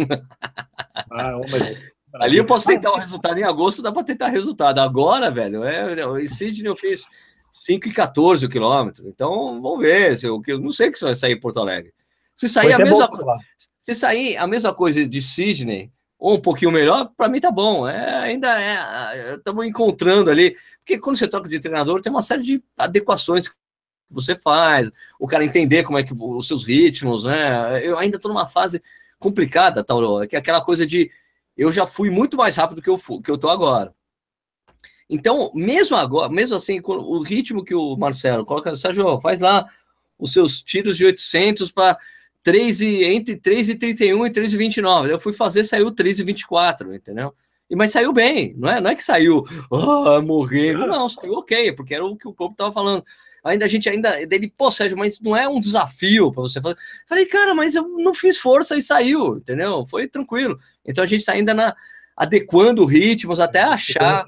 Ah, 1.11 1.39
mas... 1.51 1.93
Ali 2.15 2.37
eu 2.37 2.45
posso 2.45 2.67
tentar 2.67 2.91
o 2.91 2.99
resultado 2.99 3.39
em 3.39 3.45
agosto, 3.45 3.81
dá 3.81 3.91
para 3.91 4.05
tentar 4.05 4.29
resultado. 4.29 4.81
Agora, 4.81 5.31
velho, 5.31 5.65
é, 5.65 5.95
em 6.21 6.27
Sydney 6.27 6.69
eu 6.69 6.77
fiz 6.77 7.07
5 7.51 7.89
e 7.89 7.93
14 7.93 8.45
o 8.45 8.49
quilômetro. 8.51 9.09
Então, 9.09 9.63
vamos 9.63 9.81
ver. 9.81 10.19
Se 10.19 10.27
eu, 10.27 10.43
eu 10.47 10.61
não 10.61 10.69
sei 10.69 10.91
que 10.91 10.99
você 10.99 11.07
vai 11.07 11.15
sair 11.15 11.33
em 11.33 11.41
Porto 11.41 11.61
Alegre. 11.61 11.93
Se 12.35 12.49
sair 12.49 12.73
a 12.75 12.79
mesma 12.79 13.09
coisa. 13.09 13.33
Se 13.81 13.95
sair 13.95 14.37
a 14.37 14.47
mesma 14.47 14.75
coisa 14.75 15.07
de 15.07 15.23
Sydney, 15.23 15.91
ou 16.19 16.37
um 16.37 16.41
pouquinho 16.41 16.71
melhor, 16.71 17.11
para 17.17 17.29
mim 17.29 17.41
tá 17.41 17.51
bom. 17.51 17.89
É, 17.89 18.21
ainda 18.21 18.61
é. 18.61 19.35
Estamos 19.37 19.67
encontrando 19.67 20.31
ali. 20.31 20.55
Porque 20.79 20.99
quando 20.99 21.17
você 21.17 21.27
troca 21.27 21.49
de 21.49 21.61
treinador, 21.61 22.03
tem 22.03 22.13
uma 22.13 22.23
série 22.23 22.43
de 22.43 22.63
adequações 22.79 23.49
que 23.49 23.55
você 24.13 24.37
faz, 24.37 24.91
o 25.19 25.27
cara 25.27 25.45
entender 25.45 25.83
como 25.85 25.99
é 25.99 26.03
que 26.03 26.15
os 26.15 26.47
seus 26.47 26.65
ritmos, 26.65 27.25
né? 27.25 27.87
Eu 27.87 27.99
ainda 27.99 28.17
estou 28.17 28.31
numa 28.31 28.47
fase 28.47 28.83
complicada, 29.19 29.85
Tauro, 29.85 30.27
que 30.27 30.37
é 30.37 30.39
aquela 30.39 30.61
coisa 30.61 30.87
de 30.87 31.11
eu 31.57 31.71
já 31.71 31.87
fui 31.87 32.11
muito 32.11 32.37
mais 32.37 32.57
rápido 32.57 32.83
que 32.83 32.91
eu 32.91 32.99
fui, 32.99 33.21
que 33.23 33.31
eu 33.31 33.39
tô 33.39 33.49
agora. 33.49 33.95
Então, 35.09 35.51
mesmo 35.55 35.97
agora, 35.97 36.29
mesmo 36.29 36.57
assim, 36.57 36.81
o 36.83 37.21
ritmo 37.21 37.65
que 37.65 37.75
o 37.75 37.97
Marcelo 37.97 38.47
coloca, 38.47 38.75
Sérgio, 38.75 39.21
faz 39.21 39.41
lá 39.41 39.69
os 40.19 40.33
seus 40.33 40.63
tiros 40.63 40.97
de 40.97 41.05
800 41.05 41.71
para 41.71 41.99
3 42.43 42.81
e, 42.81 43.05
entre 43.05 43.37
3 43.37 43.71
e 43.71 43.75
31 43.75 44.27
e 44.27 44.31
3 44.31 44.55
e 44.55 44.57
29. 44.57 45.13
Eu 45.13 45.21
fui 45.21 45.33
fazer, 45.33 45.65
saiu 45.65 45.91
3 45.91 46.21
e 46.21 46.25
24, 46.25 46.95
entendeu? 46.95 47.35
E, 47.69 47.77
mas 47.77 47.91
saiu 47.91 48.13
bem, 48.13 48.55
não 48.57 48.69
é, 48.69 48.81
não 48.81 48.91
é 48.91 48.95
que 48.95 49.05
saiu 49.05 49.45
oh, 49.71 50.21
morrendo, 50.23 50.87
não, 50.87 51.09
saiu 51.09 51.35
ok, 51.35 51.73
porque 51.73 51.95
era 51.95 52.05
o 52.05 52.17
que 52.17 52.29
o 52.29 52.35
corpo 52.35 52.53
estava 52.53 52.73
falando. 52.73 53.05
Ainda 53.45 53.65
a 53.65 53.69
gente 53.69 53.89
ainda 53.89 54.25
dele, 54.27 54.53
pô, 54.57 54.71
Sérgio, 54.71 54.97
mas 54.97 55.21
não 55.21 55.37
é 55.37 55.49
um 55.49 55.61
desafio 55.61 56.31
para 56.31 56.43
você 56.43 56.61
fazer. 56.61 56.77
Falei, 57.09 57.27
cara, 57.27 57.55
mas 57.55 57.75
eu 57.75 57.89
não 57.89 58.15
fiz 58.15 58.39
força 58.39 58.77
e 58.77 58.83
saiu, 58.83 59.39
entendeu? 59.39 59.85
Foi 59.87 60.07
tranquilo. 60.07 60.59
Então 60.85 61.03
a 61.03 61.07
gente 61.07 61.21
está 61.21 61.33
ainda 61.33 61.53
na, 61.53 61.75
adequando 62.17 62.85
ritmos 62.85 63.41
até 63.41 63.63
achar. 63.63 64.27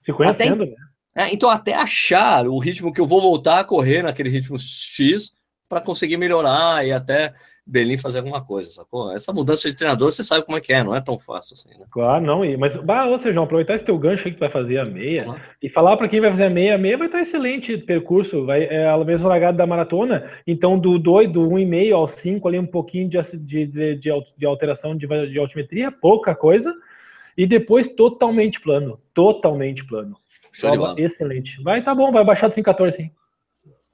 Se 0.00 0.12
conhecendo, 0.12 0.64
até, 0.64 0.70
né? 0.70 0.76
É, 1.14 1.32
então, 1.32 1.48
até 1.48 1.74
achar 1.74 2.46
o 2.48 2.58
ritmo 2.58 2.92
que 2.92 3.00
eu 3.00 3.06
vou 3.06 3.20
voltar 3.20 3.60
a 3.60 3.64
correr 3.64 4.02
naquele 4.02 4.28
ritmo 4.28 4.58
X 4.58 5.32
para 5.68 5.80
conseguir 5.80 6.16
melhorar 6.16 6.84
e 6.84 6.92
até 6.92 7.32
Berlim 7.66 7.96
fazer 7.96 8.18
alguma 8.18 8.44
coisa, 8.44 8.68
sacou? 8.70 9.10
Essa 9.12 9.32
mudança 9.32 9.70
de 9.70 9.76
treinador, 9.76 10.12
você 10.12 10.22
sabe 10.22 10.44
como 10.44 10.58
é 10.58 10.60
que 10.60 10.72
é, 10.72 10.84
não 10.84 10.94
é 10.94 11.00
tão 11.00 11.18
fácil 11.18 11.54
assim, 11.54 11.70
né? 11.78 11.86
Claro, 11.90 12.24
não, 12.24 12.58
mas, 12.58 12.76
bah, 12.76 13.06
ou 13.06 13.18
seja, 13.18 13.42
aproveitar 13.42 13.74
esse 13.74 13.84
teu 13.84 13.98
gancho 13.98 14.28
aí 14.28 14.34
que 14.34 14.40
vai 14.40 14.50
fazer 14.50 14.78
a 14.78 14.84
meia 14.84 15.28
uhum. 15.28 15.36
e 15.62 15.68
falar 15.70 15.96
para 15.96 16.08
quem 16.08 16.20
vai 16.20 16.30
fazer 16.30 16.44
a 16.44 16.50
meia, 16.50 16.74
a 16.74 16.78
meia 16.78 16.98
vai 16.98 17.06
estar 17.06 17.22
excelente 17.22 17.78
percurso, 17.78 18.44
vai, 18.44 18.64
é 18.64 18.86
a 18.86 18.98
mesma 18.98 19.30
largada 19.30 19.56
da 19.56 19.66
maratona, 19.66 20.30
então 20.46 20.78
do 20.78 20.98
2, 20.98 21.32
do 21.32 21.48
1,5 21.48 21.94
ao 21.94 22.06
5 22.06 22.48
ali 22.48 22.58
um 22.58 22.66
pouquinho 22.66 23.08
de, 23.08 23.18
de, 23.38 23.66
de, 23.66 23.96
de 24.36 24.46
alteração 24.46 24.94
de, 24.94 25.06
de 25.06 25.38
altimetria, 25.38 25.90
pouca 25.90 26.34
coisa, 26.34 26.74
e 27.36 27.46
depois 27.46 27.88
totalmente 27.88 28.60
plano, 28.60 29.00
totalmente 29.14 29.86
plano. 29.86 30.16
Prova 30.60 30.94
excelente. 30.98 31.60
Vai, 31.62 31.82
tá 31.82 31.94
bom, 31.94 32.12
vai 32.12 32.24
baixar 32.24 32.48
do 32.48 32.54
514, 32.54 32.96
sim. 32.96 33.10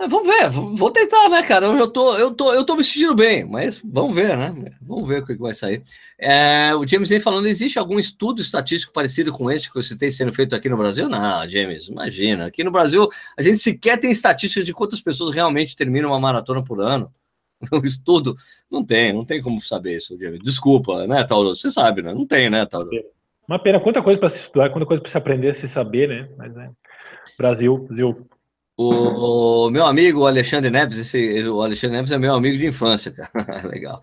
É, 0.01 0.09
vamos 0.09 0.27
ver, 0.27 0.49
vou 0.49 0.91
tentar, 0.91 1.29
né, 1.29 1.43
cara? 1.43 1.67
Eu 1.67 1.87
tô, 1.87 2.17
eu 2.17 2.35
tô, 2.35 2.55
eu 2.55 2.65
tô 2.65 2.75
me 2.75 2.83
sentindo 2.83 3.15
bem, 3.15 3.45
mas 3.45 3.83
vamos 3.85 4.15
ver, 4.15 4.35
né? 4.35 4.73
Vamos 4.81 5.07
ver 5.07 5.23
o 5.23 5.27
que 5.27 5.35
vai 5.35 5.53
sair. 5.53 5.83
É, 6.19 6.75
o 6.75 6.89
James 6.89 7.11
vem 7.11 7.21
falando: 7.21 7.47
existe 7.47 7.79
algum 7.79 7.99
estudo 7.99 8.41
estatístico 8.41 8.95
parecido 8.95 9.31
com 9.31 9.51
esse 9.51 9.71
que 9.71 9.79
eu 9.79 9.83
citei 9.83 10.11
sendo 10.11 10.33
feito 10.33 10.57
aqui 10.57 10.71
no 10.71 10.79
Brasil? 10.79 11.07
Não, 11.07 11.47
James, 11.47 11.89
imagina. 11.89 12.47
Aqui 12.47 12.65
no 12.65 12.71
Brasil, 12.71 13.11
a 13.37 13.43
gente 13.43 13.59
sequer 13.59 14.01
tem 14.01 14.11
estatística 14.11 14.65
de 14.65 14.73
quantas 14.73 15.03
pessoas 15.03 15.35
realmente 15.35 15.77
terminam 15.77 16.09
uma 16.09 16.19
maratona 16.19 16.65
por 16.65 16.81
ano. 16.81 17.13
O 17.71 17.77
estudo 17.85 18.35
não 18.71 18.83
tem, 18.83 19.13
não 19.13 19.27
tem 19.27 19.43
como 19.43 19.61
saber 19.61 19.99
isso, 19.99 20.19
James. 20.19 20.41
Desculpa, 20.43 21.07
né, 21.07 21.23
Tauro? 21.25 21.55
Você 21.55 21.71
sabe, 21.71 22.01
né? 22.01 22.15
Não 22.15 22.27
tem, 22.27 22.49
né, 22.49 22.65
Tauro? 22.65 22.89
Uma 23.47 23.59
pena, 23.59 23.79
quanta 23.79 24.01
coisa 24.01 24.19
para 24.19 24.31
se 24.31 24.39
estudar, 24.39 24.71
quanta 24.71 24.87
coisa 24.87 25.03
para 25.03 25.13
se 25.13 25.19
aprender, 25.19 25.55
se 25.55 25.69
saber, 25.69 26.09
né? 26.09 26.29
Mas 26.39 26.57
é. 26.57 26.71
Brasil, 27.37 27.77
Brasil. 27.81 28.27
O, 28.83 29.67
o 29.67 29.71
meu 29.71 29.85
amigo 29.85 30.27
Alexandre 30.27 30.71
Neves, 30.71 30.97
esse, 30.97 31.47
o 31.47 31.61
Alexandre 31.61 31.99
Neves 31.99 32.13
é 32.13 32.19
meu 32.19 32.33
amigo 32.33 32.57
de 32.57 32.67
infância, 32.67 33.13
cara. 33.13 33.29
Legal. 33.69 34.01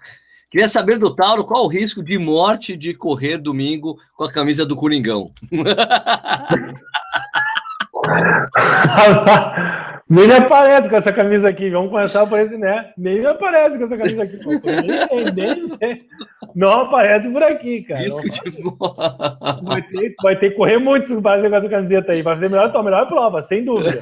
Queria 0.51 0.67
saber 0.67 0.99
do 0.99 1.15
Tauro 1.15 1.45
qual 1.45 1.65
o 1.65 1.67
risco 1.67 2.03
de 2.03 2.19
morte 2.19 2.77
de 2.77 2.93
correr 2.93 3.39
domingo 3.39 3.97
com 4.15 4.23
a 4.23 4.31
camisa 4.31 4.67
do 4.67 4.75
Coringão. 4.75 5.31
Nem 10.09 10.25
me 10.25 10.35
aparece 10.35 10.87
com 10.87 10.95
essa 10.95 11.11
camisa 11.11 11.49
aqui. 11.49 11.69
Vamos 11.69 11.89
começar 11.89 12.25
por 12.27 12.39
esse, 12.39 12.55
né? 12.55 12.93
Nem 12.97 13.19
me 13.19 13.25
aparece 13.25 13.77
com 13.77 13.83
essa 13.85 13.97
camisa 13.97 14.23
aqui. 14.23 14.39
Nem, 14.45 15.25
nem, 15.33 15.69
nem, 15.81 16.05
não 16.55 16.71
aparece 16.81 17.27
por 17.29 17.43
aqui, 17.43 17.81
cara. 17.81 18.03
Isso 18.03 18.21
que 18.21 18.29
vai, 19.63 19.81
ter, 19.81 20.15
vai 20.21 20.39
ter 20.39 20.51
que 20.51 20.55
correr 20.55 20.77
muito 20.77 21.07
se 21.07 21.21
fazer 21.21 21.49
com 21.49 21.55
essa 21.55 21.67
camiseta 21.67 22.13
aí. 22.13 22.21
Vai 22.21 22.35
fazer 22.35 22.49
melhor, 22.49 22.73
a 22.73 22.83
melhor 22.83 23.05
prova, 23.07 23.41
sem 23.41 23.65
dúvida. 23.65 24.01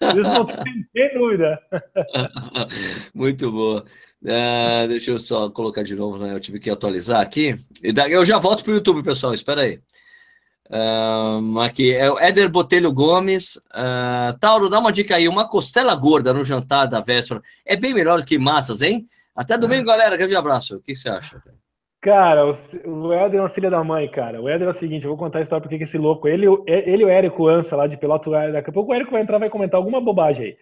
Isso 0.00 0.22
não 0.22 0.46
tem 0.46 1.14
dúvida. 1.14 1.58
Muito 3.14 3.50
boa. 3.50 3.84
Uh, 4.22 4.88
deixa 4.88 5.10
eu 5.10 5.18
só 5.18 5.50
colocar 5.50 5.82
de 5.82 5.94
novo, 5.94 6.18
né? 6.18 6.34
Eu 6.34 6.40
tive 6.40 6.58
que 6.58 6.70
atualizar 6.70 7.20
aqui. 7.20 7.56
E 7.82 7.92
daí 7.92 8.12
eu 8.12 8.24
já 8.24 8.38
volto 8.38 8.64
para 8.64 8.72
o 8.72 8.74
YouTube, 8.74 9.02
pessoal. 9.02 9.34
Espera 9.34 9.62
aí. 9.62 9.80
Um, 10.70 11.58
aqui 11.60 11.94
é 11.94 12.10
o 12.10 12.18
Éder 12.18 12.48
Botelho 12.48 12.92
Gomes. 12.92 13.56
Uh, 13.56 14.38
Tauro, 14.38 14.68
dá 14.68 14.78
uma 14.78 14.92
dica 14.92 15.16
aí: 15.16 15.28
uma 15.28 15.48
costela 15.48 15.94
gorda 15.94 16.32
no 16.32 16.44
jantar 16.44 16.86
da 16.86 17.00
véspera 17.00 17.40
é 17.64 17.76
bem 17.76 17.94
melhor 17.94 18.20
do 18.20 18.24
que 18.26 18.38
massas, 18.38 18.82
hein? 18.82 19.08
Até 19.34 19.56
domingo, 19.56 19.86
galera. 19.86 20.16
Grande 20.16 20.36
abraço. 20.36 20.76
O 20.76 20.80
que 20.80 20.94
você 20.94 21.08
acha? 21.08 21.40
Cara, 21.40 21.56
o 22.84 23.12
Éder 23.12 23.40
é 23.40 23.42
uma 23.42 23.48
filha 23.48 23.70
da 23.70 23.82
mãe, 23.82 24.08
cara. 24.08 24.40
O 24.40 24.48
Éder 24.48 24.68
é 24.68 24.70
o 24.70 24.74
seguinte: 24.74 25.04
eu 25.04 25.10
vou 25.10 25.18
contar 25.18 25.40
a 25.40 25.42
história 25.42 25.62
porque 25.66 25.82
esse 25.82 25.98
louco, 25.98 26.28
ele, 26.28 26.46
ele 26.66 27.02
e 27.02 27.04
o 27.04 27.08
Érico 27.08 27.48
Ansa 27.48 27.76
lá 27.76 27.86
de 27.86 27.96
Pelotas, 27.96 28.52
daqui 28.52 28.70
a 28.70 28.72
pouco 28.72 28.92
o 28.92 28.94
Érico 28.94 29.10
vai 29.10 29.22
entrar 29.22 29.38
vai 29.38 29.50
comentar 29.50 29.78
alguma 29.78 30.00
bobagem 30.00 30.46
aí. 30.46 30.56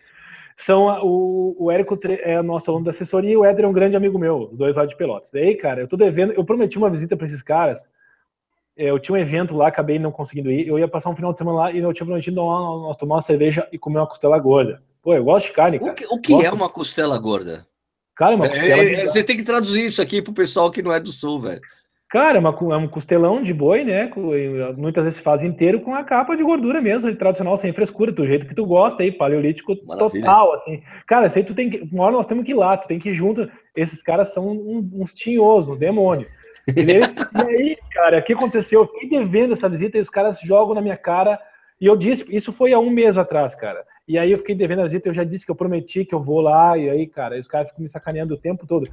São 0.56 0.86
o, 1.04 1.54
o 1.58 1.70
Érico 1.70 1.98
é 2.04 2.36
a 2.36 2.42
nossa 2.42 2.72
onda 2.72 2.84
da 2.84 2.90
assessoria 2.90 3.32
e 3.32 3.36
o 3.36 3.44
Éder 3.44 3.66
é 3.66 3.68
um 3.68 3.72
grande 3.72 3.96
amigo 3.96 4.18
meu, 4.18 4.48
os 4.50 4.56
dois 4.56 4.76
lá 4.76 4.86
de 4.86 4.96
Pelotas. 4.96 5.32
E 5.34 5.38
aí, 5.38 5.54
cara, 5.54 5.82
eu 5.82 5.88
tô 5.88 5.96
devendo, 5.96 6.32
eu 6.32 6.44
prometi 6.44 6.78
uma 6.78 6.88
visita 6.88 7.16
para 7.16 7.26
esses 7.26 7.42
caras 7.42 7.78
eu 8.76 8.98
tinha 8.98 9.16
um 9.16 9.18
evento 9.18 9.56
lá, 9.56 9.68
acabei 9.68 9.98
não 9.98 10.12
conseguindo 10.12 10.50
ir. 10.50 10.68
Eu 10.68 10.78
ia 10.78 10.86
passar 10.86 11.08
um 11.08 11.16
final 11.16 11.32
de 11.32 11.38
semana 11.38 11.58
lá 11.58 11.72
e 11.72 11.78
eu 11.78 11.92
tinha 11.94 12.04
prometido 12.04 12.36
nós 12.36 12.96
tomar 12.96 13.16
uma 13.16 13.22
cerveja 13.22 13.66
e 13.72 13.78
comer 13.78 13.98
uma 13.98 14.06
costela 14.06 14.38
gorda. 14.38 14.82
Pô, 15.02 15.14
eu 15.14 15.24
gosto 15.24 15.46
de 15.46 15.52
carne, 15.52 15.78
cara. 15.78 15.92
O 15.92 15.94
que, 15.94 16.06
o 16.06 16.20
que 16.20 16.44
é 16.44 16.52
uma 16.52 16.68
costela 16.68 17.18
gorda? 17.18 17.66
Cara, 18.16 18.32
é 18.32 18.36
uma 18.36 18.48
costela. 18.48 18.82
É, 18.82 18.94
de... 18.94 19.02
Você 19.08 19.22
tem 19.22 19.36
que 19.36 19.42
traduzir 19.42 19.84
isso 19.84 20.00
aqui 20.00 20.22
pro 20.22 20.32
pessoal 20.32 20.70
que 20.70 20.82
não 20.82 20.92
é 20.92 20.98
do 20.98 21.12
sul, 21.12 21.40
velho. 21.40 21.60
Cara, 22.08 22.38
é, 22.38 22.40
uma, 22.40 22.56
é 22.72 22.76
um 22.76 22.86
costelão 22.86 23.42
de 23.42 23.52
boi, 23.52 23.84
né? 23.84 24.10
Muitas 24.76 25.04
vezes 25.04 25.20
faz 25.20 25.42
inteiro 25.42 25.80
com 25.80 25.92
a 25.94 26.04
capa 26.04 26.36
de 26.36 26.42
gordura 26.42 26.80
mesmo, 26.80 27.14
tradicional, 27.16 27.56
sem 27.56 27.72
frescura, 27.72 28.12
do 28.12 28.24
jeito 28.24 28.46
que 28.46 28.54
tu 28.54 28.64
gosta 28.64 29.02
aí, 29.02 29.10
paleolítico 29.10 29.76
Maravilha. 29.84 30.24
total, 30.24 30.54
assim. 30.54 30.82
Cara, 31.06 31.26
isso 31.26 31.36
aí 31.36 31.44
tu 31.44 31.54
tem 31.54 31.68
que. 31.68 31.88
Uma 31.92 32.04
hora 32.04 32.12
nós 32.12 32.26
temos 32.26 32.44
que 32.44 32.52
ir 32.52 32.54
lá, 32.54 32.76
tu 32.76 32.86
tem 32.86 32.98
que 32.98 33.10
ir 33.10 33.12
junto. 33.14 33.50
Esses 33.74 34.00
caras 34.02 34.32
são 34.32 34.48
uns 34.48 35.12
tinhosos, 35.12 35.74
um 35.74 35.78
demônio. 35.78 36.26
e 36.74 37.40
aí, 37.42 37.76
cara, 37.92 38.18
o 38.18 38.22
que 38.22 38.32
aconteceu? 38.32 38.82
Eu 38.82 38.86
fiquei 38.86 39.08
devendo 39.08 39.52
essa 39.52 39.68
visita 39.68 39.98
e 39.98 40.00
os 40.00 40.10
caras 40.10 40.40
jogam 40.40 40.74
na 40.74 40.80
minha 40.80 40.96
cara. 40.96 41.40
E 41.80 41.86
eu 41.86 41.96
disse, 41.96 42.24
isso 42.34 42.52
foi 42.52 42.72
há 42.72 42.78
um 42.78 42.88
mês 42.88 43.18
atrás, 43.18 43.54
cara. 43.54 43.84
E 44.08 44.18
aí 44.18 44.30
eu 44.30 44.38
fiquei 44.38 44.54
devendo 44.54 44.80
a 44.80 44.84
visita, 44.84 45.08
eu 45.08 45.14
já 45.14 45.24
disse 45.24 45.44
que 45.44 45.50
eu 45.50 45.56
prometi 45.56 46.04
que 46.04 46.14
eu 46.14 46.22
vou 46.22 46.40
lá, 46.40 46.78
e 46.78 46.88
aí, 46.88 47.06
cara, 47.06 47.38
os 47.38 47.48
caras 47.48 47.68
ficam 47.68 47.82
me 47.82 47.88
sacaneando 47.88 48.34
o 48.34 48.38
tempo 48.38 48.66
todo. 48.66 48.88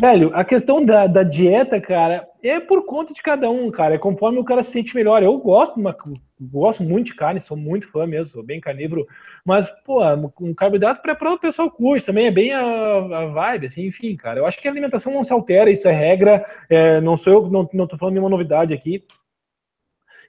Velho, 0.00 0.30
a 0.34 0.42
questão 0.42 0.82
da, 0.82 1.06
da 1.06 1.22
dieta, 1.22 1.78
cara, 1.78 2.26
é 2.42 2.58
por 2.58 2.86
conta 2.86 3.12
de 3.12 3.20
cada 3.20 3.50
um, 3.50 3.70
cara. 3.70 3.94
É 3.94 3.98
conforme 3.98 4.38
o 4.38 4.44
cara 4.44 4.62
se 4.62 4.70
sente 4.70 4.94
melhor. 4.94 5.22
Eu 5.22 5.36
gosto, 5.36 5.78
uma, 5.78 5.94
gosto 6.40 6.82
muito 6.82 7.06
de 7.06 7.14
carne, 7.14 7.42
sou 7.42 7.58
muito 7.58 7.90
fã 7.90 8.06
mesmo, 8.06 8.32
sou 8.32 8.44
bem 8.44 8.58
carnívoro. 8.58 9.06
Mas, 9.44 9.68
pô, 9.84 10.00
um 10.40 10.54
carboidrato 10.54 11.02
para 11.02 11.32
o 11.32 11.38
pessoal 11.38 11.70
curte 11.70 12.06
também, 12.06 12.26
é 12.26 12.30
bem 12.30 12.52
a, 12.52 12.62
a, 12.62 13.26
vibe, 13.26 13.66
assim, 13.66 13.86
enfim, 13.86 14.16
cara. 14.16 14.40
Eu 14.40 14.46
acho 14.46 14.58
que 14.60 14.66
a 14.66 14.70
alimentação 14.70 15.12
não 15.12 15.22
se 15.22 15.32
altera, 15.32 15.70
isso 15.70 15.86
é 15.86 15.92
regra. 15.92 16.42
É, 16.70 16.98
não 17.02 17.16
sou 17.16 17.32
eu, 17.32 17.50
não, 17.50 17.68
não 17.74 17.86
tô 17.86 17.98
falando 17.98 18.14
nenhuma 18.14 18.30
novidade 18.30 18.72
aqui. 18.72 19.04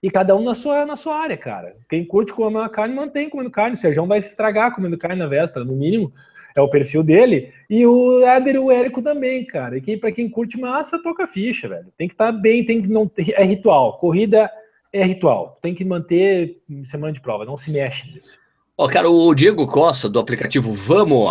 E 0.04 0.12
cada 0.12 0.36
um 0.36 0.44
na 0.44 0.54
sua, 0.54 0.86
na 0.86 0.98
sua 0.98 1.16
área, 1.16 1.38
cara. 1.38 1.78
Quem 1.90 2.04
curte 2.04 2.34
comer 2.34 2.70
carne, 2.70 2.94
mantém 2.94 3.30
comendo 3.30 3.50
carne. 3.50 3.76
O 3.76 3.78
Sérgio 3.78 4.06
vai 4.06 4.22
se 4.22 4.28
estragar 4.28 4.76
comendo 4.76 4.98
carne 4.98 5.18
na 5.18 5.28
véspera, 5.28 5.64
no 5.64 5.74
mínimo 5.74 6.14
é 6.56 6.62
o 6.62 6.70
perfil 6.70 7.04
dele, 7.04 7.52
e 7.70 7.86
o 7.86 8.24
Éder 8.24 8.56
e 8.56 8.60
o 8.60 8.72
Érico 8.72 9.02
também, 9.02 9.46
cara. 9.46 9.78
E 9.78 9.82
quem, 9.82 9.98
para 9.98 10.12
quem 10.12 10.30
curte 10.30 10.60
massa, 10.60 11.02
toca 11.02 11.26
ficha, 11.26 11.68
velho. 11.68 11.88
Tem 11.98 12.08
que 12.08 12.14
estar 12.14 12.32
tá 12.32 12.40
bem, 12.40 12.64
tem 12.64 12.82
que 12.82 12.88
não 12.88 13.10
é 13.18 13.44
ritual. 13.44 13.98
Corrida 13.98 14.50
é 14.92 15.04
ritual. 15.04 15.58
Tem 15.62 15.74
que 15.74 15.84
manter 15.84 16.62
semana 16.86 17.12
de 17.12 17.22
prova, 17.22 17.46
não 17.46 17.58
se 17.58 17.72
mexe 17.72 18.08
nisso. 18.12 18.38
Ó, 18.78 18.86
oh, 18.86 18.90
cara, 18.90 19.10
o 19.10 19.34
Diego 19.34 19.66
Costa, 19.68 20.10
do 20.10 20.20
aplicativo 20.20 20.74
Vamos, 20.74 21.28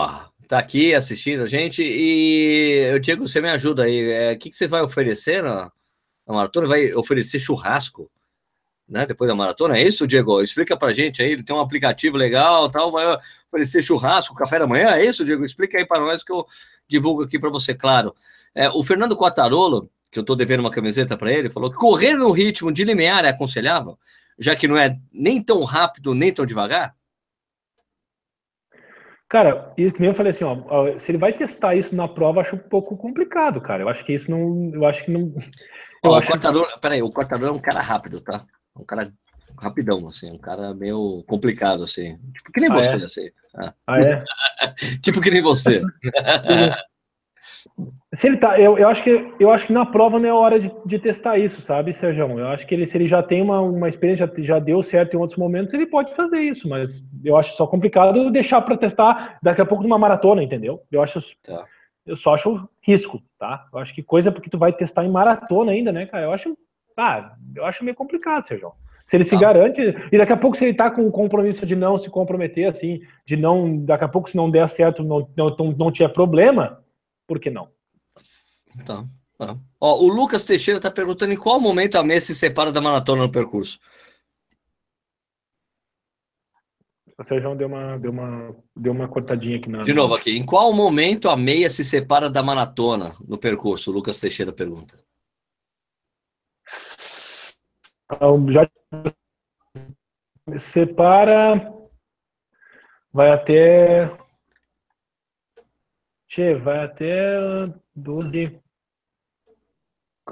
tá 0.49 0.59
aqui 0.59 0.95
assistindo 0.95 1.43
a 1.45 1.47
gente. 1.47 1.83
E, 1.83 2.99
Diego, 3.01 3.27
você 3.27 3.41
me 3.41 3.49
ajuda 3.49 3.85
aí. 3.85 4.11
É, 4.11 4.29
o 4.29 4.33
é, 4.33 4.37
que, 4.37 4.51
que 4.51 4.57
você 4.57 4.67
vai 4.67 4.83
oferecer 4.83 5.43
na, 5.43 5.71
na 6.27 6.35
maratona? 6.35 6.67
Vai 6.67 6.93
oferecer 6.95 7.39
churrasco? 7.39 8.11
Né, 8.89 9.07
depois 9.07 9.29
da 9.29 9.35
maratona. 9.35 9.79
É 9.79 9.83
isso, 9.83 10.07
Diego? 10.07 10.43
Explica 10.43 10.77
pra 10.77 10.93
gente 10.93 11.23
aí. 11.23 11.33
Ele 11.33 11.43
tem 11.43 11.55
um 11.55 11.61
aplicativo 11.61 12.17
legal, 12.17 12.71
tal, 12.71 12.93
vai 12.93 13.19
oferecer 13.49 13.83
churrasco, 13.83 14.35
café 14.35 14.59
da 14.59 14.67
manhã. 14.67 14.91
É 14.91 15.05
isso, 15.05 15.25
Diego? 15.25 15.45
Explica 15.45 15.79
aí 15.79 15.87
para 15.87 16.01
nós 16.01 16.23
que 16.23 16.33
eu 16.33 16.47
divulgo 16.89 17.23
aqui 17.23 17.39
para 17.39 17.51
você, 17.51 17.75
claro. 17.75 18.15
É, 18.55 18.69
o 18.69 18.83
Fernando 18.85 19.17
Quattarolo, 19.17 19.91
que 20.11 20.19
eu 20.19 20.25
tô 20.25 20.35
devendo 20.35 20.61
uma 20.61 20.71
camiseta 20.71 21.17
para 21.17 21.33
ele, 21.33 21.51
falou 21.51 21.71
que 21.71 21.77
correr 21.77 22.15
no 22.15 22.31
ritmo 22.31 22.71
de 22.71 22.85
limiar 22.85 23.25
é 23.25 23.29
aconselhável, 23.29 23.99
já 24.39 24.55
que 24.55 24.69
não 24.69 24.77
é 24.77 24.95
nem 25.11 25.43
tão 25.43 25.63
rápido, 25.65 26.15
nem 26.15 26.33
tão 26.33 26.45
devagar. 26.45 26.95
Cara, 29.33 29.73
e 29.79 29.91
que 29.91 30.05
eu 30.05 30.15
falei 30.15 30.29
assim, 30.29 30.45
ó, 30.45 30.99
se 30.99 31.11
ele 31.11 31.17
vai 31.17 31.33
testar 31.33 31.75
isso 31.75 31.97
na 31.97 32.07
prova, 32.07 32.43
acho 32.43 32.55
um 32.55 32.59
pouco 32.59 32.95
complicado, 32.99 33.63
cara. 33.63 33.83
Eu 33.83 33.89
acho 33.89 34.05
que 34.05 34.13
isso 34.13 34.31
não, 34.31 34.71
eu 34.75 34.85
acho 34.85 35.07
que 35.07 35.11
não. 35.11 35.33
Ó, 36.05 36.19
o 36.19 36.23
Quartarolo, 36.23 36.67
peraí, 36.79 37.03
o 37.03 37.11
Quartarolo 37.11 37.49
é 37.49 37.53
um 37.53 37.59
cara 37.59 37.81
rápido, 37.81 38.21
tá? 38.21 38.45
Um 38.77 38.85
cara 38.85 39.13
rapidão, 39.59 40.09
assim, 40.09 40.31
um 40.31 40.39
cara 40.39 40.75
meio 40.75 41.23
complicado, 41.27 41.85
assim. 41.85 42.19
Tipo 42.35 42.53
que 42.53 42.61
nem 42.61 42.71
ah, 42.71 42.75
você, 42.75 42.95
é? 42.95 43.05
assim. 43.05 43.31
Ah, 43.55 43.75
ah 43.87 44.01
é? 44.01 44.25
tipo 45.03 45.21
que 45.21 45.31
nem 45.31 45.43
você. 45.43 45.83
se 48.15 48.27
ele 48.27 48.37
tá, 48.37 48.59
eu, 48.59 48.79
eu, 48.79 48.89
acho 48.89 49.03
que 49.03 49.35
eu 49.39 49.51
acho 49.51 49.67
que 49.67 49.73
na 49.73 49.87
prova 49.87 50.19
não 50.19 50.29
é 50.29 50.33
hora 50.33 50.59
de, 50.59 50.73
de 50.87 50.99
testar 50.99 51.39
isso, 51.39 51.61
sabe, 51.61 51.93
Sérgio? 51.93 52.39
Eu 52.39 52.49
acho 52.49 52.67
que 52.67 52.75
ele, 52.75 52.87
se 52.87 52.97
ele 52.97 53.07
já 53.07 53.23
tem 53.23 53.43
uma, 53.43 53.61
uma 53.61 53.89
experiência, 53.89 54.27
já, 54.27 54.43
já 54.43 54.59
deu 54.59 54.83
certo 54.83 55.15
em 55.15 55.21
outros 55.21 55.39
momentos, 55.39 55.73
ele 55.73 55.87
pode 55.87 56.15
fazer 56.15 56.41
isso, 56.41 56.69
mas 56.69 57.03
eu 57.25 57.37
acho 57.37 57.57
só 57.57 57.67
complicado 57.67 58.31
deixar 58.31 58.63
para 58.63 58.77
testar 58.77 59.39
daqui 59.43 59.61
a 59.61 59.67
pouco 59.67 59.83
numa 59.83 59.99
maratona, 59.99 60.43
entendeu? 60.43 60.83
Eu 60.91 61.03
acho. 61.03 61.19
Tá. 61.43 61.65
Eu 62.05 62.17
só 62.17 62.35
acho 62.35 62.69
risco, 62.81 63.23
tá? 63.39 63.65
Eu 63.73 63.79
acho 63.79 63.95
que 63.95 64.03
coisa 64.03 64.33
porque 64.33 64.51
tu 64.51 64.59
vai 64.59 64.73
testar 64.73 65.05
em 65.05 65.11
maratona 65.11 65.71
ainda, 65.71 65.93
né, 65.93 66.05
cara? 66.07 66.25
Eu 66.25 66.33
acho 66.33 66.57
ah, 66.97 67.35
eu 67.55 67.65
acho 67.65 67.85
meio 67.85 67.97
complicado, 67.97 68.47
Sérgio. 68.47 68.73
Se 69.07 69.17
ele 69.17 69.25
tá. 69.25 69.31
se 69.31 69.37
garante, 69.37 69.81
e 70.11 70.19
daqui 70.19 70.33
a 70.33 70.37
pouco, 70.37 70.57
se 70.57 70.65
ele 70.65 70.75
tá 70.75 70.91
com 70.91 71.07
o 71.07 71.11
compromisso 71.11 71.67
de 71.67 71.75
não 71.75 71.99
se 71.99 72.09
comprometer, 72.09 72.69
assim, 72.69 73.01
de 73.27 73.37
não, 73.37 73.79
daqui 73.85 74.05
a 74.05 74.09
pouco, 74.09 74.31
se 74.31 74.37
não 74.37 74.51
der 74.51 74.69
certo, 74.69 75.03
não, 75.03 75.29
não, 75.37 75.57
não 75.77 75.93
tiver 75.93 76.09
problema, 76.09 76.83
por 77.27 77.41
que 77.41 77.51
não? 77.51 77.69
Tá. 78.85 79.05
tá. 79.37 79.57
Ó, 79.81 80.05
o 80.05 80.09
Lucas 80.09 80.45
Teixeira 80.45 80.81
tá 80.81 80.91
perguntando 80.91 81.33
em 81.33 81.37
qual 81.37 81.61
momento 81.61 81.97
a 81.97 82.05
meia 82.05 82.21
se 82.21 82.35
separa 82.35 82.71
da 82.71 82.81
maratona 82.81 83.23
no 83.23 83.33
percurso. 83.33 83.79
O 87.19 87.25
Sérgio 87.25 87.55
deu 87.55 87.69
uma, 87.69 87.99
deu 87.99 88.11
uma, 88.11 88.57
deu 88.77 88.93
uma 88.93 89.07
cortadinha 89.07 89.57
aqui 89.57 89.69
na. 89.69 89.83
De 89.83 89.93
novo 89.93 90.15
aqui. 90.15 90.37
Em 90.37 90.45
qual 90.45 90.73
momento 90.73 91.29
a 91.29 91.37
meia 91.37 91.71
se 91.71 91.85
separa 91.85 92.29
da 92.29 92.43
maratona 92.43 93.15
no 93.27 93.39
percurso? 93.39 93.91
O 93.91 93.95
Lucas 93.95 94.19
Teixeira 94.19 94.53
pergunta. 94.53 94.99
Então, 98.05 98.51
já 98.51 98.69
separa, 100.59 101.73
vai 103.13 103.31
até. 103.31 104.11
Che, 106.29 106.55
vai 106.55 106.85
até 106.85 107.39
12. 107.95 108.59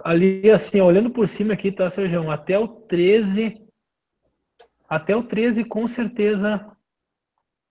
Ali, 0.05 0.51
assim, 0.51 0.81
olhando 0.81 1.11
por 1.11 1.27
cima 1.29 1.55
aqui, 1.55 1.71
tá, 1.73 1.91
Sérgio? 1.91 2.31
Até 2.31 2.59
o 2.59 2.69
13. 2.69 3.61
Até 4.89 5.15
o 5.15 5.23
13, 5.23 5.65
com 5.65 5.87
certeza. 5.87 6.67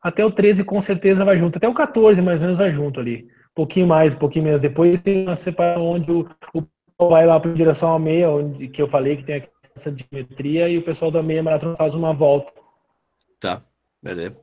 Até 0.02 0.24
o 0.24 0.32
13, 0.32 0.64
com 0.64 0.80
certeza, 0.80 1.26
vai 1.26 1.38
junto. 1.38 1.58
Até 1.58 1.68
o 1.68 1.74
14, 1.74 2.22
mais 2.22 2.40
ou 2.40 2.46
menos, 2.46 2.60
vai 2.60 2.72
junto 2.72 3.00
ali. 3.00 3.24
Um 3.24 3.56
pouquinho 3.56 3.88
mais, 3.88 4.14
um 4.14 4.20
pouquinho 4.20 4.46
menos. 4.46 4.60
Depois 4.60 5.02
tem 5.02 5.24
uma 5.26 5.36
separação 5.36 5.86
onde 5.86 6.12
o, 6.12 6.30
o 6.54 6.64
vai 7.08 7.26
lá 7.26 7.40
para 7.40 7.54
direção 7.54 7.94
à 7.94 8.00
meia, 8.00 8.30
onde 8.30 8.68
que 8.68 8.82
eu 8.82 8.90
falei 8.90 9.18
que 9.18 9.24
tem 9.24 9.48
essa 9.76 9.92
dimetria, 9.92 10.68
e 10.68 10.78
o 10.78 10.84
pessoal 10.84 11.12
da 11.12 11.24
meia 11.24 11.42
maratona 11.42 11.78
faz 11.78 11.96
uma 11.96 12.14
volta. 12.14 12.52
Tá, 13.40 13.62
beleza. 14.02 14.36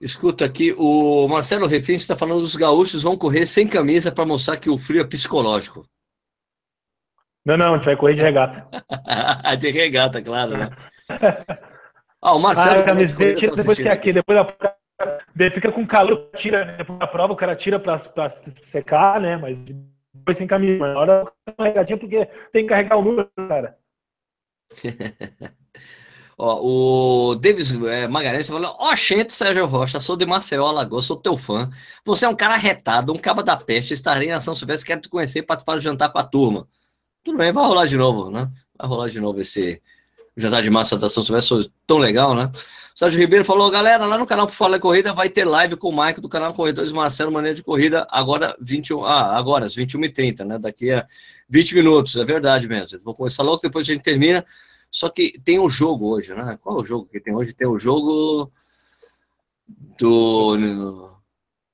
Escuta 0.00 0.44
aqui, 0.44 0.74
o 0.76 1.26
Marcelo 1.28 1.66
Refim 1.66 1.94
está 1.94 2.14
falando 2.14 2.40
que 2.40 2.44
os 2.44 2.56
gaúchos 2.56 3.02
vão 3.02 3.16
correr 3.16 3.46
sem 3.46 3.66
camisa 3.66 4.12
para 4.12 4.26
mostrar 4.26 4.58
que 4.58 4.68
o 4.68 4.76
frio 4.76 5.00
é 5.00 5.04
psicológico. 5.04 5.86
Não, 7.44 7.56
não, 7.56 7.72
a 7.72 7.76
gente 7.76 7.86
vai 7.86 7.96
correr 7.96 8.14
de 8.14 8.22
regata. 8.22 8.66
de 9.58 9.70
regata, 9.70 10.20
claro, 10.20 10.58
né? 10.58 10.70
Ah, 12.20 12.34
o 12.34 12.38
Marcelo. 12.38 12.80
Ah, 12.80 12.80
a 12.80 12.84
camiseta 12.84 13.50
tá 13.50 13.56
depois 13.56 13.78
que 13.78 13.88
é 13.88 13.92
aqui, 13.92 14.12
depois 14.12 14.38
a, 14.38 15.50
fica 15.52 15.70
com 15.70 15.86
calor, 15.86 16.30
tira, 16.36 16.64
depois 16.76 16.98
da 16.98 17.06
prova 17.06 17.32
o 17.32 17.36
cara 17.36 17.54
tira 17.54 17.78
para 17.78 17.98
secar, 17.98 19.20
né? 19.20 19.36
Mas 19.36 19.58
depois 20.14 20.36
sem 20.36 20.46
caminho. 20.46 20.78
Na 20.78 20.98
hora 20.98 21.32
uma 21.58 21.66
regadinha 21.66 21.98
porque 21.98 22.26
tem 22.52 22.62
que 22.62 22.68
carregar 22.68 22.96
o 22.96 23.02
número, 23.02 23.28
cara. 23.48 23.76
Ó, 26.36 27.30
o 27.30 27.34
Davis 27.36 27.72
é, 27.84 28.08
Magalhães 28.08 28.48
falou: 28.48 28.76
Ó, 28.78 28.92
oh, 28.92 28.96
gente, 28.96 29.32
Sérgio 29.32 29.66
Rocha, 29.66 30.00
sou 30.00 30.16
de 30.16 30.26
Maceió, 30.26 30.66
Alagoas, 30.66 31.04
sou 31.04 31.16
teu 31.16 31.38
fã. 31.38 31.70
Você 32.04 32.26
é 32.26 32.28
um 32.28 32.34
cara 32.34 32.56
retado, 32.56 33.12
um 33.12 33.18
caba 33.18 33.42
da 33.42 33.56
peste. 33.56 33.94
Estarei 33.94 34.28
em 34.28 34.32
Ação 34.32 34.54
Silvestre, 34.54 34.86
quero 34.86 35.00
te 35.00 35.08
conhecer 35.08 35.40
e 35.40 35.42
participar 35.42 35.76
do 35.76 35.80
jantar 35.80 36.10
com 36.10 36.18
a 36.18 36.24
turma. 36.24 36.66
Tudo 37.22 37.38
bem, 37.38 37.52
vai 37.52 37.64
rolar 37.64 37.86
de 37.86 37.96
novo, 37.96 38.30
né? 38.30 38.50
Vai 38.76 38.88
rolar 38.88 39.08
de 39.08 39.20
novo 39.20 39.40
esse 39.40 39.80
jantar 40.36 40.62
de 40.62 40.70
massa 40.70 40.98
da 40.98 41.06
Ação 41.06 41.22
Silvestre, 41.22 41.70
tão 41.86 41.98
legal, 41.98 42.34
né? 42.34 42.50
Sérgio 42.94 43.18
Ribeiro 43.18 43.44
falou, 43.44 43.68
galera, 43.72 44.06
lá 44.06 44.16
no 44.16 44.24
canal 44.24 44.46
Por 44.46 44.52
Fala 44.52 44.78
Corrida 44.78 45.12
vai 45.12 45.28
ter 45.28 45.44
live 45.44 45.76
com 45.76 45.88
o 45.88 45.92
Maico 45.92 46.20
do 46.20 46.28
canal 46.28 46.54
Corredores 46.54 46.92
Marcelo 46.92 47.32
Maneira 47.32 47.56
de 47.56 47.62
Corrida, 47.62 48.06
agora 48.08 48.56
21, 48.60 49.04
ah, 49.04 49.36
agora 49.36 49.64
às 49.64 49.74
21h30, 49.76 50.44
né? 50.44 50.58
Daqui 50.60 50.92
a 50.92 51.04
20 51.48 51.74
minutos, 51.74 52.14
é 52.14 52.24
verdade 52.24 52.68
mesmo. 52.68 53.00
Vou 53.02 53.12
começar 53.12 53.42
logo, 53.42 53.60
depois 53.60 53.88
a 53.88 53.92
gente 53.92 54.04
termina. 54.04 54.44
Só 54.88 55.08
que 55.08 55.32
tem 55.44 55.58
um 55.58 55.68
jogo 55.68 56.14
hoje, 56.14 56.32
né? 56.34 56.56
Qual 56.62 56.78
é 56.78 56.82
o 56.82 56.86
jogo 56.86 57.08
que 57.10 57.18
tem 57.18 57.34
hoje? 57.34 57.52
Tem 57.52 57.66
o 57.66 57.80
jogo 57.80 58.52
do. 59.98 61.10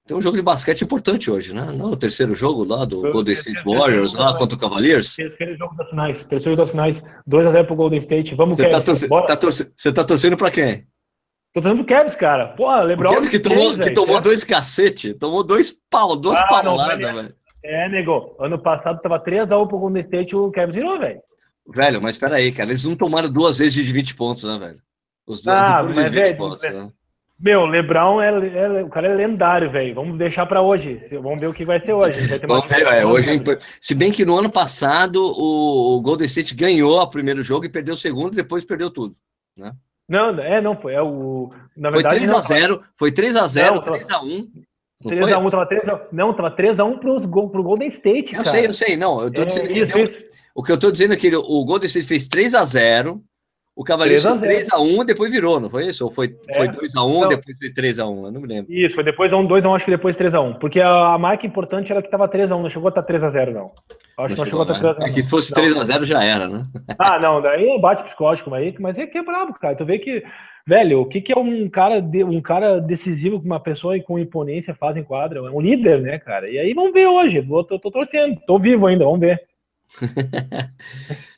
Tem 0.07 0.17
um 0.17 0.23
jogo 0.23 0.39
de 0.39 0.43
basquete 0.43 0.81
importante 0.81 1.31
hoje, 1.31 1.55
né? 1.55 1.71
Não, 1.71 1.91
o 1.91 1.97
terceiro 1.97 2.35
jogo 2.35 2.65
lá 2.65 2.87
do 2.87 3.03
Golden 3.13 3.35
State 3.35 3.63
Warriors, 3.63 4.15
lá 4.15 4.37
contra 4.39 4.57
o 4.57 4.59
Cavaliers. 4.59 5.17
Terceiro 5.17 5.55
jogo 5.55 5.77
das 5.77 5.91
finais. 5.91 6.25
Terceiro 6.25 6.57
das 6.57 6.71
finais. 6.71 7.03
2x0 7.29 7.67
pro 7.67 7.77
Golden 7.77 7.99
State. 7.99 8.35
Vamos, 8.35 8.57
Você 8.57 8.71
tá, 8.71 8.81
torce... 8.81 9.07
tá, 9.07 9.37
torce... 9.37 9.65
tá 9.93 10.03
torcendo 10.03 10.37
pra 10.39 10.51
quem? 10.51 10.89
Tô 11.53 11.61
falando 11.61 11.79
do 11.79 11.85
Kevs, 11.85 12.15
cara. 12.15 12.49
Porra, 12.49 12.83
LeBron. 12.83 13.11
O 13.11 13.29
que 13.29 13.41
tomou, 13.41 13.77
que 13.77 13.91
tomou 13.91 14.19
é. 14.19 14.21
dois 14.21 14.45
cacete, 14.45 15.15
tomou 15.15 15.43
dois 15.43 15.77
pau, 15.91 16.15
duas 16.17 16.39
ah, 16.39 16.47
pauladas, 16.47 16.99
velho. 16.99 17.35
É, 17.63 17.89
nego. 17.89 18.37
Ano 18.39 18.59
passado 18.59 19.01
tava 19.01 19.23
3x1 19.23 19.67
pro 19.67 19.79
Golden 19.79 20.01
State, 20.01 20.37
o 20.37 20.51
Kevs 20.51 20.75
virou, 20.75 20.99
velho. 20.99 21.21
Velho, 21.69 22.01
mas 22.01 22.17
peraí, 22.17 22.53
cara, 22.53 22.71
eles 22.71 22.85
não 22.85 22.97
tomaram 22.97 23.29
duas 23.29 23.59
vezes 23.59 23.85
de 23.85 23.93
20 23.93 24.17
pontos, 24.17 24.45
né, 24.45 24.59
velho? 24.59 24.81
Os 25.27 25.43
dois 25.43 25.57
ah, 25.57 25.83
de 25.83 25.93
20 25.93 26.09
velho, 26.11 26.37
pontos, 26.37 26.63
né? 26.63 26.91
Meu, 27.39 27.65
Lebrão, 27.65 28.21
é, 28.21 28.29
é, 28.29 28.83
o 28.83 28.89
cara 28.91 29.09
é 29.09 29.15
lendário, 29.15 29.71
velho. 29.71 29.95
Vamos 29.95 30.19
deixar 30.19 30.45
para 30.47 30.61
hoje. 30.61 31.01
Vamos 31.11 31.41
ver 31.41 31.47
o 31.47 31.55
que 31.55 31.65
vai 31.65 31.81
ser 31.81 31.95
hoje. 31.95 32.21
Vai 32.47 32.69
ver, 32.69 32.87
é, 32.87 33.07
hoje 33.07 33.31
é 33.31 33.59
Se 33.81 33.95
bem 33.95 34.13
que 34.13 34.27
no 34.27 34.37
ano 34.37 34.51
passado 34.51 35.17
o, 35.17 35.97
o 35.97 36.03
Golden 36.03 36.27
State 36.27 36.55
ganhou 36.55 37.01
o 37.01 37.11
primeiro 37.11 37.43
jogo 37.43 37.65
e 37.65 37.71
perdeu 37.71 37.95
o 37.95 37.97
segundo, 37.97 38.35
depois 38.35 38.63
perdeu 38.63 38.91
tudo, 38.91 39.17
né? 39.57 39.73
Não, 40.11 40.31
é, 40.41 40.61
não 40.61 40.77
foi. 40.77 40.95
É 40.95 41.01
o, 41.01 41.53
na 41.77 41.89
verdade, 41.89 42.27
foi 42.27 42.41
3x0, 42.41 42.81
foi 42.97 43.13
3x0, 43.13 43.85
3x1. 43.85 44.49
3x1, 45.05 45.51
tava 45.51 45.67
3 45.67 45.85
x 45.85 46.01
Não, 46.11 46.35
tava 46.35 46.51
3x1 46.51 46.99
pros, 46.99 47.25
pro 47.25 47.63
Golden 47.63 47.87
State. 47.87 48.35
Eu 48.35 48.43
cara. 48.43 48.57
sei, 48.57 48.67
eu 48.67 48.73
sei, 48.73 48.97
não. 48.97 49.23
Eu 49.23 49.31
tô 49.33 49.43
é, 49.43 49.45
dizendo 49.45 49.71
isso, 49.71 49.93
que 49.93 50.01
isso. 50.01 50.25
o 50.53 50.65
que 50.65 50.73
eu 50.73 50.79
tô 50.79 50.91
dizendo 50.91 51.15
é 51.15 51.17
que 51.17 51.35
o 51.35 51.65
Golden 51.65 51.87
State 51.87 52.09
fez 52.09 52.29
3x0 52.29 53.21
o 53.81 53.83
Cavaleiro 53.83 54.21
fez 54.21 54.69
3x1 54.69 55.05
depois 55.07 55.33
virou, 55.33 55.59
não 55.59 55.71
foi 55.71 55.87
isso? 55.87 56.05
Ou 56.05 56.11
foi, 56.11 56.37
é. 56.49 56.55
foi 56.55 56.69
2x1, 56.69 57.29
depois 57.29 57.59
fez 57.59 57.73
3x1? 57.73 58.27
Eu 58.27 58.31
não 58.31 58.39
me 58.39 58.47
lembro. 58.47 58.71
Isso, 58.71 58.95
foi 58.95 59.03
depois 59.03 59.33
1, 59.33 59.49
2x1, 59.49 59.75
acho 59.75 59.85
que 59.87 59.91
depois 59.91 60.19
3x1. 60.19 60.59
Porque 60.59 60.83
a, 60.83 61.15
a 61.15 61.19
marca 61.19 61.47
importante 61.47 61.91
era 61.91 62.03
que 62.03 62.11
tava 62.11 62.29
3x1, 62.29 62.61
não 62.61 62.69
chegou 62.69 62.89
a 62.89 62.91
estar 62.91 63.03
3x0, 63.03 63.53
não. 63.55 63.73
Acho 64.19 64.35
que 64.35 64.41
não 64.41 64.47
chegou, 64.47 64.67
chegou 64.67 64.75
a 64.75 64.77
estar 64.77 64.95
3x0. 64.95 64.99
Né? 64.99 65.09
É 65.09 65.13
que 65.15 65.23
se 65.23 65.31
fosse 65.31 65.55
3x0 65.55 66.05
já 66.05 66.23
era, 66.23 66.47
né? 66.47 66.67
Ah, 66.99 67.19
não, 67.19 67.41
daí 67.41 67.71
é 67.71 67.79
bate 67.79 68.03
psicológico, 68.03 68.51
mas, 68.51 68.75
mas 68.79 68.99
é 68.99 69.07
que 69.07 69.17
é 69.17 69.23
brabo, 69.23 69.55
cara. 69.55 69.75
Tu 69.75 69.87
vê 69.87 69.99
que, 69.99 70.23
velho, 70.67 71.01
o 71.01 71.07
que, 71.07 71.23
que 71.23 71.33
é 71.33 71.39
um 71.39 71.67
cara, 71.71 72.03
de, 72.03 72.23
um 72.23 72.43
cara 72.43 72.83
decisivo 72.83 73.41
que 73.41 73.47
uma 73.47 73.61
pessoa 73.61 73.99
com 74.01 74.19
imponência 74.19 74.75
faz 74.75 74.99
em 74.99 75.03
quadra? 75.03 75.39
É 75.39 75.43
um 75.43 75.59
líder, 75.59 76.03
né, 76.03 76.19
cara? 76.19 76.51
E 76.51 76.59
aí 76.59 76.75
vamos 76.75 76.93
ver 76.93 77.07
hoje. 77.07 77.39
Eu 77.39 77.65
tô, 77.65 77.79
tô 77.79 77.91
torcendo, 77.91 78.39
tô 78.47 78.59
vivo 78.59 78.87
ainda, 78.87 79.07
vamos 79.07 79.21
ver. 79.21 79.41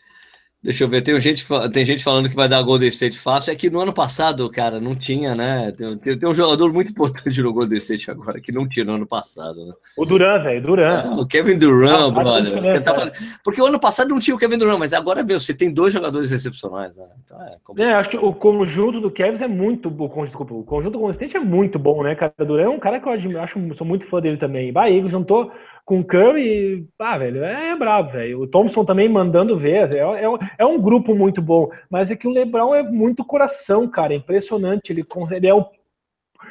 Deixa 0.62 0.84
eu 0.84 0.88
ver, 0.88 1.02
tem 1.02 1.20
gente, 1.20 1.44
tem 1.72 1.84
gente 1.84 2.04
falando 2.04 2.28
que 2.28 2.36
vai 2.36 2.48
dar 2.48 2.62
Golden 2.62 2.86
State 2.88 3.18
fácil. 3.18 3.52
É 3.52 3.56
que 3.56 3.68
no 3.68 3.80
ano 3.80 3.92
passado, 3.92 4.48
cara, 4.48 4.78
não 4.78 4.94
tinha, 4.94 5.34
né? 5.34 5.72
Tem, 5.72 5.98
tem, 5.98 6.16
tem 6.16 6.28
um 6.28 6.34
jogador 6.34 6.72
muito 6.72 6.92
importante 6.92 7.42
no 7.42 7.52
Golden 7.52 7.78
State 7.78 8.08
agora, 8.08 8.40
que 8.40 8.52
não 8.52 8.68
tinha 8.68 8.86
no 8.86 8.92
ano 8.92 9.06
passado, 9.06 9.66
né? 9.66 9.72
O 9.96 10.04
Duran, 10.04 10.40
velho, 10.40 10.62
Duran. 10.62 11.02
É, 11.02 11.20
o 11.20 11.26
Kevin 11.26 11.58
Durant, 11.58 12.10
ah, 12.10 12.10
brother. 12.10 12.80
Tá 12.80 12.94
falando... 12.94 13.12
Porque 13.42 13.60
o 13.60 13.66
ano 13.66 13.80
passado 13.80 14.10
não 14.10 14.20
tinha 14.20 14.36
o 14.36 14.38
Kevin 14.38 14.56
Durant, 14.56 14.78
mas 14.78 14.92
agora, 14.92 15.24
meu, 15.24 15.40
você 15.40 15.52
tem 15.52 15.68
dois 15.68 15.92
jogadores 15.92 16.30
excepcionais, 16.30 16.96
né? 16.96 17.06
Então, 17.24 17.42
é, 17.44 17.82
é, 17.82 17.94
acho 17.94 18.10
que 18.10 18.16
o 18.16 18.32
conjunto 18.32 19.00
do 19.00 19.10
Kevin 19.10 19.42
é 19.42 19.48
muito 19.48 19.90
bom. 19.90 20.22
Desculpa, 20.22 20.54
o 20.54 20.62
conjunto 20.62 20.92
do 20.92 20.98
Golden 21.00 21.14
State 21.14 21.36
é 21.36 21.40
muito 21.40 21.76
bom, 21.76 22.04
né, 22.04 22.14
cara? 22.14 22.32
O 22.38 22.44
Duran 22.44 22.62
é 22.62 22.68
um 22.68 22.78
cara 22.78 23.00
que 23.00 23.08
eu 23.08 23.12
admiro, 23.12 23.40
acho, 23.40 23.58
sou 23.74 23.86
muito 23.86 24.06
fã 24.06 24.20
dele 24.20 24.36
também. 24.36 24.72
Bahia 24.72 25.08
juntou 25.08 25.50
com 25.84 26.00
o 26.00 26.04
Curry, 26.04 26.86
ah, 26.98 27.18
velho, 27.18 27.44
é, 27.44 27.76
brabo, 27.76 28.12
velho. 28.12 28.40
O 28.40 28.46
Thompson 28.46 28.84
também 28.84 29.08
mandando 29.08 29.58
ver, 29.58 29.92
é, 29.92 29.98
é, 29.98 30.24
é, 30.58 30.66
um 30.66 30.80
grupo 30.80 31.14
muito 31.14 31.42
bom, 31.42 31.70
mas 31.90 32.10
é 32.10 32.16
que 32.16 32.26
o 32.26 32.30
LeBron 32.30 32.74
é 32.74 32.82
muito 32.82 33.24
coração, 33.24 33.88
cara, 33.88 34.14
é 34.14 34.16
impressionante. 34.16 34.90
Ele, 34.90 35.04
ele 35.32 35.46
é 35.46 35.54
o 35.54 35.66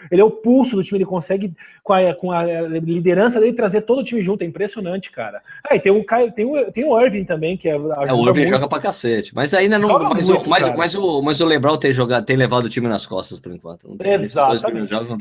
ele 0.09 0.21
é 0.21 0.23
o 0.23 0.31
pulso 0.31 0.75
do 0.75 0.83
time, 0.83 0.97
ele 0.97 1.05
consegue, 1.05 1.53
com 1.83 1.93
a, 1.93 2.13
com 2.13 2.31
a 2.31 2.43
liderança 2.43 3.39
dele, 3.39 3.53
trazer 3.53 3.81
todo 3.81 3.99
o 3.99 4.03
time 4.03 4.21
junto. 4.21 4.43
É 4.43 4.45
impressionante, 4.45 5.11
cara. 5.11 5.41
Ah, 5.69 5.75
e 5.75 5.79
tem 5.79 5.91
o, 5.91 6.03
tem 6.31 6.45
o, 6.45 6.71
tem 6.71 6.85
o 6.85 6.99
Irving 6.99 7.25
também, 7.25 7.57
que 7.57 7.69
é. 7.69 7.73
é 7.73 7.77
o 7.77 8.27
Irving 8.27 8.41
muito. 8.41 8.49
joga 8.49 8.67
pra 8.67 8.79
cacete. 8.79 9.33
Mas 9.35 9.53
ainda 9.53 9.77
não. 9.77 9.99
mas, 9.99 10.29
muito, 10.29 10.45
o, 10.45 10.49
mas, 10.49 10.75
mas, 10.75 10.95
o, 10.95 11.21
mas 11.21 11.41
o 11.41 11.45
Lebron 11.45 11.77
tem, 11.77 11.91
jogado, 11.91 12.25
tem 12.25 12.35
levado 12.35 12.65
o 12.65 12.69
time 12.69 12.87
nas 12.87 13.05
costas 13.05 13.39
por 13.39 13.51
enquanto. 13.51 13.87
Não 13.87 13.97
tem, 13.97 14.13
Exato. 14.13 14.61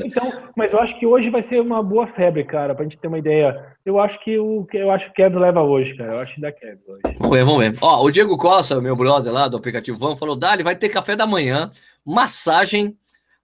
Então, 0.04 0.32
mas 0.56 0.72
eu 0.72 0.80
acho 0.80 0.98
que 0.98 1.06
hoje 1.06 1.30
vai 1.30 1.42
ser 1.42 1.60
uma 1.60 1.82
boa 1.82 2.06
febre, 2.08 2.44
cara, 2.44 2.74
pra 2.74 2.84
gente 2.84 2.96
ter 2.96 3.08
uma 3.08 3.18
ideia. 3.18 3.70
Eu 3.84 3.98
acho 3.98 4.22
que 4.22 4.38
o 4.38 4.66
eu 4.72 4.90
acho 4.90 5.06
que 5.06 5.12
o 5.12 5.14
Kevin 5.14 5.38
leva 5.38 5.62
hoje, 5.62 5.94
cara. 5.94 6.12
Eu 6.12 6.20
acho 6.20 6.34
que 6.34 6.40
dá 6.40 6.52
Kevin 6.52 6.80
hoje. 6.86 7.16
Vamos 7.18 7.36
ver, 7.36 7.44
vamos 7.44 7.60
ver. 7.60 7.74
Ó, 7.80 8.04
o 8.04 8.10
Diego 8.10 8.36
Costa, 8.36 8.80
meu 8.80 8.96
brother 8.96 9.32
lá 9.32 9.48
do 9.48 9.56
aplicativo 9.56 9.98
Vamos, 9.98 10.18
falou: 10.18 10.36
Dali, 10.36 10.62
vai 10.62 10.74
ter 10.74 10.88
café 10.88 11.14
da 11.14 11.26
manhã, 11.26 11.70
massagem 12.04 12.96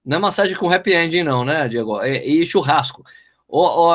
não 0.06 0.18
é 0.18 0.20
massagem 0.20 0.56
com 0.56 0.72
happy 0.72 0.94
ending, 0.94 1.24
não, 1.24 1.44
né, 1.44 1.68
Diego? 1.68 2.00
E, 2.04 2.08
é, 2.08 2.26
e 2.26 2.46
churrasco. 2.46 3.02
Ô, 3.48 3.92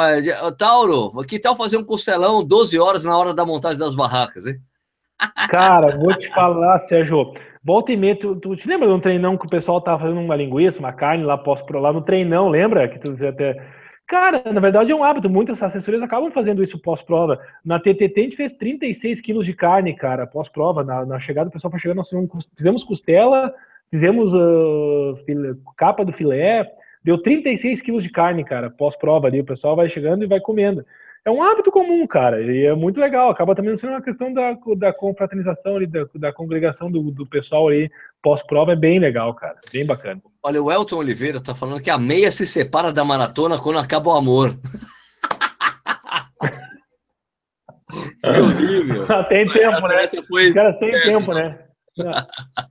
Tauro, 0.58 1.12
que 1.24 1.40
tal 1.40 1.56
fazer 1.56 1.78
um 1.78 1.84
costelão 1.84 2.44
12 2.44 2.78
horas 2.80 3.04
na 3.06 3.18
hora 3.18 3.34
da 3.34 3.46
montagem 3.46 3.80
das 3.80 3.96
barracas, 3.96 4.46
hein? 4.46 4.56
Cara, 5.50 5.98
vou 5.98 6.14
te 6.16 6.28
falar, 6.30 6.78
Sérgio. 6.80 7.34
Volta 7.64 7.92
e 7.92 7.98
meia, 7.98 8.16
tu, 8.16 8.36
tu 8.36 8.56
te 8.56 8.68
lembra 8.68 8.88
de 8.88 8.94
um 8.94 9.00
treinão 9.00 9.38
que 9.38 9.46
o 9.46 9.50
pessoal 9.50 9.80
tava 9.80 10.00
fazendo 10.00 10.20
uma 10.20 10.36
linguiça, 10.36 10.80
uma 10.80 10.92
carne 10.92 11.24
lá 11.24 11.38
pós 11.38 11.64
lá 11.70 11.94
no 11.94 12.02
treinão, 12.02 12.50
lembra? 12.50 12.88
Que 12.88 12.98
tu 12.98 13.16
até. 13.26 13.56
Cara, 14.08 14.42
na 14.52 14.60
verdade 14.60 14.92
é 14.92 14.96
um 14.96 15.04
hábito, 15.04 15.30
muitas 15.30 15.62
assessorias 15.62 16.02
acabam 16.02 16.32
fazendo 16.32 16.64
isso 16.64 16.82
pós-prova. 16.82 17.40
Na 17.64 17.80
TTT 17.80 18.20
a 18.20 18.24
gente 18.24 18.36
fez 18.36 18.52
36 18.54 19.22
quilos 19.22 19.46
de 19.46 19.54
carne, 19.54 19.96
cara, 19.96 20.26
pós-prova. 20.26 20.84
Na, 20.84 21.06
na, 21.06 21.20
chegada, 21.20 21.50
o 21.50 21.52
pessoal 21.52 21.72
foi 21.72 21.80
chegando, 21.80 21.98
nós 21.98 22.10
fizemos 22.58 22.84
costela, 22.84 23.54
Fizemos 23.92 24.34
uh, 24.34 25.18
capa 25.76 26.06
do 26.06 26.14
filé, 26.14 26.66
deu 27.04 27.22
36 27.22 27.82
quilos 27.82 28.04
de 28.04 28.10
carne, 28.10 28.44
cara, 28.44 28.70
pós-prova 28.70 29.28
ali. 29.28 29.42
O 29.42 29.46
pessoal 29.46 29.76
vai 29.76 29.90
chegando 29.90 30.24
e 30.24 30.28
vai 30.28 30.40
comendo. 30.40 30.86
É 31.24 31.30
um 31.30 31.44
hábito 31.44 31.70
comum, 31.70 32.08
cara, 32.08 32.42
e 32.42 32.66
é 32.66 32.74
muito 32.74 33.00
legal. 33.00 33.30
Acaba 33.30 33.54
também 33.54 33.76
sendo 33.76 33.92
uma 33.92 34.02
questão 34.02 34.34
da, 34.34 34.58
da 34.76 34.92
confraternização 34.92 35.76
ali, 35.76 35.86
da, 35.86 36.08
da 36.16 36.34
congregação 36.34 36.90
do, 36.90 37.12
do 37.12 37.28
pessoal 37.28 37.68
aí 37.68 37.92
pós-prova. 38.24 38.72
É 38.72 38.76
bem 38.76 38.98
legal, 38.98 39.34
cara, 39.36 39.58
bem 39.72 39.86
bacana. 39.86 40.22
Olha, 40.42 40.64
o 40.64 40.72
Elton 40.72 40.98
Oliveira 40.98 41.40
tá 41.40 41.54
falando 41.54 41.82
que 41.82 41.92
a 41.92 41.98
meia 41.98 42.32
se 42.32 42.48
separa 42.48 42.92
da 42.92 43.06
maratona 43.06 43.60
quando 43.60 43.78
acaba 43.78 44.10
o 44.10 44.16
amor. 44.16 44.58
que 48.24 48.40
horrível. 48.40 49.08
tem 49.28 49.48
tempo, 49.48 49.88
né? 49.88 50.08
Foi... 50.28 50.48
Os 50.48 50.54
caras 50.54 50.78
têm 50.78 50.92
tempo, 51.04 51.34
né? 51.34 51.60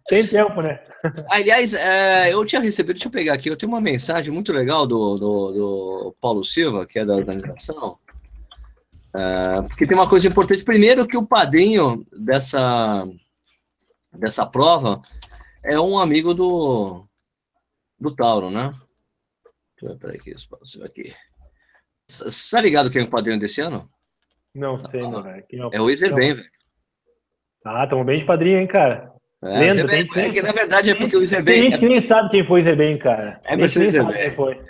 Tem 0.09 0.27
tempo, 0.27 0.63
né? 0.63 0.83
Aliás, 1.29 1.75
é, 1.75 2.33
eu 2.33 2.45
tinha 2.45 2.61
recebido, 2.61 2.95
deixa 2.95 3.09
eu 3.09 3.13
pegar 3.13 3.35
aqui, 3.35 3.49
eu 3.49 3.57
tenho 3.57 3.73
uma 3.73 3.81
mensagem 3.81 4.33
muito 4.33 4.53
legal 4.53 4.87
do, 4.87 5.19
do, 5.19 5.53
do 5.53 6.17
Paulo 6.21 6.45
Silva, 6.45 6.87
que 6.87 6.99
é 6.99 7.05
da 7.05 7.15
organização, 7.15 7.99
é, 9.15 9.63
porque 9.63 9.87
tem 9.87 9.97
uma 9.97 10.09
coisa 10.09 10.29
importante. 10.29 10.65
Primeiro, 10.65 11.07
que 11.07 11.17
o 11.17 11.27
padrinho 11.27 12.07
dessa, 12.13 13.07
dessa 14.13 14.47
prova 14.47 15.03
é 15.63 15.79
um 15.79 15.99
amigo 15.99 16.33
do, 16.33 17.05
do 17.99 18.15
Tauro, 18.15 18.51
né? 18.51 18.73
Deixa 19.81 19.83
eu 19.83 19.89
ver, 19.89 19.99
peraí, 19.99 20.17
aqui, 20.17 20.35
aqui. 20.85 21.15
Você 22.09 22.57
tá 22.57 22.63
ligado 22.63 22.91
quem 22.91 23.03
é 23.03 23.05
o 23.05 23.11
padrinho 23.11 23.39
desse 23.39 23.61
ano? 23.61 23.91
Não 24.55 24.79
sei, 24.79 25.03
não, 25.03 25.23
velho. 25.23 25.45
É, 25.73 25.77
é 25.77 25.81
o 25.81 25.91
Iserben, 25.91 26.35
velho. 26.35 26.51
Ah, 27.65 27.85
estamos 27.85 28.07
bem 28.07 28.19
de 28.19 28.25
padrinho, 28.25 28.59
hein, 28.59 28.67
cara. 28.67 29.11
É, 29.43 29.59
Lendo, 29.59 29.87
tem, 29.89 30.07
é 30.17 30.31
que, 30.31 30.43
na 30.43 30.53
verdade 30.53 30.91
é 30.91 30.95
porque 30.95 31.17
o 31.17 31.23
Izebem. 31.23 31.63
Tem 31.63 31.71
gente 31.71 31.81
que 31.81 31.89
nem 31.89 32.01
sabe 32.01 32.29
quem 32.29 32.45
foi 32.45 32.61
o 32.61 32.63
Izebem, 32.63 32.99
cara. 32.99 33.41
Emerson 33.49 33.83
Izebem. 33.83 34.15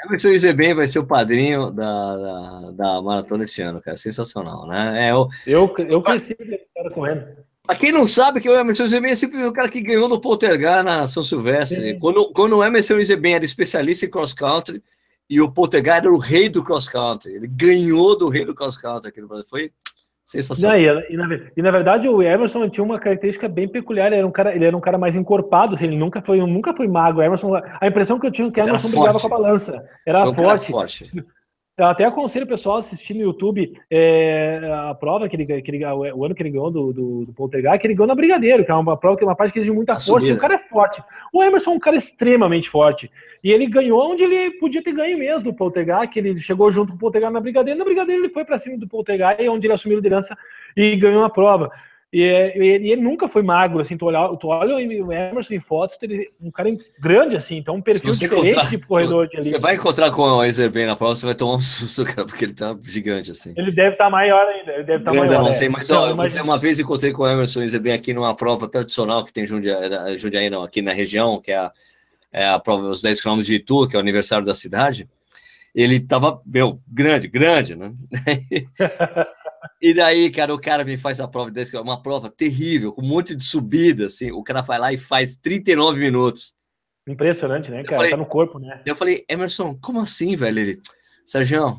Emerson 0.06 0.28
Izebem 0.28 0.74
vai 0.74 0.86
ser 0.86 1.00
o 1.00 1.06
padrinho 1.06 1.72
da, 1.72 2.16
da, 2.16 2.70
da, 2.70 3.02
maratona 3.02 3.42
esse 3.42 3.60
ano, 3.62 3.80
cara. 3.80 3.96
Sensacional, 3.96 4.68
né? 4.68 5.08
É, 5.08 5.14
o... 5.14 5.28
Eu, 5.44 5.72
eu 5.88 6.00
cresci 6.00 6.36
cara 6.74 6.90
correndo. 6.90 7.24
Pra 7.64 7.74
quem 7.74 7.90
não 7.90 8.06
sabe, 8.06 8.40
que 8.40 8.48
o 8.48 8.56
Emerson 8.56 8.84
Izebem 8.84 9.10
é 9.10 9.16
sempre 9.16 9.44
o 9.44 9.52
cara 9.52 9.68
que 9.68 9.80
ganhou 9.80 10.08
no 10.08 10.20
Poltergar 10.20 10.84
na 10.84 11.04
São 11.08 11.22
Silvestre. 11.22 11.98
Quando, 11.98 12.32
quando 12.32 12.56
o 12.56 12.64
Emerson 12.64 12.98
Izebem 12.98 13.34
era 13.34 13.44
especialista 13.44 14.06
em 14.06 14.10
cross-country 14.10 14.80
e 15.28 15.40
o 15.40 15.50
Poltergar 15.50 15.98
era 15.98 16.12
o 16.12 16.18
rei 16.18 16.48
do 16.48 16.62
cross-country. 16.62 17.34
Ele 17.34 17.48
ganhou 17.48 18.16
do 18.16 18.28
rei 18.28 18.44
do 18.44 18.54
cross-country 18.54 19.08
aqui 19.08 19.20
no 19.20 19.28
Brasil. 19.28 19.46
Foi 19.48 19.72
Sensacional. 20.30 20.78
e, 20.78 20.84
e, 21.12 21.16
na, 21.16 21.40
e, 21.56 21.62
na, 21.62 21.70
verdade 21.72 22.08
o 22.08 22.22
Emerson 22.22 22.68
tinha 22.68 22.84
uma 22.84 23.00
característica 23.00 23.48
bem 23.48 23.68
peculiar, 23.68 24.06
ele 24.06 24.16
era 24.16 24.26
um 24.26 24.30
cara, 24.30 24.54
ele 24.54 24.64
era 24.64 24.76
um 24.76 24.80
cara 24.80 24.96
mais 24.96 25.16
encorpado, 25.16 25.74
assim, 25.74 25.86
ele 25.86 25.96
nunca 25.96 26.22
foi, 26.22 26.38
nunca 26.38 26.72
foi 26.72 26.86
magro. 26.86 27.20
Emerson, 27.20 27.56
a 27.56 27.86
impressão 27.86 28.16
que 28.16 28.28
eu 28.28 28.30
tinha 28.30 28.46
é 28.46 28.50
que 28.52 28.60
o 28.60 28.62
Emerson 28.62 28.90
brigava 28.90 29.18
com 29.18 29.26
a 29.26 29.30
balança. 29.30 29.84
Era 30.06 30.32
forte. 30.32 30.70
forte. 30.70 31.24
Eu 31.80 31.86
até 31.86 32.04
aconselho 32.04 32.44
o 32.44 32.48
pessoal 32.48 32.76
a 32.76 32.80
assistir 32.80 33.14
no 33.14 33.22
YouTube 33.22 33.72
é, 33.90 34.60
a 34.90 34.94
prova 34.94 35.26
que 35.30 35.34
ele, 35.34 35.62
que 35.62 35.70
ele, 35.70 35.82
o 35.86 36.26
ano 36.26 36.34
que 36.34 36.42
ele 36.42 36.50
ganhou 36.50 36.70
do, 36.70 36.92
do, 36.92 37.24
do 37.24 37.32
Poltergeist, 37.32 37.78
que 37.80 37.86
ele 37.86 37.94
ganhou 37.94 38.06
na 38.06 38.14
Brigadeiro, 38.14 38.66
que 38.66 38.70
é 38.70 38.74
uma 38.74 38.98
prova 38.98 39.16
que 39.16 39.24
é 39.24 39.26
uma 39.26 39.34
parte 39.34 39.50
que 39.50 39.60
exige 39.60 39.72
muita 39.72 39.98
força. 39.98 40.26
E 40.26 40.32
o 40.32 40.36
cara 40.36 40.56
é 40.56 40.58
forte. 40.58 41.02
O 41.32 41.42
Emerson 41.42 41.70
é 41.70 41.74
um 41.74 41.78
cara 41.78 41.96
extremamente 41.96 42.68
forte. 42.68 43.10
E 43.42 43.50
ele 43.50 43.66
ganhou 43.66 44.12
onde 44.12 44.22
ele 44.22 44.50
podia 44.58 44.82
ter 44.84 44.92
ganho 44.92 45.16
mesmo 45.18 45.50
do 45.50 45.56
Poltergeist, 45.56 46.08
que 46.08 46.18
ele 46.18 46.38
chegou 46.38 46.70
junto 46.70 46.90
com 46.90 46.96
o 46.96 46.98
Poltergeist 46.98 47.32
na 47.32 47.40
Brigadeiro. 47.40 47.78
Na 47.78 47.84
Brigadeiro 47.86 48.24
ele 48.24 48.32
foi 48.32 48.44
para 48.44 48.58
cima 48.58 48.76
do 48.76 48.86
Poltergeist, 48.86 49.48
onde 49.48 49.66
ele 49.66 49.72
assumiu 49.72 49.96
a 49.96 50.00
liderança 50.02 50.36
e 50.76 50.94
ganhou 50.96 51.24
a 51.24 51.30
prova. 51.30 51.70
E, 52.12 52.22
e, 52.24 52.90
ele 52.90 52.96
nunca 52.96 53.28
foi 53.28 53.40
magro, 53.40 53.80
assim, 53.80 53.96
tu 53.96 54.06
olha, 54.06 54.36
tu 54.36 54.48
olha 54.48 54.74
o 54.74 55.12
Emerson 55.12 55.54
em 55.54 55.60
fotos, 55.60 55.96
ele 56.02 56.28
um 56.42 56.50
cara 56.50 56.68
grande, 56.98 57.36
assim, 57.36 57.56
então 57.56 57.76
um 57.76 57.80
perfil 57.80 58.10
diferente 58.10 58.68
de 58.68 58.78
corredor 58.78 59.28
de 59.28 59.36
ali. 59.36 59.50
Você 59.50 59.60
vai 59.60 59.76
encontrar 59.76 60.10
com 60.10 60.22
o 60.22 60.44
Ezerben 60.44 60.86
na 60.86 60.96
prova, 60.96 61.14
você 61.14 61.24
vai 61.24 61.36
tomar 61.36 61.54
um 61.54 61.60
susto, 61.62 62.04
cara, 62.04 62.26
porque 62.26 62.46
ele 62.46 62.54
tá 62.54 62.76
gigante, 62.82 63.30
assim. 63.30 63.54
Ele 63.56 63.70
deve 63.70 63.92
estar 63.92 64.06
tá 64.06 64.10
maior 64.10 64.44
ainda, 64.44 64.72
ele 64.72 64.82
deve 64.82 64.98
estar 64.98 65.12
tá 65.12 65.18
maior. 65.18 65.40
Não, 65.40 65.50
é. 65.50 65.52
sei, 65.52 65.68
mas 65.68 65.88
ó, 65.88 66.10
imagina... 66.10 66.42
uma 66.42 66.58
vez 66.58 66.80
encontrei 66.80 67.12
com 67.12 67.22
o 67.22 67.28
Emerson 67.28 67.62
Ezerben 67.62 67.92
aqui 67.92 68.12
numa 68.12 68.34
prova 68.34 68.66
tradicional 68.66 69.24
que 69.24 69.32
tem 69.32 69.46
Jundiaí, 69.46 70.18
Jundiaí 70.18 70.50
não, 70.50 70.64
aqui 70.64 70.82
na 70.82 70.92
região, 70.92 71.40
que 71.40 71.52
é 71.52 71.58
a, 71.58 71.72
é 72.32 72.48
a 72.48 72.58
prova, 72.58 72.88
os 72.88 73.00
10 73.00 73.20
km 73.20 73.38
de 73.38 73.54
Itu, 73.54 73.86
que 73.86 73.94
é 73.94 73.98
o 73.98 74.02
aniversário 74.02 74.44
da 74.44 74.54
cidade. 74.54 75.08
Ele 75.72 76.00
tava, 76.00 76.42
meu, 76.44 76.80
grande, 76.88 77.28
grande, 77.28 77.76
né? 77.76 77.92
E 79.80 79.92
daí, 79.92 80.30
cara, 80.30 80.54
o 80.54 80.60
cara 80.60 80.84
me 80.84 80.96
faz 80.96 81.20
a 81.20 81.28
prova 81.28 81.50
desse, 81.50 81.76
é 81.76 81.80
uma 81.80 82.02
prova 82.02 82.30
terrível, 82.30 82.92
com 82.92 83.02
um 83.02 83.08
monte 83.08 83.34
de 83.34 83.44
subida, 83.44 84.06
assim. 84.06 84.30
O 84.30 84.42
cara 84.42 84.62
vai 84.62 84.78
lá 84.78 84.92
e 84.92 84.98
faz 84.98 85.36
39 85.36 85.98
minutos. 85.98 86.54
Impressionante, 87.06 87.70
né, 87.70 87.82
cara? 87.82 87.96
Falei, 87.96 88.10
tá 88.10 88.16
no 88.16 88.26
corpo, 88.26 88.58
né? 88.58 88.82
Eu 88.86 88.94
falei, 88.94 89.24
Emerson, 89.28 89.76
como 89.80 90.00
assim, 90.00 90.36
velho? 90.36 90.58
Ele, 90.58 90.80
Sérgio, 91.24 91.78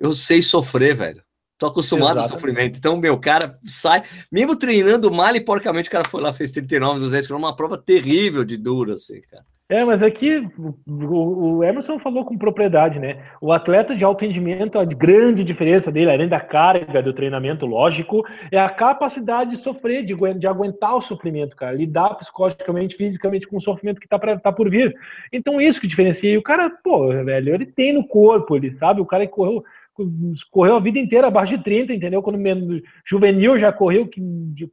eu 0.00 0.12
sei 0.12 0.40
sofrer, 0.42 0.94
velho. 0.94 1.22
Tô 1.58 1.66
acostumado 1.66 2.18
Exatamente. 2.18 2.32
ao 2.32 2.38
sofrimento. 2.38 2.78
Então, 2.78 2.96
meu, 2.96 3.18
cara 3.18 3.58
sai, 3.64 4.02
mesmo 4.30 4.56
treinando 4.56 5.10
mal 5.10 5.34
e 5.34 5.40
porcamente, 5.40 5.88
o 5.88 5.92
cara 5.92 6.08
foi 6.08 6.20
lá, 6.20 6.32
fez 6.32 6.52
39, 6.52 7.00
200 7.00 7.26
km, 7.26 7.36
uma 7.36 7.56
prova 7.56 7.78
terrível 7.78 8.44
de 8.44 8.56
duro, 8.56 8.92
assim, 8.92 9.20
cara. 9.22 9.44
É, 9.68 9.84
mas 9.84 10.00
aqui 10.00 10.46
o, 10.86 11.64
Emerson 11.64 11.98
falou 11.98 12.24
com 12.24 12.38
propriedade, 12.38 13.00
né? 13.00 13.24
O 13.40 13.52
atleta 13.52 13.96
de 13.96 14.04
alto 14.04 14.24
rendimento, 14.24 14.78
a 14.78 14.84
grande 14.84 15.42
diferença 15.42 15.90
dele, 15.90 16.12
além 16.12 16.28
da 16.28 16.38
carga 16.38 17.02
do 17.02 17.12
treinamento, 17.12 17.66
lógico, 17.66 18.24
é 18.52 18.60
a 18.60 18.70
capacidade 18.70 19.50
de 19.50 19.56
sofrer, 19.56 20.04
de, 20.04 20.14
de 20.38 20.46
aguentar 20.46 20.94
o 20.94 21.02
sofrimento, 21.02 21.56
cara, 21.56 21.74
lidar 21.74 22.14
psicologicamente, 22.14 22.96
fisicamente 22.96 23.48
com 23.48 23.56
o 23.56 23.60
sofrimento 23.60 24.00
que 24.00 24.06
tá, 24.06 24.20
pra, 24.20 24.38
tá 24.38 24.52
por 24.52 24.70
vir. 24.70 24.94
Então, 25.32 25.60
isso 25.60 25.80
que 25.80 25.88
diferencia. 25.88 26.30
E 26.30 26.38
o 26.38 26.42
cara, 26.42 26.70
pô, 26.70 27.08
velho, 27.08 27.52
ele 27.52 27.66
tem 27.66 27.92
no 27.92 28.06
corpo, 28.06 28.54
ele 28.54 28.70
sabe, 28.70 29.00
o 29.00 29.06
cara 29.06 29.26
que 29.26 29.32
correu, 29.32 29.64
correu 30.50 30.76
a 30.76 30.80
vida 30.80 30.98
inteira 30.98 31.28
abaixo 31.28 31.56
de 31.56 31.64
30, 31.64 31.92
entendeu? 31.92 32.22
Quando 32.22 32.38
juvenil 33.04 33.58
já 33.58 33.72
correu 33.72 34.06
que, 34.06 34.20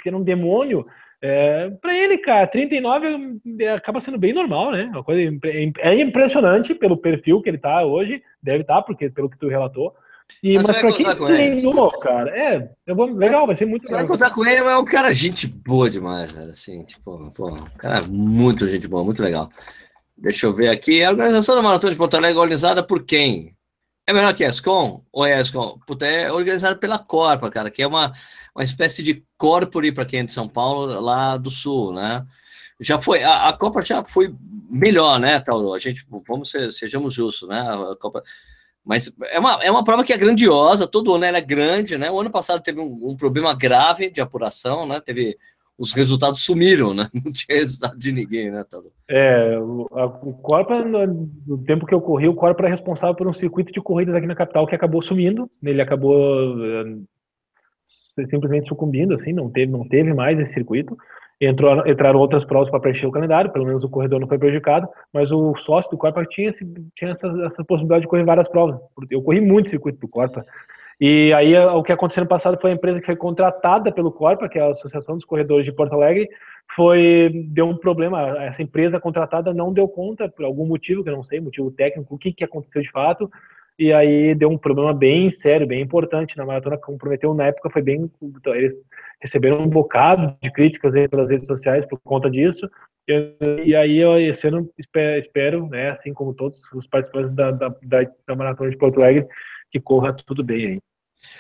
que 0.01 0.09
era 0.09 0.17
um 0.17 0.23
demônio. 0.23 0.85
É, 1.21 1.69
para 1.81 1.97
ele, 1.97 2.17
cara, 2.17 2.45
39 2.45 3.39
é, 3.59 3.69
acaba 3.69 4.01
sendo 4.01 4.17
bem 4.17 4.33
normal, 4.33 4.71
né? 4.71 4.89
Uma 4.93 5.03
coisa 5.03 5.21
é 5.79 6.01
impressionante 6.01 6.75
pelo 6.75 6.97
perfil 6.97 7.41
que 7.41 7.49
ele 7.49 7.57
tá 7.57 7.85
hoje, 7.85 8.21
deve 8.41 8.61
estar, 8.61 8.75
tá, 8.75 8.81
porque 8.81 9.09
pelo 9.09 9.29
que 9.29 9.37
tu 9.37 9.47
relatou. 9.47 9.93
E, 10.41 10.55
mas, 10.55 10.67
mas 10.67 10.77
para 10.77 10.91
quem 10.91 11.05
treinou, 11.15 11.91
cara, 11.99 12.29
é, 12.37 12.69
eu 12.85 12.95
vou, 12.95 13.05
legal, 13.05 13.45
vai 13.45 13.55
ser 13.55 13.65
muito 13.65 13.83
legal. 13.83 13.99
Vai 13.99 14.07
contar 14.07 14.31
com 14.31 14.45
ele, 14.45 14.57
é 14.57 14.77
um 14.77 14.85
cara 14.85 15.13
gente 15.13 15.47
boa 15.47 15.89
demais, 15.89 16.31
cara, 16.31 16.51
assim, 16.51 16.83
tipo, 16.83 17.31
pô, 17.31 17.51
um 17.51 17.77
cara 17.77 18.01
muito 18.01 18.67
gente 18.67 18.87
boa, 18.87 19.03
muito 19.03 19.23
legal. 19.23 19.49
Deixa 20.17 20.45
eu 20.45 20.53
ver 20.53 20.69
aqui, 20.69 21.03
a 21.03 21.09
organização 21.09 21.55
da 21.55 21.61
Maratona 21.61 21.91
de 21.91 21.97
Porto 21.97 22.15
Alegre 22.15 22.37
é 22.37 22.41
organizada 22.41 22.83
por 22.83 23.03
quem? 23.03 23.55
É 24.05 24.11
melhor 24.11 24.33
que 24.33 24.43
a 24.43 24.49
ESCOM? 24.49 25.03
Ou 25.11 25.25
é 25.25 25.35
a 25.35 25.41
ESCOM? 25.41 25.79
Puta, 25.87 26.05
é 26.05 26.31
organizado 26.31 26.77
pela 26.77 26.99
Corpa, 26.99 27.49
cara, 27.49 27.71
que 27.71 27.81
é 27.81 27.87
uma, 27.87 28.11
uma 28.53 28.63
espécie 28.63 29.01
de 29.01 29.23
corpore 29.37 29.93
para 29.93 30.05
quem 30.05 30.19
é 30.19 30.23
de 30.23 30.31
São 30.31 30.47
Paulo, 30.47 30.99
lá 30.99 31.37
do 31.37 31.49
Sul, 31.49 31.93
né? 31.93 32.25
Já 32.79 32.99
foi, 32.99 33.23
a, 33.23 33.47
a 33.47 33.53
Copa 33.53 33.81
já 33.81 34.03
foi 34.03 34.35
melhor, 34.69 35.19
né, 35.19 35.39
Tauro? 35.39 35.73
A 35.73 35.79
gente, 35.79 36.05
vamos 36.27 36.51
ser, 36.51 36.73
sejamos 36.73 37.13
justos, 37.13 37.47
né? 37.47 37.61
A 37.61 37.95
Copa, 37.95 38.21
mas 38.83 39.13
é 39.31 39.39
uma, 39.39 39.63
é 39.63 39.71
uma 39.71 39.83
prova 39.83 40.03
que 40.03 40.11
é 40.11 40.17
grandiosa, 40.17 40.85
todo 40.85 41.13
ano 41.13 41.23
ela 41.23 41.37
é 41.37 41.41
grande, 41.41 41.97
né? 41.97 42.11
O 42.11 42.19
ano 42.19 42.29
passado 42.29 42.61
teve 42.61 42.81
um, 42.81 43.11
um 43.11 43.15
problema 43.15 43.53
grave 43.53 44.09
de 44.09 44.19
apuração, 44.19 44.85
né? 44.85 44.99
Teve 44.99 45.37
os 45.77 45.91
resultados 45.91 46.43
sumiram, 46.43 46.93
né? 46.93 47.09
Não 47.13 47.31
tinha 47.31 47.57
resultado 47.57 47.97
de 47.97 48.11
ninguém, 48.11 48.51
né, 48.51 48.63
Tado? 48.63 48.91
É, 49.07 49.57
o, 49.59 50.33
Corpa, 50.41 50.83
no, 50.83 51.57
tempo 51.65 51.85
que 51.85 51.93
eu 51.93 52.01
corri, 52.01 52.27
o 52.27 52.35
Corpa 52.35 52.65
é 52.65 52.69
responsável 52.69 53.15
por 53.15 53.27
um 53.27 53.33
circuito 53.33 53.71
de 53.71 53.81
corridas 53.81 54.15
aqui 54.15 54.27
na 54.27 54.35
capital 54.35 54.67
que 54.67 54.75
acabou 54.75 55.01
sumindo. 55.01 55.49
Ele 55.63 55.81
acabou 55.81 56.55
é, 56.63 58.25
simplesmente 58.25 58.67
sucumbindo, 58.67 59.15
assim, 59.15 59.33
não 59.33 59.49
teve, 59.49 59.71
não 59.71 59.87
teve 59.87 60.13
mais 60.13 60.39
esse 60.39 60.53
circuito. 60.53 60.95
Entrou, 61.41 61.85
entraram 61.85 62.19
outras 62.19 62.45
provas 62.45 62.69
para 62.69 62.79
preencher 62.79 63.07
o 63.07 63.11
calendário, 63.11 63.51
pelo 63.51 63.65
menos 63.65 63.83
o 63.83 63.89
corredor 63.89 64.19
não 64.19 64.27
foi 64.27 64.37
prejudicado, 64.37 64.87
mas 65.11 65.29
o 65.31 65.53
sócio 65.55 65.91
do 65.91 65.97
Corpa 65.97 66.23
tinha, 66.25 66.51
tinha 66.95 67.11
essa, 67.11 67.27
essa 67.45 67.65
possibilidade 67.65 68.03
de 68.03 68.07
correr 68.07 68.23
várias 68.23 68.47
provas. 68.47 68.79
Eu 69.09 69.21
corri 69.21 69.41
muito 69.41 69.69
circuito 69.69 69.99
do 69.99 70.07
Corpa. 70.07 70.45
E 71.05 71.33
aí 71.33 71.53
o 71.57 71.83
que 71.83 71.91
aconteceu 71.91 72.23
no 72.23 72.29
passado 72.29 72.57
foi 72.61 72.71
a 72.71 72.75
empresa 72.75 73.01
que 73.01 73.05
foi 73.05 73.17
contratada 73.17 73.91
pelo 73.91 74.09
Corpa, 74.09 74.47
que 74.47 74.57
é 74.57 74.61
a 74.61 74.69
Associação 74.69 75.15
dos 75.15 75.25
Corredores 75.25 75.65
de 75.65 75.73
Porto 75.73 75.91
Alegre, 75.91 76.29
foi 76.73 77.29
deu 77.49 77.67
um 77.67 77.75
problema. 77.75 78.41
Essa 78.41 78.63
empresa 78.63 79.01
contratada 79.01 79.53
não 79.53 79.73
deu 79.73 79.85
conta 79.85 80.29
por 80.29 80.45
algum 80.45 80.65
motivo 80.65 81.03
que 81.03 81.09
eu 81.09 81.17
não 81.17 81.23
sei, 81.25 81.41
motivo 81.41 81.69
técnico, 81.71 82.15
o 82.15 82.17
que 82.17 82.31
que 82.31 82.45
aconteceu 82.45 82.81
de 82.81 82.89
fato. 82.89 83.29
E 83.77 83.91
aí 83.91 84.33
deu 84.33 84.49
um 84.49 84.57
problema 84.57 84.93
bem 84.93 85.29
sério, 85.29 85.67
bem 85.67 85.81
importante 85.81 86.37
na 86.37 86.45
maratona, 86.45 86.77
comprometeu 86.77 87.33
na 87.33 87.47
época 87.47 87.69
foi 87.69 87.81
bem, 87.81 88.09
eles 88.45 88.73
receberam 89.19 89.59
um 89.59 89.67
bocado 89.67 90.33
de 90.41 90.49
críticas 90.53 90.93
pelas 91.09 91.29
redes 91.29 91.47
sociais 91.47 91.85
por 91.85 91.99
conta 91.99 92.31
disso. 92.31 92.65
E, 93.65 93.75
aí 93.75 93.99
esse 94.29 94.47
ano 94.47 94.69
espero, 94.79 95.19
espero, 95.19 95.67
né, 95.67 95.89
assim 95.89 96.13
como 96.13 96.33
todos 96.33 96.61
os 96.73 96.87
participantes 96.87 97.35
da, 97.35 97.51
da, 97.51 97.67
da, 97.67 98.09
da 98.25 98.35
maratona 98.37 98.69
de 98.69 98.77
Porto 98.77 99.01
Alegre, 99.01 99.27
que 99.69 99.81
corra 99.81 100.13
tudo 100.13 100.41
bem 100.41 100.65
aí. 100.65 100.92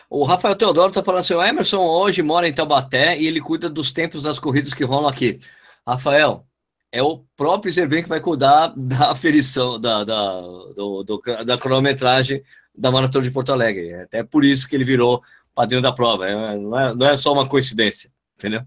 O 0.09 0.23
Rafael 0.23 0.55
Teodoro 0.55 0.89
está 0.89 1.03
falando 1.03 1.21
assim: 1.21 1.33
o 1.33 1.43
Emerson 1.43 1.79
hoje 1.79 2.21
mora 2.21 2.47
em 2.47 2.53
Taubaté 2.53 3.17
e 3.17 3.27
ele 3.27 3.41
cuida 3.41 3.69
dos 3.69 3.91
tempos 3.91 4.23
das 4.23 4.39
corridas 4.39 4.73
que 4.73 4.83
rolam 4.83 5.09
aqui. 5.09 5.39
Rafael, 5.85 6.45
é 6.91 7.01
o 7.01 7.25
próprio 7.35 7.73
Zerben 7.73 8.03
que 8.03 8.09
vai 8.09 8.19
cuidar 8.21 8.71
da 8.77 9.11
aferição, 9.11 9.79
da, 9.79 10.03
da, 10.03 10.41
do, 10.41 11.03
do, 11.03 11.21
da 11.45 11.57
cronometragem 11.57 12.43
da 12.77 12.91
Maratona 12.91 13.25
de 13.25 13.31
Porto 13.31 13.51
Alegre. 13.51 13.89
É 13.89 14.03
até 14.03 14.23
por 14.23 14.45
isso 14.45 14.67
que 14.67 14.75
ele 14.75 14.85
virou 14.85 15.21
padrinho 15.55 15.81
da 15.81 15.91
prova. 15.91 16.27
É, 16.27 16.55
não, 16.55 16.79
é, 16.79 16.95
não 16.95 17.07
é 17.07 17.17
só 17.17 17.33
uma 17.33 17.47
coincidência, 17.47 18.11
entendeu? 18.35 18.61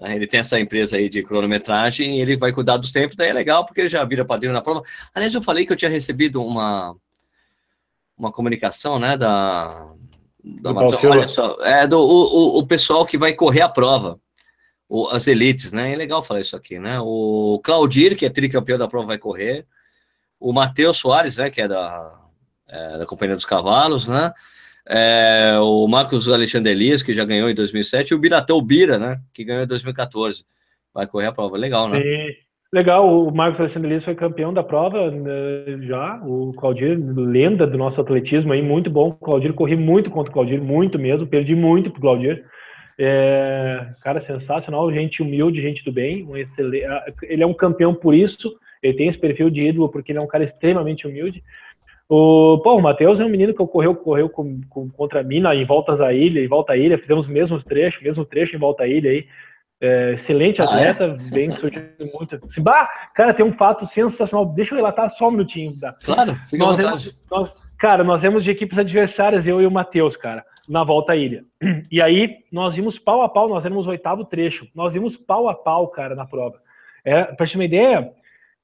Ele 0.00 0.26
tem 0.26 0.40
essa 0.40 0.58
empresa 0.58 0.96
aí 0.96 1.08
de 1.08 1.22
cronometragem 1.22 2.18
e 2.18 2.20
ele 2.20 2.36
vai 2.36 2.52
cuidar 2.52 2.76
dos 2.76 2.90
tempos, 2.90 3.14
daí 3.16 3.28
é 3.28 3.32
legal 3.32 3.64
porque 3.64 3.82
ele 3.82 3.88
já 3.88 4.04
vira 4.04 4.24
padrinho 4.24 4.52
da 4.52 4.62
prova. 4.62 4.82
Aliás, 5.14 5.34
eu 5.34 5.42
falei 5.42 5.64
que 5.64 5.72
eu 5.72 5.76
tinha 5.76 5.90
recebido 5.90 6.42
uma, 6.42 6.96
uma 8.16 8.32
comunicação, 8.32 8.98
né, 8.98 9.16
da, 9.16 9.94
da 10.44 10.72
olha 10.72 11.28
só, 11.28 11.56
é 11.62 11.86
do 11.86 11.98
o, 11.98 12.58
o, 12.58 12.66
pessoal 12.66 13.06
que 13.06 13.16
vai 13.16 13.32
correr 13.32 13.60
a 13.60 13.68
prova, 13.68 14.18
o, 14.88 15.08
as 15.08 15.28
elites, 15.28 15.72
né? 15.72 15.92
É 15.92 15.96
legal 15.96 16.22
falar 16.22 16.40
isso 16.40 16.56
aqui, 16.56 16.78
né? 16.78 16.98
O 17.00 17.60
Claudir, 17.62 18.16
que 18.16 18.26
é 18.26 18.30
tricampeão 18.30 18.78
da 18.78 18.88
prova, 18.88 19.06
vai 19.06 19.18
correr. 19.18 19.66
O 20.40 20.52
Matheus 20.52 20.98
Soares, 20.98 21.36
né? 21.36 21.48
Que 21.48 21.62
é 21.62 21.68
da, 21.68 22.20
é, 22.68 22.98
da 22.98 23.06
Companhia 23.06 23.36
dos 23.36 23.44
Cavalos, 23.44 24.08
né? 24.08 24.32
É, 24.84 25.56
o 25.60 25.86
Marcos 25.86 26.28
Alexandre 26.28 26.72
Elias, 26.72 27.02
que 27.02 27.12
já 27.12 27.24
ganhou 27.24 27.48
em 27.48 27.54
2007, 27.54 28.10
e 28.10 28.14
o 28.14 28.18
Biratão 28.18 28.60
Bira, 28.60 28.98
né? 28.98 29.20
Que 29.32 29.44
ganhou 29.44 29.62
em 29.62 29.66
2014. 29.66 30.44
Vai 30.92 31.06
correr 31.06 31.26
a 31.26 31.32
prova, 31.32 31.56
legal, 31.56 31.88
né? 31.88 32.00
Sim. 32.00 32.42
Legal, 32.74 33.26
o 33.26 33.30
Marcos 33.30 33.60
Alexandre 33.60 33.88
Elias 33.90 34.04
foi 34.04 34.14
campeão 34.14 34.50
da 34.50 34.62
prova 34.62 35.10
né, 35.10 35.78
já, 35.82 36.18
o 36.24 36.54
Claudir, 36.54 36.98
lenda 36.98 37.66
do 37.66 37.76
nosso 37.76 38.00
atletismo 38.00 38.50
aí, 38.50 38.62
muito 38.62 38.88
bom, 38.88 39.08
o 39.08 39.12
Claudir, 39.12 39.52
corri 39.52 39.76
muito 39.76 40.10
contra 40.10 40.30
o 40.30 40.32
Claudir, 40.32 40.62
muito 40.62 40.98
mesmo, 40.98 41.26
perdi 41.26 41.54
muito 41.54 41.90
pro 41.90 42.00
Claudir, 42.00 42.46
é, 42.98 43.88
cara, 44.02 44.20
sensacional, 44.20 44.90
gente 44.90 45.22
humilde, 45.22 45.60
gente 45.60 45.84
do 45.84 45.92
bem, 45.92 46.24
um 46.24 46.34
excelente, 46.34 46.86
ele 47.24 47.42
é 47.42 47.46
um 47.46 47.52
campeão 47.52 47.94
por 47.94 48.14
isso, 48.14 48.50
ele 48.82 48.94
tem 48.94 49.06
esse 49.06 49.18
perfil 49.18 49.50
de 49.50 49.64
ídolo 49.68 49.90
porque 49.90 50.10
ele 50.10 50.18
é 50.18 50.22
um 50.22 50.26
cara 50.26 50.42
extremamente 50.42 51.06
humilde, 51.06 51.44
o, 52.08 52.58
pô, 52.64 52.76
o 52.76 52.80
Matheus 52.80 53.20
é 53.20 53.24
um 53.26 53.28
menino 53.28 53.52
que 53.52 53.66
correu, 53.66 53.94
correu 53.94 54.30
com, 54.30 54.62
com, 54.70 54.88
contra 54.88 55.22
mim 55.22 55.40
na, 55.40 55.54
em 55.54 55.66
voltas 55.66 56.00
à 56.00 56.10
ilha, 56.14 56.40
em 56.40 56.48
volta 56.48 56.72
à 56.72 56.76
ilha, 56.78 56.96
fizemos 56.96 57.26
os 57.26 57.32
mesmos 57.32 57.64
trechos, 57.64 58.02
mesmo 58.02 58.24
trecho 58.24 58.56
em 58.56 58.58
volta 58.58 58.84
à 58.84 58.88
ilha 58.88 59.10
aí, 59.10 59.26
é, 59.82 60.12
excelente 60.12 60.62
atleta, 60.62 61.04
ah, 61.04 61.26
é? 61.26 61.30
bem 61.30 61.52
surgido 61.52 61.86
muito. 62.14 62.38
bah, 62.60 62.88
cara, 63.14 63.34
tem 63.34 63.44
um 63.44 63.52
fato 63.52 63.84
sensacional. 63.84 64.46
Deixa 64.46 64.74
eu 64.74 64.76
relatar 64.76 65.10
só 65.10 65.28
um 65.28 65.32
minutinho. 65.32 65.78
Tá? 65.78 65.94
Claro, 66.04 66.34
fica 66.48 66.64
nós, 66.64 67.14
nós 67.30 67.52
Cara, 67.82 68.04
nós 68.04 68.22
vemos 68.22 68.44
de 68.44 68.50
equipes 68.52 68.78
adversárias, 68.78 69.44
eu 69.44 69.60
e 69.60 69.66
o 69.66 69.70
Matheus, 69.70 70.14
cara, 70.14 70.44
na 70.68 70.84
volta 70.84 71.14
à 71.14 71.16
ilha. 71.16 71.44
E 71.90 72.00
aí, 72.00 72.36
nós 72.52 72.76
vimos 72.76 72.96
pau 72.96 73.22
a 73.22 73.28
pau, 73.28 73.48
nós 73.48 73.64
éramos 73.64 73.88
o 73.88 73.90
oitavo 73.90 74.24
trecho. 74.24 74.68
Nós 74.72 74.92
vimos 74.92 75.16
pau 75.16 75.48
a 75.48 75.54
pau, 75.54 75.88
cara, 75.88 76.14
na 76.14 76.24
prova. 76.24 76.60
É, 77.04 77.24
pra 77.24 77.44
ter 77.44 77.56
uma 77.56 77.64
ideia, 77.64 78.12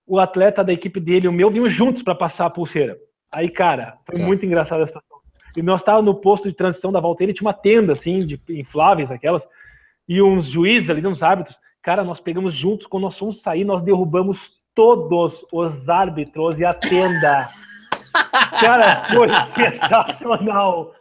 o 0.07 0.21
atleta 0.21 0.63
da 0.63 0.73
equipe 0.73 1.01
dele 1.01 1.27
e 1.27 1.29
o 1.29 1.33
meu 1.33 1.51
vimos 1.51 1.73
juntos 1.73 2.01
para 2.01 2.15
passar 2.15 2.47
a 2.47 2.51
pulseira. 2.51 2.97
Aí, 3.33 3.49
cara, 3.49 3.99
foi 4.07 4.21
tá. 4.21 4.25
muito 4.25 4.47
engraçada 4.47 4.85
a 4.85 4.87
situação. 4.87 5.19
E 5.57 5.63
nós 5.63 5.81
estávamos 5.81 6.07
no 6.07 6.21
posto 6.21 6.47
de 6.47 6.55
transição 6.55 6.93
da 6.93 7.01
volta, 7.01 7.25
ele 7.25 7.35
tinha 7.35 7.49
uma 7.49 7.53
tenda, 7.53 7.95
assim, 7.95 8.21
de 8.21 8.41
infláveis, 8.51 9.11
aquelas 9.11 9.45
e 10.09 10.23
uns 10.23 10.47
juízes 10.47 10.89
ali, 10.89 11.07
uns 11.07 11.23
árbitros. 11.23 11.59
Cara, 11.83 12.03
nós 12.03 12.21
pegamos 12.21 12.55
juntos, 12.55 12.87
quando 12.87 13.05
nós 13.05 13.19
fomos 13.19 13.41
sair, 13.41 13.65
nós 13.65 13.83
derrubamos 13.83 14.53
todos 14.75 15.45
os 15.53 15.89
árbitros 15.89 16.59
e 16.59 16.65
a 16.65 16.73
tenda. 16.73 17.49
Cara, 18.61 19.05
foi 19.05 19.29
sensacional. 19.55 20.95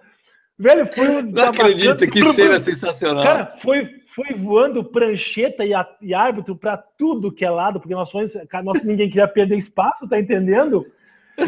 Velho, 0.59 0.89
foi 0.93 1.09
um 1.09 1.21
Não 1.21 1.49
acredito, 1.49 2.07
que 2.09 2.23
cena 2.33 2.57
sensacional. 2.59 3.23
Cara, 3.23 3.57
foi, 3.61 4.01
foi 4.07 4.33
voando 4.33 4.83
prancheta 4.83 5.63
e, 5.63 5.73
a, 5.73 5.87
e 6.01 6.13
árbitro 6.13 6.55
para 6.55 6.75
tudo 6.75 7.31
que 7.31 7.45
é 7.45 7.49
lado, 7.49 7.79
porque 7.79 7.93
nós, 7.93 8.09
fomos, 8.09 8.33
nós 8.63 8.83
ninguém 8.83 9.07
queria 9.07 9.27
perder 9.27 9.57
espaço, 9.57 10.07
tá 10.07 10.19
entendendo? 10.19 10.85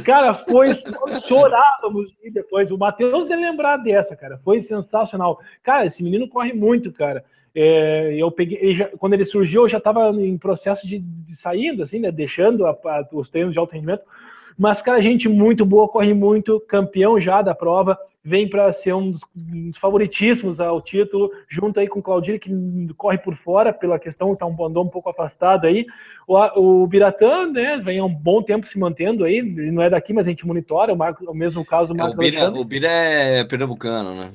Cara, 0.05 0.35
foi. 0.35 0.75
chorávamos 1.27 2.13
e 2.23 2.29
depois. 2.29 2.69
O 2.69 2.77
Matheus 2.77 3.27
deve 3.27 3.41
lembrar 3.41 3.77
dessa, 3.77 4.15
cara. 4.15 4.37
Foi 4.37 4.61
sensacional. 4.61 5.39
Cara, 5.63 5.87
esse 5.87 6.03
menino 6.03 6.29
corre 6.29 6.53
muito, 6.53 6.91
cara. 6.91 7.25
É, 7.53 8.15
eu 8.15 8.31
peguei, 8.31 8.57
ele 8.61 8.73
já, 8.73 8.85
quando 8.97 9.13
ele 9.13 9.25
surgiu, 9.25 9.63
eu 9.63 9.69
já 9.69 9.77
estava 9.77 10.09
em 10.11 10.37
processo 10.37 10.87
de, 10.87 10.99
de 10.99 11.35
saindo, 11.35 11.83
assim, 11.83 11.99
né, 11.99 12.11
deixando 12.11 12.65
a, 12.65 12.71
a, 12.71 13.07
os 13.11 13.29
treinos 13.29 13.53
de 13.53 13.59
alto 13.59 13.73
rendimento. 13.73 14.03
Mas, 14.57 14.81
cara, 14.81 15.01
gente 15.01 15.29
muito 15.29 15.65
boa, 15.65 15.87
corre 15.87 16.13
muito, 16.13 16.59
campeão 16.67 17.17
já 17.17 17.41
da 17.41 17.55
prova. 17.55 17.97
vem 18.21 18.45
para 18.47 18.73
ser 18.73 18.93
um 18.93 19.11
dos, 19.11 19.21
um 19.33 19.69
dos, 19.69 19.79
favoritíssimos 19.79 20.59
ao 20.59 20.81
título, 20.81 21.31
junto 21.47 21.79
aí 21.79 21.87
com 21.87 21.99
o 21.99 22.03
Claudinho, 22.03 22.37
que 22.37 22.51
corre 22.97 23.17
por 23.17 23.35
fora 23.37 23.71
pela 23.71 23.97
questão, 23.97 24.35
tá 24.35 24.45
um, 24.45 24.65
andou 24.65 24.83
um 24.83 24.89
pouco 24.89 25.09
afastado 25.09 25.65
aí. 25.65 25.85
O, 26.27 26.81
o 26.81 26.87
Biratã, 26.87 27.47
né, 27.49 27.77
vem 27.77 27.99
há 27.99 28.03
um 28.03 28.13
bom 28.13 28.43
tempo 28.43 28.67
se 28.67 28.77
mantendo 28.77 29.23
aí, 29.23 29.37
ele 29.37 29.71
não 29.71 29.81
é 29.81 29.89
daqui, 29.89 30.11
mas 30.11 30.27
a 30.27 30.29
gente 30.29 30.45
monitora, 30.45 30.93
o, 30.93 30.97
Marco, 30.97 31.23
o 31.23 31.33
mesmo 31.33 31.65
caso 31.65 31.93
do 31.93 31.99
é, 31.99 32.03
Marcos 32.03 32.35
é, 32.35 32.49
o 32.49 32.63
Bira 32.65 32.89
é 32.89 33.43
pernambucano, 33.45 34.13
né? 34.13 34.31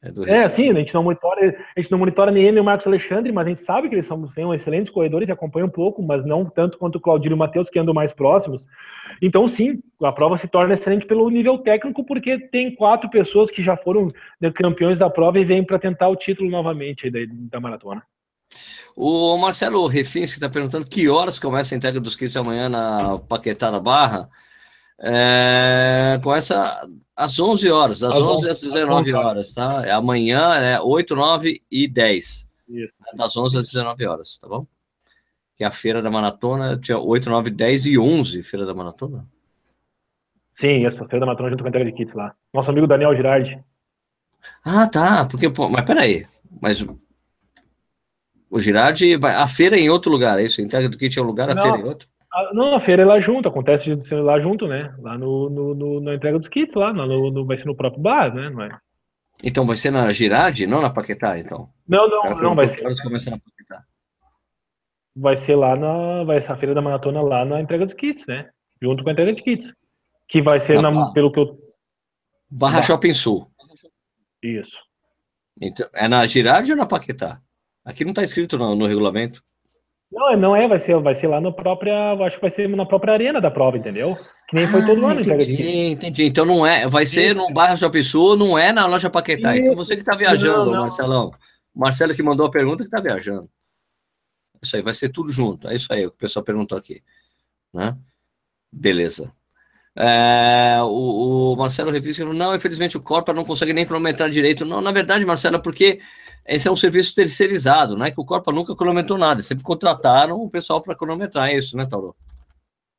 É, 0.00 0.12
do 0.12 0.28
é 0.28 0.48
sim, 0.48 0.70
a 0.70 0.74
gente 0.74 0.94
não 0.94 1.02
monitora, 1.02 1.56
a 1.76 1.80
gente 1.80 1.90
não 1.90 1.98
monitora 1.98 2.30
nem 2.30 2.44
ele 2.44 2.60
o 2.60 2.64
Marcos 2.64 2.86
Alexandre, 2.86 3.32
mas 3.32 3.46
a 3.46 3.48
gente 3.48 3.60
sabe 3.60 3.88
que 3.88 3.96
eles 3.96 4.06
são, 4.06 4.28
são 4.28 4.54
excelentes 4.54 4.90
corredores 4.90 5.28
e 5.28 5.32
acompanham 5.32 5.66
um 5.66 5.70
pouco, 5.70 6.00
mas 6.00 6.24
não 6.24 6.44
tanto 6.44 6.78
quanto 6.78 6.96
o 6.96 7.00
Claudinho 7.00 7.32
e 7.32 7.34
o 7.34 7.36
Matheus, 7.36 7.68
que 7.68 7.80
andam 7.80 7.92
mais 7.92 8.12
próximos. 8.12 8.64
Então, 9.20 9.48
sim, 9.48 9.82
a 10.00 10.12
prova 10.12 10.36
se 10.36 10.46
torna 10.46 10.74
excelente 10.74 11.04
pelo 11.04 11.28
nível 11.28 11.58
técnico, 11.58 12.04
porque 12.04 12.38
tem 12.38 12.74
quatro 12.74 13.10
pessoas 13.10 13.50
que 13.50 13.60
já 13.60 13.76
foram 13.76 14.12
campeões 14.54 15.00
da 15.00 15.10
prova 15.10 15.40
e 15.40 15.44
vêm 15.44 15.64
para 15.64 15.80
tentar 15.80 16.08
o 16.08 16.16
título 16.16 16.48
novamente 16.48 17.10
da, 17.10 17.18
da 17.28 17.60
maratona. 17.60 18.02
O 18.96 19.36
Marcelo 19.36 19.86
Refins, 19.86 20.30
que 20.30 20.36
está 20.36 20.48
perguntando 20.48 20.88
que 20.88 21.08
horas 21.08 21.38
começa 21.38 21.74
a 21.74 21.76
entrega 21.76 22.00
dos 22.00 22.14
kits 22.14 22.36
amanhã 22.36 22.68
na 22.68 23.18
Paquetá 23.18 23.70
da 23.70 23.80
Barra. 23.80 24.28
É, 25.00 26.18
começa 26.22 26.80
às 27.18 27.40
11 27.40 27.68
horas, 27.70 27.98
das 27.98 28.14
11 28.14 28.48
às 28.48 28.60
19 28.60 29.12
horas, 29.12 29.52
tá? 29.52 29.82
É 29.84 29.90
amanhã 29.90 30.54
é 30.54 30.80
8, 30.80 31.16
9 31.16 31.60
e 31.68 31.88
10. 31.88 32.48
Isso. 32.68 32.92
Das 33.16 33.36
11 33.36 33.58
às 33.58 33.66
19 33.66 34.06
horas, 34.06 34.38
tá 34.38 34.46
bom? 34.46 34.64
Que 35.56 35.64
é 35.64 35.66
a 35.66 35.70
feira 35.72 36.00
da 36.00 36.08
maratona, 36.10 36.78
tinha 36.78 36.96
8, 36.96 37.28
9, 37.28 37.50
10 37.50 37.86
e 37.86 37.98
11 37.98 38.42
feira 38.44 38.64
da 38.64 38.72
maratona. 38.72 39.26
Sim, 40.60 40.78
essa 40.86 41.04
feira 41.06 41.20
da 41.20 41.26
maratona 41.26 41.50
junto 41.50 41.62
com 41.62 41.66
a 41.66 41.70
entrega 41.70 41.90
de 41.90 41.96
kits 41.96 42.14
lá. 42.14 42.34
Nosso 42.54 42.70
amigo 42.70 42.86
Daniel 42.86 43.16
Girardi. 43.16 43.58
Ah, 44.64 44.86
tá, 44.86 45.24
porque, 45.24 45.50
pô, 45.50 45.68
mas 45.68 45.84
peraí, 45.84 46.24
mas 46.60 46.86
o 48.48 48.60
Girardi, 48.60 49.18
a 49.22 49.48
feira 49.48 49.76
é 49.76 49.80
em 49.80 49.90
outro 49.90 50.10
lugar, 50.12 50.38
é 50.38 50.44
isso? 50.44 50.60
A 50.60 50.64
entrega 50.64 50.88
do 50.88 50.96
kit 50.96 51.18
é 51.18 51.22
um 51.22 51.26
lugar, 51.26 51.50
a 51.50 51.54
Não. 51.54 51.62
feira 51.62 51.78
é 51.78 51.80
em 51.80 51.84
outro? 51.84 52.08
A, 52.32 52.52
não, 52.52 52.74
a 52.74 52.80
feira 52.80 53.02
é 53.02 53.06
lá 53.06 53.20
junto, 53.20 53.48
acontece 53.48 53.90
lá 54.12 54.38
junto, 54.38 54.66
né? 54.66 54.94
Lá 54.98 55.16
no, 55.16 55.48
no, 55.48 55.74
no 55.74 56.00
na 56.00 56.14
entrega 56.14 56.38
dos 56.38 56.48
kits, 56.48 56.74
lá, 56.74 56.92
no, 56.92 57.30
no, 57.30 57.46
vai 57.46 57.56
ser 57.56 57.64
no 57.64 57.76
próprio 57.76 58.02
bar, 58.02 58.34
né? 58.34 58.50
Não 58.50 58.62
é? 58.62 58.78
Então 59.42 59.66
vai 59.66 59.76
ser 59.76 59.90
na 59.90 60.10
Girardi, 60.12 60.66
não 60.66 60.82
na 60.82 60.90
Paquetá, 60.90 61.38
então? 61.38 61.70
Não, 61.86 62.08
não, 62.08 62.36
não, 62.36 62.54
vai 62.54 62.68
ser. 62.68 62.82
Vai 65.14 65.36
ser 65.36 65.56
lá 65.56 65.76
na. 65.76 66.24
Vai 66.24 66.40
ser 66.40 66.52
a 66.52 66.56
feira 66.56 66.74
da 66.74 66.82
maratona 66.82 67.22
lá 67.22 67.44
na 67.44 67.60
entrega 67.60 67.84
dos 67.84 67.94
kits, 67.94 68.26
né? 68.26 68.50
Junto 68.82 69.02
com 69.02 69.10
a 69.10 69.12
entrega 69.12 69.32
de 69.32 69.42
kits. 69.42 69.72
Que 70.28 70.42
vai 70.42 70.60
ser, 70.60 70.80
na, 70.82 71.12
pelo 71.12 71.32
que 71.32 71.40
eu. 71.40 71.58
Barra 72.50 72.82
Shopping 72.82 73.12
Sul. 73.12 73.50
Isso. 74.42 74.78
Então, 75.60 75.88
é 75.94 76.06
na 76.06 76.26
Girardi 76.26 76.72
ou 76.72 76.78
na 76.78 76.86
Paquetá? 76.86 77.40
Aqui 77.84 78.04
não 78.04 78.10
está 78.10 78.22
escrito 78.22 78.58
no, 78.58 78.74
no 78.74 78.86
regulamento. 78.86 79.42
Não, 80.10 80.36
não 80.36 80.56
é, 80.56 80.66
vai 80.66 80.78
ser, 80.78 80.98
vai 81.00 81.14
ser 81.14 81.26
lá 81.28 81.40
na 81.40 81.52
própria, 81.52 82.12
acho 82.24 82.36
que 82.36 82.40
vai 82.40 82.50
ser 82.50 82.68
na 82.68 82.86
própria 82.86 83.12
arena 83.12 83.40
da 83.40 83.50
prova, 83.50 83.76
entendeu? 83.76 84.16
Que 84.48 84.56
nem 84.56 84.66
foi 84.66 84.84
todo 84.84 85.04
ah, 85.04 85.10
ano. 85.10 85.20
Entendi, 85.20 85.86
entendi. 85.88 86.24
Então 86.24 86.46
não 86.46 86.66
é, 86.66 86.88
vai 86.88 87.04
ser 87.04 87.34
no 87.34 87.52
bairro 87.52 87.76
Shopping 87.76 88.02
Sul, 88.02 88.36
não 88.36 88.58
é 88.58 88.72
na 88.72 88.86
loja 88.86 89.10
Paquetá. 89.10 89.56
Então 89.56 89.74
você 89.74 89.94
que 89.94 90.02
está 90.02 90.16
viajando, 90.16 90.66
não, 90.66 90.72
não. 90.72 90.82
Marcelão. 90.82 91.30
Marcelo 91.74 92.14
que 92.14 92.22
mandou 92.22 92.46
a 92.46 92.50
pergunta 92.50 92.78
que 92.78 92.88
está 92.88 93.00
viajando. 93.00 93.48
Isso 94.62 94.76
aí, 94.76 94.82
vai 94.82 94.94
ser 94.94 95.10
tudo 95.10 95.30
junto. 95.30 95.68
É 95.68 95.74
isso 95.74 95.92
aí 95.92 96.06
o 96.06 96.10
que 96.10 96.16
o 96.16 96.18
pessoal 96.18 96.44
perguntou 96.44 96.76
aqui. 96.76 97.02
Né? 97.72 97.96
Beleza. 98.72 99.32
É, 99.94 100.78
o, 100.82 101.52
o, 101.52 101.56
Marcelo 101.56 101.90
Refis 101.90 102.18
não, 102.18 102.54
infelizmente 102.54 102.96
o 102.96 103.02
Corpa 103.02 103.32
não 103.32 103.44
consegue 103.44 103.72
nem 103.72 103.84
cronometrar 103.84 104.30
direito. 104.30 104.64
Não, 104.64 104.80
na 104.80 104.92
verdade, 104.92 105.26
Marcelo, 105.26 105.56
é 105.56 105.60
porque 105.60 106.00
esse 106.48 106.66
é 106.66 106.70
um 106.70 106.76
serviço 106.76 107.14
terceirizado, 107.14 107.96
não 107.96 108.06
é 108.06 108.10
que 108.10 108.20
o 108.20 108.24
Corpa 108.24 108.50
nunca 108.50 108.74
cronometrou 108.74 109.18
nada, 109.18 109.42
sempre 109.42 109.64
contrataram 109.64 110.40
o 110.40 110.50
pessoal 110.50 110.82
para 110.82 110.96
cronometrar 110.96 111.52
isso, 111.52 111.76
né, 111.76 111.86
Tauro? 111.86 112.14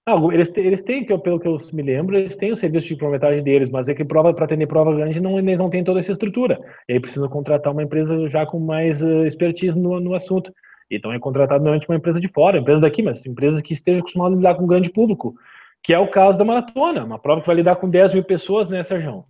Não, 0.08 0.32
eles, 0.32 0.52
eles 0.56 0.82
têm, 0.82 1.06
pelo 1.06 1.40
que 1.40 1.48
eu 1.48 1.58
me 1.74 1.84
lembro, 1.84 2.18
eles 2.18 2.36
têm 2.36 2.52
o 2.52 2.56
serviço 2.56 2.88
de 2.88 2.96
cronometragem 2.96 3.44
deles, 3.44 3.70
mas 3.70 3.88
é 3.90 3.94
que 3.94 4.04
prova 4.04 4.34
para 4.34 4.46
atender 4.46 4.66
prova 4.66 4.96
grande 4.96 5.20
não, 5.20 5.38
eles 5.38 5.60
não 5.60 5.70
têm 5.70 5.84
toda 5.84 6.00
essa 6.00 6.12
estrutura. 6.12 6.60
E 6.88 6.94
aí 6.94 7.00
precisam 7.00 7.30
contratar 7.30 7.72
uma 7.72 7.84
empresa 7.84 8.28
já 8.28 8.46
com 8.46 8.60
mais 8.60 9.04
uh, 9.04 9.26
expertise 9.26 9.78
no, 9.78 10.00
no 10.00 10.16
assunto. 10.16 10.52
Então 10.90 11.14
é 11.14 11.20
contratado 11.20 11.64
normalmente 11.64 11.88
uma 11.88 11.98
empresa 11.98 12.20
de 12.20 12.28
fora, 12.28 12.58
empresa 12.58 12.82
daqui, 12.82 13.04
mas 13.04 13.24
empresas 13.24 13.62
que 13.62 13.74
estejam 13.74 14.00
acostumadas 14.00 14.34
a 14.34 14.38
lidar 14.38 14.56
com 14.56 14.64
um 14.64 14.68
grande 14.68 14.90
público 14.90 15.36
que 15.84 15.94
é 15.94 16.00
o 16.00 16.10
caso 16.10 16.38
da 16.38 16.46
maratona, 16.46 17.04
uma 17.04 17.20
prova 17.20 17.42
que 17.42 17.48
vai 17.48 17.56
lidar 17.56 17.78
com 17.78 17.90
10 17.90 18.14
mil 18.14 18.24
pessoas, 18.24 18.70
né, 18.70 18.84
Sérgio? 18.84 19.26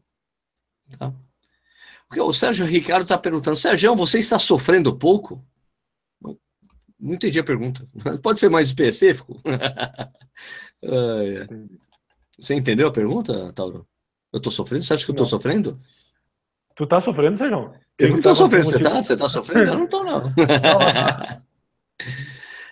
Tá. 0.97 1.13
Porque 2.10 2.22
o 2.22 2.34
Sérgio 2.34 2.66
Ricardo 2.66 3.03
está 3.03 3.18
perguntando, 3.18 3.55
Sérgio, 3.55 3.95
você 3.95 4.18
está 4.18 4.39
sofrendo 4.39 4.97
pouco? 4.97 5.45
Não 6.99 7.14
entendi 7.14 7.39
a 7.39 7.43
pergunta. 7.43 7.88
Pode 8.24 8.39
ser 8.39 8.49
mais 8.49 8.68
específico? 8.68 9.39
você 12.38 12.55
entendeu 12.55 12.88
a 12.88 12.91
pergunta, 12.91 13.53
Tauro? 13.53 13.88
Eu 14.34 14.38
estou 14.38 14.51
sofrendo? 14.51 14.84
Você 14.84 14.95
acha 14.95 15.05
que 15.05 15.12
eu 15.12 15.14
estou 15.14 15.26
sofrendo? 15.26 15.80
Tu 16.76 16.88
tá 16.88 16.99
sofrendo, 16.99 17.38
Sérgio? 17.38 17.74
Eu 17.99 18.10
não 18.10 18.18
estou 18.18 18.36
sofrendo. 18.36 18.66
Você 18.66 18.78
está? 18.78 19.03
Você 19.03 19.16
tá 19.16 19.30
sofrendo? 19.30 19.72
Eu 19.72 19.78
não 19.78 19.86
estou, 19.86 20.03
não. 20.03 20.22
não. 20.22 20.30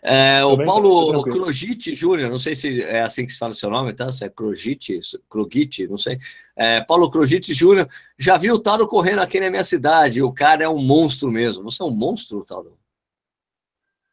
É, 0.07 0.45
o 0.45 0.63
Paulo 0.63 1.21
Crogite 1.23 1.93
Júnior, 1.93 2.29
não 2.29 2.37
sei 2.37 2.55
se 2.55 2.81
é 2.81 3.01
assim 3.01 3.25
que 3.25 3.33
se 3.33 3.37
fala 3.37 3.51
o 3.51 3.55
seu 3.55 3.69
nome, 3.69 3.93
tá? 3.93 4.09
Se 4.09 4.23
é 4.23 4.29
Crogite, 4.29 4.99
Crogite, 5.29 5.85
não 5.85 5.97
sei. 5.97 6.17
É, 6.55 6.79
Paulo 6.79 7.09
Crogite 7.09 7.53
Júnior, 7.53 7.89
já 8.17 8.37
vi 8.37 8.49
o 8.49 8.57
Tauro 8.57 8.87
correndo 8.87 9.19
aqui 9.19 9.37
na 9.37 9.49
minha 9.49 9.65
cidade, 9.65 10.21
o 10.21 10.31
cara 10.31 10.63
é 10.63 10.69
um 10.69 10.81
monstro 10.81 11.29
mesmo. 11.29 11.63
Você 11.63 11.83
é 11.83 11.85
um 11.85 11.91
monstro, 11.91 12.45
Tauro? 12.45 12.77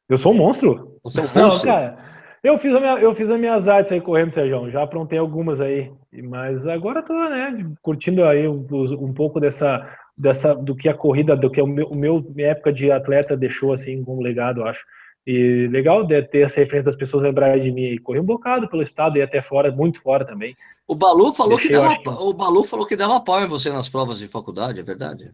Eu 0.09 0.19
sou 0.19 0.33
um 0.33 0.37
monstro? 0.37 0.99
Você 1.05 1.21
é 1.21 1.23
um 1.23 1.27
monstro? 1.41 1.69
Não, 1.69 1.75
cara, 1.75 1.99
eu 2.43 2.59
fiz, 2.59 2.75
a 2.75 2.81
minha, 2.81 2.99
eu 2.99 3.15
fiz 3.15 3.31
as 3.31 3.39
minhas 3.39 3.69
artes 3.69 3.93
aí 3.93 4.01
correndo, 4.01 4.33
Sérgio, 4.33 4.71
já 4.71 4.83
aprontei 4.83 5.19
algumas 5.19 5.61
aí, 5.61 5.93
mas 6.25 6.67
agora 6.67 7.03
tô, 7.03 7.15
né, 7.15 7.73
curtindo 7.81 8.25
aí 8.25 8.49
um, 8.49 8.67
um 8.99 9.15
pouco 9.15 9.39
dessa, 9.39 9.89
dessa, 10.19 10.55
do 10.55 10.75
que 10.75 10.89
a 10.89 10.95
corrida, 10.95 11.37
do 11.37 11.49
que 11.49 11.63
o 11.63 11.67
meu, 11.67 11.87
o 11.87 11.97
meu 11.97 12.21
minha 12.35 12.49
época 12.49 12.73
de 12.73 12.91
atleta 12.91 13.37
deixou, 13.37 13.73
assim, 13.73 14.03
como 14.03 14.21
legado, 14.21 14.61
eu 14.61 14.67
acho. 14.67 14.85
E 15.27 15.69
legal 15.69 16.05
de 16.05 16.21
ter 16.23 16.41
essa 16.41 16.61
referência 16.61 16.91
das 16.91 16.99
pessoas 16.99 17.23
lembrarem 17.23 17.63
de 17.63 17.73
mim. 17.73 17.97
Corri 17.99 18.21
um 18.21 18.25
bocado 18.25 18.69
pelo 18.69 18.83
estado 18.83 19.17
e 19.17 19.23
até 19.23 19.41
fora, 19.41 19.73
muito 19.73 20.01
fora 20.03 20.25
também. 20.25 20.55
O 20.87 20.95
Balu 20.95 21.33
falou 21.33 21.57
Deixei, 21.57 21.71
que 21.71 21.77
dava, 21.77 22.21
o 22.21 22.33
Balu 22.35 22.65
falou 22.65 22.87
que 22.87 22.97
dava 22.97 23.21
pau 23.21 23.43
em 23.43 23.49
você 23.49 23.71
nas 23.71 23.89
provas 23.89 24.19
de 24.19 24.29
faculdade, 24.29 24.81
é 24.81 24.83
verdade? 24.83 25.33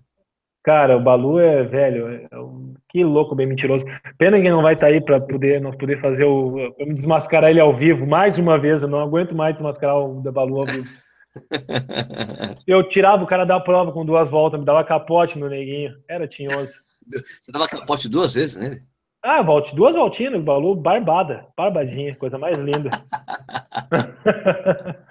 Cara, 0.63 0.97
o 0.97 1.03
Balu 1.03 1.41
é 1.41 1.65
velho, 1.65 2.29
é 2.31 2.39
um... 2.39 2.75
que 2.89 3.03
louco, 3.03 3.35
bem 3.35 3.47
mentiroso. 3.47 3.85
Pena 4.19 4.41
que 4.41 4.51
não 4.51 4.63
vai 4.63 4.75
estar 4.75 4.87
tá 4.87 4.93
aí 4.93 5.01
para 5.01 5.19
poder 5.21 5.61
nós 5.61 5.75
poder 5.75 5.99
fazer 6.01 6.25
o 6.25 6.73
pra 6.77 6.87
desmascarar 6.87 7.51
ele 7.51 7.61
ao 7.61 7.75
vivo 7.75 8.07
mais 8.07 8.39
uma 8.39 8.59
vez. 8.59 8.83
Eu 8.83 8.89
não 8.89 9.01
aguento 9.01 9.35
mais 9.35 9.55
desmascarar 9.55 9.99
o 9.99 10.21
Balu 10.21 10.61
ao 10.61 10.67
vivo. 10.67 10.89
eu 12.67 12.87
tirava 12.87 13.25
o 13.25 13.27
cara 13.27 13.45
da 13.45 13.59
prova 13.59 13.91
com 13.91 14.05
duas 14.05 14.29
voltas, 14.31 14.61
me 14.61 14.67
dava 14.67 14.85
capote 14.85 15.39
no 15.39 15.49
neguinho. 15.49 15.95
Era 16.07 16.29
tinhoso. 16.29 16.75
Você 17.41 17.51
dava 17.51 17.67
capote 17.67 18.09
duas 18.09 18.35
vezes 18.35 18.57
nele? 18.57 18.83
Ah, 19.23 19.43
volte, 19.43 19.75
duas 19.75 19.95
voltinhas 19.95 20.43
Balu, 20.43 20.75
barbada, 20.75 21.47
barbadinha, 21.57 22.15
coisa 22.17 22.39
mais 22.39 22.57
linda. 22.57 22.91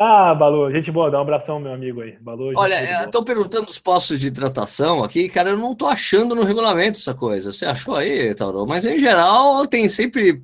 ah, 0.00 0.34
Balu, 0.34 0.70
gente 0.72 0.90
boa, 0.90 1.10
dá 1.10 1.18
um 1.18 1.22
abração, 1.22 1.60
meu 1.60 1.72
amigo 1.72 2.00
aí. 2.00 2.18
Balu, 2.20 2.52
Olha, 2.56 3.04
estão 3.04 3.22
perguntando 3.22 3.66
dos 3.66 3.78
postos 3.78 4.18
de 4.18 4.26
hidratação 4.26 5.04
aqui, 5.04 5.28
cara, 5.28 5.50
eu 5.50 5.56
não 5.56 5.76
tô 5.76 5.86
achando 5.86 6.34
no 6.34 6.42
regulamento 6.42 6.98
essa 6.98 7.14
coisa. 7.14 7.52
Você 7.52 7.64
achou 7.64 7.94
aí, 7.94 8.34
Tauro? 8.34 8.66
Mas 8.66 8.84
em 8.84 8.98
geral 8.98 9.64
tem 9.66 9.88
sempre 9.88 10.42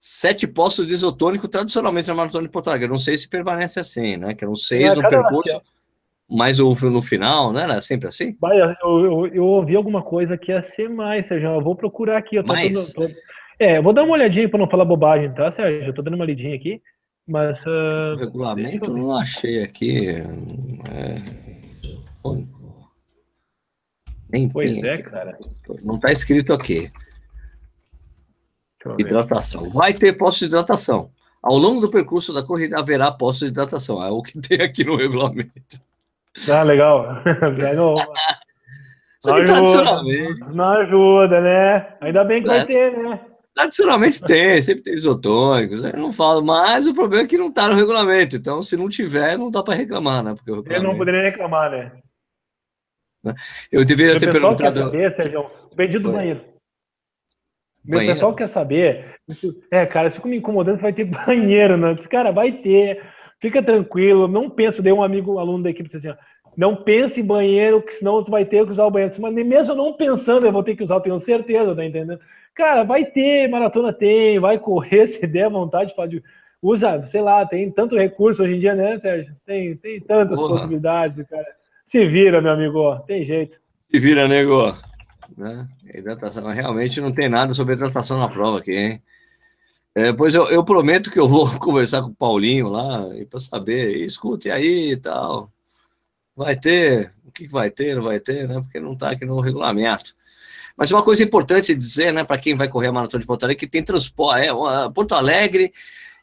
sete 0.00 0.48
postos 0.48 0.84
de 0.84 0.94
isotônico 0.94 1.46
tradicionalmente 1.46 2.08
na 2.08 2.14
maratona 2.14 2.44
de 2.44 2.52
Porto 2.52 2.68
Alegre. 2.68 2.86
Eu 2.86 2.90
não 2.90 2.98
sei 2.98 3.16
se 3.16 3.28
permanece 3.28 3.78
assim, 3.78 4.16
né? 4.16 4.34
Que 4.34 4.42
eram 4.42 4.56
seis 4.56 4.90
é, 4.90 4.96
no 4.96 5.08
percurso 5.08 5.62
mais 6.32 6.58
houve 6.58 6.88
no 6.88 7.02
final, 7.02 7.52
né? 7.52 7.62
Era 7.62 7.80
sempre 7.80 8.08
assim? 8.08 8.36
Eu, 8.42 8.74
eu, 8.82 9.26
eu, 9.28 9.44
ouvi 9.44 9.76
alguma 9.76 10.02
coisa 10.02 10.36
que 10.38 10.50
ia 10.50 10.62
ser 10.62 10.88
mais, 10.88 11.26
Sérgio. 11.26 11.50
Eu 11.50 11.60
vou 11.60 11.76
procurar 11.76 12.18
aqui. 12.18 12.36
Eu 12.36 12.44
mais? 12.44 12.72
Dando, 12.72 12.92
tô... 12.92 13.14
É, 13.58 13.80
vou 13.80 13.92
dar 13.92 14.02
uma 14.02 14.14
olhadinha 14.14 14.48
para 14.48 14.58
não 14.58 14.68
falar 14.68 14.84
bobagem, 14.84 15.32
tá, 15.32 15.50
Sérgio? 15.50 15.90
Eu 15.90 15.94
tô 15.94 16.02
dando 16.02 16.14
uma 16.14 16.24
lidinha 16.24 16.56
aqui, 16.56 16.80
mas... 17.26 17.62
Uh... 17.64 18.14
O 18.14 18.16
regulamento 18.16 18.86
eu 18.86 18.96
não 18.96 19.16
achei 19.16 19.62
aqui. 19.62 20.08
É... 20.90 21.42
Nem 24.30 24.48
pois 24.48 24.76
é, 24.82 24.94
aqui. 24.94 25.02
cara. 25.02 25.38
Não 25.82 26.00
tá 26.00 26.10
escrito 26.10 26.54
aqui. 26.54 26.90
Hidratação. 28.98 29.70
Vai 29.70 29.92
ter 29.92 30.14
posto 30.14 30.40
de 30.40 30.46
hidratação. 30.46 31.10
Ao 31.42 31.56
longo 31.56 31.80
do 31.80 31.90
percurso 31.90 32.32
da 32.32 32.42
corrida 32.42 32.78
haverá 32.78 33.12
posto 33.12 33.44
de 33.44 33.50
hidratação. 33.50 34.02
É 34.02 34.10
o 34.10 34.22
que 34.22 34.40
tem 34.40 34.62
aqui 34.62 34.84
no 34.84 34.96
regulamento. 34.96 35.78
Ah, 36.50 36.62
legal. 36.62 37.22
não, 37.76 37.94
não, 39.24 39.34
ajuda, 39.34 40.02
não 40.52 40.64
ajuda, 40.64 41.40
né? 41.40 41.96
Ainda 42.00 42.24
bem 42.24 42.42
que 42.42 42.50
é. 42.50 42.56
vai 42.56 42.66
ter, 42.66 42.96
né? 42.96 43.20
Tradicionalmente 43.54 44.22
tem, 44.22 44.62
sempre 44.62 44.82
tem 44.82 44.94
isotônicos, 44.94 45.84
eu 45.84 45.98
não 45.98 46.10
falo, 46.10 46.42
mas 46.42 46.86
o 46.86 46.94
problema 46.94 47.24
é 47.24 47.26
que 47.26 47.36
não 47.36 47.48
está 47.48 47.68
no 47.68 47.74
regulamento, 47.74 48.34
então 48.36 48.62
se 48.62 48.78
não 48.78 48.88
tiver, 48.88 49.36
não 49.36 49.50
dá 49.50 49.62
para 49.62 49.74
reclamar, 49.74 50.22
né? 50.22 50.34
Porque 50.34 50.72
Eu 50.72 50.82
não 50.82 50.96
poderia 50.96 51.22
reclamar, 51.22 51.70
né? 51.70 51.92
né? 53.22 53.34
Eu 53.70 53.84
deveria 53.84 54.18
ter 54.18 54.32
perguntado. 54.32 54.74
Quer 54.74 54.84
saber, 54.84 55.12
Sérgio, 55.12 55.50
pedido 55.76 56.10
do 56.10 56.16
banheiro. 56.16 56.40
Meu 57.84 57.98
banheiro? 57.98 58.14
pessoal 58.14 58.34
quer 58.34 58.48
saber. 58.48 59.16
É, 59.70 59.84
cara, 59.84 60.08
se 60.08 60.16
fica 60.16 60.28
me 60.28 60.36
incomodando, 60.36 60.76
você 60.76 60.82
vai 60.82 60.92
ter 60.92 61.04
banheiro, 61.26 61.76
né? 61.76 61.94
Cara, 62.08 62.30
vai 62.30 62.52
ter. 62.52 63.02
Fica 63.42 63.60
tranquilo, 63.60 64.28
não 64.28 64.48
penso, 64.48 64.80
dei 64.80 64.92
um 64.92 65.02
amigo, 65.02 65.34
um 65.34 65.38
aluno 65.40 65.64
da 65.64 65.70
equipe, 65.70 65.94
assim, 65.94 66.08
ó, 66.08 66.14
não 66.56 66.76
pense 66.76 67.20
em 67.20 67.24
banheiro, 67.24 67.82
que 67.82 67.92
senão 67.92 68.22
tu 68.22 68.30
vai 68.30 68.44
ter 68.44 68.64
que 68.64 68.70
usar 68.70 68.86
o 68.86 68.90
banheiro. 68.90 69.12
Mas 69.20 69.34
mesmo 69.34 69.74
não 69.74 69.92
pensando, 69.92 70.46
eu 70.46 70.52
vou 70.52 70.62
ter 70.62 70.76
que 70.76 70.84
usar, 70.84 71.00
tenho 71.00 71.18
certeza, 71.18 71.74
tá 71.74 71.84
entendendo? 71.84 72.20
Cara, 72.54 72.84
vai 72.84 73.04
ter, 73.04 73.48
maratona 73.48 73.92
tem, 73.92 74.38
vai 74.38 74.60
correr 74.60 75.08
se 75.10 75.26
der 75.26 75.50
vontade, 75.50 75.92
pode. 75.92 76.22
Usa, 76.62 77.02
sei 77.06 77.20
lá, 77.20 77.44
tem 77.44 77.68
tanto 77.68 77.96
recurso 77.96 78.44
hoje 78.44 78.54
em 78.54 78.58
dia, 78.60 78.76
né, 78.76 78.96
Sérgio? 79.00 79.34
Tem, 79.44 79.76
tem 79.76 80.00
tantas 80.00 80.38
Porra. 80.38 80.54
possibilidades, 80.54 81.26
cara. 81.28 81.48
Se 81.84 82.06
vira, 82.06 82.40
meu 82.40 82.52
amigo, 82.52 82.96
tem 83.08 83.24
jeito. 83.24 83.58
Se 83.90 83.98
vira, 83.98 84.28
nego. 84.28 84.72
Né? 85.36 85.66
Hidratação, 85.92 86.46
realmente 86.52 87.00
não 87.00 87.10
tem 87.10 87.28
nada 87.28 87.52
sobre 87.54 87.74
hidratação 87.74 88.20
na 88.20 88.28
prova 88.28 88.58
aqui, 88.58 88.72
hein? 88.72 89.02
É, 89.94 90.10
pois 90.10 90.34
eu, 90.34 90.48
eu, 90.48 90.64
prometo 90.64 91.10
que 91.10 91.20
eu 91.20 91.28
vou 91.28 91.50
conversar 91.60 92.00
com 92.02 92.08
o 92.08 92.14
Paulinho 92.14 92.68
lá 92.68 93.04
para 93.28 93.38
saber, 93.38 93.96
escute 93.98 94.50
aí 94.50 94.92
e 94.92 94.96
tal. 94.96 95.52
Vai 96.34 96.56
ter, 96.56 97.12
o 97.26 97.30
que 97.30 97.46
vai 97.46 97.70
ter, 97.70 97.94
não 97.94 98.04
vai 98.04 98.18
ter, 98.18 98.48
né? 98.48 98.60
Porque 98.60 98.80
não 98.80 98.94
está 98.94 99.10
aqui 99.10 99.24
no 99.24 99.38
regulamento. 99.40 100.14
Mas 100.76 100.90
uma 100.90 101.02
coisa 101.02 101.22
importante 101.22 101.74
dizer, 101.74 102.12
né, 102.12 102.24
para 102.24 102.38
quem 102.38 102.56
vai 102.56 102.68
correr 102.68 102.88
a 102.88 102.92
maratona 102.92 103.20
de 103.20 103.26
Porto 103.26 103.44
Alegre, 103.44 103.60
que 103.60 103.70
tem 103.70 103.84
transporte. 103.84 104.46
É, 104.46 104.50
Porto 104.94 105.14
Alegre 105.14 105.72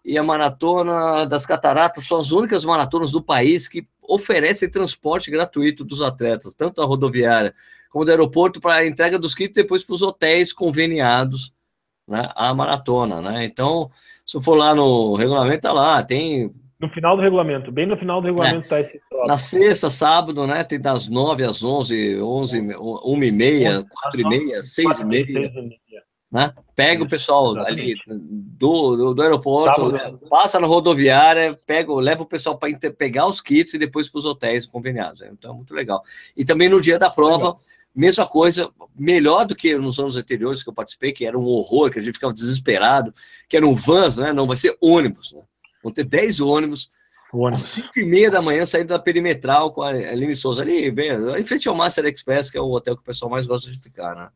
e 0.04 0.18
a 0.18 0.24
maratona 0.24 1.26
das 1.26 1.46
Cataratas 1.46 2.08
são 2.08 2.18
as 2.18 2.32
únicas 2.32 2.66
maratonas 2.66 3.12
do 3.12 3.22
país 3.22 3.68
que 3.68 3.88
oferecem 4.02 4.70
transporte 4.70 5.30
gratuito 5.30 5.84
dos 5.84 6.02
atletas, 6.02 6.56
tanto 6.56 6.82
da 6.82 6.88
rodoviária 6.88 7.54
como 7.92 8.06
do 8.06 8.12
aeroporto, 8.12 8.60
para 8.60 8.76
a 8.76 8.88
entrega 8.88 9.18
dos 9.18 9.34
kits 9.36 9.54
depois 9.54 9.84
para 9.84 9.96
os 9.96 10.02
hotéis 10.02 10.54
conveniados 10.54 11.52
né, 12.10 12.30
a 12.36 12.54
maratona. 12.54 13.22
Né? 13.22 13.46
Então, 13.46 13.90
se 14.26 14.42
for 14.42 14.56
lá 14.56 14.74
no 14.74 15.16
regulamento, 15.16 15.62
tá 15.62 15.72
lá, 15.72 16.04
tem 16.04 16.52
no 16.80 16.88
final 16.88 17.18
do 17.18 17.22
regulamento, 17.22 17.74
bem 17.74 17.86
no 17.86 17.98
final 17.98 18.22
do 18.22 18.28
regulamento 18.28 18.64
está 18.64 18.78
é. 18.78 18.82
esse 18.82 19.02
troço. 19.10 19.28
Na 19.28 19.38
sexta, 19.38 19.90
sábado, 19.90 20.48
né? 20.48 20.64
Tem 20.64 20.80
das 20.80 21.10
9 21.10 21.44
às 21.44 21.62
11, 21.62 22.22
11, 22.22 22.60
1 22.78 23.24
e 23.24 23.32
meia, 23.32 23.86
4 24.04 24.22
e 24.22 24.24
meia, 24.24 24.64
6 24.64 25.00
e 25.02 25.04
meia. 25.04 25.52
Né? 26.32 26.54
Pega 26.76 27.00
Isso, 27.00 27.06
o 27.06 27.10
pessoal 27.10 27.58
ali 27.58 27.96
do, 28.08 28.96
do, 28.96 29.14
do 29.14 29.22
aeroporto, 29.22 29.92
passa 30.30 30.58
na 30.60 30.68
rodoviária, 30.68 31.54
pega, 31.68 31.94
leva 31.96 32.24
o 32.24 32.26
pessoal 32.26 32.58
para 32.58 32.70
pegar 32.92 33.26
os 33.26 33.42
kits 33.42 33.74
e 33.74 33.80
depois 33.80 34.08
para 34.08 34.20
os 34.20 34.26
hotéis 34.26 34.66
conveniados. 34.66 35.22
Então 35.24 35.52
é 35.52 35.56
muito 35.56 35.74
legal. 35.74 36.02
E 36.38 36.46
também 36.46 36.70
no 36.70 36.80
dia 36.80 36.98
da 36.98 37.10
prova, 37.10 37.48
legal. 37.48 37.62
Mesma 37.96 38.26
coisa, 38.26 38.70
melhor 38.96 39.46
do 39.46 39.56
que 39.56 39.78
nos 39.78 40.00
anos 40.00 40.16
anteriores 40.16 40.64
que 40.64 40.70
eu 40.70 40.74
participei, 40.74 41.12
que 41.12 41.26
era 41.26 41.38
um 41.38 41.46
horror, 41.46 41.90
que 41.90 42.00
a 42.00 42.02
gente 42.02 42.14
ficava 42.14 42.34
desesperado, 42.34 43.14
que 43.48 43.58
eram 43.58 43.76
vans, 43.76 44.18
né? 44.18 44.32
Não 44.32 44.48
vai 44.48 44.58
ser 44.58 44.78
ônibus. 44.82 45.34
Né? 45.34 45.42
Vão 45.84 45.92
ter 45.92 46.04
10 46.04 46.40
ônibus. 46.40 46.90
Às 47.54 47.62
5 47.62 47.88
e 47.98 48.06
meia 48.06 48.32
da 48.32 48.42
manhã, 48.42 48.66
saindo 48.66 48.88
da 48.88 48.98
perimetral 48.98 49.72
com 49.72 49.84
a 49.84 49.90
Aline 49.90 50.36
Souza, 50.36 50.64
ali, 50.64 50.90
bem, 50.90 51.12
em 51.38 51.44
frente 51.44 51.70
ao 51.70 51.76
Master 51.76 52.06
Express, 52.06 52.50
que 52.50 52.58
é 52.58 52.62
o 52.62 52.72
hotel 52.72 52.96
que 52.96 53.02
o 53.02 53.06
pessoal 53.06 53.30
mais 53.30 53.46
gosta 53.46 53.70
de 53.70 53.80
ficar, 53.80 54.16
né? 54.16 54.30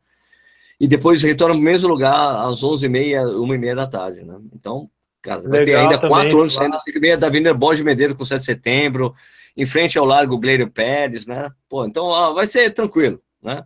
E 0.80 0.88
depois 0.88 1.24
retorna 1.24 1.56
no 1.56 1.62
mesmo 1.62 1.90
lugar 1.90 2.46
às 2.46 2.62
11h30, 2.62 3.36
1h30 3.36 3.76
da 3.76 3.88
tarde, 3.88 4.24
né? 4.24 4.38
Então, 4.54 4.90
cara, 5.22 5.42
vai 5.42 5.64
ter 5.64 5.76
ainda 5.76 5.98
quatro 5.98 6.38
ônibus 6.38 6.54
saindo 6.54 6.76
às 6.76 6.84
5 6.84 6.98
e 6.98 7.02
meia 7.02 7.18
da 7.18 7.28
Avenida 7.28 7.54
Borges 7.54 7.84
Medeiros 7.84 8.16
com 8.16 8.26
7 8.26 8.40
de 8.40 8.46
setembro, 8.46 9.14
em 9.58 9.66
frente 9.66 9.98
ao 9.98 10.06
Largo 10.06 10.38
Gleiro 10.38 10.70
Pérez, 10.70 11.26
né? 11.26 11.50
Pô, 11.68 11.86
então 11.86 12.06
ó, 12.06 12.34
vai 12.34 12.46
ser 12.46 12.72
tranquilo, 12.72 13.20
né? 13.44 13.64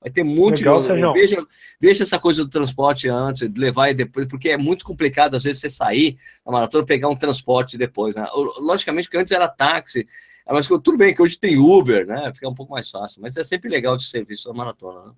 Vai 0.00 0.12
ter 0.12 0.22
muito. 0.22 0.58
Legal, 0.58 0.80
veja, 1.12 1.46
veja 1.80 2.02
essa 2.04 2.18
coisa 2.18 2.44
do 2.44 2.50
transporte 2.50 3.08
antes, 3.08 3.48
de 3.50 3.60
levar 3.60 3.90
e 3.90 3.94
depois, 3.94 4.26
porque 4.26 4.50
é 4.50 4.56
muito 4.56 4.84
complicado, 4.84 5.34
às 5.34 5.42
vezes, 5.42 5.60
você 5.60 5.68
sair 5.68 6.16
da 6.46 6.52
maratona 6.52 6.86
pegar 6.86 7.08
um 7.08 7.16
transporte 7.16 7.76
depois. 7.76 8.14
Né? 8.14 8.26
Logicamente 8.58 9.10
que 9.10 9.16
antes 9.16 9.32
era 9.32 9.48
táxi, 9.48 10.06
mas 10.48 10.68
tudo 10.68 10.96
bem 10.96 11.14
que 11.14 11.20
hoje 11.20 11.38
tem 11.38 11.58
Uber, 11.58 12.06
né? 12.06 12.32
Fica 12.32 12.48
um 12.48 12.54
pouco 12.54 12.72
mais 12.72 12.88
fácil, 12.88 13.20
mas 13.20 13.36
é 13.36 13.42
sempre 13.42 13.68
legal 13.68 13.96
esse 13.96 14.06
serviço 14.06 14.48
da 14.48 14.54
maratona. 14.54 15.06
Né? 15.06 15.12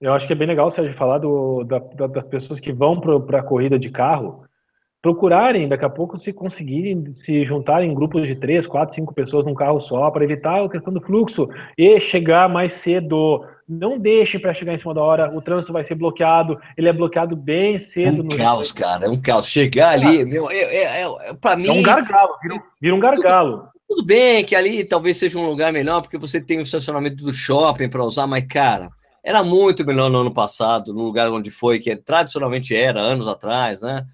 Eu 0.00 0.14
acho 0.14 0.26
que 0.26 0.32
é 0.32 0.36
bem 0.36 0.48
legal, 0.48 0.70
Sérgio, 0.70 0.96
falar 0.96 1.18
do, 1.18 1.62
da, 1.64 1.78
das 2.06 2.24
pessoas 2.24 2.58
que 2.58 2.72
vão 2.72 2.98
para 2.98 3.40
a 3.40 3.42
corrida 3.42 3.78
de 3.78 3.90
carro 3.90 4.44
procurarem, 5.02 5.68
daqui 5.68 5.84
a 5.84 5.90
pouco, 5.90 6.18
se 6.18 6.32
conseguirem 6.32 7.04
se 7.10 7.44
juntarem 7.44 7.90
em 7.90 7.94
grupos 7.94 8.26
de 8.26 8.36
três, 8.36 8.66
quatro, 8.66 8.94
cinco 8.94 9.14
pessoas 9.14 9.46
num 9.46 9.54
carro 9.54 9.80
só, 9.80 10.10
para 10.10 10.24
evitar 10.24 10.62
a 10.62 10.68
questão 10.68 10.92
do 10.92 11.00
fluxo 11.00 11.48
e 11.76 11.98
chegar 12.00 12.48
mais 12.48 12.74
cedo. 12.74 13.44
Não 13.66 13.98
deixem 13.98 14.40
para 14.40 14.52
chegar 14.52 14.74
em 14.74 14.78
cima 14.78 14.92
da 14.92 15.00
hora, 15.00 15.32
o 15.34 15.40
trânsito 15.40 15.72
vai 15.72 15.84
ser 15.84 15.94
bloqueado, 15.94 16.58
ele 16.76 16.88
é 16.88 16.92
bloqueado 16.92 17.36
bem 17.36 17.78
cedo. 17.78 18.22
É 18.22 18.34
um 18.34 18.38
caos, 18.38 18.72
cara, 18.72 19.06
é 19.06 19.08
um 19.08 19.20
caos. 19.20 19.48
Chegar 19.48 19.90
ali, 19.90 20.24
meu, 20.24 20.50
é, 20.50 20.56
é, 20.56 21.02
é 21.02 21.34
para 21.40 21.56
mim. 21.56 21.68
É 21.68 21.72
um 21.72 21.82
gargalo, 21.82 22.32
vira, 22.42 22.62
vira 22.80 22.94
um 22.94 23.00
gargalo. 23.00 23.58
Tudo, 23.58 23.70
tudo 23.88 24.04
bem 24.04 24.44
que 24.44 24.56
ali 24.56 24.84
talvez 24.84 25.16
seja 25.18 25.38
um 25.38 25.46
lugar 25.46 25.72
melhor, 25.72 26.02
porque 26.02 26.18
você 26.18 26.40
tem 26.40 26.58
o 26.58 26.62
estacionamento 26.62 27.22
do 27.22 27.32
shopping 27.32 27.88
para 27.88 28.02
usar, 28.02 28.26
mas, 28.26 28.44
cara, 28.44 28.90
era 29.22 29.42
muito 29.44 29.86
melhor 29.86 30.10
no 30.10 30.18
ano 30.18 30.34
passado, 30.34 30.92
no 30.92 31.04
lugar 31.04 31.30
onde 31.30 31.50
foi, 31.50 31.78
que 31.78 31.94
tradicionalmente 31.94 32.74
era, 32.74 33.00
anos 33.00 33.28
atrás, 33.28 33.82
né? 33.82 34.04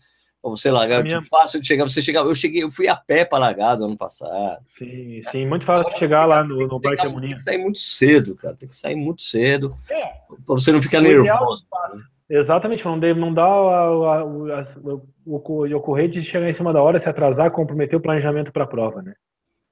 Ou 0.46 0.56
você 0.56 0.70
largar, 0.70 1.02
minha... 1.02 1.18
tipo, 1.18 1.26
fácil 1.26 1.60
de 1.60 1.66
chegar, 1.66 1.82
você 1.82 2.00
chegava, 2.00 2.28
eu 2.28 2.34
cheguei, 2.36 2.62
eu 2.62 2.70
fui 2.70 2.86
a 2.86 2.94
pé 2.94 3.24
para 3.24 3.38
Largado 3.38 3.84
ano 3.84 3.96
passado. 3.96 4.64
Sim, 4.78 5.20
sim, 5.32 5.44
muito 5.44 5.64
fácil 5.64 5.92
de 5.92 5.98
chegar 5.98 6.24
lá 6.24 6.44
no, 6.44 6.68
no 6.68 6.80
Parque 6.80 7.04
Amorim. 7.04 7.30
Tem 7.30 7.36
que 7.36 7.42
sair 7.42 7.58
muito 7.58 7.78
cedo, 7.78 8.36
cara, 8.36 8.54
tem 8.54 8.68
que 8.68 8.76
sair 8.76 8.94
muito 8.94 9.22
cedo, 9.22 9.74
é. 9.90 10.02
para 10.46 10.54
você 10.54 10.70
não 10.70 10.80
ficar 10.80 11.00
nervoso. 11.00 11.66
Né? 11.90 12.38
Exatamente, 12.38 12.84
não, 12.84 12.96
deve, 12.96 13.18
não 13.18 13.34
dá 13.34 13.44
o, 13.44 15.02
o, 15.26 15.74
ocorrer 15.74 16.08
de 16.08 16.22
chegar 16.22 16.48
em 16.48 16.54
cima 16.54 16.72
da 16.72 16.80
hora, 16.80 17.00
se 17.00 17.08
atrasar, 17.08 17.50
comprometer 17.50 17.98
o 17.98 18.00
planejamento 18.00 18.52
para 18.52 18.62
a 18.62 18.68
prova, 18.68 19.02
né? 19.02 19.14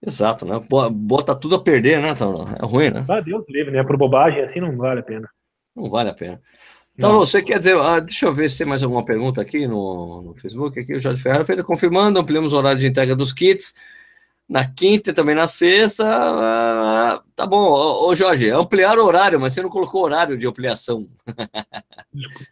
Exato, 0.04 0.44
né? 0.44 0.60
Bota 0.90 1.36
tudo 1.36 1.54
a 1.54 1.62
perder, 1.62 2.02
né, 2.02 2.08
então, 2.10 2.34
É 2.60 2.66
ruim, 2.66 2.90
né? 2.90 3.04
Ah, 3.08 3.20
Deus 3.20 3.44
livre, 3.48 3.70
né? 3.70 3.84
Por 3.84 3.96
bobagem 3.96 4.42
assim 4.42 4.58
não 4.58 4.76
vale 4.76 4.98
a 4.98 5.04
pena. 5.04 5.30
Não 5.76 5.88
vale 5.88 6.10
a 6.10 6.14
pena. 6.14 6.40
Então, 6.96 7.18
você 7.18 7.42
quer 7.42 7.58
dizer, 7.58 7.76
ah, 7.76 7.98
deixa 7.98 8.26
eu 8.26 8.32
ver 8.32 8.48
se 8.48 8.58
tem 8.58 8.66
mais 8.66 8.82
alguma 8.82 9.04
pergunta 9.04 9.40
aqui 9.40 9.66
no, 9.66 10.22
no 10.22 10.34
Facebook. 10.36 10.78
Aqui 10.78 10.94
o 10.94 11.00
Jorge 11.00 11.22
Ferreira 11.22 11.44
fez 11.44 11.60
confirmando, 11.62 12.18
ampliamos 12.18 12.52
o 12.52 12.56
horário 12.56 12.78
de 12.78 12.86
entrega 12.86 13.16
dos 13.16 13.32
kits 13.32 13.74
na 14.48 14.68
quinta 14.68 15.10
e 15.10 15.12
também 15.12 15.34
na 15.34 15.48
sexta. 15.48 16.04
Ah, 16.06 17.22
tá 17.34 17.46
bom, 17.46 17.70
ô, 17.70 18.08
ô, 18.08 18.14
Jorge, 18.14 18.50
ampliar 18.50 18.98
o 18.98 19.04
horário, 19.04 19.40
mas 19.40 19.52
você 19.52 19.62
não 19.62 19.68
colocou 19.68 20.02
horário 20.02 20.38
de 20.38 20.46
ampliação. 20.46 21.08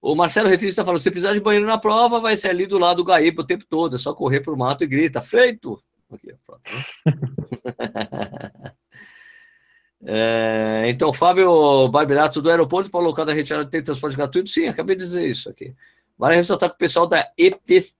o 0.00 0.14
Marcelo 0.14 0.48
Refis 0.48 0.70
está 0.70 0.84
falando: 0.84 1.00
se 1.00 1.10
precisar 1.10 1.32
de 1.32 1.40
banheiro 1.40 1.66
na 1.66 1.78
prova, 1.78 2.20
vai 2.20 2.36
ser 2.36 2.50
ali 2.50 2.66
do 2.66 2.78
lado 2.78 2.98
do 2.98 3.04
Gaíba 3.04 3.42
o 3.42 3.46
tempo 3.46 3.64
todo, 3.68 3.96
é 3.96 3.98
só 3.98 4.14
correr 4.14 4.40
para 4.40 4.52
o 4.52 4.58
mato 4.58 4.84
e 4.84 4.86
grita, 4.86 5.22
feito! 5.22 5.82
Aqui, 6.10 6.32
pronto. 6.46 6.62
É, 10.08 10.84
então, 10.86 11.12
Fábio 11.12 11.88
Barberato 11.88 12.40
do 12.40 12.48
aeroporto 12.48 12.88
para 12.88 13.00
o 13.00 13.02
local 13.02 13.24
da 13.24 13.32
retirada 13.32 13.66
tem 13.66 13.82
transporte 13.82 14.16
gratuito? 14.16 14.48
Sim, 14.48 14.68
acabei 14.68 14.94
de 14.94 15.02
dizer 15.02 15.26
isso 15.26 15.50
aqui. 15.50 15.74
Vale 16.16 16.36
ressaltar 16.36 16.68
que 16.70 16.76
o 16.76 16.78
pessoal 16.78 17.08
da 17.08 17.28
EPSTC, 17.36 17.98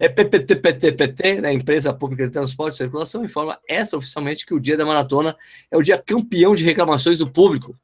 EPTPT, 0.00 1.40
né, 1.40 1.52
Empresa 1.54 1.94
Pública 1.94 2.26
de 2.26 2.30
Transporte 2.30 2.74
e 2.74 2.76
Circulação, 2.76 3.24
informa 3.24 3.58
essa 3.66 3.96
oficialmente 3.96 4.44
que 4.44 4.52
o 4.52 4.60
dia 4.60 4.76
da 4.76 4.84
maratona 4.84 5.34
é 5.70 5.78
o 5.78 5.82
dia 5.82 5.96
campeão 5.96 6.54
de 6.54 6.62
reclamações 6.62 7.18
do 7.18 7.30
público. 7.30 7.74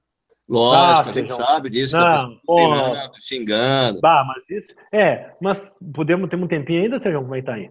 Lógico, 0.46 1.08
ah, 1.08 1.10
a 1.10 1.14
gente 1.14 1.32
sabe 1.32 1.70
disso, 1.70 1.96
não, 1.96 2.36
treinando, 2.44 3.12
xingando. 3.20 4.00
Bah, 4.00 4.24
mas 4.26 4.50
isso. 4.50 4.74
É, 4.92 5.30
mas 5.40 5.78
podemos 5.94 6.28
ter 6.28 6.36
um 6.36 6.46
tempinho 6.46 6.82
ainda, 6.82 6.98
Sérgio? 6.98 7.22
Como 7.22 7.34
é 7.36 7.40
que 7.40 7.46
tá 7.46 7.54
aí? 7.54 7.70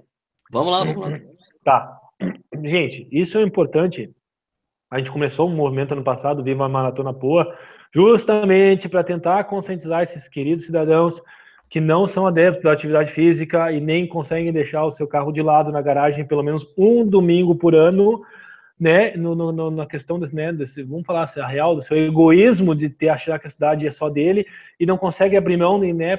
Vamos 0.49 0.71
lá, 0.71 0.85
vamos 0.85 1.11
lá. 1.11 1.19
Tá. 1.63 1.98
Gente, 2.63 3.07
isso 3.11 3.37
é 3.37 3.41
importante. 3.41 4.11
A 4.91 4.97
gente 4.97 5.11
começou 5.11 5.47
um 5.47 5.55
movimento 5.55 5.93
ano 5.93 6.03
passado, 6.03 6.43
Viva 6.43 6.65
a 6.65 6.69
Maratona 6.69 7.13
Poa, 7.13 7.55
justamente 7.93 8.89
para 8.89 9.03
tentar 9.03 9.43
conscientizar 9.45 10.03
esses 10.03 10.27
queridos 10.27 10.65
cidadãos 10.65 11.21
que 11.69 11.79
não 11.79 12.07
são 12.07 12.25
adeptos 12.25 12.63
da 12.63 12.71
atividade 12.71 13.11
física 13.11 13.71
e 13.71 13.79
nem 13.79 14.07
conseguem 14.07 14.51
deixar 14.51 14.83
o 14.85 14.91
seu 14.91 15.07
carro 15.07 15.31
de 15.31 15.41
lado 15.41 15.71
na 15.71 15.81
garagem 15.81 16.25
pelo 16.25 16.41
menos 16.41 16.67
um 16.75 17.07
domingo 17.07 17.55
por 17.55 17.75
ano, 17.75 18.23
né, 18.79 19.15
no, 19.15 19.35
no, 19.35 19.69
na 19.69 19.85
questão 19.85 20.19
desse, 20.19 20.33
né, 20.33 20.51
desse, 20.51 20.81
vamos 20.81 21.05
falar 21.05 21.25
assim, 21.25 21.39
a 21.39 21.47
real, 21.47 21.75
do 21.75 21.81
seu 21.83 21.97
egoísmo 21.97 22.73
de 22.73 22.89
ter 22.89 23.09
achar 23.09 23.37
que 23.37 23.45
a 23.45 23.49
cidade 23.49 23.85
é 23.85 23.91
só 23.91 24.09
dele 24.09 24.47
e 24.79 24.85
não 24.85 24.97
consegue 24.97 25.37
abrir 25.37 25.57
mão, 25.57 25.77
né, 25.77 26.17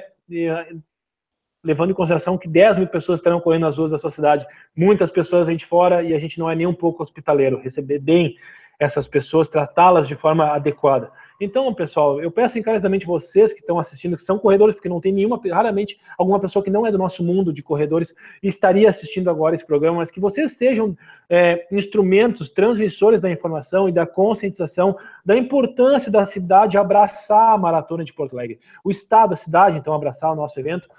levando 1.63 1.91
em 1.91 1.93
consideração 1.93 2.37
que 2.37 2.47
10 2.47 2.79
mil 2.79 2.87
pessoas 2.87 3.19
estarão 3.19 3.39
correndo 3.39 3.63
nas 3.63 3.77
ruas 3.77 3.91
da 3.91 3.97
sua 3.97 4.11
cidade, 4.11 4.45
muitas 4.75 5.11
pessoas 5.11 5.47
a 5.47 5.51
gente 5.51 5.65
fora 5.65 6.01
e 6.03 6.13
a 6.13 6.19
gente 6.19 6.39
não 6.39 6.49
é 6.49 6.55
nem 6.55 6.67
um 6.67 6.73
pouco 6.73 7.03
hospitaleiro, 7.03 7.59
receber 7.61 7.99
bem 7.99 8.35
essas 8.79 9.07
pessoas, 9.07 9.47
tratá-las 9.47 10.07
de 10.07 10.15
forma 10.15 10.47
adequada. 10.47 11.11
Então, 11.39 11.71
pessoal, 11.71 12.21
eu 12.21 12.31
peço 12.31 12.57
encarecidamente 12.57 13.05
vocês 13.05 13.53
que 13.53 13.59
estão 13.59 13.77
assistindo, 13.77 14.15
que 14.15 14.23
são 14.23 14.39
corredores, 14.39 14.73
porque 14.73 14.89
não 14.89 14.99
tem 14.99 15.11
nenhuma, 15.11 15.39
raramente, 15.51 15.99
alguma 16.17 16.39
pessoa 16.39 16.63
que 16.63 16.69
não 16.69 16.85
é 16.85 16.91
do 16.91 16.97
nosso 16.97 17.23
mundo 17.23 17.53
de 17.53 17.61
corredores 17.61 18.13
estaria 18.41 18.89
assistindo 18.89 19.29
agora 19.29 19.53
esse 19.53 19.65
programa, 19.65 19.97
mas 19.97 20.09
que 20.09 20.19
vocês 20.19 20.53
sejam 20.53 20.97
é, 21.29 21.67
instrumentos, 21.71 22.49
transmissores 22.49 23.21
da 23.21 23.29
informação 23.29 23.87
e 23.87 23.91
da 23.91 24.05
conscientização 24.05 24.97
da 25.23 25.37
importância 25.37 26.11
da 26.11 26.25
cidade 26.25 26.77
abraçar 26.77 27.53
a 27.53 27.57
maratona 27.57 28.03
de 28.03 28.13
Porto 28.13 28.37
Alegre. 28.37 28.59
O 28.83 28.89
estado, 28.89 29.33
a 29.33 29.35
cidade, 29.35 29.77
então, 29.77 29.93
abraçar 29.93 30.31
o 30.31 30.35
nosso 30.35 30.59
evento 30.59 30.89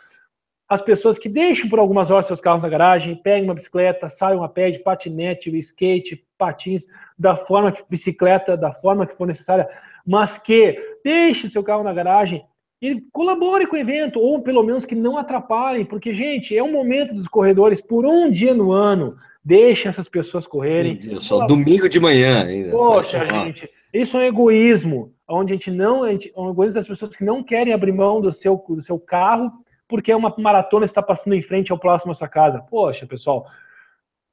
as 0.73 0.81
pessoas 0.81 1.18
que 1.18 1.29
deixam 1.29 1.68
por 1.68 1.79
algumas 1.79 2.11
horas 2.11 2.25
seus 2.25 2.41
carros 2.41 2.62
na 2.62 2.68
garagem, 2.68 3.14
peguem 3.14 3.45
uma 3.45 3.55
bicicleta, 3.55 4.09
saiam 4.09 4.43
a 4.43 4.49
pé 4.49 4.70
de 4.70 4.79
patinete, 4.79 5.55
skate, 5.59 6.25
patins, 6.39 6.87
da 7.18 7.37
forma 7.37 7.70
que 7.70 7.83
bicicleta, 7.91 8.57
da 8.57 8.73
forma 8.73 9.07
que 9.07 9.14
for 9.14 9.27
necessária, 9.27 9.68
mas 10.07 10.39
que 10.39 10.79
deixe 11.05 11.51
seu 11.51 11.62
carro 11.62 11.85
na 11.85 11.93
garagem 11.93 12.43
e 12.81 13.03
colabore 13.12 13.66
com 13.66 13.77
o 13.77 13.79
evento, 13.79 14.18
ou 14.18 14.41
pelo 14.41 14.62
menos 14.62 14.87
que 14.87 14.95
não 14.95 15.18
atrapalhem, 15.18 15.85
porque, 15.85 16.11
gente, 16.14 16.57
é 16.57 16.62
um 16.62 16.73
momento 16.73 17.14
dos 17.14 17.29
corredores 17.29 17.83
por 17.83 18.07
um 18.07 18.31
dia 18.31 18.55
no 18.55 18.73
ano. 18.73 19.16
Deixem 19.45 19.91
essas 19.91 20.09
pessoas 20.09 20.47
correrem. 20.47 20.99
Só 21.20 21.47
domingo 21.47 21.89
de 21.89 22.01
manhã 22.01 22.47
ainda. 22.47 22.70
Poxa, 22.70 23.29
gente, 23.29 23.68
isso 23.93 24.16
é 24.16 24.20
um 24.20 24.25
egoísmo, 24.25 25.12
onde 25.29 25.53
a 25.53 25.57
gente 25.57 25.70
não, 25.70 26.03
a 26.03 26.11
gente, 26.11 26.33
é 26.35 26.41
um 26.41 26.51
egoísmo 26.51 26.77
das 26.77 26.89
pessoas 26.89 27.14
que 27.14 27.25
não 27.25 27.43
querem 27.43 27.75
abrir 27.75 27.93
mão 27.93 28.23
do 28.23 28.33
seu, 28.33 28.57
do 28.68 28.83
seu 28.83 28.99
carro 28.99 29.53
porque 29.93 30.11
é 30.11 30.16
uma 30.16 30.34
maratona 30.38 30.86
está 30.86 31.03
passando 31.03 31.34
em 31.34 31.43
frente 31.43 31.70
ao 31.70 31.76
próximo 31.76 32.12
à 32.12 32.14
sua 32.14 32.26
casa. 32.26 32.64
Poxa, 32.70 33.07
pessoal. 33.07 33.47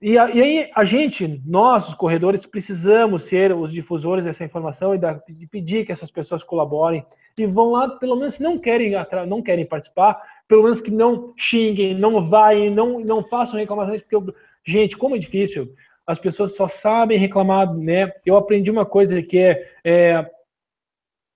E, 0.01 0.17
a, 0.17 0.29
e 0.29 0.41
aí 0.41 0.71
a 0.73 0.85
gente, 0.85 1.41
nós, 1.45 1.85
os 1.89 1.95
corredores, 1.95 2.45
precisamos 2.45 3.23
ser 3.23 3.51
os 3.51 3.73
difusores 3.73 4.23
dessa 4.23 4.45
informação 4.45 4.95
e 4.95 4.97
da, 4.97 5.21
de 5.27 5.45
pedir 5.47 5.85
que 5.85 5.91
essas 5.91 6.09
pessoas 6.09 6.43
colaborem 6.43 7.05
e 7.37 7.45
vão 7.45 7.71
lá, 7.71 7.89
pelo 7.89 8.15
menos 8.15 8.35
se 8.35 8.41
não 8.41 8.57
querem 8.57 8.93
não 9.27 9.41
querem 9.41 9.65
participar, 9.65 10.21
pelo 10.47 10.63
menos 10.63 10.79
que 10.79 10.91
não 10.91 11.33
xinguem, 11.35 11.93
não 11.93 12.21
vai, 12.29 12.69
não 12.69 13.01
não 13.01 13.21
façam 13.21 13.59
reclamações, 13.59 13.99
porque 13.99 14.15
eu, 14.15 14.33
gente, 14.65 14.95
como 14.95 15.17
é 15.17 15.19
difícil. 15.19 15.73
As 16.07 16.19
pessoas 16.19 16.55
só 16.55 16.69
sabem 16.69 17.19
reclamar, 17.19 17.75
né? 17.75 18.13
Eu 18.25 18.37
aprendi 18.37 18.71
uma 18.71 18.85
coisa 18.85 19.21
que 19.21 19.37
é, 19.37 19.69
é 19.83 20.25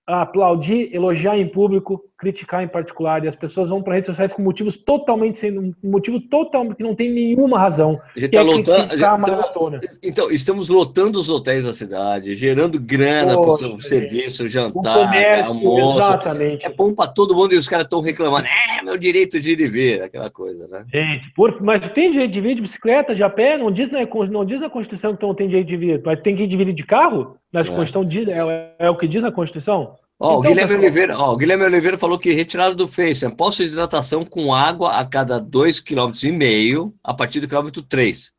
aplaudir, 0.06 0.94
elogiar 0.94 1.38
em 1.38 1.48
público, 1.48 2.02
criticar 2.18 2.62
em 2.62 2.68
particular. 2.68 3.24
E 3.24 3.28
as 3.28 3.36
pessoas 3.36 3.70
vão 3.70 3.82
para 3.82 3.94
redes 3.94 4.08
sociais 4.08 4.32
com 4.32 4.42
motivos 4.42 4.76
totalmente 4.76 5.38
sem 5.38 5.58
um 5.58 5.72
motivo 5.82 6.20
total 6.20 6.74
que 6.74 6.82
não 6.82 6.94
tem 6.94 7.10
nenhuma 7.10 7.58
razão. 7.58 7.98
A 8.14 8.20
gente 8.20 8.36
está 8.36 8.40
é 8.40 8.42
lotando. 8.42 9.80
Gente, 9.80 9.98
então, 10.02 10.30
estamos 10.30 10.68
lotando 10.68 11.18
os 11.18 11.30
hotéis 11.30 11.64
da 11.64 11.72
cidade, 11.72 12.34
gerando 12.34 12.78
grana 12.78 13.32
para 13.40 13.50
o 13.50 13.56
seu 13.56 13.80
serviço, 13.80 14.46
jantar, 14.48 15.06
comércio, 15.06 15.46
almoço. 15.46 15.98
Exatamente. 15.98 16.66
É 16.66 16.70
bom 16.70 16.94
para 16.94 17.10
todo 17.10 17.34
mundo 17.34 17.54
e 17.54 17.58
os 17.58 17.68
caras 17.68 17.84
estão 17.84 18.00
reclamando. 18.00 18.46
É 18.46 18.82
meu 18.82 18.98
direito 18.98 19.40
de 19.40 19.52
ir 19.52 19.60
e 19.60 19.68
vir, 19.68 20.02
aquela 20.02 20.30
coisa, 20.30 20.68
né? 20.68 20.84
Gente, 20.92 21.30
por, 21.34 21.62
mas 21.62 21.80
tem 21.88 22.10
direito 22.10 22.32
de 22.32 22.40
vir 22.40 22.54
de 22.56 22.60
bicicleta, 22.60 23.14
de 23.14 23.22
a 23.22 23.30
pé? 23.30 23.56
Não 23.56 23.70
diz, 23.70 23.90
né, 23.90 24.06
não 24.30 24.44
diz 24.44 24.60
na 24.60 24.68
Constituição 24.68 25.14
que 25.14 25.20
tu 25.20 25.26
não 25.26 25.34
tem 25.34 25.48
direito 25.48 25.68
de 25.68 25.76
vir, 25.76 26.02
mas 26.04 26.20
tem 26.20 26.36
que 26.36 26.42
ir 26.42 26.46
de 26.46 26.56
vir 26.56 26.72
de 26.72 26.84
carro? 26.84 27.36
Na 27.54 27.60
é. 27.60 27.64
Constituição 27.64 28.04
diz, 28.04 28.26
é, 28.26 28.74
é 28.80 28.90
o 28.90 28.98
que 28.98 29.06
diz 29.06 29.22
na 29.22 29.30
Constituição? 29.30 29.96
Ó, 30.18 30.26
então, 30.26 30.38
o, 30.38 30.42
Guilherme 30.42 30.62
pessoal... 30.62 30.80
Oliveira, 30.80 31.18
ó, 31.18 31.36
Guilherme 31.36 31.64
Oliveira 31.64 31.96
falou 31.96 32.18
que 32.18 32.32
retirada 32.32 32.74
do 32.74 32.88
Face, 32.88 33.28
posto 33.36 33.62
de 33.62 33.70
hidratação 33.70 34.24
com 34.24 34.52
água 34.52 34.98
a 34.98 35.04
cada 35.06 35.40
2,5 35.40 35.84
km 35.84 36.92
a 37.04 37.14
partir 37.14 37.38
do 37.38 37.46
quilômetro 37.46 37.80
3. 37.80 38.34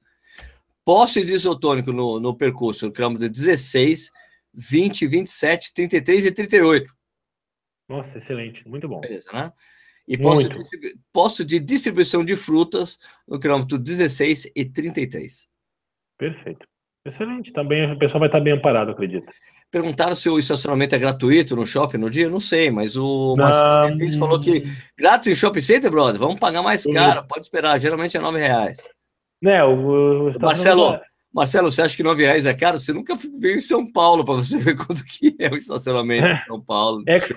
Posto 0.84 1.24
de 1.24 1.32
isotônico 1.32 1.94
no, 1.94 2.20
no 2.20 2.36
percurso, 2.36 2.88
no 2.88 2.92
quilômetro 2.92 3.30
16, 3.30 4.12
20, 4.54 5.08
27, 5.08 5.74
33 5.74 6.26
e 6.26 6.32
38. 6.34 6.94
Nossa, 7.88 8.18
excelente, 8.18 8.68
muito 8.68 8.86
bom. 8.90 9.00
Beleza, 9.00 9.32
né? 9.32 9.54
E 10.06 10.18
posto 10.18 10.50
de, 10.50 11.00
posto 11.14 11.46
de 11.46 11.58
distribuição 11.58 12.24
de 12.24 12.36
frutas 12.36 13.00
no 13.26 13.40
quilômetro 13.40 13.80
16 13.80 14.52
e 14.54 14.66
33. 14.66 15.48
Perfeito. 16.18 16.68
Excelente. 17.06 17.54
Também 17.54 17.92
o 17.92 18.00
pessoal 18.00 18.20
vai 18.20 18.28
estar 18.28 18.40
bem 18.40 18.54
amparado, 18.54 18.92
acredito. 18.92 19.32
Perguntaram 19.70 20.16
se 20.16 20.30
o 20.30 20.40
estacionamento 20.40 20.96
é 20.96 21.00
gratuito 21.00 21.56
no 21.56 21.66
shopping 21.66 21.98
no 21.98 22.10
dia? 22.10 22.30
Não 22.30 22.40
sei, 22.40 22.72
mas 22.72 22.98
o 22.98 23.36
Marcelo 23.36 24.18
falou 24.18 24.40
que 24.40 24.64
grátis 24.98 25.28
em 25.28 25.36
shopping 25.36 25.62
center, 25.62 25.92
brother, 25.92 26.20
vamos 26.20 26.40
pagar 26.40 26.64
mais 26.64 26.84
caro, 26.86 27.26
pode 27.28 27.46
esperar, 27.46 27.80
geralmente 27.80 28.18
é 28.18 28.20
nove 28.20 28.40
reais. 28.40 28.88
Né, 29.42 29.64
o, 29.64 30.30
o 30.30 30.40
Marcelo, 30.40 31.00
Marcelo, 31.34 31.70
você 31.70 31.82
acha 31.82 31.98
que 31.98 32.02
nove 32.02 32.24
reais 32.24 32.46
é 32.46 32.54
caro? 32.54 32.80
Você 32.80 32.94
nunca 32.94 33.16
veio 33.38 33.58
em 33.58 33.62
São 33.62 33.92
Paulo 33.92 34.24
para 34.24 34.36
você 34.36 34.58
ver 34.58 34.74
quanto 34.78 35.04
que 35.04 35.36
é 35.38 35.50
o 35.50 35.58
estacionamento 35.58 36.26
em 36.26 36.38
São 36.38 36.62
Paulo. 36.62 37.04
É 37.06 37.20
que, 37.20 37.36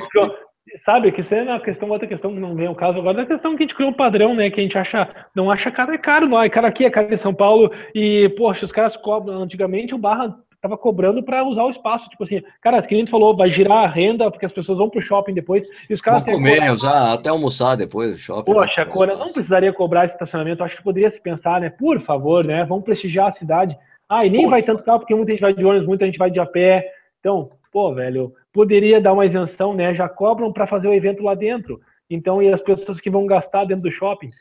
sabe 0.77 1.13
que 1.13 1.21
isso 1.21 1.35
é 1.35 1.43
uma 1.43 1.61
questão, 1.61 1.89
outra 1.89 2.07
questão 2.07 2.33
que 2.33 2.41
não 2.41 2.55
vem 2.55 2.69
o 2.69 2.75
caso 2.75 2.99
agora, 2.99 3.21
é 3.21 3.23
a 3.23 3.27
questão 3.27 3.57
que 3.57 3.63
a 3.63 3.67
gente 3.67 3.75
criou 3.75 3.91
um 3.91 3.95
padrão, 3.95 4.35
né? 4.35 4.51
Que 4.51 4.61
a 4.61 4.63
gente 4.63 4.79
acha, 4.79 5.09
não 5.35 5.51
acha 5.51 5.71
caro, 5.71 5.93
é 5.93 5.99
caro, 5.99 6.29
não. 6.29 6.43
É 6.43 6.49
caro 6.49 6.67
aqui, 6.67 6.85
é 6.85 6.91
caro 6.91 7.13
em 7.13 7.17
São 7.17 7.35
Paulo, 7.35 7.71
e, 7.95 8.29
poxa, 8.37 8.65
os 8.65 8.73
caras 8.73 8.97
cobram, 8.97 9.43
antigamente 9.43 9.95
o 9.95 9.99
Barra 9.99 10.37
tava 10.61 10.77
cobrando 10.77 11.23
para 11.23 11.45
usar 11.45 11.65
o 11.65 11.71
espaço. 11.71 12.09
Tipo 12.09 12.25
assim, 12.25 12.43
cara, 12.61 12.83
que 12.83 12.95
a 12.95 12.99
gente 12.99 13.11
falou, 13.11 13.37
vai 13.37 13.49
girar 13.51 13.85
a 13.85 13.87
renda, 13.87 14.31
porque 14.31 14.47
as 14.47 14.53
pessoas 14.53 14.79
vão 14.79 14.91
pro 14.91 15.01
shopping 15.01 15.35
depois, 15.35 15.65
e 15.89 15.95
os 15.95 16.01
caras. 16.01 16.23
Vão 16.25 16.35
comer, 16.35 16.71
usar, 16.71 17.13
até 17.13 17.29
almoçar 17.29 17.77
depois 17.77 18.13
do 18.13 18.19
shopping. 18.19 18.53
Poxa, 18.53 18.85
né? 18.85 18.91
Cora, 18.91 19.17
não 19.17 19.33
precisaria 19.33 19.73
cobrar 19.73 20.05
esse 20.05 20.15
estacionamento, 20.15 20.65
acho 20.65 20.77
que 20.77 20.83
poderia 20.83 21.11
se 21.11 21.21
pensar, 21.21 21.61
né? 21.61 21.71
Por 21.71 22.01
favor, 22.01 22.45
né? 22.45 22.65
Vamos 22.65 22.85
prestigiar 22.85 23.29
a 23.29 23.33
cidade. 23.33 23.77
Ah, 24.09 24.25
e 24.25 24.31
nem 24.31 24.43
Poxa. 24.43 24.51
vai 24.51 24.63
tanto 24.63 24.83
carro, 24.83 25.01
porque 25.01 25.15
muita 25.15 25.33
gente 25.33 25.41
vai 25.41 25.53
de 25.53 25.65
ônibus, 25.65 25.87
muita 25.87 26.07
gente 26.07 26.19
vai 26.19 26.31
de 26.31 26.41
a 26.41 26.47
pé. 26.47 26.91
Então, 27.21 27.51
pô, 27.71 27.93
velho, 27.95 28.33
poderia 28.59 29.01
dar 29.01 29.13
uma 29.13 29.25
isenção, 29.25 29.73
né? 29.73 29.95
Já 29.95 30.09
cobram 30.09 30.53
para 30.53 30.67
fazer 30.67 30.89
o 30.89 30.93
evento 30.93 31.23
lá 31.23 31.33
dentro. 31.33 31.81
Então, 32.11 32.43
e 32.43 32.53
as 32.53 32.61
pessoas 32.61 33.01
que 33.01 33.09
vão 33.09 33.25
gastar 33.25 33.65
dentro 33.65 33.85
do 33.85 33.93
shopping. 33.93 34.33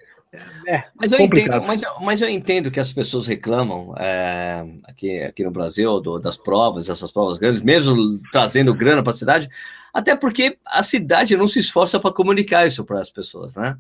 É, 0.68 0.86
mas, 0.96 1.12
eu 1.12 1.20
entendo, 1.20 1.62
mas, 1.62 1.84
mas, 2.02 2.22
eu 2.22 2.28
entendo 2.28 2.72
que 2.72 2.80
as 2.80 2.92
pessoas 2.92 3.28
reclamam 3.28 3.94
é, 3.96 4.66
aqui, 4.86 5.20
aqui 5.22 5.44
no 5.44 5.52
Brasil 5.52 6.00
do, 6.00 6.18
das 6.18 6.36
provas, 6.36 6.90
essas 6.90 7.12
provas 7.12 7.38
grandes, 7.38 7.62
mesmo 7.62 8.20
trazendo 8.32 8.74
grana 8.74 9.04
para 9.04 9.12
a 9.12 9.18
cidade, 9.18 9.48
até 9.94 10.16
porque 10.16 10.58
a 10.66 10.82
cidade 10.82 11.38
não 11.38 11.48
se 11.48 11.60
esforça 11.60 12.00
para 12.00 12.12
comunicar 12.12 12.66
isso 12.66 12.84
para 12.84 13.00
as 13.00 13.12
pessoas, 13.12 13.56
né? 13.56 13.78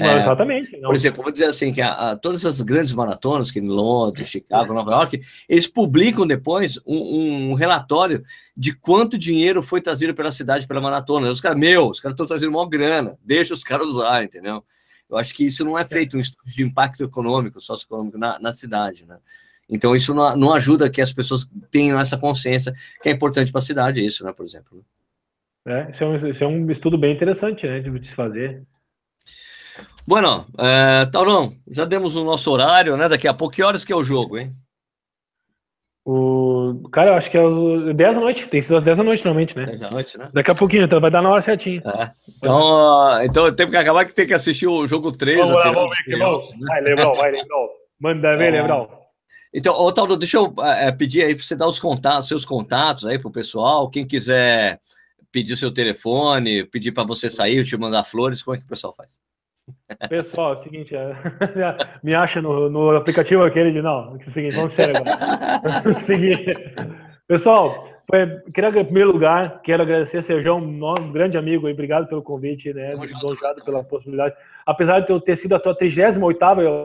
É, 0.00 0.16
exatamente. 0.16 0.76
Não. 0.76 0.90
Por 0.90 0.94
exemplo, 0.94 1.24
vou 1.24 1.32
dizer 1.32 1.46
assim, 1.46 1.72
que 1.72 1.82
a, 1.82 2.10
a, 2.12 2.16
todas 2.16 2.44
essas 2.44 2.60
grandes 2.60 2.92
maratonas, 2.92 3.50
que 3.50 3.58
em 3.58 3.66
Londres, 3.66 4.28
Chicago, 4.28 4.72
Nova 4.72 4.92
York, 4.92 5.20
eles 5.48 5.66
publicam 5.66 6.24
depois 6.24 6.78
um, 6.86 7.50
um, 7.50 7.54
relatório 7.54 8.22
de 8.56 8.72
quanto 8.72 9.18
dinheiro 9.18 9.60
foi 9.60 9.80
trazido 9.80 10.14
pela 10.14 10.30
cidade 10.30 10.68
pela 10.68 10.80
maratona. 10.80 11.28
Os 11.28 11.40
caras, 11.40 11.58
meu, 11.58 11.88
os 11.88 11.98
caras 11.98 12.14
estão 12.14 12.26
trazendo 12.26 12.52
maior 12.52 12.66
grana, 12.66 13.18
deixa 13.24 13.52
os 13.52 13.64
caras 13.64 13.88
usar, 13.88 14.22
entendeu? 14.22 14.62
Eu 15.10 15.16
acho 15.16 15.34
que 15.34 15.44
isso 15.44 15.64
não 15.64 15.76
é 15.76 15.84
feito 15.84 16.16
um 16.16 16.20
estudo 16.20 16.46
de 16.46 16.62
impacto 16.62 17.02
econômico, 17.02 17.60
socioeconômico 17.60 18.18
na, 18.18 18.38
na 18.38 18.52
cidade, 18.52 19.04
né? 19.04 19.16
Então, 19.68 19.96
isso 19.96 20.14
não, 20.14 20.36
não 20.36 20.54
ajuda 20.54 20.88
que 20.88 21.00
as 21.00 21.12
pessoas 21.12 21.50
tenham 21.72 21.98
essa 21.98 22.16
consciência 22.16 22.72
que 23.02 23.08
é 23.08 23.12
importante 23.12 23.50
para 23.50 23.58
a 23.58 23.62
cidade, 23.62 24.04
isso, 24.04 24.24
né, 24.24 24.32
por 24.32 24.46
exemplo. 24.46 24.84
É, 25.66 25.90
isso 25.90 26.04
é, 26.04 26.06
um, 26.06 26.16
isso 26.16 26.44
é 26.44 26.46
um 26.46 26.70
estudo 26.70 26.96
bem 26.96 27.14
interessante, 27.14 27.66
né, 27.66 27.80
de 27.80 28.06
se 28.06 28.14
fazer. 28.14 28.62
Bueno, 30.08 30.46
é, 30.56 31.04
Taurão, 31.04 31.52
já 31.70 31.84
demos 31.84 32.16
o 32.16 32.24
nosso 32.24 32.50
horário, 32.50 32.96
né? 32.96 33.10
Daqui 33.10 33.28
a 33.28 33.34
pouco, 33.34 33.54
que 33.54 33.62
horas 33.62 33.84
que 33.84 33.92
é 33.92 33.96
o 33.96 34.02
jogo, 34.02 34.38
hein? 34.38 34.54
O... 36.02 36.88
Cara, 36.90 37.10
eu 37.10 37.14
acho 37.14 37.30
que 37.30 37.36
é 37.36 37.92
10 37.92 38.14
da 38.14 38.20
noite. 38.22 38.48
Tem 38.48 38.62
sido 38.62 38.76
às 38.76 38.82
10 38.82 38.96
da 38.96 39.04
noite, 39.04 39.22
normalmente, 39.22 39.54
né? 39.54 39.66
10 39.66 39.80
da 39.82 39.90
noite, 39.90 40.16
né? 40.16 40.30
Daqui 40.32 40.50
a 40.50 40.54
pouquinho, 40.54 40.84
então 40.84 40.98
vai 40.98 41.10
dar 41.10 41.20
na 41.20 41.28
hora 41.28 41.42
certinho. 41.42 41.82
É. 41.86 42.10
Então, 42.38 43.22
então 43.22 43.54
tem 43.54 43.68
que 43.68 43.76
acabar 43.76 44.06
que 44.06 44.14
tem 44.14 44.26
que 44.26 44.32
assistir 44.32 44.66
o 44.66 44.86
jogo 44.86 45.12
3. 45.12 45.40
Vamos 45.40 45.62
lá, 45.62 45.72
vamos 45.72 45.96
ver 46.06 46.18
vamos. 46.18 46.54
Né? 46.54 46.66
Vai, 46.66 46.80
Lebrão, 46.80 47.14
vai, 47.14 47.30
Lebrão. 47.30 47.68
Manda 48.00 48.36
ver, 48.38 48.54
é. 48.54 48.62
Lebrão. 48.62 48.88
Então, 49.52 49.74
ô, 49.74 49.92
Tauro, 49.92 50.16
deixa 50.16 50.38
eu 50.38 50.54
é, 50.64 50.90
pedir 50.90 51.22
aí 51.22 51.34
para 51.34 51.44
você 51.44 51.54
dar 51.54 51.68
os 51.68 51.78
contatos, 51.78 52.28
seus 52.28 52.46
contatos 52.46 53.04
aí 53.04 53.18
pro 53.18 53.30
pessoal. 53.30 53.90
Quem 53.90 54.06
quiser 54.06 54.80
pedir 55.30 55.54
seu 55.58 55.70
telefone, 55.70 56.64
pedir 56.64 56.92
para 56.92 57.04
você 57.04 57.28
sair, 57.28 57.62
te 57.62 57.76
mandar 57.76 58.04
flores, 58.04 58.42
como 58.42 58.56
é 58.56 58.58
que 58.58 58.64
o 58.64 58.68
pessoal 58.68 58.94
faz? 58.94 59.20
Pessoal, 60.08 60.50
é 60.50 60.52
o 60.54 60.56
seguinte, 60.56 60.96
é, 60.96 61.12
me 62.02 62.14
acha 62.14 62.40
no, 62.40 62.68
no 62.68 62.96
aplicativo 62.96 63.42
aquele 63.42 63.72
de 63.72 63.82
não. 63.82 64.18
É 64.20 64.28
o 64.28 64.30
seguinte, 64.30 64.56
vamos 64.56 64.74
sério 64.74 64.96
agora. 64.96 65.98
Seguinte, 66.06 66.54
pessoal, 67.26 67.88
queria, 68.54 68.80
em 68.80 68.84
primeiro 68.84 69.12
lugar, 69.12 69.60
quero 69.62 69.82
agradecer 69.82 70.18
a 70.18 70.22
Sejão, 70.22 70.58
um 70.58 71.12
grande 71.12 71.36
amigo, 71.36 71.66
aí, 71.66 71.74
obrigado 71.74 72.08
pelo 72.08 72.22
convite, 72.22 72.72
né? 72.72 72.94
Obrigado 72.94 73.62
pela 73.62 73.84
possibilidade. 73.84 74.34
Apesar 74.64 75.00
de 75.00 75.12
eu 75.12 75.20
ter 75.20 75.36
sido 75.36 75.54
a 75.54 75.60
tua 75.60 75.74
38 75.74 76.18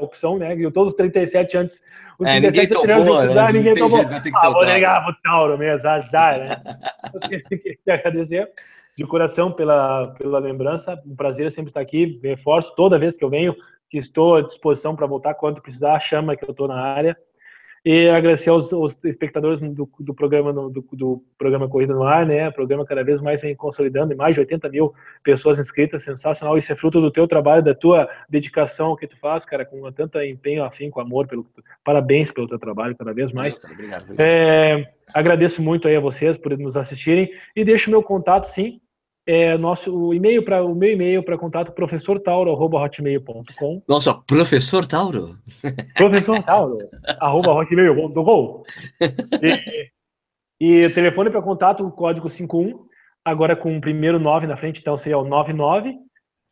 opção, 0.01 0.37
né? 0.37 0.53
E 0.55 0.69
todos 0.69 0.91
os 0.91 0.97
37 0.97 1.57
antes. 1.57 1.81
Os 2.19 2.27
é, 2.27 2.41
ninguém 2.41 2.67
tomou, 2.67 3.23
né? 3.23 3.51
ninguém 3.53 3.73
tomou. 3.73 4.05
Jeito, 4.05 4.31
ah, 4.35 4.49
vou 4.49 4.65
negar 4.65 5.03
pro 5.03 5.15
Tauro 5.23 5.57
mesmo, 5.57 5.87
azar, 5.87 6.39
né? 6.39 6.61
Eu 7.13 7.19
queria 7.21 7.77
agradecer 7.87 8.49
de 8.97 9.05
coração 9.05 9.51
pela, 9.51 10.07
pela 10.19 10.39
lembrança. 10.39 11.01
Um 11.05 11.15
prazer 11.15 11.51
sempre 11.51 11.69
estar 11.69 11.81
aqui. 11.81 12.19
Reforço 12.23 12.73
toda 12.75 12.99
vez 12.99 13.17
que 13.17 13.23
eu 13.23 13.29
venho 13.29 13.55
que 13.89 13.97
estou 13.97 14.35
à 14.35 14.41
disposição 14.41 14.95
para 14.95 15.05
voltar 15.05 15.35
quando 15.35 15.61
precisar. 15.61 15.99
Chama 15.99 16.35
que 16.35 16.43
eu 16.43 16.51
estou 16.51 16.67
na 16.67 16.81
área. 16.81 17.17
E 17.85 18.07
agradecer 18.07 18.49
aos, 18.49 18.71
aos 18.71 18.97
espectadores 19.03 19.59
do, 19.59 19.89
do 19.99 20.13
programa 20.13 20.53
do, 20.53 20.69
do, 20.93 21.23
programa 21.37 21.67
Corrida 21.67 21.93
no 21.93 22.03
Ar, 22.03 22.25
né? 22.25 22.47
O 22.47 22.53
programa 22.53 22.85
cada 22.85 23.03
vez 23.03 23.19
mais 23.19 23.41
vem 23.41 23.53
consolidando, 23.53 24.15
mais 24.15 24.35
de 24.35 24.39
80 24.39 24.69
mil 24.69 24.93
pessoas 25.21 25.59
inscritas, 25.59 26.01
sensacional. 26.01 26.57
Isso 26.57 26.71
é 26.71 26.77
fruto 26.77 27.01
do 27.01 27.11
teu 27.11 27.27
trabalho, 27.27 27.61
da 27.61 27.75
tua 27.75 28.09
dedicação 28.29 28.95
que 28.95 29.05
tu 29.05 29.17
faz, 29.19 29.43
cara, 29.43 29.65
com 29.65 29.91
tanto 29.91 30.17
empenho, 30.21 30.63
afim, 30.63 30.89
com 30.89 31.01
amor. 31.01 31.27
Pelo, 31.27 31.45
parabéns 31.83 32.31
pelo 32.31 32.47
teu 32.47 32.57
trabalho, 32.57 32.95
cada 32.95 33.13
vez 33.13 33.33
mais. 33.33 33.57
Obrigado, 33.57 34.03
obrigado. 34.03 34.15
É, 34.17 34.89
agradeço 35.13 35.61
muito 35.61 35.85
aí 35.85 35.97
a 35.97 35.99
vocês 35.99 36.37
por 36.37 36.57
nos 36.57 36.77
assistirem 36.77 37.29
e 37.53 37.65
deixo 37.65 37.91
meu 37.91 38.01
contato, 38.01 38.45
sim, 38.45 38.79
é, 39.25 39.57
nosso 39.57 40.13
e-mail 40.13 40.43
para 40.43 40.61
o 40.63 40.75
meu 40.75 40.91
e-mail 40.91 41.23
para 41.23 41.37
contato 41.37 41.71
professortauro@hotmail.com. 41.71 43.81
Nossa, 43.87 44.13
professor 44.13 44.85
Tauro. 44.85 45.37
Professor 45.95 46.43
Tauro 46.43 46.77
arroba 47.19 47.53
hotmail.com. 47.53 48.63
E, 50.59 50.59
e 50.59 50.89
telefone 50.89 51.29
para 51.29 51.41
contato 51.41 51.89
código 51.91 52.29
51, 52.29 52.85
agora 53.23 53.55
com 53.55 53.77
o 53.77 53.81
primeiro 53.81 54.19
9 54.19 54.47
na 54.47 54.57
frente, 54.57 54.81
então 54.81 54.97
seria 54.97 55.17
o 55.17 55.23
99 55.23 55.95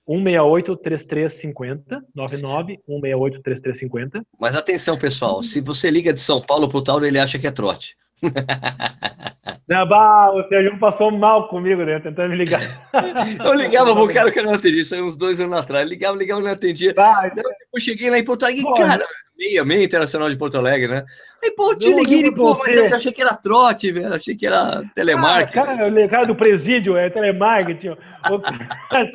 168 0.07 0.77
3350 0.77 2.01
99 2.15 2.79
168 2.85 3.41
3350. 3.41 4.25
Mas 4.39 4.55
atenção, 4.55 4.97
pessoal, 4.97 5.43
se 5.43 5.61
você 5.61 5.91
liga 5.91 6.13
de 6.13 6.19
São 6.19 6.41
Paulo 6.41 6.67
para 6.67 6.77
o 6.77 6.83
Tauro, 6.83 7.05
ele 7.05 7.19
acha 7.19 7.37
que 7.37 7.45
é 7.47 7.51
trote. 7.51 7.95
Não, 9.67 9.87
bah, 9.87 10.31
o 10.31 10.47
Sérgio 10.49 10.77
passou 10.77 11.09
mal 11.11 11.47
comigo, 11.47 11.83
né? 11.85 11.99
Tentando 11.99 12.31
me 12.31 12.35
ligar. 12.35 12.59
Eu 13.43 13.53
ligava 13.53 13.93
pro 13.93 14.13
cara 14.13 14.29
que 14.29 14.41
não 14.41 14.53
atendia, 14.53 14.81
isso 14.81 14.93
aí 14.93 15.01
uns 15.01 15.15
dois 15.15 15.39
anos 15.39 15.57
atrás. 15.57 15.87
Ligava, 15.87 16.17
ligava, 16.17 16.41
não 16.41 16.51
atendia. 16.51 16.93
Ah, 16.97 17.31
eu 17.73 17.79
cheguei 17.79 18.09
lá 18.09 18.19
em 18.19 18.23
Porto 18.23 18.43
Alegre, 18.43 18.65
cara, 18.75 19.05
meia, 19.37 19.63
meia 19.63 19.85
internacional 19.85 20.29
de 20.29 20.35
Porto 20.35 20.57
Alegre, 20.57 20.89
né? 20.89 21.05
Aí, 21.41 21.51
pô, 21.51 21.73
te 21.73 21.93
liguei, 21.93 22.29
pô, 22.31 22.57
mas 22.57 22.75
eu 22.75 22.95
achei 22.95 23.13
que 23.13 23.21
era 23.21 23.33
trote, 23.33 23.91
velho. 23.91 24.13
Achei 24.13 24.35
que 24.35 24.45
era 24.45 24.83
telemarketing. 24.93 25.59
Ah, 25.59 25.65
cara, 25.65 26.07
cara 26.09 26.25
do 26.27 26.35
presídio, 26.35 26.97
é 26.97 27.09
telemarketing. 27.09 27.95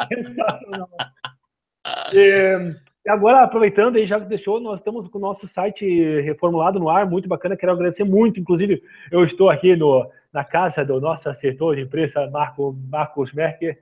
Sensacional. 0.09 0.89
E, 2.13 2.75
agora, 3.09 3.43
aproveitando 3.43 3.97
aí, 3.97 4.07
já 4.07 4.21
que 4.21 4.27
deixou, 4.27 4.61
nós 4.61 4.81
estamos 4.81 5.07
com 5.09 5.19
o 5.19 5.21
nosso 5.21 5.47
site 5.47 5.85
reformulado 6.21 6.79
no 6.79 6.89
ar, 6.89 7.09
muito 7.09 7.29
bacana. 7.29 7.57
Quero 7.57 7.73
agradecer 7.73 8.05
muito. 8.05 8.41
Inclusive, 8.41 8.83
eu 9.11 9.25
estou 9.25 9.49
aqui 9.49 9.77
no, 9.77 10.11
na 10.33 10.45
casa 10.45 10.85
do 10.85 11.01
nosso 11.01 11.29
assessor 11.29 11.77
de 11.77 11.83
imprensa, 11.83 12.29
Marco, 12.31 12.77
Marcos 12.91 13.33
Merker, 13.33 13.79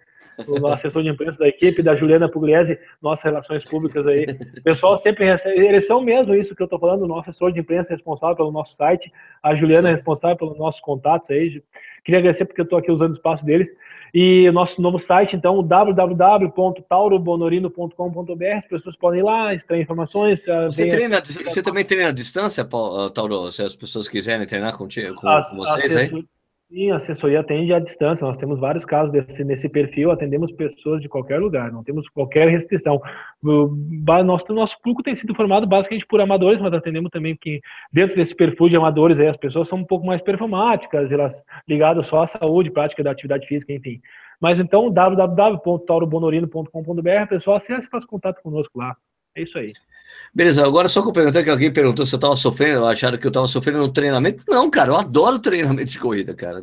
o 0.46 0.66
assessor 0.68 1.02
de 1.02 1.08
imprensa 1.08 1.38
da 1.38 1.48
equipe, 1.48 1.82
da 1.82 1.94
Juliana 1.94 2.28
Pugliese, 2.28 2.78
nossas 3.00 3.24
relações 3.24 3.64
públicas 3.64 4.06
aí. 4.06 4.26
O 4.58 4.62
pessoal 4.62 4.98
sempre 4.98 5.24
recebe, 5.24 5.66
eles 5.66 5.86
são 5.86 6.00
mesmo 6.00 6.34
isso 6.34 6.54
que 6.54 6.62
eu 6.62 6.66
estou 6.66 6.78
falando, 6.78 7.02
o 7.02 7.08
nosso 7.08 7.30
assessor 7.30 7.52
de 7.52 7.60
imprensa 7.60 7.92
responsável 7.92 8.36
pelo 8.36 8.52
nosso 8.52 8.74
site, 8.74 9.12
a 9.42 9.54
Juliana 9.54 9.88
é 9.88 9.92
responsável 9.92 10.36
pelos 10.36 10.58
nossos 10.58 10.80
contatos 10.80 11.30
aí. 11.30 11.62
Queria 12.04 12.18
agradecer 12.18 12.44
porque 12.44 12.60
eu 12.60 12.64
estou 12.64 12.78
aqui 12.78 12.92
usando 12.92 13.10
o 13.10 13.14
espaço 13.14 13.46
deles. 13.46 13.70
E 14.12 14.50
nosso 14.52 14.80
novo 14.80 14.96
site, 14.98 15.34
então, 15.34 15.60
www.taurobonorino.com.br, 15.60 18.44
as 18.56 18.66
pessoas 18.66 18.94
podem 18.94 19.18
ir 19.20 19.24
lá, 19.24 19.52
extrair 19.52 19.82
informações. 19.82 20.44
Você, 20.66 20.86
treina, 20.86 21.20
você 21.20 21.62
também 21.62 21.84
treina 21.84 22.10
à 22.10 22.12
distância, 22.12 22.64
Tauro, 23.12 23.50
se 23.50 23.62
as 23.62 23.74
pessoas 23.74 24.08
quiserem 24.08 24.46
treinar 24.46 24.78
contigo, 24.78 25.16
com, 25.16 25.22
com 25.22 25.56
vocês 25.56 25.96
aí? 25.96 26.12
Sim, 26.70 26.90
a 26.90 26.96
assessoria 26.96 27.40
atende 27.40 27.74
à 27.74 27.78
distância. 27.78 28.26
Nós 28.26 28.38
temos 28.38 28.58
vários 28.58 28.84
casos 28.84 29.12
desse, 29.12 29.44
nesse 29.44 29.68
perfil, 29.68 30.10
atendemos 30.10 30.50
pessoas 30.50 31.00
de 31.00 31.08
qualquer 31.08 31.38
lugar, 31.38 31.70
não 31.70 31.84
temos 31.84 32.08
qualquer 32.08 32.48
restrição. 32.48 33.00
O 33.42 33.68
nosso, 34.24 34.52
nosso 34.52 34.80
público 34.80 35.02
tem 35.02 35.14
sido 35.14 35.34
formado 35.34 35.66
basicamente 35.66 36.06
por 36.06 36.20
amadores, 36.20 36.60
mas 36.60 36.72
atendemos 36.72 37.10
também 37.10 37.36
que 37.36 37.60
dentro 37.92 38.16
desse 38.16 38.34
perfil 38.34 38.68
de 38.68 38.76
amadores 38.76 39.20
aí, 39.20 39.28
as 39.28 39.36
pessoas 39.36 39.68
são 39.68 39.78
um 39.78 39.84
pouco 39.84 40.06
mais 40.06 40.22
performáticas, 40.22 41.12
elas 41.12 41.44
ligadas 41.68 42.06
só 42.06 42.22
à 42.22 42.26
saúde, 42.26 42.70
prática 42.70 43.04
da 43.04 43.10
atividade 43.10 43.46
física, 43.46 43.72
enfim. 43.72 44.00
Mas 44.40 44.58
então, 44.58 44.90
www.taurobonorino.com.br, 44.90 47.28
pessoal, 47.28 47.56
acesse 47.56 47.86
e 47.86 47.90
faça 47.90 48.06
contato 48.06 48.40
conosco 48.42 48.78
lá. 48.78 48.96
É 49.36 49.42
isso 49.42 49.58
aí. 49.58 49.72
Beleza, 50.34 50.66
agora 50.66 50.88
só 50.88 51.00
complementar 51.02 51.44
que 51.44 51.50
alguém 51.50 51.72
perguntou 51.72 52.04
se 52.04 52.14
eu 52.14 52.16
estava 52.16 52.34
sofrendo, 52.34 52.86
acharam 52.86 53.16
que 53.16 53.26
eu 53.26 53.30
estava 53.30 53.46
sofrendo 53.46 53.78
no 53.78 53.88
treinamento. 53.88 54.44
Não, 54.48 54.68
cara, 54.68 54.90
eu 54.90 54.96
adoro 54.96 55.38
treinamento 55.38 55.90
de 55.90 55.98
corrida, 55.98 56.34
cara. 56.34 56.62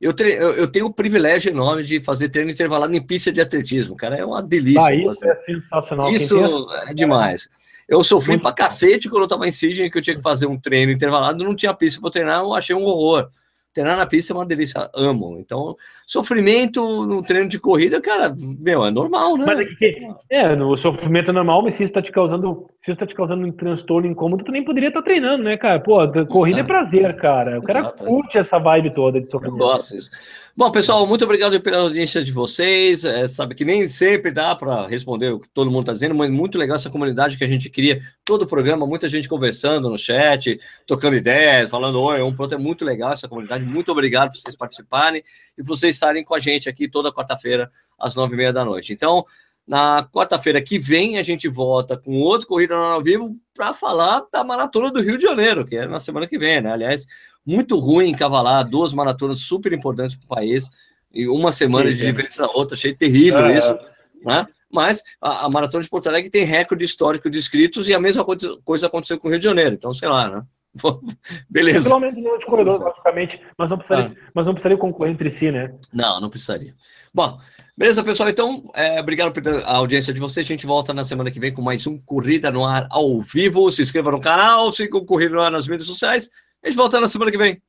Eu, 0.00 0.12
tenho, 0.12 0.30
eu 0.30 0.66
tenho 0.66 0.86
o 0.86 0.92
privilégio 0.92 1.50
enorme 1.50 1.82
de 1.82 2.00
fazer 2.00 2.30
treino 2.30 2.50
intervalado 2.50 2.94
em 2.94 3.02
pista 3.02 3.30
de 3.30 3.40
atletismo, 3.40 3.96
cara. 3.96 4.16
É 4.16 4.24
uma 4.24 4.42
delícia. 4.42 4.82
Ah, 4.82 4.94
isso 4.94 5.24
é 5.24 5.34
sensacional. 5.36 6.14
Isso 6.14 6.38
é 6.86 6.94
demais. 6.94 7.48
Eu 7.88 8.02
sofri 8.02 8.30
Muito 8.32 8.42
pra 8.42 8.52
cacete 8.52 9.08
quando 9.08 9.22
eu 9.22 9.26
estava 9.26 9.46
em 9.46 9.50
Sydney, 9.50 9.90
que 9.90 9.98
eu 9.98 10.02
tinha 10.02 10.16
que 10.16 10.22
fazer 10.22 10.46
um 10.46 10.58
treino 10.58 10.90
intervalado, 10.90 11.44
não 11.44 11.54
tinha 11.54 11.74
pista 11.74 12.00
para 12.00 12.10
treinar, 12.10 12.40
eu 12.40 12.54
achei 12.54 12.74
um 12.74 12.84
horror. 12.84 13.28
Treinar 13.72 13.96
na 13.96 14.06
pista 14.06 14.32
é 14.32 14.36
uma 14.36 14.44
delícia, 14.44 14.90
amo. 14.94 15.38
Então, 15.38 15.74
sofrimento 16.06 17.06
no 17.06 17.22
treino 17.22 17.48
de 17.48 17.58
corrida, 17.58 18.02
cara, 18.02 18.34
meu, 18.60 18.84
é 18.84 18.90
normal, 18.90 19.38
né? 19.38 19.44
Mas 19.46 19.60
é, 19.60 19.64
que, 19.64 19.96
é 20.28 20.54
no 20.54 20.76
sofrimento 20.76 21.30
é 21.30 21.32
normal, 21.32 21.62
mas 21.62 21.74
se 21.74 21.84
está 21.84 22.02
te 22.02 22.12
causando, 22.12 22.68
se 22.84 22.90
está 22.90 23.06
te 23.06 23.14
causando 23.14 23.46
um 23.46 23.50
transtorno 23.50 24.06
incômodo, 24.06 24.44
tu 24.44 24.52
nem 24.52 24.62
poderia 24.62 24.88
estar 24.88 25.00
tá 25.00 25.04
treinando, 25.04 25.42
né, 25.42 25.56
cara? 25.56 25.80
Pô, 25.80 25.98
corrida 26.26 26.60
é, 26.60 26.62
é 26.62 26.66
prazer, 26.66 27.16
cara. 27.16 27.58
O 27.58 27.62
cara 27.62 27.80
Exato. 27.80 28.04
curte 28.04 28.36
essa 28.36 28.58
vibe 28.58 28.92
toda 28.92 29.20
de 29.20 29.30
sofrimento. 29.30 29.62
Eu 29.62 29.68
gosto 29.68 29.94
disso. 29.94 30.10
Bom, 30.54 30.70
pessoal, 30.70 31.06
muito 31.06 31.24
obrigado 31.24 31.58
pela 31.62 31.78
audiência 31.78 32.22
de 32.22 32.30
vocês. 32.30 33.06
É, 33.06 33.26
sabe 33.26 33.54
que 33.54 33.64
nem 33.64 33.88
sempre 33.88 34.30
dá 34.30 34.54
para 34.54 34.86
responder 34.86 35.30
o 35.30 35.40
que 35.40 35.48
todo 35.48 35.70
mundo 35.70 35.84
está 35.84 35.94
dizendo, 35.94 36.14
mas 36.14 36.28
muito 36.28 36.58
legal 36.58 36.76
essa 36.76 36.90
comunidade 36.90 37.38
que 37.38 37.44
a 37.44 37.46
gente 37.46 37.70
cria 37.70 38.02
todo 38.22 38.42
o 38.42 38.46
programa, 38.46 38.86
muita 38.86 39.08
gente 39.08 39.30
conversando 39.30 39.88
no 39.88 39.96
chat, 39.96 40.60
tocando 40.86 41.16
ideias, 41.16 41.70
falando 41.70 41.98
oi, 42.02 42.20
um 42.20 42.36
pronto, 42.36 42.54
é 42.54 42.58
muito 42.58 42.84
legal 42.84 43.14
essa 43.14 43.26
comunidade. 43.26 43.64
Muito 43.64 43.90
obrigado 43.90 44.28
por 44.30 44.36
vocês 44.36 44.54
participarem 44.54 45.24
e 45.56 45.62
por 45.62 45.68
vocês 45.68 45.94
estarem 45.94 46.22
com 46.22 46.34
a 46.34 46.38
gente 46.38 46.68
aqui 46.68 46.86
toda 46.86 47.10
quarta-feira 47.10 47.70
às 47.98 48.14
nove 48.14 48.34
e 48.34 48.36
meia 48.36 48.52
da 48.52 48.62
noite. 48.62 48.92
Então, 48.92 49.24
na 49.66 50.06
quarta-feira 50.12 50.60
que 50.60 50.78
vem, 50.78 51.16
a 51.16 51.22
gente 51.22 51.48
volta 51.48 51.96
com 51.96 52.20
outro 52.20 52.46
Corrida 52.46 52.74
ao 52.76 53.02
Vivo 53.02 53.34
para 53.54 53.72
falar 53.72 54.22
da 54.30 54.44
Maratona 54.44 54.90
do 54.90 55.00
Rio 55.00 55.16
de 55.16 55.22
Janeiro, 55.22 55.64
que 55.64 55.76
é 55.76 55.86
na 55.86 55.98
semana 55.98 56.26
que 56.26 56.36
vem, 56.36 56.60
né? 56.60 56.72
Aliás, 56.72 57.06
muito 57.46 57.78
ruim 57.78 58.10
encavalar 58.10 58.68
duas 58.68 58.92
maratonas 58.92 59.40
super 59.40 59.72
importantes 59.72 60.16
para 60.16 60.24
o 60.24 60.28
país 60.28 60.68
e 61.12 61.28
uma 61.28 61.52
semana 61.52 61.90
de 61.90 62.06
diferença 62.06 62.42
da 62.42 62.52
outra, 62.52 62.74
achei 62.74 62.94
terrível 62.94 63.46
é. 63.46 63.58
isso, 63.58 63.76
né? 64.24 64.46
Mas 64.70 65.02
a, 65.20 65.44
a, 65.44 65.50
Maratona 65.50 65.82
de 65.82 65.90
Porto 65.90 66.08
Alegre 66.08 66.30
tem 66.30 66.44
recorde 66.44 66.82
histórico 66.82 67.28
de 67.28 67.36
inscritos 67.36 67.88
e 67.88 67.94
a 67.94 68.00
mesma 68.00 68.24
coisa 68.64 68.86
aconteceu 68.86 69.18
com 69.18 69.28
o 69.28 69.30
Rio 69.30 69.38
de 69.38 69.44
Janeiro, 69.44 69.74
então 69.74 69.92
sei 69.92 70.08
lá, 70.08 70.30
né? 70.30 70.42
Beleza. 71.50 71.88
Pelo 71.88 72.00
menos 72.00 72.14
de 72.14 72.46
corredor, 72.46 72.82
basicamente, 72.82 73.38
mas 73.58 73.70
não, 73.70 73.76
precisaria, 73.76 74.16
ah. 74.16 74.30
mas 74.34 74.46
não 74.46 74.54
precisaria 74.54 74.78
concorrer 74.78 75.12
entre 75.12 75.28
si, 75.28 75.50
né? 75.50 75.74
Não, 75.92 76.18
não 76.18 76.30
precisaria. 76.30 76.74
Bom, 77.12 77.38
beleza, 77.76 78.02
pessoal? 78.02 78.30
Então, 78.30 78.70
é, 78.74 78.98
obrigado 78.98 79.32
pela 79.32 79.62
audiência 79.66 80.14
de 80.14 80.20
vocês. 80.20 80.46
A 80.46 80.48
gente 80.48 80.66
volta 80.66 80.94
na 80.94 81.04
semana 81.04 81.30
que 81.30 81.38
vem 81.38 81.52
com 81.52 81.60
mais 81.60 81.86
um 81.86 81.98
Corrida 81.98 82.50
no 82.50 82.64
Ar 82.64 82.86
ao 82.90 83.20
vivo. 83.20 83.70
Se 83.70 83.82
inscreva 83.82 84.10
no 84.10 84.20
canal, 84.20 84.72
siga 84.72 84.96
o 84.96 85.04
Corrida 85.04 85.34
no 85.34 85.42
Ar 85.42 85.50
nas 85.50 85.68
mídias 85.68 85.86
sociais. 85.86 86.30
A 86.62 86.68
gente 86.68 86.76
volta 86.76 87.00
na 87.00 87.08
semana 87.08 87.30
que 87.30 87.38
vem. 87.38 87.60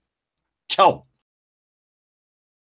Tchau! 0.67 1.07